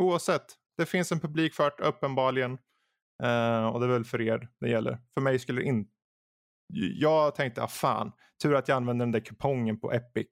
Oavsett 0.00 0.46
det 0.80 0.86
finns 0.86 1.12
en 1.12 1.20
publik 1.20 1.54
för 1.54 1.72
det 1.78 1.84
uppenbarligen. 1.84 2.52
Uh, 3.22 3.66
och 3.66 3.80
det 3.80 3.86
är 3.86 3.90
väl 3.90 4.04
för 4.04 4.20
er 4.20 4.48
det 4.60 4.68
gäller. 4.68 4.98
För 5.14 5.20
mig 5.20 5.38
skulle 5.38 5.60
det 5.60 5.66
inte... 5.66 5.92
Jag 6.74 7.34
tänkte, 7.34 7.62
ah, 7.62 7.68
fan, 7.68 8.12
tur 8.42 8.54
att 8.54 8.68
jag 8.68 8.76
använde 8.76 9.02
den 9.02 9.12
där 9.12 9.20
kupongen 9.20 9.80
på 9.80 9.92
Epic. 9.92 10.28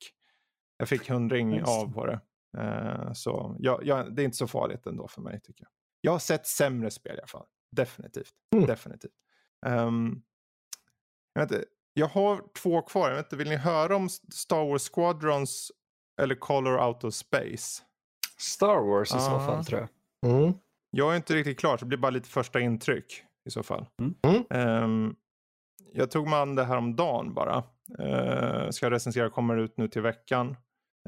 Jag 0.79 0.89
fick 0.89 1.11
hundring 1.11 1.63
av 1.63 1.93
på 1.93 2.07
det. 2.07 2.21
Uh, 2.59 3.13
så 3.13 3.57
jag, 3.59 3.87
jag, 3.87 4.17
det 4.17 4.23
är 4.23 4.25
inte 4.25 4.37
så 4.37 4.47
farligt 4.47 4.87
ändå 4.87 5.09
för 5.09 5.23
mig 5.23 5.41
tycker 5.41 5.65
jag. 5.65 5.71
Jag 6.01 6.13
har 6.13 6.19
sett 6.19 6.47
sämre 6.47 6.91
spel 6.91 7.17
i 7.17 7.19
alla 7.19 7.27
fall. 7.27 7.47
Definitivt. 7.77 8.33
Mm. 8.55 8.67
Definitivt. 8.67 9.13
Um, 9.67 10.23
jag, 11.33 11.45
inte, 11.45 11.65
jag 11.95 12.07
har 12.07 12.45
två 12.63 12.83
kvar. 12.83 13.09
Jag 13.09 13.17
vet 13.17 13.27
inte, 13.27 13.37
vill 13.37 13.49
ni 13.49 13.57
höra 13.57 13.97
om 13.97 14.09
Star 14.33 14.71
Wars 14.71 14.91
Squadrons 14.93 15.73
eller 16.21 16.35
Color 16.35 16.87
Out 16.87 17.05
of 17.05 17.15
Space? 17.15 17.83
Star 18.39 18.81
Wars 18.81 19.13
i 19.13 19.15
uh. 19.15 19.21
så 19.21 19.31
fall 19.31 19.65
tror 19.65 19.81
jag. 19.81 19.89
Mm. 20.27 20.53
Jag 20.91 21.13
är 21.13 21.17
inte 21.17 21.35
riktigt 21.35 21.61
klar 21.61 21.77
så 21.77 21.85
det 21.85 21.89
blir 21.89 21.99
bara 21.99 22.11
lite 22.11 22.29
första 22.29 22.61
intryck 22.61 23.25
i 23.49 23.51
så 23.51 23.63
fall. 23.63 23.87
Mm. 24.03 24.45
Um, 24.85 25.17
jag 25.93 26.11
tog 26.11 26.29
mig 26.29 26.39
an 26.39 26.55
det 26.55 26.65
här 26.65 26.77
om 26.77 26.97
dagen 26.97 27.35
bara. 27.35 27.65
Uh, 28.01 28.71
ska 28.71 28.91
recensera, 28.91 29.31
kommer 29.31 29.57
ut 29.57 29.77
nu 29.77 29.89
till 29.89 30.03
veckan. 30.03 30.57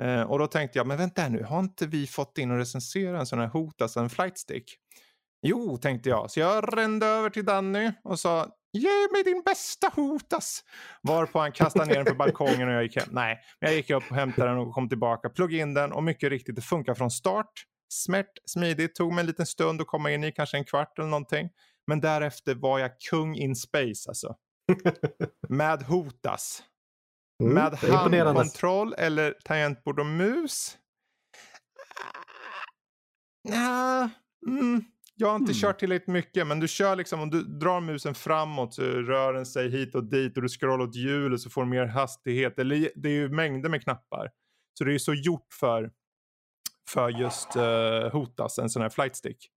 Uh, 0.03 0.23
och 0.23 0.39
då 0.39 0.47
tänkte 0.47 0.79
jag, 0.79 0.87
men 0.87 0.99
vänta 0.99 1.29
nu, 1.29 1.43
har 1.43 1.61
inte 1.61 1.87
vi 1.87 2.07
fått 2.07 2.39
in 2.39 2.51
och 2.51 2.57
recensera 2.57 3.19
en 3.19 3.27
sån 3.27 3.39
här 3.39 3.47
hot, 3.47 3.83
alltså 3.83 4.01
en 4.01 4.11
flight 4.11 4.39
stick? 4.39 4.77
Jo, 5.47 5.77
tänkte 5.77 6.09
jag. 6.09 6.31
Så 6.31 6.41
jag 6.41 6.77
rände 6.79 7.07
över 7.07 7.31
till 7.31 7.45
Danny 7.45 7.93
och 8.05 8.21
sa, 8.21 8.47
ge 8.73 9.13
mig 9.13 9.25
din 9.25 9.43
bästa 9.45 9.91
hotas. 9.95 10.65
Varpå 11.03 11.39
han 11.39 11.53
kastade 11.53 11.87
ner 11.87 11.95
den 11.95 12.05
på 12.05 12.15
balkongen 12.15 12.69
och 12.69 12.75
jag 12.75 12.83
gick 12.83 12.97
hem. 12.97 13.09
Nej, 13.11 13.39
men 13.61 13.71
jag 13.71 13.77
gick 13.77 13.91
upp 13.91 14.05
och 14.11 14.17
hämtade 14.17 14.49
den 14.49 14.59
och 14.59 14.75
kom 14.75 14.89
tillbaka, 14.89 15.29
pluggade 15.31 15.63
in 15.63 15.75
den 15.75 15.93
och 15.93 16.05
mycket 16.05 16.31
riktigt, 16.31 16.57
det 16.57 16.63
funkar 16.63 16.95
från 16.95 17.11
start 17.11 17.53
smärt, 17.93 18.39
smidigt, 18.47 18.95
tog 18.95 19.13
mig 19.13 19.21
en 19.21 19.27
liten 19.27 19.47
stund 19.47 19.81
att 19.81 19.87
komma 19.87 20.11
in 20.11 20.25
i, 20.25 20.33
kanske 20.33 20.57
en 20.57 20.65
kvart 20.65 20.99
eller 20.99 21.09
någonting. 21.09 21.51
Men 21.87 22.01
därefter 22.01 22.55
var 22.55 22.79
jag 22.79 22.91
kung 23.11 23.37
in 23.37 23.57
space 23.57 24.09
alltså. 24.09 24.37
Med 25.49 25.83
hotas. 25.83 26.63
Mm, 27.43 27.55
med 27.55 27.75
handkontroll 27.75 28.95
eller 28.99 29.35
tangentbord 29.45 30.01
och 30.01 30.07
mus. 30.07 30.77
Nah, 33.49 34.09
mm, 34.47 34.85
jag 35.15 35.29
har 35.29 35.37
inte 35.37 35.53
mm. 35.53 35.61
kört 35.61 35.79
tillräckligt 35.81 36.09
mycket 36.09 36.47
men 36.47 36.61
du 36.61 36.69
kör 36.69 36.97
liksom 36.97 37.21
om 37.21 37.31
du 37.31 37.43
drar 37.43 37.81
musen 37.81 38.15
framåt 38.15 38.75
så 38.75 38.83
rör 38.83 39.33
den 39.33 39.47
sig 39.47 39.71
hit 39.71 39.95
och 39.95 40.05
dit 40.05 40.37
och 40.37 40.43
du 40.43 40.49
scrollar 40.49 40.85
åt 40.85 40.97
hjulet 40.97 41.41
så 41.41 41.51
får 41.51 41.63
du 41.63 41.69
mer 41.69 41.87
hastighet. 41.87 42.57
Det 42.57 43.09
är 43.09 43.13
ju 43.13 43.29
mängder 43.29 43.71
med 43.71 43.83
knappar. 43.83 44.31
Så 44.79 44.85
det 44.85 44.91
är 44.91 44.93
ju 44.93 44.99
så 44.99 45.15
gjort 45.15 45.53
för 45.61 45.91
för 46.93 47.09
just 47.09 47.57
uh, 47.57 48.13
Hotas, 48.13 48.59
en 48.59 48.71
sån 48.71 48.83
här 48.83 48.89
flight 48.89 49.17
stick. 49.17 49.51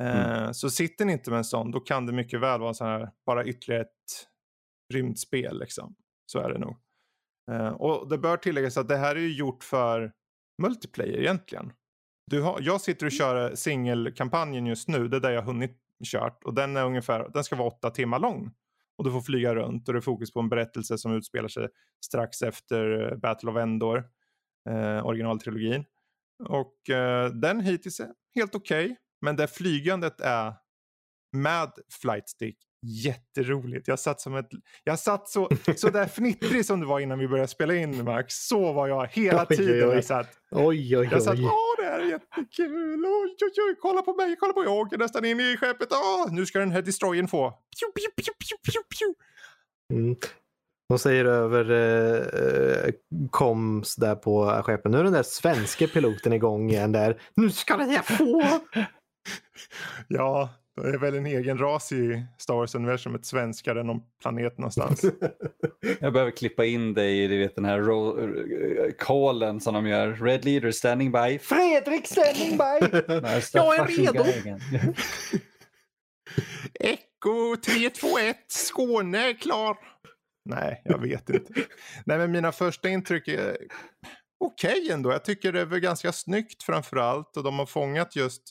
Uh, 0.00 0.36
mm. 0.36 0.54
Så 0.54 0.70
sitter 0.70 1.04
ni 1.04 1.12
inte 1.12 1.30
med 1.30 1.38
en 1.38 1.44
sån, 1.44 1.70
då 1.70 1.80
kan 1.80 2.06
det 2.06 2.12
mycket 2.12 2.40
väl 2.40 2.60
vara 2.60 2.68
en 2.68 2.74
sån 2.74 2.86
här, 2.86 3.10
bara 3.26 3.44
ytterligare 3.44 3.82
ett 3.82 4.28
rymdspel. 4.94 5.58
Liksom. 5.58 5.94
Så 6.26 6.38
är 6.38 6.52
det 6.52 6.58
nog. 6.58 6.76
Uh, 7.50 7.68
och 7.68 8.08
det 8.08 8.18
bör 8.18 8.36
tilläggas 8.36 8.76
att 8.76 8.88
det 8.88 8.96
här 8.96 9.16
är 9.16 9.20
ju 9.20 9.32
gjort 9.32 9.64
för 9.64 10.12
multiplayer 10.62 11.18
egentligen. 11.18 11.72
Du 12.30 12.40
har, 12.40 12.58
jag 12.60 12.80
sitter 12.80 13.06
och 13.06 13.12
kör 13.12 13.54
singelkampanjen 13.54 14.66
just 14.66 14.88
nu, 14.88 15.08
det 15.08 15.16
är 15.16 15.20
där 15.20 15.30
jag 15.30 15.42
hunnit 15.42 15.78
kört 16.04 16.44
och 16.44 16.54
den 16.54 16.76
är 16.76 16.84
ungefär, 16.84 17.30
den 17.34 17.44
ska 17.44 17.56
vara 17.56 17.68
åtta 17.68 17.90
timmar 17.90 18.18
lång. 18.18 18.50
Och 18.98 19.04
du 19.04 19.10
får 19.10 19.20
flyga 19.20 19.54
runt 19.54 19.88
och 19.88 19.94
det 19.94 19.98
är 19.98 20.00
fokus 20.00 20.32
på 20.32 20.40
en 20.40 20.48
berättelse 20.48 20.98
som 20.98 21.12
utspelar 21.12 21.48
sig 21.48 21.68
strax 22.04 22.42
efter 22.42 23.14
Battle 23.16 23.50
of 23.50 23.56
Endor, 23.56 24.04
eh, 24.68 25.06
originaltrilogin. 25.06 25.84
Och 26.46 26.90
eh, 26.90 27.30
den 27.30 27.60
hittills 27.60 28.00
är 28.00 28.08
helt 28.34 28.54
okej. 28.54 28.84
Okay, 28.84 28.96
men 29.20 29.36
det 29.36 29.46
flygandet 29.46 30.20
är 30.20 30.54
med 31.32 31.70
flight 32.00 32.28
stick 32.28 32.58
jätteroligt. 32.86 33.88
Jag 33.88 33.98
satt 33.98 34.20
som 34.20 34.34
ett, 34.34 34.48
jag 34.84 34.98
satt 34.98 35.28
så, 35.28 35.48
så 35.76 35.90
där 35.90 36.06
fnittrig 36.06 36.66
som 36.66 36.80
du 36.80 36.86
var 36.86 37.00
innan 37.00 37.18
vi 37.18 37.28
började 37.28 37.48
spela 37.48 37.74
in 37.74 38.04
Max. 38.04 38.34
Så 38.34 38.72
var 38.72 38.88
jag 38.88 39.06
hela 39.12 39.46
oj, 39.50 39.56
tiden. 39.56 39.74
Oj, 39.74 39.84
oj. 39.84 39.94
Jag 39.94 40.04
satt, 40.04 40.38
oj, 40.50 40.96
oj, 40.96 41.08
jag 41.12 41.22
satt, 41.22 41.38
åh 41.38 41.74
det 41.78 41.84
här 41.84 42.00
är 42.00 42.06
jättekul. 42.06 43.04
Oj, 43.06 43.36
oj, 43.42 43.52
oj, 43.68 43.76
kolla 43.80 44.02
på 44.02 44.14
mig, 44.14 44.36
kolla 44.40 44.52
på 44.52 44.60
mig. 44.60 44.68
Jag 44.68 44.78
åker 44.78 44.98
nästan 44.98 45.24
in 45.24 45.40
i 45.40 45.56
skeppet. 45.56 45.88
Åh, 45.92 46.32
nu 46.32 46.46
ska 46.46 46.58
den 46.58 46.72
här 46.72 46.82
destroyen 46.82 47.28
få. 47.28 47.50
Pew, 47.50 47.92
pew, 47.94 48.10
pew, 48.16 48.34
pew, 48.38 48.58
pew, 48.66 48.82
pew. 48.98 49.14
Mm. 49.92 50.16
De 50.92 50.98
säger 50.98 51.24
över 51.24 51.70
eh, 51.70 52.86
eh, 52.86 52.94
koms 53.30 53.96
där 53.96 54.14
på 54.14 54.62
skeppet. 54.64 54.92
Nu 54.92 54.98
är 54.98 55.04
den 55.04 55.12
där 55.12 55.22
svenska 55.22 55.86
piloten 55.86 56.32
igång 56.32 56.70
igen 56.70 56.92
där. 56.92 57.20
Nu 57.34 57.50
ska 57.50 57.76
den 57.76 57.90
här 57.90 58.02
få! 58.02 58.42
ja, 60.08 60.50
Det 60.82 60.88
är 60.88 60.98
väl 60.98 61.14
en 61.14 61.26
egen 61.26 61.58
ras 61.58 61.92
i 61.92 62.22
Star 62.38 62.54
Wars-universumet, 62.54 63.26
svenskar 63.26 63.76
än 63.76 63.86
någon 63.86 64.00
planet 64.22 64.58
någonstans. 64.58 65.04
Jag 66.00 66.12
behöver 66.12 66.30
klippa 66.30 66.64
in 66.64 66.94
dig 66.94 67.24
i 67.24 67.28
du 67.28 67.38
vet, 67.38 67.56
den 67.56 67.64
här 67.64 67.78
ro- 67.80 68.16
callen 68.98 69.60
som 69.60 69.74
de 69.74 69.86
gör. 69.86 70.12
Red 70.12 70.44
leader 70.44 70.70
standing 70.70 71.12
by. 71.12 71.38
Fredrik 71.38 72.06
standing 72.06 72.50
by! 72.50 73.00
Jag 73.52 73.76
är 73.76 73.86
redo. 73.86 74.24
Echo 76.80 77.56
321, 77.66 78.36
Skåne 78.48 79.28
är 79.28 79.34
klar. 79.34 79.91
Nej, 80.44 80.82
jag 80.84 80.98
vet 80.98 81.30
inte. 81.30 81.54
Nej, 82.06 82.18
men 82.18 82.32
mina 82.32 82.52
första 82.52 82.88
intryck 82.88 83.28
är 83.28 83.56
okej 84.40 84.90
ändå. 84.90 85.12
Jag 85.12 85.24
tycker 85.24 85.52
det 85.52 85.60
är 85.60 85.66
ganska 85.66 86.12
snyggt 86.12 86.62
framför 86.62 86.96
allt 86.96 87.36
och 87.36 87.42
de 87.42 87.58
har 87.58 87.66
fångat 87.66 88.16
just 88.16 88.42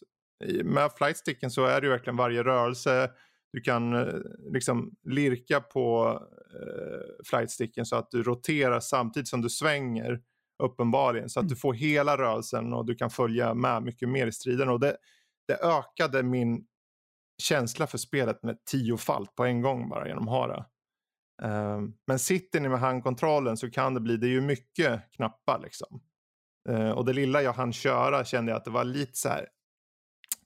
med 0.64 0.92
flightsticken 0.98 1.52
så 1.52 1.66
är 1.66 1.82
det 1.82 1.88
ju 1.88 1.92
verkligen 1.92 2.18
varje 2.18 2.44
rörelse. 2.44 3.12
Du 3.54 3.62
kan 3.62 3.94
eh, 3.94 4.14
liksom 4.54 4.92
lirka 5.04 5.62
på 5.62 6.20
eh, 6.54 7.26
flightsticken 7.26 7.86
så 7.86 7.96
att 7.96 8.12
du 8.12 8.24
roterar 8.24 8.80
samtidigt 8.80 9.28
som 9.28 9.42
du 9.42 9.50
svänger 9.50 10.22
uppenbarligen 10.64 11.30
så 11.30 11.40
att 11.40 11.50
du 11.50 11.56
får 11.56 11.74
hela 11.74 12.18
rörelsen 12.18 12.74
och 12.74 12.86
du 12.86 12.96
kan 12.96 13.10
följa 13.10 13.54
med 13.54 13.84
mycket 13.84 14.10
mer 14.10 14.28
i 14.28 14.32
striden 14.32 14.70
och 14.70 14.80
det, 14.80 14.98
det 15.48 15.58
ökade 15.64 16.24
min 16.24 16.66
känsla 17.44 17.88
för 17.88 17.98
spelet 17.98 18.44
med 18.44 18.66
tiofalt 18.66 19.36
på 19.36 19.46
en 19.46 19.62
gång 19.62 19.90
bara 19.90 20.08
genom 20.08 20.24
att 20.24 20.34
ha 20.34 20.48
det. 20.48 20.66
Ehm, 21.44 21.94
men 22.08 22.20
sitter 22.20 22.60
ni 22.60 22.70
med 22.70 22.80
handkontrollen 22.80 23.58
så 23.58 23.72
kan 23.72 23.94
det 23.94 24.00
bli, 24.00 24.18
det 24.18 24.28
är 24.28 24.32
ju 24.32 24.42
mycket 24.42 25.12
knappar 25.12 25.60
liksom. 25.60 26.02
Ehm, 26.70 26.92
och 26.92 27.06
det 27.06 27.14
lilla 27.14 27.42
jag 27.42 27.54
hann 27.54 27.74
köra 27.74 28.26
kände 28.26 28.52
jag 28.52 28.58
att 28.58 28.66
det 28.66 28.72
var 28.72 28.84
lite 28.84 29.18
så 29.18 29.30
här, 29.30 29.48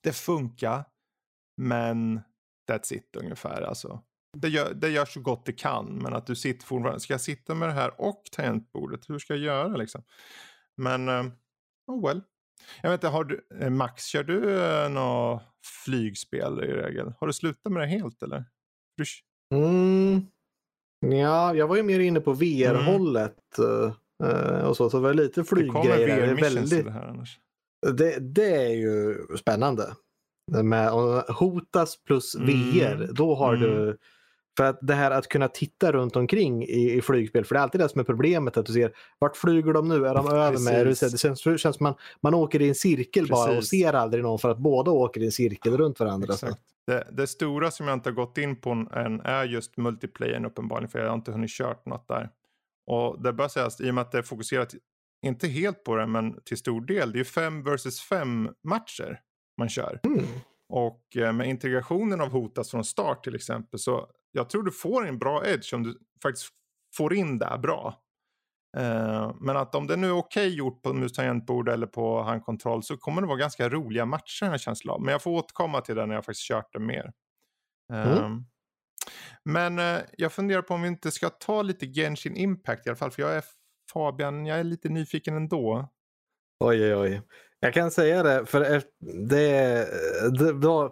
det 0.01 0.13
funkar, 0.13 0.83
men 1.61 2.21
that's 2.71 2.93
it 2.93 3.15
ungefär 3.15 3.61
alltså. 3.61 4.01
Det 4.37 4.49
gör, 4.49 4.73
det 4.73 4.89
gör 4.89 5.05
så 5.05 5.21
gott 5.21 5.45
det 5.45 5.53
kan, 5.53 5.97
men 5.97 6.13
att 6.13 6.27
du 6.27 6.35
sitter 6.35 6.65
fortfarande, 6.65 6.99
ska 6.99 7.13
jag 7.13 7.21
sitta 7.21 7.55
med 7.55 7.69
det 7.69 7.73
här 7.73 8.01
och 8.01 8.23
tangentbordet, 8.31 9.09
hur 9.09 9.19
ska 9.19 9.33
jag 9.33 9.43
göra 9.43 9.77
liksom? 9.77 10.03
Men, 10.77 11.09
ehm, 11.09 11.31
oh 11.87 12.07
well. 12.07 12.21
Jag 12.81 12.89
vet 12.89 12.97
inte, 12.97 13.07
har 13.07 13.23
du, 13.23 13.47
eh, 13.59 13.69
Max, 13.69 14.05
kör 14.05 14.23
du 14.23 14.65
eh, 14.65 14.89
något 14.89 15.43
flygspel 15.85 16.63
i 16.63 16.67
regel? 16.67 17.13
Har 17.19 17.27
du 17.27 17.33
slutat 17.33 17.71
med 17.71 17.81
det 17.81 17.87
helt 17.87 18.23
eller? 18.23 18.45
Mm. 19.53 20.27
Ja, 21.11 21.55
jag 21.55 21.67
var 21.67 21.75
ju 21.75 21.83
mer 21.83 21.99
inne 21.99 22.19
på 22.19 22.33
VR-hållet. 22.33 23.59
eh, 24.23 24.65
och 24.67 24.77
så, 24.77 24.89
så 24.89 24.97
det 24.97 25.03
var 25.03 25.13
lite 25.13 25.41
det 25.41 25.47
kommer 25.47 25.61
flyggrejer. 25.83 26.07
Det, 26.07 26.13
är 26.13 26.27
VR-missions 26.27 26.55
väldigt, 26.71 26.85
det 26.85 26.91
här 26.91 27.07
annars. 27.07 27.39
det, 27.93 28.19
det 28.19 28.55
är 28.55 28.69
ju 28.75 29.17
spännande. 29.39 29.93
Med 30.63 30.89
Hotas 31.29 31.97
plus 32.03 32.35
Mm. 32.35 32.47
VR, 32.49 33.09
då 33.13 33.35
har 33.35 33.53
Mm. 33.55 33.69
du... 33.69 33.97
För 34.57 34.63
att 34.65 34.79
det 34.81 34.93
här 34.93 35.11
att 35.11 35.27
kunna 35.27 35.47
titta 35.47 35.91
runt 35.91 36.15
omkring 36.15 36.63
i, 36.63 36.91
i 36.97 37.01
flygspel, 37.01 37.45
för 37.45 37.55
det 37.55 37.59
är 37.59 37.63
alltid 37.63 37.81
det 37.81 37.89
som 37.89 37.99
är 38.01 38.05
problemet. 38.05 38.57
Att 38.57 38.65
du 38.65 38.73
ser, 38.73 38.91
vart 39.19 39.37
flyger 39.37 39.73
de 39.73 39.89
nu? 39.89 40.07
Är 40.07 40.13
de 40.15 40.27
över 40.31 40.59
mig? 40.59 40.83
Precis. 40.83 41.11
Det 41.11 41.17
känns, 41.17 41.43
det 41.43 41.57
känns 41.57 41.79
man, 41.79 41.93
man 42.21 42.33
åker 42.33 42.61
i 42.61 42.67
en 42.69 42.75
cirkel 42.75 43.27
bara 43.27 43.49
och 43.49 43.55
Precis. 43.55 43.69
ser 43.69 43.93
aldrig 43.93 44.23
någon 44.23 44.39
för 44.39 44.49
att 44.49 44.57
båda 44.57 44.91
åker 44.91 45.21
i 45.21 45.25
en 45.25 45.31
cirkel 45.31 45.77
runt 45.77 45.99
varandra. 45.99 46.33
Exakt. 46.33 46.57
Det, 46.87 47.07
det 47.11 47.27
stora 47.27 47.71
som 47.71 47.87
jag 47.87 47.95
inte 47.95 48.09
har 48.09 48.15
gått 48.15 48.37
in 48.37 48.61
på 48.61 48.69
än 48.93 49.21
är 49.21 49.43
just 49.43 49.77
multiplayern 49.77 50.45
uppenbarligen 50.45 50.89
för 50.89 50.99
jag 50.99 51.07
har 51.07 51.15
inte 51.15 51.31
hunnit 51.31 51.51
kört 51.51 51.85
något 51.85 52.07
där. 52.07 52.29
Och 52.87 53.23
det 53.23 53.33
bör 53.33 53.47
sägas 53.47 53.81
i 53.81 53.89
och 53.89 53.95
med 53.95 54.01
att 54.01 54.11
det 54.11 54.17
är 54.17 54.23
fokuserat, 54.23 54.73
inte 55.25 55.47
helt 55.47 55.83
på 55.83 55.95
det 55.95 56.07
men 56.07 56.41
till 56.45 56.57
stor 56.57 56.81
del, 56.81 57.11
det 57.11 57.15
är 57.15 57.19
ju 57.19 57.25
fem 57.25 57.63
versus 57.63 58.01
fem 58.01 58.49
matcher 58.63 59.19
man 59.57 59.69
kör. 59.69 59.99
Mm. 60.03 60.25
Och 60.69 61.17
eh, 61.17 61.33
med 61.33 61.49
integrationen 61.49 62.21
av 62.21 62.29
Hotas 62.29 62.71
från 62.71 62.85
start 62.85 63.23
till 63.23 63.35
exempel 63.35 63.79
så 63.79 64.09
jag 64.31 64.49
tror 64.49 64.63
du 64.63 64.71
får 64.71 65.07
en 65.07 65.19
bra 65.19 65.45
edge 65.45 65.73
om 65.73 65.83
du 65.83 65.99
faktiskt 66.23 66.49
får 66.97 67.13
in 67.13 67.39
det 67.39 67.59
bra. 67.61 68.04
Eh, 68.75 69.35
men 69.39 69.57
att 69.57 69.75
om 69.75 69.87
det 69.87 69.95
nu 69.95 70.07
är 70.07 70.17
okej 70.17 70.55
gjort 70.55 70.81
på 70.81 70.93
mus 70.93 71.13
tangentbord 71.13 71.69
eller 71.69 71.87
på 71.87 72.21
handkontroll 72.21 72.83
så 72.83 72.97
kommer 72.97 73.21
det 73.21 73.27
vara 73.27 73.37
ganska 73.37 73.69
roliga 73.69 74.05
matcher 74.05 74.45
har 74.45 74.53
jag 74.53 74.59
känsla 74.59 74.93
av. 74.93 75.01
Men 75.01 75.11
jag 75.11 75.21
får 75.21 75.31
återkomma 75.31 75.81
till 75.81 75.95
det 75.95 76.05
när 76.05 76.15
jag 76.15 76.25
faktiskt 76.25 76.47
kört 76.47 76.73
det 76.73 76.79
mer. 76.79 77.11
Mm. 77.93 78.45
Men 79.45 79.79
eh, 79.79 80.01
jag 80.17 80.31
funderar 80.31 80.61
på 80.61 80.73
om 80.73 80.81
vi 80.81 80.87
inte 80.87 81.11
ska 81.11 81.29
ta 81.29 81.61
lite 81.61 81.85
Genshin 81.85 82.35
Impact 82.35 82.87
i 82.87 82.89
alla 82.89 82.97
fall. 82.97 83.11
För 83.11 83.21
jag 83.21 83.35
är 83.35 83.43
Fabian, 83.93 84.45
jag 84.45 84.59
är 84.59 84.63
lite 84.63 84.89
nyfiken 84.89 85.35
ändå. 85.35 85.89
Oj, 86.59 86.83
oj, 86.83 86.95
oj. 86.95 87.21
Jag 87.59 87.73
kan 87.73 87.91
säga 87.91 88.23
det, 88.23 88.45
för 88.45 88.65
eft- 88.65 89.27
det, 89.29 89.87
det 90.39 90.53
var, 90.53 90.91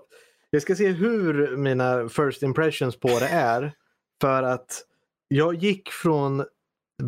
jag 0.50 0.62
ska 0.62 0.76
se 0.76 0.88
hur 0.88 1.58
mina 1.58 2.10
first 2.10 2.44
impressions 2.44 3.00
på 3.00 3.08
det 3.08 3.28
är. 3.28 3.74
För 4.22 4.44
att 4.44 4.82
jag 5.28 5.56
gick 5.56 5.90
från 5.90 6.46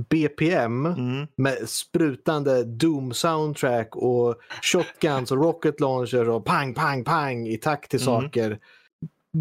BPM 0.10 0.86
Mm. 0.86 1.28
med 1.36 1.70
sprutande 1.70 2.64
Doom 2.64 3.14
soundtrack 3.14 3.96
och 3.96 4.36
shotguns 4.62 5.32
och 5.32 5.38
rocket 5.38 5.80
launcher 5.80 6.30
och 6.30 6.46
pang, 6.46 6.74
pang, 6.74 7.04
pang 7.04 7.48
i 7.48 7.58
takt 7.58 7.92
till 7.92 8.02
Mm. 8.08 8.22
saker. 8.22 8.60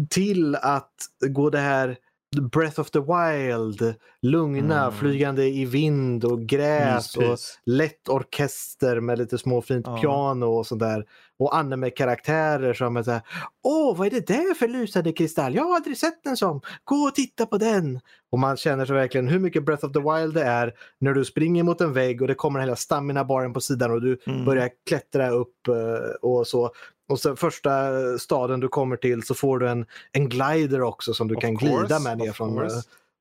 Till 0.09 0.55
att 0.55 0.93
gå 1.27 1.49
det 1.49 1.59
här 1.59 1.97
Breath 2.41 2.79
of 2.79 2.91
the 2.91 2.99
Wild, 2.99 3.95
lugna, 4.21 4.81
Mm. 4.81 4.91
flygande 4.99 5.43
i 5.45 5.65
vind 5.65 6.25
och 6.25 6.41
gräs 6.41 7.17
och 7.17 7.21
Myspys. 7.23 7.59
lätt 7.65 8.09
orkester 8.09 8.99
med 8.99 9.17
lite 9.17 9.37
småfint 9.37 9.85
Ja. 9.87 9.97
piano 10.01 10.45
och 10.45 10.67
sådär. 10.67 11.05
Och 11.39 11.55
anime-karaktärer 11.57 12.73
som 12.73 12.97
är 12.97 13.03
såhär 13.03 13.21
Åh, 13.63 13.97
vad 13.97 14.07
är 14.07 14.11
det 14.11 14.27
där 14.27 14.53
för 14.53 14.67
lysande 14.67 15.11
kristall? 15.13 15.55
Jag 15.55 15.63
har 15.63 15.75
aldrig 15.75 15.97
sett 15.97 16.25
en 16.25 16.37
sån. 16.37 16.61
Gå 16.83 16.95
och 16.95 17.15
titta 17.15 17.45
på 17.45 17.57
den. 17.57 17.99
Och 18.31 18.39
man 18.39 18.57
känner 18.57 18.85
sig 18.85 18.95
verkligen 18.95 19.27
hur 19.27 19.39
mycket 19.39 19.65
Breath 19.65 19.85
of 19.85 19.91
the 19.91 19.99
Wild 19.99 20.33
det 20.33 20.43
är 20.43 20.73
när 20.99 21.13
du 21.13 21.25
springer 21.25 21.63
mot 21.63 21.81
en 21.81 21.93
vägg 21.93 22.21
och 22.21 22.27
det 22.27 22.35
kommer 22.35 22.59
hela 22.59 22.75
stamina-baren 22.75 23.53
på 23.53 23.61
sidan 23.61 23.91
och 23.91 24.01
du 24.01 24.17
Mm. 24.27 24.45
börjar 24.45 24.69
klättra 24.89 25.29
upp 25.29 25.67
eh, 25.67 25.75
och 26.21 26.47
så. 26.47 26.71
Och 27.07 27.19
så 27.19 27.35
första 27.35 27.91
staden 28.19 28.59
du 28.59 28.67
kommer 28.67 28.97
till 28.97 29.23
så 29.23 29.33
får 29.35 29.59
du 29.59 29.69
en, 29.69 29.85
en 30.11 30.29
glider 30.29 30.81
också 30.81 31.13
som 31.13 31.27
du 31.27 31.35
Of 31.35 31.41
kan 31.41 31.57
course, 31.57 31.75
glida 31.77 31.99
med 31.99 32.17
ner 32.17 32.31
från. 32.31 32.57
eh, 32.65 32.67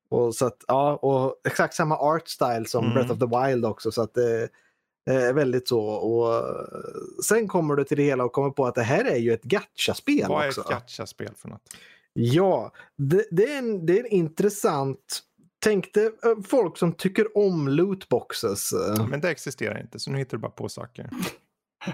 Och, 0.09 0.35
så 0.35 0.47
att, 0.47 0.65
ja, 0.69 0.97
och 0.97 1.41
exakt 1.49 1.75
samma 1.75 1.97
art 1.99 2.29
style 2.29 2.65
som 2.67 2.85
Mm. 2.85 2.95
Breath 2.95 3.13
of 3.13 3.19
the 3.19 3.27
Wild 3.49 3.65
också. 3.65 3.93
Så 3.93 4.03
att 4.03 4.15
det 4.15 4.49
är 5.11 5.33
väldigt 5.33 5.69
så. 5.69 5.81
Och 5.81 6.35
eh, 6.35 6.43
sen 7.25 7.49
kommer 7.49 7.75
du 7.77 7.85
till 7.85 7.97
det 7.97 8.03
hela 8.03 8.25
och 8.25 8.33
kommer 8.33 8.51
på 8.51 8.67
att 8.67 8.75
det 8.75 8.83
här 8.83 9.05
är 9.05 9.17
ju 9.17 9.33
ett 9.33 9.43
gacha-spel 9.43 10.27
Vad 10.29 10.45
är 10.45 10.49
också. 10.49 10.61
ett 10.61 10.69
gacha-spel 10.69 11.33
för 11.37 11.49
något? 11.49 11.63
Ja, 12.13 12.73
det, 12.97 13.25
det, 13.31 13.53
är 13.55 13.59
en, 13.59 13.87
det 13.87 13.97
är 13.99 14.01
en 14.01 14.11
intressant... 14.13 15.21
Tänk 15.65 15.95
dig 15.95 16.07
eh, 16.07 16.43
folk 16.47 16.79
som 16.79 16.93
tycker 16.93 17.39
om 17.39 17.69
lootboxes. 17.69 18.73
eh. 18.73 19.07
Men 19.09 19.21
det 19.21 19.31
existerar 19.31 19.81
inte, 19.81 19.99
så 19.99 20.11
nu 20.11 20.19
hittar 20.19 20.37
du 20.37 20.41
bara 20.41 20.51
på 20.53 20.69
saker. 20.69 21.11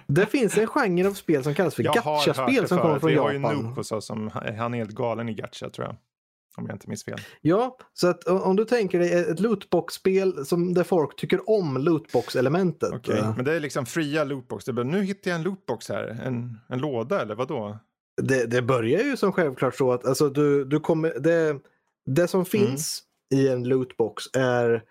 Det 0.07 0.27
finns 0.27 0.59
en 0.59 0.67
genre 0.67 1.09
av 1.09 1.13
spel 1.13 1.45
som 1.45 1.55
kallas 1.55 1.75
för 1.75 1.83
gacha-spel 1.83 2.69
som 2.69 2.79
kommer 2.79 2.99
från 2.99 3.11
Vi 3.11 3.17
har 3.17 3.33
ju 3.33 3.39
Japan. 3.39 3.79
Oss 3.79 4.07
som 4.07 4.31
han 4.35 4.75
är 4.75 4.79
helt 4.79 4.91
galen 4.91 5.29
i 5.29 5.35
gacha 5.35 5.71
tror 5.71 5.87
jag. 5.87 5.97
Om 6.57 6.67
jag 6.67 6.75
inte 6.75 6.89
minns 6.89 7.05
fel. 7.05 7.19
Ja, 7.41 7.79
så 7.93 8.09
att 8.09 8.25
om 8.25 8.57
du 8.57 8.65
tänker 8.65 8.99
dig 8.99 9.13
ett 9.13 9.41
lootbox-spel 9.41 10.47
som 10.47 10.75
där 10.75 10.85
folk 10.85 11.17
tycker 11.17 11.51
om 11.51 11.79
lootbox-elementet. 11.79 12.93
Okej, 12.93 13.19
eh, 13.19 13.37
men 13.37 13.45
det 13.45 13.53
är 13.53 13.61
liksom 13.61 13.87
fria 13.87 14.25
lootbox. 14.25 14.65
Det 14.65 14.73
bara, 14.73 14.87
nu 14.87 15.03
hittar 15.03 15.31
jag 15.31 15.39
en 15.39 15.43
lootbox 15.43 15.89
här. 15.89 16.21
En, 16.25 16.59
en 16.69 16.79
låda 16.79 17.23
eller 17.23 17.35
vad 17.35 17.49
då? 17.49 17.79
Det, 18.23 18.47
det 18.47 18.63
börjar 18.63 19.01
ju 19.01 19.17
som 19.17 19.33
självklart 19.33 19.75
så 19.75 19.93
att 19.93 20.07
alltså, 20.07 20.29
du, 20.29 20.65
du 20.65 20.81
kommer, 20.81 21.15
det, 21.21 21.61
det 22.07 22.29
som 22.29 22.45
finns 22.45 23.03
i 23.35 23.49
en 23.49 23.69
lootbox 23.69 24.25
är 24.33 24.83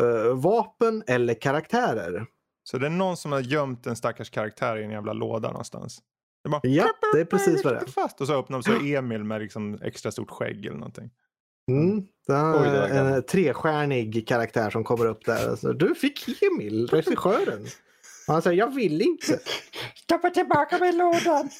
eh, 0.00 0.34
vapen 0.34 1.02
eller 1.06 1.34
karaktärer. 1.34 2.26
Så 2.70 2.78
det 2.78 2.86
är 2.86 2.90
någon 2.90 3.16
som 3.16 3.32
har 3.32 3.40
gömt 3.40 3.86
en 3.86 3.96
stackars 3.96 4.30
karaktär 4.30 4.76
i 4.76 4.84
en 4.84 4.90
jävla 4.90 5.12
låda 5.12 5.48
någonstans. 5.48 5.98
Det 6.42 6.48
är 6.48 6.50
bara, 6.50 6.60
Ja, 6.62 6.88
det 7.14 7.20
är 7.20 7.24
precis 7.24 7.64
vad 7.64 7.74
det 7.74 7.80
är. 7.80 7.86
Fast. 7.86 8.20
Och 8.20 8.26
så 8.26 8.34
öppnar 8.38 8.58
de 8.58 8.62
så 8.62 8.72
är 8.72 8.96
Emil 8.98 9.24
med 9.24 9.40
liksom 9.40 9.78
extra 9.82 10.12
stort 10.12 10.30
skägg 10.30 10.66
eller 10.66 10.78
någonting. 10.78 11.10
Mm. 11.70 12.02
Det 12.26 12.32
är 12.32 12.62
Oj, 12.62 12.68
det 12.70 12.78
var 12.80 12.88
en 12.88 12.96
gammalt. 12.96 13.28
trestjärnig 13.28 14.28
karaktär 14.28 14.70
som 14.70 14.84
kommer 14.84 15.06
upp 15.06 15.24
där. 15.24 15.50
Alltså, 15.50 15.72
du 15.72 15.94
fick 15.94 16.42
Emil, 16.42 16.86
regissören. 16.92 17.66
Och 18.28 18.34
han 18.34 18.42
säger 18.42 18.58
jag 18.58 18.74
vill 18.74 19.02
inte. 19.02 19.40
Stoppa 19.94 20.30
tillbaka 20.30 20.78
mig 20.78 20.88
i 20.88 20.92
lådan! 20.92 21.50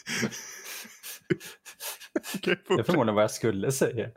Det 2.45 2.51
är 2.51 2.83
förmodligen 2.83 3.15
vad 3.15 3.25
jag 3.25 3.31
skulle 3.31 3.73
säga. 3.73 4.11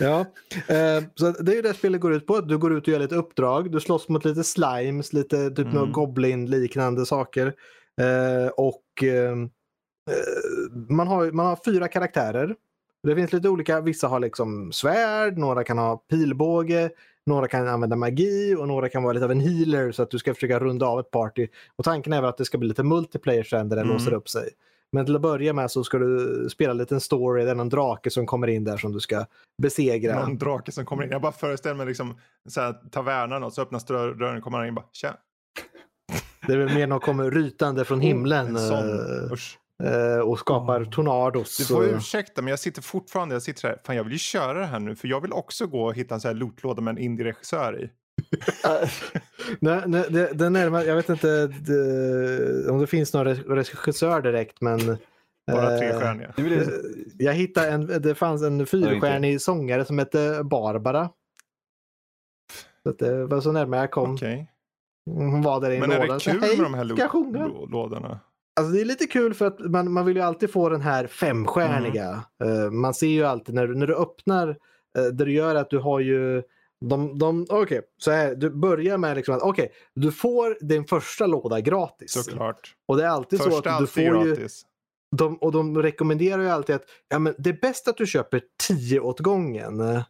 Ja, 0.00 0.20
eh, 0.68 1.04
så 1.14 1.30
det 1.30 1.52
är 1.52 1.56
ju 1.56 1.62
det 1.62 1.74
spelet 1.74 2.00
går 2.00 2.12
ut 2.14 2.26
på. 2.26 2.40
Du 2.40 2.58
går 2.58 2.72
ut 2.76 2.82
och 2.82 2.88
gör 2.88 2.98
lite 2.98 3.14
uppdrag. 3.14 3.70
Du 3.72 3.80
slåss 3.80 4.08
mot 4.08 4.24
lite 4.24 4.44
slimes, 4.44 5.12
lite 5.12 5.50
typ 5.50 5.58
Mm. 5.58 5.72
några 5.74 5.90
goblin-liknande 5.90 7.06
saker. 7.06 7.46
Eh, 8.00 8.48
och 8.56 9.02
eh, 9.02 9.32
eh, 10.10 10.76
man, 10.88 11.06
har, 11.08 11.30
man 11.32 11.46
har 11.46 11.58
fyra 11.64 11.88
karaktärer. 11.88 12.54
Det 13.02 13.14
finns 13.14 13.32
lite 13.32 13.48
olika, 13.48 13.80
vissa 13.80 14.08
har 14.08 14.20
liksom 14.20 14.72
svärd, 14.72 15.38
några 15.38 15.64
kan 15.64 15.78
ha 15.78 15.96
pilbåge, 15.96 16.90
några 17.26 17.48
kan 17.48 17.68
använda 17.68 17.96
magi 17.96 18.54
och 18.58 18.68
några 18.68 18.88
kan 18.88 19.02
vara 19.02 19.12
lite 19.12 19.24
av 19.24 19.30
en 19.30 19.40
healer 19.40 19.92
så 19.92 20.02
att 20.02 20.10
du 20.10 20.18
ska 20.18 20.34
försöka 20.34 20.58
runda 20.58 20.86
av 20.86 21.00
ett 21.00 21.10
party. 21.10 21.48
Och 21.76 21.84
tanken 21.84 22.12
är 22.12 22.20
väl 22.20 22.28
att 22.28 22.36
det 22.36 22.44
ska 22.44 22.58
bli 22.58 22.68
lite 22.68 22.82
multiplayer 22.82 23.42
sen 23.42 23.68
där 23.68 23.76
det 23.76 23.82
Mm. 23.82 23.92
låser 23.94 24.12
upp 24.12 24.28
sig. 24.28 24.48
Men 24.92 25.06
till 25.06 25.16
att 25.16 25.22
börja 25.22 25.52
med 25.52 25.70
så 25.70 25.84
ska 25.84 25.98
du 25.98 26.48
spela 26.50 26.70
en 26.70 26.76
liten 26.78 27.00
story. 27.00 27.44
Det 27.44 27.50
är 27.50 27.54
någon 27.54 27.68
drake 27.68 28.10
som 28.10 28.26
kommer 28.26 28.46
in 28.46 28.64
där 28.64 28.76
som 28.76 28.92
du 28.92 29.00
ska 29.00 29.24
besegra. 29.62 30.20
Någon 30.20 30.38
drake 30.38 30.72
som 30.72 30.84
kommer 30.84 31.04
in. 31.04 31.10
Jag 31.10 31.22
bara 31.22 31.32
föreställer 31.32 31.74
mig 31.76 31.86
liksom 31.86 32.18
så 32.48 32.60
här, 32.60 32.72
tavernan 32.90 33.44
och 33.44 33.52
så 33.52 33.62
öppnas 33.62 33.84
dörren 33.84 34.36
och 34.36 34.42
kommer 34.42 34.62
in 34.64 34.68
och 34.68 34.74
bara 34.74 34.86
tja. 34.92 35.16
Det 36.46 36.52
är 36.52 36.56
väl 36.58 36.74
mer 36.74 36.86
någon 36.86 37.00
kommer 37.00 37.30
rytande 37.30 37.84
från 37.84 38.00
himlen. 38.00 38.46
En 38.56 38.68
sån, 38.68 38.88
eh, 38.90 39.32
usch. 39.32 39.58
eh, 39.84 40.18
och 40.20 40.38
skapar 40.38 40.82
Oh. 40.84 40.90
tornados. 40.90 41.56
Du 41.58 41.64
får 41.64 41.76
och- 41.88 41.96
ursäkta 41.96 42.42
men 42.42 42.50
jag 42.50 42.58
sitter 42.58 42.82
fortfarande, 42.82 43.34
jag 43.34 43.42
sitter 43.42 43.68
här, 43.68 43.78
fan 43.86 43.96
jag 43.96 44.04
vill 44.04 44.12
ju 44.12 44.18
köra 44.18 44.58
det 44.58 44.66
här 44.66 44.78
nu 44.80 44.96
för 44.96 45.08
jag 45.08 45.20
vill 45.20 45.32
också 45.32 45.66
gå 45.66 45.84
och 45.84 45.94
hitta 45.94 46.14
en 46.14 46.20
sån 46.20 46.28
här 46.28 46.34
lootlåda 46.34 46.82
med 46.82 46.92
en 46.92 46.98
indie-regissör 46.98 47.80
i. 47.84 47.90
nej, 49.60 49.82
nej, 49.86 50.04
det, 50.10 50.32
det 50.32 50.50
närmar, 50.50 50.82
jag 50.84 50.96
vet 50.96 51.08
inte 51.08 51.46
det, 51.46 52.70
om 52.70 52.78
det 52.78 52.86
finns 52.86 53.14
någon 53.14 53.26
re- 53.26 53.54
regissör 53.54 54.20
direkt 54.22 54.60
men 54.60 54.78
Bara 55.52 55.72
eh, 55.74 55.78
trestjärniga. 55.78 56.32
Vill 56.36 56.62
jag... 57.18 57.34
Hittade 57.34 57.68
en, 57.68 57.86
det 57.86 58.14
fanns 58.14 58.42
en 58.42 58.66
fyrstjärnig 58.66 59.40
sångare 59.40 59.84
som 59.84 59.98
hette 59.98 60.40
Barbara. 60.44 61.10
Så 62.82 62.92
det 62.92 63.26
var 63.26 63.40
så 63.40 63.52
närmare 63.52 63.80
jag 63.80 63.90
kom. 63.90 64.14
Okej. 64.14 64.50
Hon 65.10 65.42
var 65.42 65.60
där 65.60 65.70
i 65.70 65.74
en 65.74 65.80
Men 65.80 65.90
är 65.90 65.98
låda. 66.00 66.14
det 66.14 66.20
Så, 66.20 66.30
kul 66.30 66.40
"Hej, 66.40 66.56
med 66.56 66.64
de 66.66 66.74
här 66.74 66.84
ska 66.88 67.02
jag 67.02 67.10
sjunga?" 67.10 67.46
lo- 67.46 67.66
lådorna? 67.66 68.20
Alltså 68.60 68.72
det 68.72 68.80
är 68.80 68.84
lite 68.84 69.06
kul 69.06 69.34
för 69.34 69.46
att 69.46 69.58
man, 69.60 69.92
man 69.92 70.06
vill 70.06 70.16
ju 70.16 70.22
alltid 70.22 70.50
få 70.52 70.68
den 70.68 70.80
här 70.80 71.06
femstjärniga. 71.06 72.24
Mm. 72.44 72.62
Eh, 72.64 72.70
man 72.70 72.94
ser 72.94 73.06
ju 73.06 73.24
alltid 73.24 73.54
när, 73.54 73.66
du- 73.66 73.74
när 73.74 73.86
du 73.86 73.94
öppnar, 73.94 74.48
uh, 74.48 75.04
det 75.12 75.24
du 75.24 75.32
gör 75.32 75.54
att 75.54 75.70
du 75.70 75.78
har 75.78 76.00
ju 76.00 76.42
de, 76.80 77.18
de, 77.18 77.46
Okej, 77.48 77.82
så 77.98 78.10
här, 78.10 78.34
du 78.34 78.50
börjar 78.50 78.98
med 78.98 79.16
liksom 79.16 79.34
att 79.34 79.42
okej, 79.42 79.72
du 79.94 80.12
får 80.12 80.58
din 80.60 80.84
första 80.84 81.26
låda 81.26 81.60
gratis. 81.60 82.12
Såklart. 82.12 82.74
Och 82.88 82.96
det 82.96 83.04
är 83.04 83.08
alltid 83.08 83.38
så 83.38 83.50
Första 83.50 83.70
att 83.70 83.80
du 83.80 83.86
får 83.86 84.02
ju, 84.02 84.34
gratis. 84.34 84.62
de, 85.16 85.36
och 85.36 85.52
de 85.52 85.82
rekommenderar 85.82 86.42
ju 86.42 86.48
alltid 86.48 86.76
att 86.76 86.84
ja, 87.08 87.18
men 87.18 87.34
det 87.38 87.50
är 87.50 87.58
bäst 87.60 87.88
att 87.88 87.96
du 87.96 88.06
köper 88.06 88.42
10 88.68 89.00
åt 89.00 89.20
gången. 89.20 90.02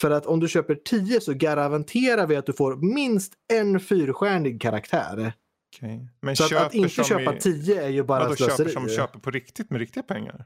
För 0.00 0.10
att 0.10 0.26
om 0.26 0.40
du 0.40 0.48
köper 0.48 0.74
10 0.74 1.20
så 1.20 1.34
garanterar 1.34 2.26
vi 2.26 2.36
att 2.36 2.46
du 2.46 2.52
får 2.52 2.76
minst 2.76 3.32
en 3.52 3.80
fyrstjärnig 3.80 4.62
karaktär. 4.62 5.32
Okej. 5.76 6.08
Men 6.20 6.36
Så 6.36 6.44
att, 6.44 6.50
köper 6.50 6.66
att 6.66 6.74
inte 6.74 7.04
köpa 7.04 7.36
i, 7.36 7.40
10 7.40 7.82
är 7.84 7.88
ju 7.88 8.02
bara 8.02 8.22
köper 8.22 8.36
slöseri. 8.36 8.70
som 8.70 8.88
köper 8.88 9.18
på 9.18 9.30
riktigt 9.30 9.70
med 9.70 9.80
riktiga 9.80 10.02
pengar? 10.02 10.44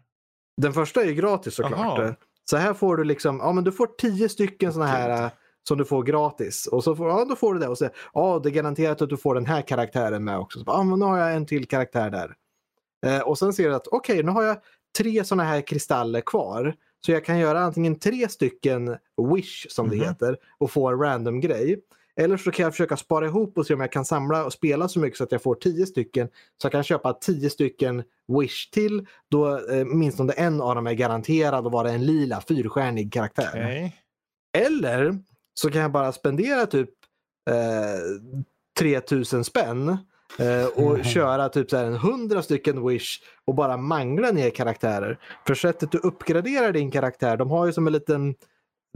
Den 0.63 0.73
första 0.73 1.03
är 1.03 1.07
ju 1.07 1.15
gratis 1.15 1.55
såklart. 1.55 1.99
Aha. 1.99 2.15
Så 2.51 2.57
här 2.57 2.75
får 2.75 2.97
du 2.97 3.05
liksom, 3.05 3.39
ja 3.39 3.53
men 3.53 3.65
du 3.65 3.73
får 3.73 3.87
10 3.87 4.29
stycken 4.29 4.73
sådana 4.73 4.91
här 4.91 5.31
som 5.69 5.79
du 5.79 5.85
får 5.85 6.03
gratis. 6.03 6.67
Och 6.67 6.85
så 6.85 6.97
får, 6.97 7.09
ja, 7.09 7.25
då 7.25 7.37
får 7.37 7.55
du 7.55 7.61
det. 7.61 7.69
Och 7.69 7.79
så, 7.79 7.89
ja 8.15 8.41
det 8.43 8.49
är 8.49 8.51
garanterat 8.51 9.03
att 9.03 9.09
du 9.11 9.17
får 9.17 9.35
den 9.35 9.47
här 9.47 9.63
karaktären 9.63 10.25
med 10.25 10.39
också. 10.39 10.59
Så, 10.59 10.65
ja 10.67 10.83
men 10.83 10.99
nu 10.99 11.05
har 11.05 11.19
jag 11.19 11.35
en 11.35 11.47
till 11.47 11.67
karaktär 11.69 12.11
där. 12.11 12.35
Eh, 13.07 13.21
och 13.23 13.39
sen 13.39 13.53
ser 13.53 13.69
du 13.69 13.75
att 13.75 13.87
okej, 13.89 14.23
nu 14.23 14.31
har 14.31 14.43
jag 14.43 14.57
tre 14.99 15.25
sådana 15.25 15.45
här 15.45 15.61
kristaller 15.61 16.21
kvar. 16.21 16.75
Så 17.07 17.13
jag 17.13 17.25
kan 17.25 17.39
göra 17.39 17.61
antingen 17.61 17.99
tre 17.99 18.29
stycken 18.29 18.97
wish 19.35 19.67
som 19.71 19.89
det 19.91 19.97
Mhm. 19.97 20.05
heter 20.05 20.37
och 20.59 20.71
få 20.71 20.89
en 20.89 20.99
random 20.99 21.41
grej. 21.41 21.81
Eller 22.17 22.37
så 22.37 22.51
kan 22.51 22.63
jag 22.65 22.73
försöka 22.73 22.97
spara 22.97 23.27
ihop 23.27 23.59
och 23.59 23.67
se 23.67 23.75
om 23.75 23.81
jag 23.81 23.93
kan 23.93 24.05
samla 24.05 24.45
och 24.45 24.53
spela 24.53 24.89
så 24.89 25.01
mycket 25.01 25.19
så 25.19 25.25
att 25.25 25.33
jag 25.33 25.43
får 25.43 25.55
tio 25.55 25.87
stycken. 25.87 26.29
Så 26.63 26.67
jag 26.67 26.73
kan 26.73 26.83
köpa 26.83 27.13
tio 27.13 27.51
stycken 27.51 28.03
wish 28.41 28.71
till. 28.71 29.07
Då 29.31 29.69
eh, 29.69 29.85
minst 29.85 30.21
om 30.21 30.27
det 30.27 30.33
en 30.33 30.61
av 30.61 30.75
dem 30.75 30.87
är 30.87 30.93
garanterad 30.93 31.67
att 31.67 31.73
vara 31.73 31.91
en 31.91 32.05
lila 32.07 32.41
fyrstjärnig 32.41 33.13
karaktär. 33.13 33.51
Okej. 33.55 33.97
Eller 34.59 35.19
så 35.55 35.71
kan 35.71 35.83
jag 35.83 35.93
bara 35.93 36.13
spendera 36.13 36.67
typ 36.67 36.91
eh, 37.51 38.45
3000 38.79 39.45
spänn 39.45 39.89
eh, 40.39 40.67
och 40.67 40.93
Mhm. 40.95 41.05
köra 41.05 41.49
typ 41.49 41.71
så 41.71 41.77
här 41.77 41.85
en 41.85 41.95
100 41.95 42.43
stycken 42.43 42.87
wish 42.89 43.21
och 43.45 43.55
bara 43.55 43.77
mangla 43.77 44.31
ner 44.31 44.51
karaktärer. 44.51 45.19
För 45.47 45.55
sättet 45.55 45.93
du 45.93 45.99
uppgraderar 45.99 46.73
din 46.73 46.91
karaktär, 46.91 47.37
de 47.37 47.51
har 47.51 47.67
ju 47.67 47.73
som 47.73 47.87
en 47.87 47.93
liten 47.93 48.35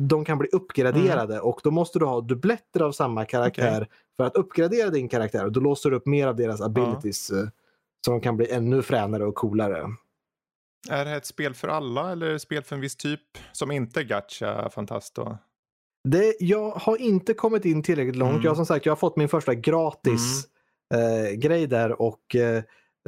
de 0.03 0.25
kan 0.25 0.39
bli 0.39 0.49
uppgraderade 0.53 1.41
och 1.41 1.61
då 1.65 1.71
måste 1.71 1.99
du 1.99 2.05
ha 2.05 2.21
dubbletter 2.21 2.81
av 2.81 2.93
samma 2.93 3.25
karaktär 3.25 3.89
för 4.17 4.25
att 4.25 4.37
uppgradera 4.37 4.91
din 4.91 5.09
karaktär. 5.09 5.45
Och 5.45 5.53
då 5.53 5.61
låser 5.61 5.91
du 5.91 5.97
upp 5.97 6.07
mer 6.07 6.27
av 6.27 6.37
deras 6.37 6.61
abilities 6.61 7.31
eh, 7.31 7.49
så 8.05 8.11
de 8.11 8.21
kan 8.21 8.37
bli 8.37 8.51
ännu 8.51 8.83
fränare 8.83 9.25
och 9.27 9.35
coolare. 9.35 9.89
Är 10.91 11.05
det 11.05 11.11
här 11.11 11.17
ett 11.17 11.27
spel 11.27 11.55
för 11.55 11.69
alla 11.69 12.13
eller 12.13 12.27
är 12.27 12.31
det 12.31 12.37
ett 12.37 12.43
spel 12.43 12.63
för 12.63 12.75
en 12.75 12.81
viss 12.81 12.97
typ? 12.97 13.21
Som 13.53 13.71
inte 13.71 14.01
är 14.01 14.05
gacha 14.05 14.71
Fantasto? 14.71 15.39
Det, 16.11 16.35
jag 16.41 16.71
har 16.71 16.97
inte 16.97 17.35
kommit 17.35 17.65
in 17.65 17.83
tillräckligt 17.83 18.17
långt. 18.17 18.33
Mm. 18.33 18.43
Jag 18.45 18.57
som 18.57 18.67
sagt 18.67 18.87
jag 18.87 18.91
har 18.91 18.97
fått 18.97 19.17
min 19.17 19.29
första 19.29 19.55
gratis 19.55 20.45
eh, 20.95 21.33
grej 21.35 21.67
där 21.67 22.03
och 22.03 22.37
eh, 22.37 22.63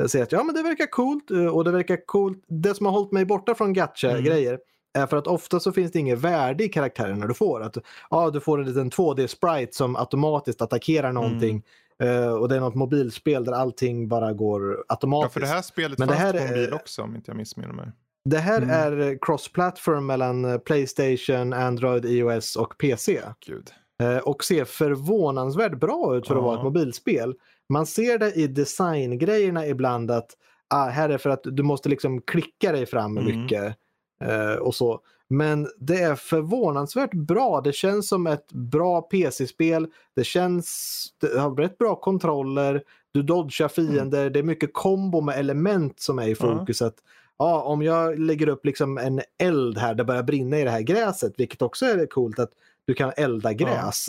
säger 0.09 0.23
att 0.23 0.33
ja 0.33 0.43
men 0.43 0.55
det 0.55 0.63
verkar 0.63 0.87
coolt 0.87 1.31
eh, 1.31 1.47
och 1.47 1.65
det 1.65 1.71
verkar 1.71 2.07
coolt. 2.07 2.45
Det 2.49 2.75
som 2.75 2.87
har 2.87 2.93
hållit 2.93 3.13
mig 3.13 3.25
borta 3.25 3.55
från 3.55 3.73
gacha-grejer 3.73 4.59
är 4.99 5.07
för 5.07 5.17
att 5.17 5.27
ofta 5.27 5.61
så 5.61 5.73
finns 5.73 5.93
det 5.93 5.99
inget 5.99 6.19
värde 6.19 6.65
i 6.65 6.69
karaktärerna 6.69 7.27
du 7.27 7.35
får. 7.35 7.63
Att, 7.63 7.77
ja, 8.11 8.31
du 8.31 8.41
får 8.41 8.59
en 8.61 8.67
liten 8.67 8.91
2D-sprite 8.91 9.73
som 9.77 9.97
automatiskt 9.97 10.63
attackerar 10.63 11.13
någonting 11.13 11.63
eh, 12.03 12.33
och 12.33 12.49
det 12.49 12.57
är 12.57 12.61
något 12.61 12.75
mobilspel 12.75 13.45
där 13.45 13.53
allting 13.53 14.09
bara 14.09 14.33
går 14.33 14.71
Ja, 14.77 14.85
automatiskt. 14.89 15.33
för 15.33 15.41
det 15.41 15.47
här 15.47 15.63
spelet 15.63 15.99
Men 15.99 16.09
det 16.09 16.15
fanns 16.15 16.25
här 16.25 16.33
på 16.33 16.39
är- 16.39 16.49
mobil 16.49 16.73
också 16.73 17.03
om 17.03 17.17
inte 17.17 17.31
jag 17.31 17.37
missminner 17.37 17.73
mig. 17.75 17.89
Det 18.31 18.39
här 18.39 18.63
Mm. 18.63 18.71
är 18.71 19.19
cross-platform 19.23 20.07
mellan 20.07 20.45
eh, 20.45 20.59
Playstation, 20.59 21.53
Android, 21.53 22.05
iOS 22.05 22.57
och 22.57 22.79
PC. 22.79 23.21
Gud. 23.47 23.71
Eh, 24.03 24.19
och 24.19 24.45
ser 24.45 24.65
förvånansvärt 24.65 25.81
bra 25.81 26.17
ut 26.17 26.27
för 26.27 26.35
att 26.35 26.41
Ja. 26.41 26.45
vara 26.47 26.57
ett 26.59 26.65
mobilspel. 26.65 27.35
Man 27.69 27.87
ser 27.87 28.19
det 28.19 28.33
i 28.33 28.47
designgrejerna 28.47 29.67
ibland 29.67 30.11
att 30.11 30.31
ah, 30.69 30.89
här 30.89 31.09
är 31.09 31.19
för 31.19 31.31
att 31.31 31.41
du 31.45 31.63
måste 31.63 31.89
liksom 31.89 32.21
klicka 32.21 32.73
dig 32.73 32.87
fram 32.87 33.19
Mm. 33.19 33.25
mycket 33.43 33.77
eh, 34.25 34.53
och 34.55 34.75
så. 34.75 35.01
Men 35.31 35.69
det 35.79 36.01
är 36.03 36.15
förvånansvärt 36.15 37.15
bra. 37.15 37.61
Det 37.61 37.73
känns 37.73 38.09
som 38.09 38.27
ett 38.27 38.53
bra 38.53 39.03
PC-spel. 39.03 39.87
Det 40.17 40.25
känns, 40.25 41.07
det 41.21 41.39
har 41.41 41.51
rätt 41.55 41.79
bra 41.79 41.95
kontroller. 41.97 42.83
Du 43.13 43.23
dodgar 43.23 43.69
fiender. 43.69 44.31
Det 44.31 44.39
är 44.39 44.43
mycket 44.43 44.71
kombo 44.73 45.21
med 45.21 45.39
element 45.39 46.01
som 46.01 46.19
är 46.19 46.29
i 46.29 46.35
fokus. 46.35 46.83
Att, 46.83 46.95
ja, 47.39 47.63
om 47.63 47.83
jag 47.83 48.19
lägger 48.19 48.49
upp 48.49 48.67
liksom 48.67 48.99
en 48.99 49.21
eld 49.39 49.79
här, 49.79 49.95
det 49.95 50.05
börjar 50.05 50.23
brinna 50.23 50.59
i 50.59 50.65
det 50.65 50.71
här 50.71 50.81
gräset, 50.81 51.33
vilket 51.37 51.63
också 51.63 51.87
är 51.87 52.07
coolt 52.07 52.39
att 52.39 52.51
du 52.85 52.95
kan 52.95 53.13
elda 53.17 53.53
gräs. 53.53 54.09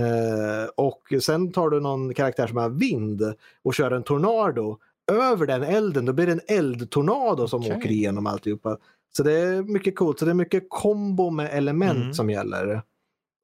Eh, 0.00 0.68
och 0.74 1.02
sen 1.22 1.52
tar 1.52 1.70
du 1.70 1.80
någon 1.80 2.14
karaktär 2.14 2.46
som 2.46 2.56
har 2.56 2.68
vind 2.68 3.34
och 3.62 3.74
kör 3.74 3.90
en 3.90 4.02
tornado 4.02 4.78
över 5.12 5.46
den 5.46 5.62
elden. 5.62 6.04
Då 6.04 6.12
blir 6.12 6.26
det 6.26 6.32
en 6.32 6.40
eldtornado 6.58 7.48
som 7.48 7.60
Okej. 7.60 7.76
åker 7.76 7.90
igenom 7.90 8.26
alltihopa. 8.26 8.76
Så 9.16 9.22
det 9.22 9.32
är 9.32 9.62
mycket 9.62 9.96
coolt. 9.96 10.18
Så 10.18 10.24
det 10.24 10.30
är 10.30 10.34
mycket 10.34 10.66
kombo 10.68 11.30
med 11.30 11.50
element 11.52 11.96
Mm. 11.98 12.14
som 12.14 12.30
gäller. 12.30 12.82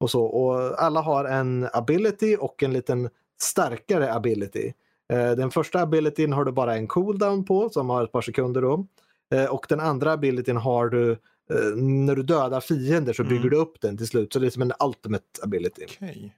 Och, 0.00 0.10
så. 0.10 0.24
och 0.24 0.82
alla 0.82 1.00
har 1.00 1.24
en 1.24 1.68
ability 1.72 2.36
och 2.36 2.62
en 2.62 2.72
liten 2.72 3.08
starkare 3.40 4.12
ability. 4.14 4.72
Eh, 5.12 5.30
Den 5.32 5.50
första 5.50 5.80
abilityn 5.80 6.32
har 6.32 6.44
du 6.44 6.52
bara 6.52 6.76
en 6.76 6.86
cooldown 6.86 7.44
på 7.44 7.68
som 7.68 7.90
har 7.90 8.04
ett 8.04 8.12
par 8.12 8.20
sekunder 8.20 8.62
då. 8.62 8.86
Eh, 9.32 9.44
Och 9.44 9.66
den 9.68 9.80
andra 9.80 10.12
abilityn 10.12 10.56
har 10.56 10.88
du 10.88 11.10
eh, 11.50 11.76
när 11.76 12.16
du 12.16 12.22
dödar 12.22 12.60
fiender 12.60 13.12
så 13.12 13.22
Mm. 13.22 13.34
bygger 13.34 13.50
du 13.50 13.56
upp 13.56 13.80
den 13.80 13.96
till 13.96 14.06
slut. 14.06 14.32
Så 14.32 14.38
det 14.38 14.46
är 14.46 14.50
som 14.50 14.62
en 14.62 14.72
ultimate 14.84 15.24
ability. 15.42 15.84
Okej. 15.84 16.36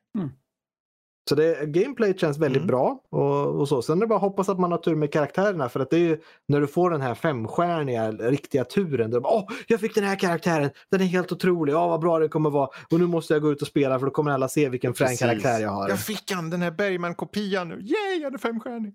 Så 1.28 1.34
det, 1.34 1.66
gameplay 1.66 2.14
känns 2.18 2.38
väldigt 2.38 2.57
Mm. 2.62 2.66
bra. 2.66 3.01
Och, 3.11 3.61
och 3.61 3.68
så. 3.68 3.82
Sen 3.82 3.97
är 3.99 4.01
det 4.01 4.07
bara 4.07 4.14
att 4.16 4.20
hoppas 4.20 4.49
att 4.49 4.59
man 4.61 4.70
har 4.72 4.78
tur 4.78 4.95
med 4.95 5.12
karaktärerna. 5.12 5.68
För 5.68 5.80
att 5.80 5.90
det 5.90 5.97
är 5.97 6.01
ju 6.01 6.18
när 6.49 6.61
du 6.61 6.66
får 6.66 6.90
den 6.90 7.01
här 7.01 7.14
femstjärniga 7.14 8.12
riktiga 8.12 8.64
turen. 8.64 9.11
Då 9.11 9.20
bara, 9.20 9.32
Åh, 9.34 9.49
jag 9.68 9.80
fick 9.80 9.95
den 9.95 10.05
här 10.05 10.16
karaktären. 10.16 10.70
Den 10.90 11.01
är 11.01 11.05
helt 11.05 11.32
otrolig. 11.32 11.72
Ja, 11.72 11.88
vad 11.88 12.01
bra 12.01 12.18
den 12.18 12.28
kommer 12.28 12.51
vara. 12.51 12.68
Och 12.90 13.01
nu 13.01 13.06
måste 13.06 13.32
jag 13.35 13.43
gå 13.43 13.52
ut 13.52 13.62
och 13.62 13.69
spela 13.69 13.98
för 13.98 14.06
då 14.06 14.12
kommer 14.12 14.31
alla 14.31 14.48
se 14.48 14.69
vilken 14.69 14.94
frän 14.94 15.06
Precis. 15.06 15.20
karaktär 15.20 15.59
jag 15.60 15.70
har. 15.70 15.89
Jag 15.89 16.01
fick 16.01 16.31
han, 16.32 16.51
den 16.51 16.62
här 16.62 16.70
Bergman-kopian 16.70 17.69
nu. 17.69 17.74
Yay, 17.74 18.23
jag 18.23 18.35
är 18.35 18.39
femstjärnig. 18.39 18.94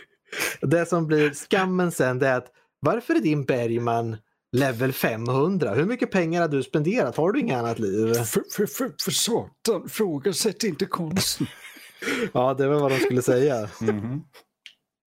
Det 0.60 0.86
som 0.86 1.06
blir 1.06 1.30
skammen 1.34 1.92
sen 1.92 2.18
det 2.18 2.28
är 2.28 2.36
att 2.36 2.46
varför 2.80 3.14
är 3.14 3.20
din 3.20 3.44
Bergman 3.44 4.16
level 4.52 4.92
500? 4.92 5.74
Hur 5.74 5.84
mycket 5.84 6.10
pengar 6.10 6.40
har 6.40 6.48
du 6.48 6.62
spenderat? 6.62 7.16
Har 7.16 7.32
du 7.32 7.40
inget 7.40 7.56
annat 7.58 7.78
liv? 7.78 8.14
För, 8.14 8.24
för, 8.56 8.66
för, 8.66 8.94
för 9.04 9.10
satan, 9.10 9.88
frågasätt 9.88 10.64
inte 10.64 10.86
konsten. 10.86 11.46
Ja, 12.32 12.54
det 12.54 12.68
var 12.68 12.80
vad 12.80 12.90
de 12.90 12.98
skulle 12.98 13.22
säga. 13.22 13.68
Mhm. 13.80 14.22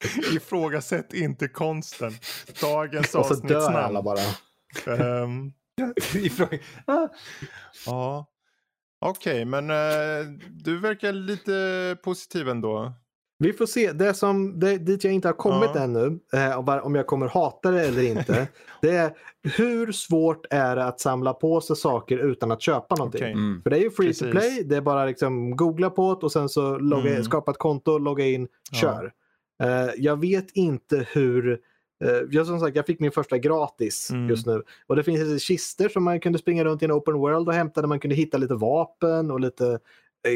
Ifrågasätt 0.35 1.13
inte 1.13 1.47
konsten. 1.47 2.13
Dagens 2.61 3.15
Och 3.15 3.25
så 3.25 3.33
dör 3.33 3.71
alla 3.71 3.99
avsnittsnamn. 3.99 4.03
bara. 4.03 4.19
Ah. 6.85 7.07
ja. 7.85 8.25
Okej, 9.01 9.45
men 9.45 9.69
eh, 9.69 10.25
du 10.49 10.79
verkar 10.79 11.13
lite 11.13 11.97
positiv 12.03 12.49
ändå. 12.49 12.93
Vi 13.41 13.53
får 13.53 13.65
se. 13.65 13.91
Det 13.91 14.13
som, 14.13 14.59
det, 14.59 14.77
dit 14.77 15.03
jag 15.03 15.13
inte 15.13 15.27
har 15.27 15.33
kommit 15.33 15.69
Ja. 15.75 15.81
ännu, 15.81 16.19
eh, 16.33 16.69
om 16.85 16.95
jag 16.95 17.07
kommer 17.07 17.27
hata 17.27 17.71
det 17.71 17.87
eller 17.87 18.01
inte, 18.03 18.47
det 18.81 18.89
är 18.95 19.11
hur 19.57 19.91
svårt 19.91 20.45
är 20.49 20.75
det 20.75 20.85
att 20.85 20.99
samla 20.99 21.33
på 21.33 21.61
sig 21.61 21.75
saker 21.75 22.17
utan 22.17 22.51
att 22.51 22.61
köpa 22.61 22.95
någonting? 22.95 23.21
Okej. 23.21 23.31
Mm. 23.31 23.61
För 23.63 23.69
det 23.69 23.77
är 23.77 23.81
ju 23.81 23.91
free 23.91 24.07
Precis. 24.07 24.19
to 24.27 24.31
play, 24.31 24.63
det 24.63 24.75
är 24.77 24.81
bara 24.81 25.05
liksom 25.05 25.55
googla 25.55 25.89
på 25.89 26.13
det 26.13 26.25
och 26.25 26.31
sen 26.31 26.49
så 26.49 26.77
logga, 26.77 27.09
Mm. 27.11 27.23
skapa 27.23 27.51
ett 27.51 27.57
konto, 27.57 27.97
logga 27.97 28.25
in, 28.25 28.47
Ja. 28.71 28.77
kör. 28.77 29.11
Eh, 29.63 29.89
jag 29.97 30.19
vet 30.21 30.51
inte 30.53 31.07
hur 31.13 31.59
Eh, 32.05 32.11
jag, 32.31 32.47
som 32.47 32.59
sagt, 32.59 32.75
jag 32.75 32.85
fick 32.85 32.99
min 32.99 33.11
första 33.11 33.37
gratis 33.37 34.09
Mm. 34.11 34.29
just 34.29 34.47
nu. 34.47 34.63
Och 34.87 34.95
det 34.95 35.03
finns 35.03 35.41
kister 35.43 35.89
som 35.89 36.03
man 36.03 36.19
kunde 36.19 36.39
springa 36.39 36.63
runt 36.63 36.81
i 36.81 36.85
en 36.85 36.91
open 36.91 37.13
world 37.13 37.47
och 37.47 37.53
hämta 37.53 37.81
där 37.81 37.87
man 37.87 37.99
kunde 37.99 38.15
hitta 38.15 38.37
lite 38.37 38.53
vapen 38.53 39.31
och 39.31 39.39
lite 39.39 39.79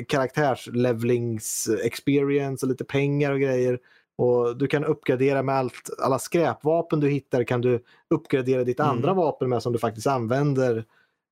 karaktärslevlings 0.08 1.70
experience 1.84 2.66
och 2.66 2.70
lite 2.70 2.84
pengar 2.84 3.32
och 3.32 3.40
grejer. 3.40 3.80
Och 4.18 4.58
du 4.58 4.68
kan 4.68 4.86
uppgradera 4.86 5.44
med 5.44 5.56
allt, 5.56 5.90
alla 6.02 6.20
skräpvapen 6.20 7.00
du 7.00 7.10
hittar 7.10 7.44
kan 7.44 7.62
du 7.62 7.84
uppgradera 8.10 8.64
ditt 8.64 8.80
Mm. 8.80 8.92
andra 8.92 9.14
vapen 9.14 9.50
med 9.50 9.64
som 9.64 9.74
du 9.74 9.80
faktiskt 9.80 10.08
använder. 10.08 10.86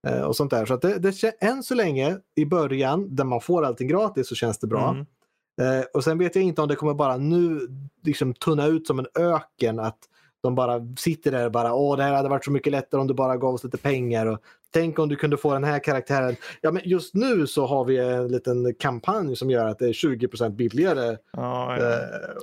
eh, 0.08 0.22
Och 0.22 0.36
sånt 0.36 0.52
där. 0.52 0.66
Så 0.66 0.76
det, 0.78 1.00
det, 1.00 1.44
än 1.44 1.64
så 1.64 1.76
länge 1.76 2.18
i 2.36 2.46
början 2.46 3.16
där 3.16 3.24
man 3.24 3.42
får 3.42 3.66
allting 3.66 3.88
gratis 3.88 4.28
så 4.28 4.36
känns 4.36 4.58
det 4.60 4.68
bra. 4.68 4.90
Mm. 4.90 5.80
Eh, 5.80 5.86
och 5.94 6.04
sen 6.04 6.18
vet 6.18 6.36
jag 6.36 6.44
inte 6.46 6.62
om 6.62 6.68
det 6.68 6.76
kommer 6.76 6.94
bara 6.94 7.18
nu 7.18 7.60
liksom 8.04 8.34
tunna 8.34 8.68
ut 8.68 8.88
som 8.88 9.00
en 9.00 9.08
öken. 9.20 9.80
Att 9.80 9.98
de 10.44 10.56
bara 10.56 10.88
sitter 10.98 11.32
där 11.32 11.46
och 11.46 11.52
bara 11.52 11.74
åh 11.74 11.98
det 11.98 12.04
här 12.04 12.14
hade 12.14 12.30
varit 12.30 12.46
så 12.46 12.52
mycket 12.52 12.72
lättare 12.72 13.02
om 13.02 13.08
du 13.08 13.14
bara 13.14 13.38
gav 13.38 13.54
oss 13.54 13.64
lite 13.64 13.78
pengar. 13.78 14.26
Och, 14.26 14.40
Tänk 14.74 15.00
om 15.00 15.10
du 15.10 15.16
kunde 15.16 15.38
få 15.38 15.54
den 15.54 15.64
här 15.64 15.80
karaktären. 15.80 16.36
Ja, 16.62 16.72
men 16.72 16.82
just 16.86 17.14
nu 17.16 17.48
så 17.48 17.66
har 17.66 17.86
vi 17.86 17.98
en 17.98 18.28
liten 18.28 18.76
kampanj 18.80 19.36
som 19.36 19.50
gör 19.50 19.68
att 19.68 19.80
det 19.80 19.88
är 19.88 19.94
20% 19.94 20.50
billigare. 20.56 21.18
Ja, 21.34 21.78
ja. 21.80 21.94
Eh, 21.94 21.98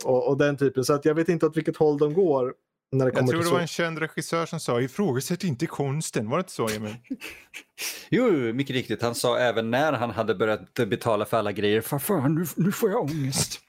och, 0.05 0.29
och 0.29 0.39
den 0.39 0.57
typen. 0.57 0.85
Så 0.85 0.93
att 0.93 1.05
jag 1.05 1.15
vet 1.15 1.29
inte 1.29 1.47
åt 1.47 1.57
vilket 1.57 1.77
håll 1.77 1.99
de 1.99 2.15
går. 2.15 2.55
När 2.93 3.05
det 3.05 3.09
Jag 3.09 3.15
kommer 3.15 3.29
tror 3.33 3.41
till 3.41 3.45
det 3.45 3.49
så. 3.49 3.55
var 3.55 3.61
en 3.61 3.67
känd 3.67 3.99
regissör 3.99 4.47
som 4.47 4.61
sa 4.61 4.81
ifrågasätt 4.81 5.45
inte 5.45 5.67
konsten. 5.67 6.31
Var 6.31 6.37
det 6.39 6.41
inte 6.41 6.53
så 6.53 6.69
Emil? 6.69 6.95
Jo, 8.11 8.31
mycket 8.55 8.77
riktigt. 8.77 9.03
Han 9.03 9.15
sa 9.15 9.39
även 9.39 9.71
när 9.71 9.93
han 9.93 10.11
hade 10.11 10.35
börjat 10.35 10.75
betala 10.75 11.25
för 11.25 11.37
alla 11.37 11.53
grejer, 11.53 11.81
"Fan, 11.81 12.01
fan, 12.01 12.35
nu, 12.35 12.47
nu 12.57 12.73
får 12.73 12.91
jag 12.91 13.03
ångest. 13.03 13.61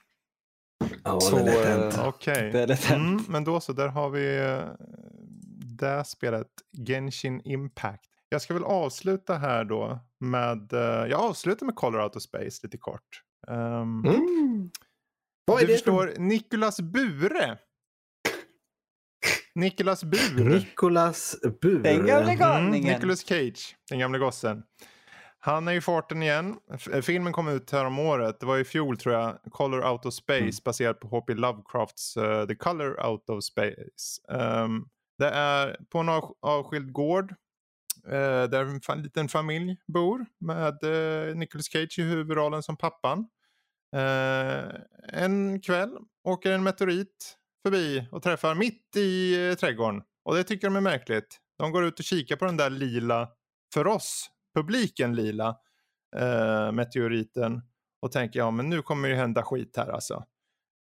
Ja, 1.04 1.20
Så, 1.20 1.36
det 1.36 1.42
är 1.42 1.44
lätt 1.44 1.66
hänt. 1.66 1.94
eh, 1.94 2.08
Okej. 2.08 2.50
Det 2.52 2.60
är 2.60 2.66
lätt 2.66 2.84
hänt. 2.84 3.20
Mm, 3.20 3.24
men 3.28 3.44
då 3.44 3.60
så, 3.60 3.72
där 3.72 3.88
har 3.88 4.10
vi 4.10 4.38
eh, 4.38 4.60
det 5.78 6.04
spelet. 6.04 6.46
Genshin 6.86 7.40
Impact. 7.44 8.09
Jag 8.32 8.42
ska 8.42 8.54
väl 8.54 8.64
avsluta 8.64 9.34
här 9.34 9.64
då 9.64 9.98
med, 10.20 10.72
eh, 10.72 10.80
jag 11.10 11.20
avslutar 11.20 11.66
med 11.66 11.74
Color 11.74 12.02
Out 12.02 12.16
of 12.16 12.22
Space 12.22 12.60
lite 12.62 12.78
kort. 12.78 13.22
Um, 13.48 14.04
Mm. 14.06 14.70
Vad 15.44 15.56
är 15.62 15.66
du 15.66 15.72
det 15.72 15.78
för 15.84 16.06
förstår, 16.06 16.14
Nicolas 16.22 16.80
Bure. 16.80 17.58
Nicolas 19.54 20.04
Bure. 20.04 20.44
Nicolas 20.44 21.36
Bure. 21.62 21.82
Den 21.82 22.06
gamle 22.06 22.22
Mm, 22.32 22.36
galningen. 22.38 22.94
Nicolas 22.94 23.20
Cage, 23.20 23.76
den 23.90 23.98
gamle 23.98 24.18
gossen. 24.18 24.62
Han 25.38 25.68
är 25.68 25.72
i 25.72 25.80
farten 25.80 26.22
igen. 26.22 26.56
F- 26.74 26.88
eh, 26.92 27.00
Filmen 27.02 27.32
kom 27.32 27.48
ut 27.48 27.70
här 27.70 27.84
om 27.84 27.98
året. 27.98 28.40
Det 28.40 28.46
var 28.46 28.58
i 28.58 28.64
fjol 28.64 28.96
tror 28.96 29.14
jag. 29.14 29.38
Color 29.50 29.88
Out 29.92 30.06
of 30.06 30.14
Space 30.14 30.38
Mm. 30.40 30.52
baserat 30.64 31.00
på 31.00 31.08
H.P. 31.08 31.34
Lovecrafts 31.34 32.16
eh, 32.16 32.46
The 32.46 32.54
Color 32.54 33.06
Out 33.06 33.30
of 33.30 33.44
Space. 33.44 34.20
Ehm, 34.32 34.84
det 35.18 35.28
är 35.28 35.76
på 35.90 35.98
en 35.98 36.08
av, 36.08 36.34
avskild 36.42 36.92
gård. 36.92 37.34
Eh, 38.06 38.44
där 38.50 38.92
en 38.92 39.02
liten 39.02 39.28
familj 39.28 39.76
bor 39.86 40.26
med 40.38 40.84
uh, 40.84 41.36
Nicolas 41.36 41.66
Cage 41.66 41.98
i 41.98 42.02
huvudrollen 42.02 42.62
som 42.62 42.76
pappan. 42.76 43.28
Eh, 43.96 44.64
en 45.08 45.60
kväll 45.60 45.98
åker 46.24 46.52
en 46.52 46.62
meteorit 46.62 47.36
förbi 47.62 48.08
och 48.12 48.22
träffar 48.22 48.54
mitt 48.54 48.96
i 48.96 49.48
eh, 49.48 49.54
trädgården. 49.54 50.02
Och 50.24 50.34
det 50.34 50.44
tycker 50.44 50.66
de 50.66 50.76
är 50.76 50.80
märkligt. 50.80 51.40
De 51.58 51.72
går 51.72 51.84
ut 51.84 51.98
och 51.98 52.04
kikar 52.04 52.36
på 52.36 52.44
den 52.44 52.56
där 52.56 52.70
lila, 52.70 53.28
för 53.74 53.86
oss, 53.86 54.30
publiken 54.54 55.16
lila, 55.16 55.56
eh, 56.16 56.72
meteoriten. 56.72 57.62
Och 58.02 58.12
tänker 58.12 58.38
ja 58.38 58.50
men 58.50 58.68
nu 58.68 58.82
kommer 58.82 59.08
det 59.08 59.14
hända 59.14 59.42
skit 59.42 59.76
här 59.76 59.88
alltså. 59.88 60.14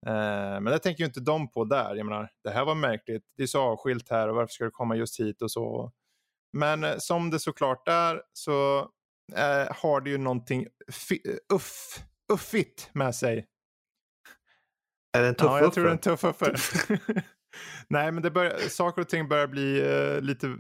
Eh, 0.08 0.62
men 0.62 0.66
det 0.66 0.80
tänker 0.80 1.04
ju 1.04 1.06
inte 1.06 1.20
de 1.20 1.52
på 1.52 1.66
där. 1.66 1.96
Jag 1.96 2.06
menar, 2.06 2.32
det 2.44 2.50
här 2.50 2.66
var 2.66 2.76
märkligt. 2.76 3.24
Det 3.38 3.44
är 3.44 3.48
så 3.48 3.62
avskilt 3.62 4.10
här 4.10 4.30
och 4.30 4.36
varför 4.36 4.54
ska 4.54 4.66
det 4.66 4.72
komma 4.72 4.96
just 4.96 5.20
hit 5.20 5.42
och 5.42 5.52
så. 5.52 5.92
Men 6.54 6.84
eh, 6.84 6.96
som 6.98 7.30
det 7.30 7.40
såklart 7.40 7.88
är 7.88 8.22
så 8.34 8.80
eh, 9.36 9.76
har 9.76 10.02
det 10.02 10.10
ju 10.10 10.18
någonting 10.18 10.68
fi- 10.92 11.40
uff, 11.54 12.04
uffigt 12.34 12.90
med 12.94 13.16
sig. 13.16 13.46
Är 15.18 15.22
det 15.22 15.28
en 15.28 15.36
tuff 15.36 15.46
Ja, 15.46 15.60
jag 15.60 15.74
tror 15.74 15.84
det 15.84 15.90
är 15.90 15.94
en 15.94 15.98
tuff 15.98 16.24
uffe. 16.24 16.56
Nej, 17.88 18.12
men 18.12 18.24
det 18.24 18.32
börjar, 18.32 18.58
saker 18.70 19.02
och 19.02 19.10
ting 19.10 19.28
börjar 19.28 19.48
bli 19.48 19.80
eh, 19.80 20.22
lite 20.22 20.58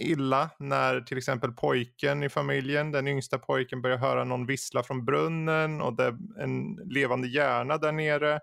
illa 0.00 0.50
när 0.58 1.00
till 1.00 1.18
exempel 1.18 1.52
pojken 1.52 2.22
i 2.22 2.28
familjen, 2.28 2.92
den 2.92 3.08
yngsta 3.08 3.38
pojken 3.38 3.82
börjar 3.82 3.96
höra 3.98 4.24
någon 4.24 4.46
vissla 4.46 4.82
från 4.82 5.04
brunnen 5.04 5.80
och 5.80 5.96
det 5.96 6.04
är 6.04 6.16
en 6.38 6.74
levande 6.74 7.28
hjärna 7.28 7.78
där 7.78 7.92
nere. 7.92 8.40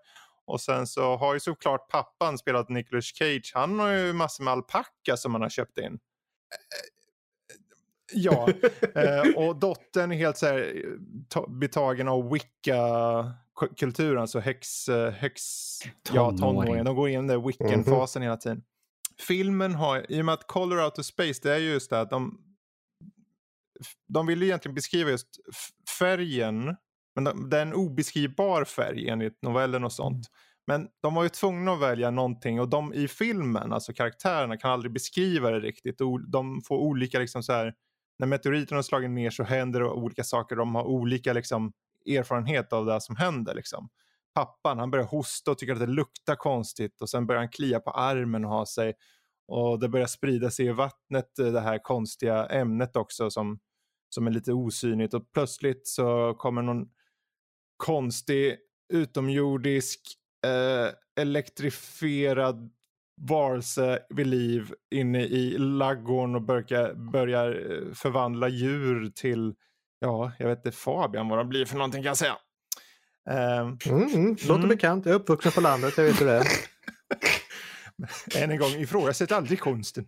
Och 0.48 0.62
sen 0.62 0.88
så 0.88 1.16
har 1.16 1.34
ju 1.34 1.40
såklart 1.40 1.90
pappan 1.90 2.38
spelat 2.38 2.70
Nicolas 2.70 3.06
Cage, 3.06 3.52
han 3.54 3.80
har 3.80 3.90
ju 3.90 4.14
massor 4.14 4.44
med 4.44 4.52
alpacka 4.52 5.18
som 5.18 5.34
han 5.34 5.42
har 5.42 5.50
köpt 5.50 5.78
in. 5.78 6.00
Ja, 8.14 8.48
eh, 8.96 9.36
och 9.36 9.56
dottern 9.56 10.12
är 10.12 10.16
helt 10.16 10.38
så 10.38 10.46
här 10.46 10.84
ta- 11.30 11.48
betagen 11.48 12.08
av 12.08 12.32
wicca-kulturen, 12.32 14.22
alltså 14.22 14.40
häx, 14.40 14.90
häx, 15.18 15.42
ja 15.84 16.12
Tonåring. 16.14 16.38
tonåringen. 16.38 16.86
De 16.86 16.96
går 16.96 17.10
igenom 17.10 17.28
den 17.28 17.48
wiccan-fasen 17.48 18.22
hela 18.22 18.38
tiden. 18.38 18.64
Filmen 19.28 19.76
har, 19.76 20.12
i 20.12 20.22
och 20.22 20.26
med 20.26 20.34
att 20.34 20.48
Color 20.48 20.84
Out 20.84 21.00
of 21.00 21.06
Space, 21.06 21.40
det 21.44 21.54
är 21.54 21.58
ju 21.58 21.70
just 21.70 21.90
det 21.90 22.00
att 22.00 22.10
de, 22.10 22.38
de 24.08 24.28
vill 24.28 24.42
ju 24.42 24.48
egentligen 24.48 24.76
beskriva 24.76 25.10
just 25.10 25.28
färgen, 26.00 26.76
men 27.16 27.24
de, 27.24 27.50
det 27.50 27.58
är 27.58 27.62
en 27.62 27.74
obeskrivbar 27.74 28.64
färg 28.66 29.10
enligt 29.10 29.42
novellen 29.42 29.84
och 29.84 29.92
sånt. 29.94 30.28
Men 30.68 30.88
de 31.02 31.16
var 31.16 31.24
ju 31.24 31.30
tvungna 31.30 31.72
att 31.72 31.82
välja 31.82 32.12
någonting 32.12 32.60
och 32.60 32.70
de 32.70 32.94
i 32.94 33.08
filmen, 33.08 33.74
alltså 33.74 33.94
karaktärerna 33.94 34.58
kan 34.58 34.72
aldrig 34.72 34.94
beskriva 34.94 35.52
det 35.52 35.60
riktigt. 35.60 35.98
De 36.28 36.62
får 36.62 36.78
olika 36.78 37.20
liksom 37.20 37.44
så 37.44 37.54
här, 37.54 37.74
när 38.20 38.28
meteoriten 38.28 38.76
har 38.76 38.84
slagit 38.84 39.10
ner 39.10 39.30
så 39.30 39.44
händer 39.44 39.80
det 39.80 39.90
olika 39.90 40.24
saker. 40.24 40.56
De 40.56 40.76
har 40.76 40.84
olika 40.84 41.34
liksom 41.34 41.74
erfarenhet 42.06 42.74
av 42.74 42.86
det 42.86 43.02
som 43.02 43.16
händer 43.16 43.56
liksom. 43.56 43.90
Pappan 44.34 44.80
han 44.80 44.92
börjar 44.92 45.06
hosta 45.06 45.52
och 45.52 45.58
tycker 45.58 45.74
att 45.74 45.80
det 45.80 45.88
luktar 45.88 46.36
konstigt 46.36 47.02
och 47.02 47.10
sen 47.10 47.28
börjar 47.28 47.42
han 47.42 47.50
klia 47.50 47.80
på 47.80 47.92
armen 47.92 48.46
och 48.46 48.52
ha 48.52 48.66
sig. 48.66 48.94
Och 49.48 49.80
det 49.80 49.90
börjar 49.90 50.08
sprida 50.08 50.52
sig 50.52 50.66
i 50.66 50.72
vattnet 50.72 51.40
eh, 51.40 51.48
det 51.48 51.62
här 51.62 51.80
konstiga 51.84 52.46
ämnet 52.46 52.96
också 52.96 53.30
som, 53.30 53.60
som 54.10 54.28
är 54.28 54.32
lite 54.32 54.54
osynligt 54.54 55.14
och 55.14 55.32
plötsligt 55.34 55.88
så 55.88 56.34
kommer 56.34 56.62
någon 56.62 56.90
konstig 57.78 58.58
utomjordisk 58.94 60.02
eh, 60.46 60.92
elektrifierad 61.20 62.70
varelse 63.22 64.00
vid 64.10 64.28
liv 64.28 64.74
inne 64.92 65.22
i 65.24 65.58
laggården 65.58 66.36
och 66.36 66.42
börjar, 66.42 66.94
börjar 66.94 67.72
eh, 67.72 67.94
förvandla 67.94 68.48
djur 68.50 69.10
till, 69.16 69.54
ja, 70.00 70.32
jag 70.40 70.48
vet 70.48 70.58
inte 70.66 70.72
Fabian 70.72 71.28
vad 71.30 71.40
de 71.40 71.50
blir 71.50 71.66
för 71.66 71.76
någonting 71.78 72.02
kan 72.04 72.08
jag 72.08 72.18
säga. 72.18 72.38
Ehm, 73.30 73.78
Mm, 73.86 74.04
mm. 74.14 74.30
Låter 74.30 74.56
Mm. 74.56 74.70
bekant. 74.70 75.06
Jag 75.06 75.16
är 75.16 75.20
uppvuxen 75.20 75.52
på 75.52 75.62
landet, 75.62 75.94
jag 75.98 76.04
vet 76.04 76.22
hur 76.22 76.26
det 76.26 76.34
är. 76.34 76.48
Än 78.44 78.52
en 78.52 78.58
gång, 78.58 78.72
ifrågasätt 78.72 79.32
aldrig 79.32 79.60
konsten. 79.60 80.06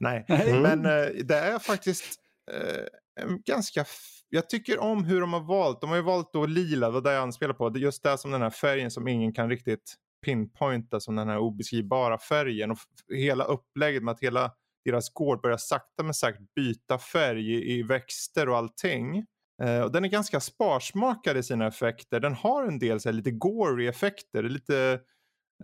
Nej, 0.00 0.24
Mm. 0.28 0.62
men 0.62 0.86
eh, 0.86 1.08
det 1.24 1.36
är 1.38 1.58
faktiskt 1.58 2.04
eh, 2.52 3.24
en 3.24 3.42
ganska... 3.46 3.84
Jag 4.30 4.48
tycker 4.48 4.78
om 4.78 5.04
hur 5.04 5.20
de 5.20 5.32
har 5.32 5.40
valt. 5.40 5.80
De 5.80 5.90
har 5.90 5.96
ju 5.96 6.02
valt 6.02 6.32
då 6.32 6.46
lila, 6.46 6.86
det 6.86 6.92
var 6.92 7.00
det 7.00 7.12
jag 7.12 7.22
anspelar 7.22 7.54
på. 7.54 7.68
Det 7.68 7.78
är 7.78 7.80
just 7.80 8.02
det 8.02 8.18
som 8.18 8.30
den 8.30 8.42
här 8.42 8.50
färgen 8.50 8.90
som 8.90 9.08
ingen 9.08 9.32
kan 9.32 9.50
riktigt 9.50 9.94
pinpointa 10.24 11.00
som 11.00 11.16
den 11.16 11.28
här 11.28 11.38
obeskrivbara 11.38 12.18
färgen. 12.18 12.70
Och 12.70 12.78
hela 13.14 13.44
upplägget 13.44 14.02
med 14.02 14.12
att 14.12 14.20
hela 14.20 14.52
deras 14.84 15.10
gård 15.10 15.42
börjar 15.42 15.56
sakta 15.56 16.02
men 16.02 16.14
säkert 16.14 16.54
byta 16.54 16.98
färg 16.98 17.54
i, 17.54 17.78
i 17.78 17.82
växter 17.82 18.48
och 18.48 18.56
allting. 18.56 19.24
Eh, 19.62 19.80
och 19.80 19.92
den 19.92 20.04
är 20.04 20.08
ganska 20.08 20.40
sparsmakad 20.40 21.36
i 21.36 21.42
sina 21.42 21.66
effekter. 21.66 22.20
Den 22.20 22.34
har 22.34 22.66
en 22.66 22.78
del 22.78 23.00
så 23.00 23.08
här, 23.08 23.14
lite 23.14 23.30
gory 23.30 23.86
effekter, 23.86 24.42
lite 24.42 25.00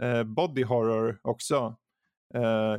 eh, 0.00 0.22
body 0.22 0.64
horror 0.64 1.18
också. 1.22 1.76
Eh, 2.34 2.76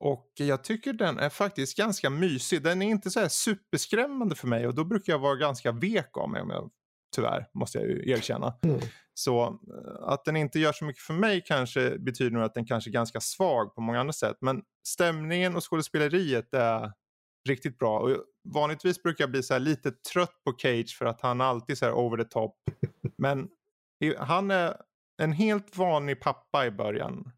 och 0.00 0.32
jag 0.34 0.64
tycker 0.64 0.92
den 0.92 1.18
är 1.18 1.28
faktiskt 1.28 1.76
ganska 1.76 2.10
mysig. 2.10 2.62
Den 2.62 2.82
är 2.82 2.86
inte 2.86 3.10
så 3.10 3.20
här 3.20 3.28
superskrämmande 3.28 4.34
för 4.34 4.46
mig 4.46 4.66
och 4.66 4.74
då 4.74 4.84
brukar 4.84 5.12
jag 5.12 5.18
vara 5.18 5.36
ganska 5.36 5.72
vek 5.72 6.16
av 6.16 6.30
mig 6.30 6.42
om 6.42 6.50
jag 6.50 6.70
tyvärr 7.14 7.46
måste 7.54 7.78
jag 7.78 7.86
ju 7.86 8.10
erkänna. 8.10 8.54
Mm. 8.62 8.80
Så 9.14 9.44
eh, 9.44 10.08
att 10.08 10.24
den 10.24 10.36
inte 10.36 10.58
gör 10.58 10.72
så 10.72 10.84
mycket 10.84 11.02
för 11.02 11.14
mig 11.14 11.42
kanske 11.46 11.98
betyder 11.98 12.30
nog 12.30 12.42
att 12.42 12.54
den 12.54 12.66
kanske 12.66 12.90
är 12.90 12.92
ganska 12.92 13.20
svag 13.20 13.74
på 13.74 13.80
många 13.80 14.00
andra 14.00 14.12
sätt. 14.12 14.36
Men 14.40 14.62
stämningen 14.86 15.56
och 15.56 15.70
skådespeleriet 15.70 16.54
är 16.54 16.92
riktigt 17.48 17.78
bra. 17.78 17.98
Och 17.98 18.16
vanligtvis 18.48 19.02
brukar 19.02 19.24
jag 19.24 19.30
bli 19.30 19.42
så 19.42 19.54
här 19.54 19.60
lite 19.60 19.90
trött 20.12 20.44
på 20.44 20.52
Cage 20.58 20.96
för 20.98 21.06
att 21.06 21.20
han 21.20 21.40
alltid 21.40 21.74
är 21.74 21.76
så 21.76 21.84
här 21.84 21.92
over 21.92 22.24
the 22.24 22.30
top. 22.30 22.54
Men 23.18 23.48
han 24.18 24.50
är 24.50 24.76
en 25.22 25.32
helt 25.32 25.76
vanlig 25.76 26.20
pappa 26.20 26.66
i 26.66 26.70
början. 26.70 27.32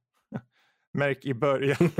Märk 0.93 1.25
i 1.25 1.35
början. 1.35 1.91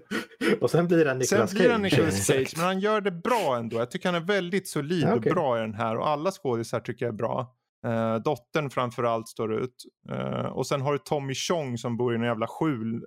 och 0.60 0.70
sen 0.70 0.88
blir 0.88 1.06
han 1.06 1.18
Nicolas 1.18 1.50
Sen 1.50 1.58
blir 1.58 1.70
han 1.70 1.82
Cage. 1.82 1.92
Nicolas 1.92 2.26
Cage, 2.26 2.54
men 2.56 2.66
han 2.66 2.80
gör 2.80 3.00
det 3.00 3.10
bra 3.10 3.56
ändå. 3.56 3.78
Jag 3.78 3.90
tycker 3.90 4.12
han 4.12 4.22
är 4.22 4.26
väldigt 4.26 4.68
solid 4.68 5.02
Ja, 5.02 5.14
och 5.14 5.20
bra 5.20 5.58
i 5.58 5.60
den 5.60 5.74
här. 5.74 5.96
Och 5.96 6.08
alla 6.08 6.30
skådisar 6.30 6.80
tycker 6.80 7.04
jag 7.06 7.12
är 7.12 7.16
bra. 7.16 7.54
Uh, 7.86 8.16
dottern 8.16 8.70
framförallt 8.70 9.28
står 9.28 9.54
ut. 9.54 9.84
Eh, 10.10 10.46
och 10.46 10.66
sen 10.66 10.80
har 10.80 10.92
du 10.92 10.98
Tommy 10.98 11.34
Chong 11.34 11.78
som 11.78 11.96
bor 11.96 12.12
i 12.12 12.16
en 12.16 12.22
jävla 12.22 12.46
skjul 12.46 13.04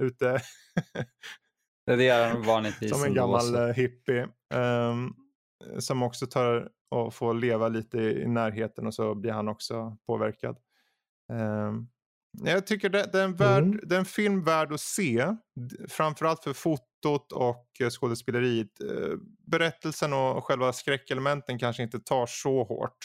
ute 0.00 0.40
Det 1.86 2.08
är 2.08 2.28
han 2.28 2.42
vanligtvis 2.46 2.90
som 2.90 3.04
en 3.04 3.14
gammal 3.14 3.54
eh, 3.54 3.74
hippie. 3.74 4.28
ehm, 4.54 5.12
som 5.78 6.02
också 6.02 6.26
tar 6.26 6.68
och 6.90 7.14
får 7.14 7.34
leva 7.34 7.68
lite 7.68 7.98
i, 7.98 8.26
närheten 8.26 8.86
och 8.86 8.94
så 8.94 9.14
blir 9.14 9.32
han 9.32 9.48
också 9.48 9.96
påverkad. 10.06 10.56
Ehm, 11.32 11.88
jag 12.44 12.66
tycker 12.66 12.88
det, 12.88 13.08
det, 13.12 13.20
är 13.20 13.24
en 13.24 13.36
värld, 13.36 13.64
Mm. 13.64 13.80
det 13.82 13.94
är 13.94 13.98
en 13.98 14.04
film 14.04 14.44
värd 14.44 14.72
att 14.72 14.80
se. 14.80 15.26
Framförallt 15.88 16.44
för 16.44 16.52
fotot 16.52 17.32
och 17.32 17.66
eh, 17.80 17.90
skådespeleriet. 17.90 18.80
Eh, 18.80 19.16
berättelsen 19.46 20.12
och 20.12 20.44
själva 20.44 20.72
skräckelementen 20.72 21.58
kanske 21.58 21.82
inte 21.82 22.00
tar 22.00 22.26
så 22.26 22.64
hårt. 22.64 22.98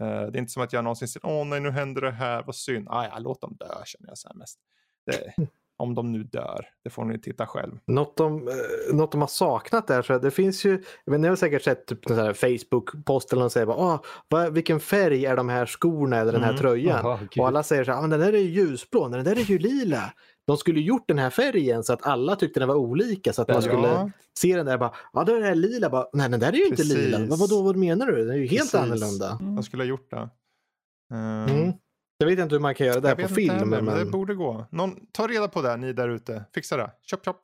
Eh, 0.00 0.06
det 0.06 0.36
är 0.36 0.38
inte 0.38 0.52
som 0.52 0.62
att 0.62 0.72
jag 0.72 0.84
någonsin 0.84 1.08
säger 1.08 1.26
åh 1.26 1.46
nej 1.46 1.60
nu 1.60 1.70
händer 1.70 2.02
det 2.02 2.10
här, 2.10 2.42
vad 2.42 2.56
synd. 2.56 2.88
Ah, 2.90 3.04
ja, 3.04 3.18
låt 3.18 3.40
dem 3.40 3.56
dö 3.60 3.82
känner 3.84 4.08
jag 4.08 4.18
så 4.18 4.28
här 4.28 4.34
mest. 4.36 4.58
Det, 5.06 5.34
om 5.76 5.94
de 5.94 6.12
nu 6.12 6.22
dör, 6.24 6.64
det 6.84 6.90
får 6.90 7.04
ni 7.04 7.18
titta 7.20 7.46
själv. 7.46 7.72
Något 7.86 8.16
de, 8.16 8.48
eh, 8.48 8.94
något 8.94 9.12
de 9.12 9.20
har 9.20 9.28
saknat 9.28 9.86
där, 9.86 10.02
så 10.02 10.18
det 10.18 10.30
finns 10.30 10.64
ju, 10.64 10.82
men 11.06 11.20
ni 11.20 11.28
har 11.28 11.36
säkert 11.36 11.62
sett 11.62 11.86
typ 11.86 12.04
Facebook-post 12.36 13.32
eller 13.32 13.40
någon 13.40 13.50
säger 13.50 13.66
bara, 13.66 13.76
Åh, 13.76 14.00
vad, 14.28 14.52
vilken 14.54 14.80
färg 14.80 15.26
är 15.26 15.36
de 15.36 15.48
här 15.48 15.66
skorna 15.66 16.16
eller 16.16 16.32
den 16.32 16.42
här 16.42 16.50
Mm. 16.50 16.60
tröjan? 16.60 17.18
Gud. 17.20 17.40
och 17.42 17.46
alla 17.48 17.62
säger 17.62 17.84
så 17.84 17.90
här, 17.90 17.98
"Ah, 17.98 18.00
men 18.00 18.10
den 18.10 18.20
där 18.20 18.32
är 18.32 18.38
ju 18.38 18.50
ljusblå, 18.50 19.08
den 19.08 19.24
där 19.24 19.36
är 19.36 19.40
ju 19.50 19.58
lila. 19.58 20.12
De 20.46 20.56
skulle 20.56 20.80
gjort 20.80 21.04
den 21.08 21.18
här 21.18 21.30
färgen 21.30 21.82
så 21.84 21.92
att 21.92 22.06
alla 22.06 22.36
tyckte 22.36 22.60
den 22.60 22.68
var 22.68 22.76
olika 22.76 23.32
så 23.32 23.42
att 23.42 23.48
man 23.48 23.54
Ja. 23.56 23.60
skulle 23.62 24.10
se 24.38 24.56
den 24.56 24.66
där 24.66 24.78
bara, 24.78 24.94
ja 25.12 25.24
då 25.24 25.34
är 25.34 25.40
det 25.40 25.46
här 25.46 25.54
lila, 25.54 25.90
bara, 25.90 26.06
nej 26.12 26.28
den 26.28 26.40
där 26.40 26.48
är 26.52 26.56
ju 26.56 26.64
inte 26.64 26.76
Precis. 26.76 26.94
lila. 26.96 27.18
Vad, 27.26 27.38
vadå, 27.38 27.62
vad 27.62 27.76
menar 27.76 28.06
du? 28.06 28.16
Den 28.24 28.30
är 28.30 28.34
ju 28.38 28.46
helt 28.46 28.60
Precis. 28.72 28.74
annorlunda. 28.74 29.38
De 29.40 29.62
skulle 29.62 29.82
ha 29.82 29.88
gjort 29.88 30.10
det. 30.10 30.28
Ehm, 31.14 31.46
Mm. 31.56 31.72
Jag 32.24 32.30
vet 32.30 32.38
inte 32.38 32.54
hur 32.54 32.60
man 32.60 32.74
kan 32.74 32.86
göra 32.86 33.00
det 33.00 33.08
Jag 33.08 33.16
på 33.16 33.22
vet 33.22 33.38
inte 33.38 33.54
film. 33.58 33.70
men... 33.70 33.84
det 33.98 34.04
borde 34.04 34.34
gå. 34.34 34.66
Någon, 34.70 35.06
ta 35.12 35.26
reda 35.26 35.48
på 35.48 35.62
det, 35.62 35.76
ni 35.76 35.92
där 35.92 36.08
ute. 36.08 36.44
Fixa 36.54 36.76
det. 36.76 36.90
Chop 37.10 37.24
chop. 37.24 37.40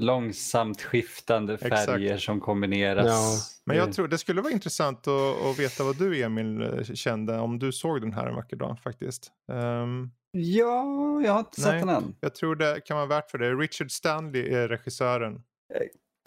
Långsamt 0.00 0.82
skiftande 0.82 1.58
färger 1.58 2.04
Exakt. 2.06 2.22
som 2.22 2.40
kombineras. 2.40 3.06
Ja. 3.06 3.38
Men 3.66 3.76
jag 3.76 3.92
tror 3.92 4.08
det 4.08 4.18
skulle 4.18 4.40
vara 4.42 4.52
intressant 4.52 5.06
att, 5.08 5.44
att 5.46 5.58
veta 5.58 5.84
vad 5.84 5.98
du 5.98 6.22
Emil 6.22 6.62
eh, 6.62 6.82
kände 6.82 7.38
om 7.38 7.58
du 7.58 7.72
såg 7.72 8.00
den 8.00 8.12
här 8.12 8.26
en 8.26 8.34
vacker 8.34 8.56
dag 8.56 8.78
faktiskt. 8.82 9.32
Ehm, 9.52 10.10
Ja, 10.36 11.20
jag 11.24 11.32
har 11.32 11.38
inte 11.38 11.60
sett 11.60 11.70
Nej. 11.72 11.80
den 11.80 11.88
än. 11.88 12.14
jag 12.20 12.34
tror 12.34 12.56
det 12.56 12.80
kan 12.84 12.96
vara 12.96 13.06
värt 13.06 13.30
för 13.30 13.38
det. 13.38 13.54
Richard 13.54 13.90
Stanley 13.90 14.48
är 14.54 14.68
regissören. 14.68 15.42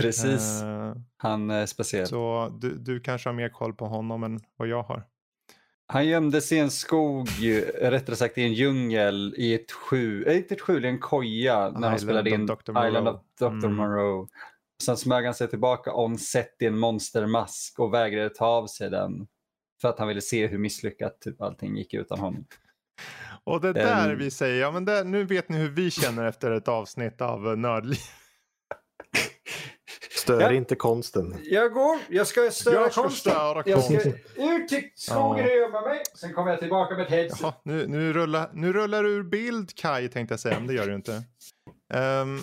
Precis, 0.01 0.61
Eh, 0.61 0.93
han 1.17 1.49
är 1.49 1.65
speciell. 1.65 2.07
så 2.07 2.57
du, 2.61 2.75
du 2.77 2.99
kanske 2.99 3.29
har 3.29 3.33
mer 3.33 3.49
koll 3.49 3.73
på 3.73 3.85
honom 3.87 4.23
än 4.23 4.39
vad 4.57 4.67
jag 4.67 4.83
har. 4.83 5.03
Han 5.89 6.07
gömde 6.07 6.41
sig 6.41 6.57
i 6.57 6.61
en 6.61 6.71
skog, 6.71 7.29
rättare 7.81 8.15
sagt 8.15 8.37
i 8.37 8.43
en 8.43 8.53
djungel, 8.53 9.33
i 9.37 9.53
ett 9.53 9.71
skjul, 9.71 10.27
äh, 10.27 10.37
inte 10.37 10.53
ett 10.53 10.61
skjul, 10.61 10.85
i 10.85 10.87
en 10.87 10.99
koja 10.99 11.69
när 11.69 11.89
han 11.89 11.99
spelade 11.99 12.29
in 12.29 12.45
Dr. 12.45 12.71
Moreau. 12.71 12.87
Island 12.87 13.07
of 13.07 13.21
Dr. 13.39 13.45
Mm. 13.65 13.75
Moreau. 13.75 14.27
Sen 14.83 14.97
smög 14.97 15.25
han 15.25 15.33
sig 15.33 15.47
tillbaka 15.47 15.93
on 15.93 16.17
set 16.17 16.55
i 16.59 16.65
en 16.65 16.77
monstermask 16.77 17.79
och 17.79 17.93
vägrade 17.93 18.29
ta 18.29 18.45
av 18.45 18.67
sig 18.67 18.89
den. 18.89 19.27
För 19.81 19.87
att 19.89 19.99
han 19.99 20.07
ville 20.07 20.21
se 20.21 20.47
hur 20.47 20.57
misslyckat 20.57 21.21
typ 21.21 21.41
allting 21.41 21.77
gick 21.77 21.93
utan 21.93 22.19
honom. 22.19 22.45
Och 23.43 23.61
det 23.61 23.69
är 23.69 23.73
där 23.73 24.09
Ehm. 24.09 24.17
vi 24.17 24.31
säger, 24.31 24.61
ja 24.61 24.71
men 24.71 24.85
det, 24.85 25.03
nu 25.03 25.23
vet 25.23 25.49
ni 25.49 25.57
hur 25.57 25.69
vi 25.69 25.91
känner 25.91 26.25
efter 26.25 26.51
ett 26.51 26.67
avsnitt 26.67 27.21
av 27.21 27.47
eh, 27.47 27.55
Nördliv. 27.55 27.97
Stör 30.11 30.41
Ja. 30.41 30.51
inte 30.51 30.75
konsten. 30.75 31.35
Jag 31.43 31.73
går, 31.73 31.97
jag 32.09 32.27
ska 32.27 32.51
störa 32.51 32.75
Jag 32.75 32.91
ska 32.91 33.01
konsten. 33.01 33.31
störa 33.33 33.63
Jag 33.65 33.83
ska 33.83 33.93
konsten. 33.93 34.13
ut 34.37 34.67
till 34.69 34.89
skogen 34.95 35.45
Ja. 35.45 35.51
och 35.51 35.57
gömma 35.57 35.81
mig. 35.81 36.01
Sen 36.15 36.33
kommer 36.33 36.51
jag 36.51 36.59
tillbaka 36.59 36.95
med 36.95 37.03
ett 37.05 37.11
headset. 37.11 37.39
Jaha, 37.41 37.53
nu, 37.63 37.87
nu, 37.87 38.13
rullar, 38.13 38.49
nu 38.53 38.73
rullar 38.73 39.03
du 39.03 39.09
ur 39.09 39.23
bild 39.23 39.75
Kai 39.75 40.09
tänkte 40.09 40.33
jag 40.33 40.39
säga, 40.39 40.59
men 40.59 40.67
det 40.67 40.73
gör 40.73 40.87
du 40.87 40.95
inte. 40.95 41.23
Ehm, 41.93 42.39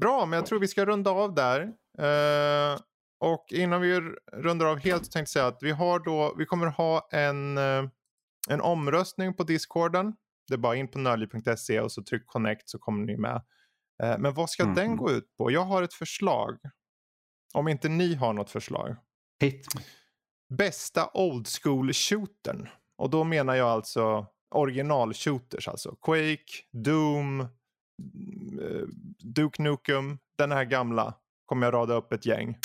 bra, 0.00 0.26
men 0.26 0.36
jag 0.36 0.46
tror 0.46 0.58
vi 0.60 0.68
ska 0.68 0.84
runda 0.84 1.10
av 1.10 1.34
där. 1.34 1.60
Eh, 1.98 2.78
och 3.20 3.46
innan 3.50 3.80
vi 3.80 4.00
rundar 4.32 4.66
av 4.66 4.78
helt 4.78 5.04
så 5.06 5.10
tänkte 5.12 5.18
jag 5.20 5.28
säga 5.28 5.46
att 5.46 5.58
vi, 5.60 5.70
har 5.70 5.98
då, 5.98 6.34
vi 6.38 6.46
kommer 6.46 6.66
ha 6.66 7.08
en, 7.12 7.58
eh, 7.58 7.84
en 8.50 8.60
omröstning 8.60 9.34
på 9.34 9.42
discorden. 9.42 10.12
Det 10.48 10.54
är 10.54 10.58
bara 10.58 10.76
in 10.76 10.88
på 10.88 10.98
nördliv.se 10.98 11.80
och 11.80 11.92
så 11.92 12.02
tryck 12.02 12.26
connect 12.26 12.68
så 12.68 12.78
kommer 12.78 13.06
ni 13.06 13.16
med. 13.16 13.42
Eh, 14.02 14.18
men 14.18 14.34
vad 14.34 14.50
ska 14.50 14.64
Mhm. 14.64 14.74
den 14.74 14.96
gå 14.96 15.10
ut 15.10 15.36
på? 15.38 15.50
Jag 15.50 15.60
har 15.64 15.82
ett 15.82 15.94
förslag. 15.94 16.58
Om 17.54 17.68
inte 17.68 17.88
ni 17.88 18.14
har 18.14 18.32
något 18.32 18.50
förslag. 18.50 18.96
Hit. 19.40 19.66
Bästa 20.54 21.10
old 21.14 21.46
school 21.62 21.92
shootern. 21.92 22.68
Och 22.96 23.10
då 23.10 23.24
menar 23.24 23.54
jag 23.54 23.68
alltså 23.68 24.26
original 24.54 25.14
shooters. 25.14 25.68
Alltså 25.68 25.94
Quake, 26.02 26.52
Doom, 26.72 27.40
mm, 27.40 28.58
eh, 28.60 28.82
Duke 29.24 29.62
Nukem. 29.62 30.18
Den 30.38 30.52
här 30.52 30.64
gamla 30.64 31.14
kommer 31.46 31.66
jag 31.66 31.74
rada 31.74 31.94
upp 31.94 32.12
ett 32.12 32.26
gäng. 32.26 32.58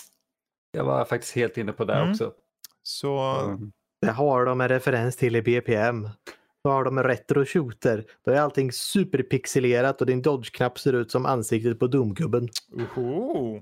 Jag 0.71 0.83
var 0.85 1.05
faktiskt 1.05 1.35
helt 1.35 1.57
inne 1.57 1.71
på 1.73 1.85
det 1.85 1.93
Mm. 1.95 2.11
också. 2.11 2.33
Så 2.83 3.19
Mm. 3.19 3.71
Det 4.01 4.11
har 4.11 4.45
de 4.45 4.61
en 4.61 4.69
referens 4.69 5.15
till 5.15 5.35
i 5.35 5.41
BPM. 5.41 6.09
Då 6.63 6.69
har 6.69 6.83
de 6.83 6.97
en 6.97 7.03
retro 7.03 7.45
shooter. 7.45 8.05
Då 8.25 8.31
är 8.31 8.39
allting 8.39 8.71
superpixelerat 8.71 10.01
och 10.01 10.07
din 10.07 10.21
dodge-knapp 10.21 10.79
ser 10.79 10.93
ut 10.93 11.11
som 11.11 11.25
ansiktet 11.25 11.79
på 11.79 11.87
Doom-gubben. 11.87 12.49
Oho. 12.71 13.61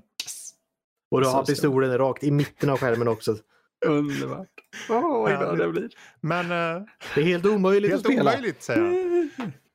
Och 1.12 1.20
du 1.20 1.28
har 1.28 1.44
pistolen 1.44 1.98
rakt 1.98 2.24
i 2.24 2.30
mitten 2.30 2.70
av 2.70 2.78
skärmen 2.78 3.08
också. 3.08 3.36
Underbart. 3.86 4.48
Åh, 4.90 5.22
vad 5.22 5.38
glad 5.38 5.58
jag 5.60 5.72
blir. 5.72 5.88
Men 6.20 6.44
eh, 6.44 6.82
Det 7.14 7.20
är 7.20 7.24
helt 7.24 7.46
omöjligt 7.46 7.90
helt 7.90 8.06
att 8.06 8.12
spela. 8.12 8.30
omöjligt 8.30 8.62
säger. 8.62 8.80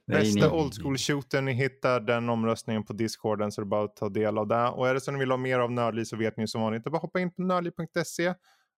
Nej, 0.10 0.22
Bästa 0.22 0.40
nej. 0.40 0.60
old 0.60 0.74
school 0.82 0.98
shooter, 0.98 1.42
ni 1.42 1.54
hittar 1.54 2.00
den 2.00 2.30
omröstningen 2.30 2.84
på 2.84 2.94
discorden 2.94 3.52
så 3.52 3.62
det 3.62 3.66
är 3.66 3.70
bara 3.70 3.84
att 3.84 3.96
ta 3.96 4.10
del 4.10 4.38
av 4.38 4.48
det. 4.48 4.68
Och 4.70 4.88
är 4.88 4.94
det 4.94 5.02
så 5.02 5.12
ni 5.12 5.20
vill 5.20 5.32
ha 5.32 5.38
mer 5.38 5.60
av 5.60 5.72
Nördliv 5.72 6.04
så 6.04 6.18
vet 6.18 6.38
ni 6.38 6.48
som 6.48 6.62
vanligt, 6.62 6.84
det 6.84 6.90
bara 6.90 6.98
hoppa 6.98 7.20
in 7.20 7.32
på 7.34 7.42
nördliv.se. 7.42 8.34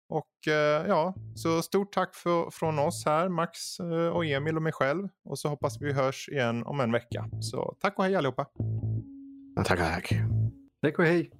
Och 0.09 0.47
eh, 0.53 0.87
ja, 0.87 1.15
så 1.35 1.61
stort 1.61 1.93
tack 1.93 2.15
för, 2.15 2.49
från 2.49 2.79
oss 2.79 3.05
här, 3.05 3.29
Max 3.29 3.79
eh, 3.79 4.07
och 4.07 4.25
Emil 4.25 4.55
och 4.55 4.61
mig 4.61 4.73
själv. 4.73 5.07
Och 5.25 5.39
så 5.39 5.49
hoppas 5.49 5.81
vi 5.81 5.93
hörs 5.93 6.29
igen 6.29 6.63
om 6.63 6.79
en 6.79 6.91
vecka. 6.91 7.29
Så 7.41 7.75
tack 7.81 7.97
och 7.99 8.03
hej 8.03 8.15
allihopa. 8.15 8.45
Ja, 9.55 9.63
Tack, 9.63 9.79
tack. 9.79 10.13
Tack 10.81 10.99
och 10.99 11.05
hej. 11.05 11.31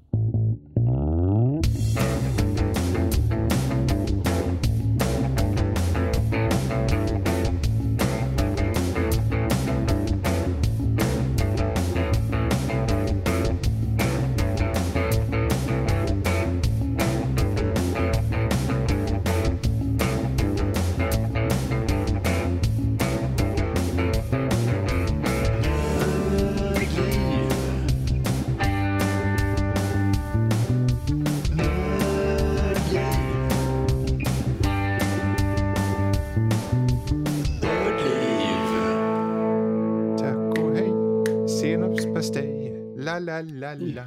La 43.30 43.42
la 43.42 43.74
la 43.76 43.86
la. 43.96 44.06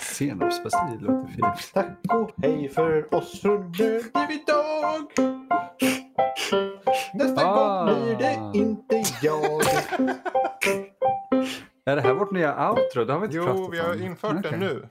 Senapspastej 0.00 0.98
låter 1.00 1.26
fint. 1.32 1.72
Tack 1.74 1.98
och 2.14 2.30
hej 2.42 2.68
för 2.68 3.14
oss 3.14 3.40
från 3.40 3.60
Nördliv 3.60 4.30
idag. 4.30 5.10
Nästa 7.14 7.46
Ah. 7.46 7.84
gång 7.84 7.94
blir 7.94 8.16
det 8.18 8.58
inte 8.58 9.02
jag. 9.22 9.60
Är 11.86 11.96
det 11.96 12.02
här 12.02 12.14
vårt 12.14 12.30
nya 12.32 12.70
outro? 12.70 13.04
Det 13.04 13.12
har 13.12 13.20
vi 13.20 13.26
inte 13.26 13.36
Jo, 13.36 13.44
pratat 13.44 13.68
vi 13.72 13.78
har 13.78 13.94
om. 13.94 14.02
infört 14.02 14.42
den 14.42 14.60
nu. 14.60 14.88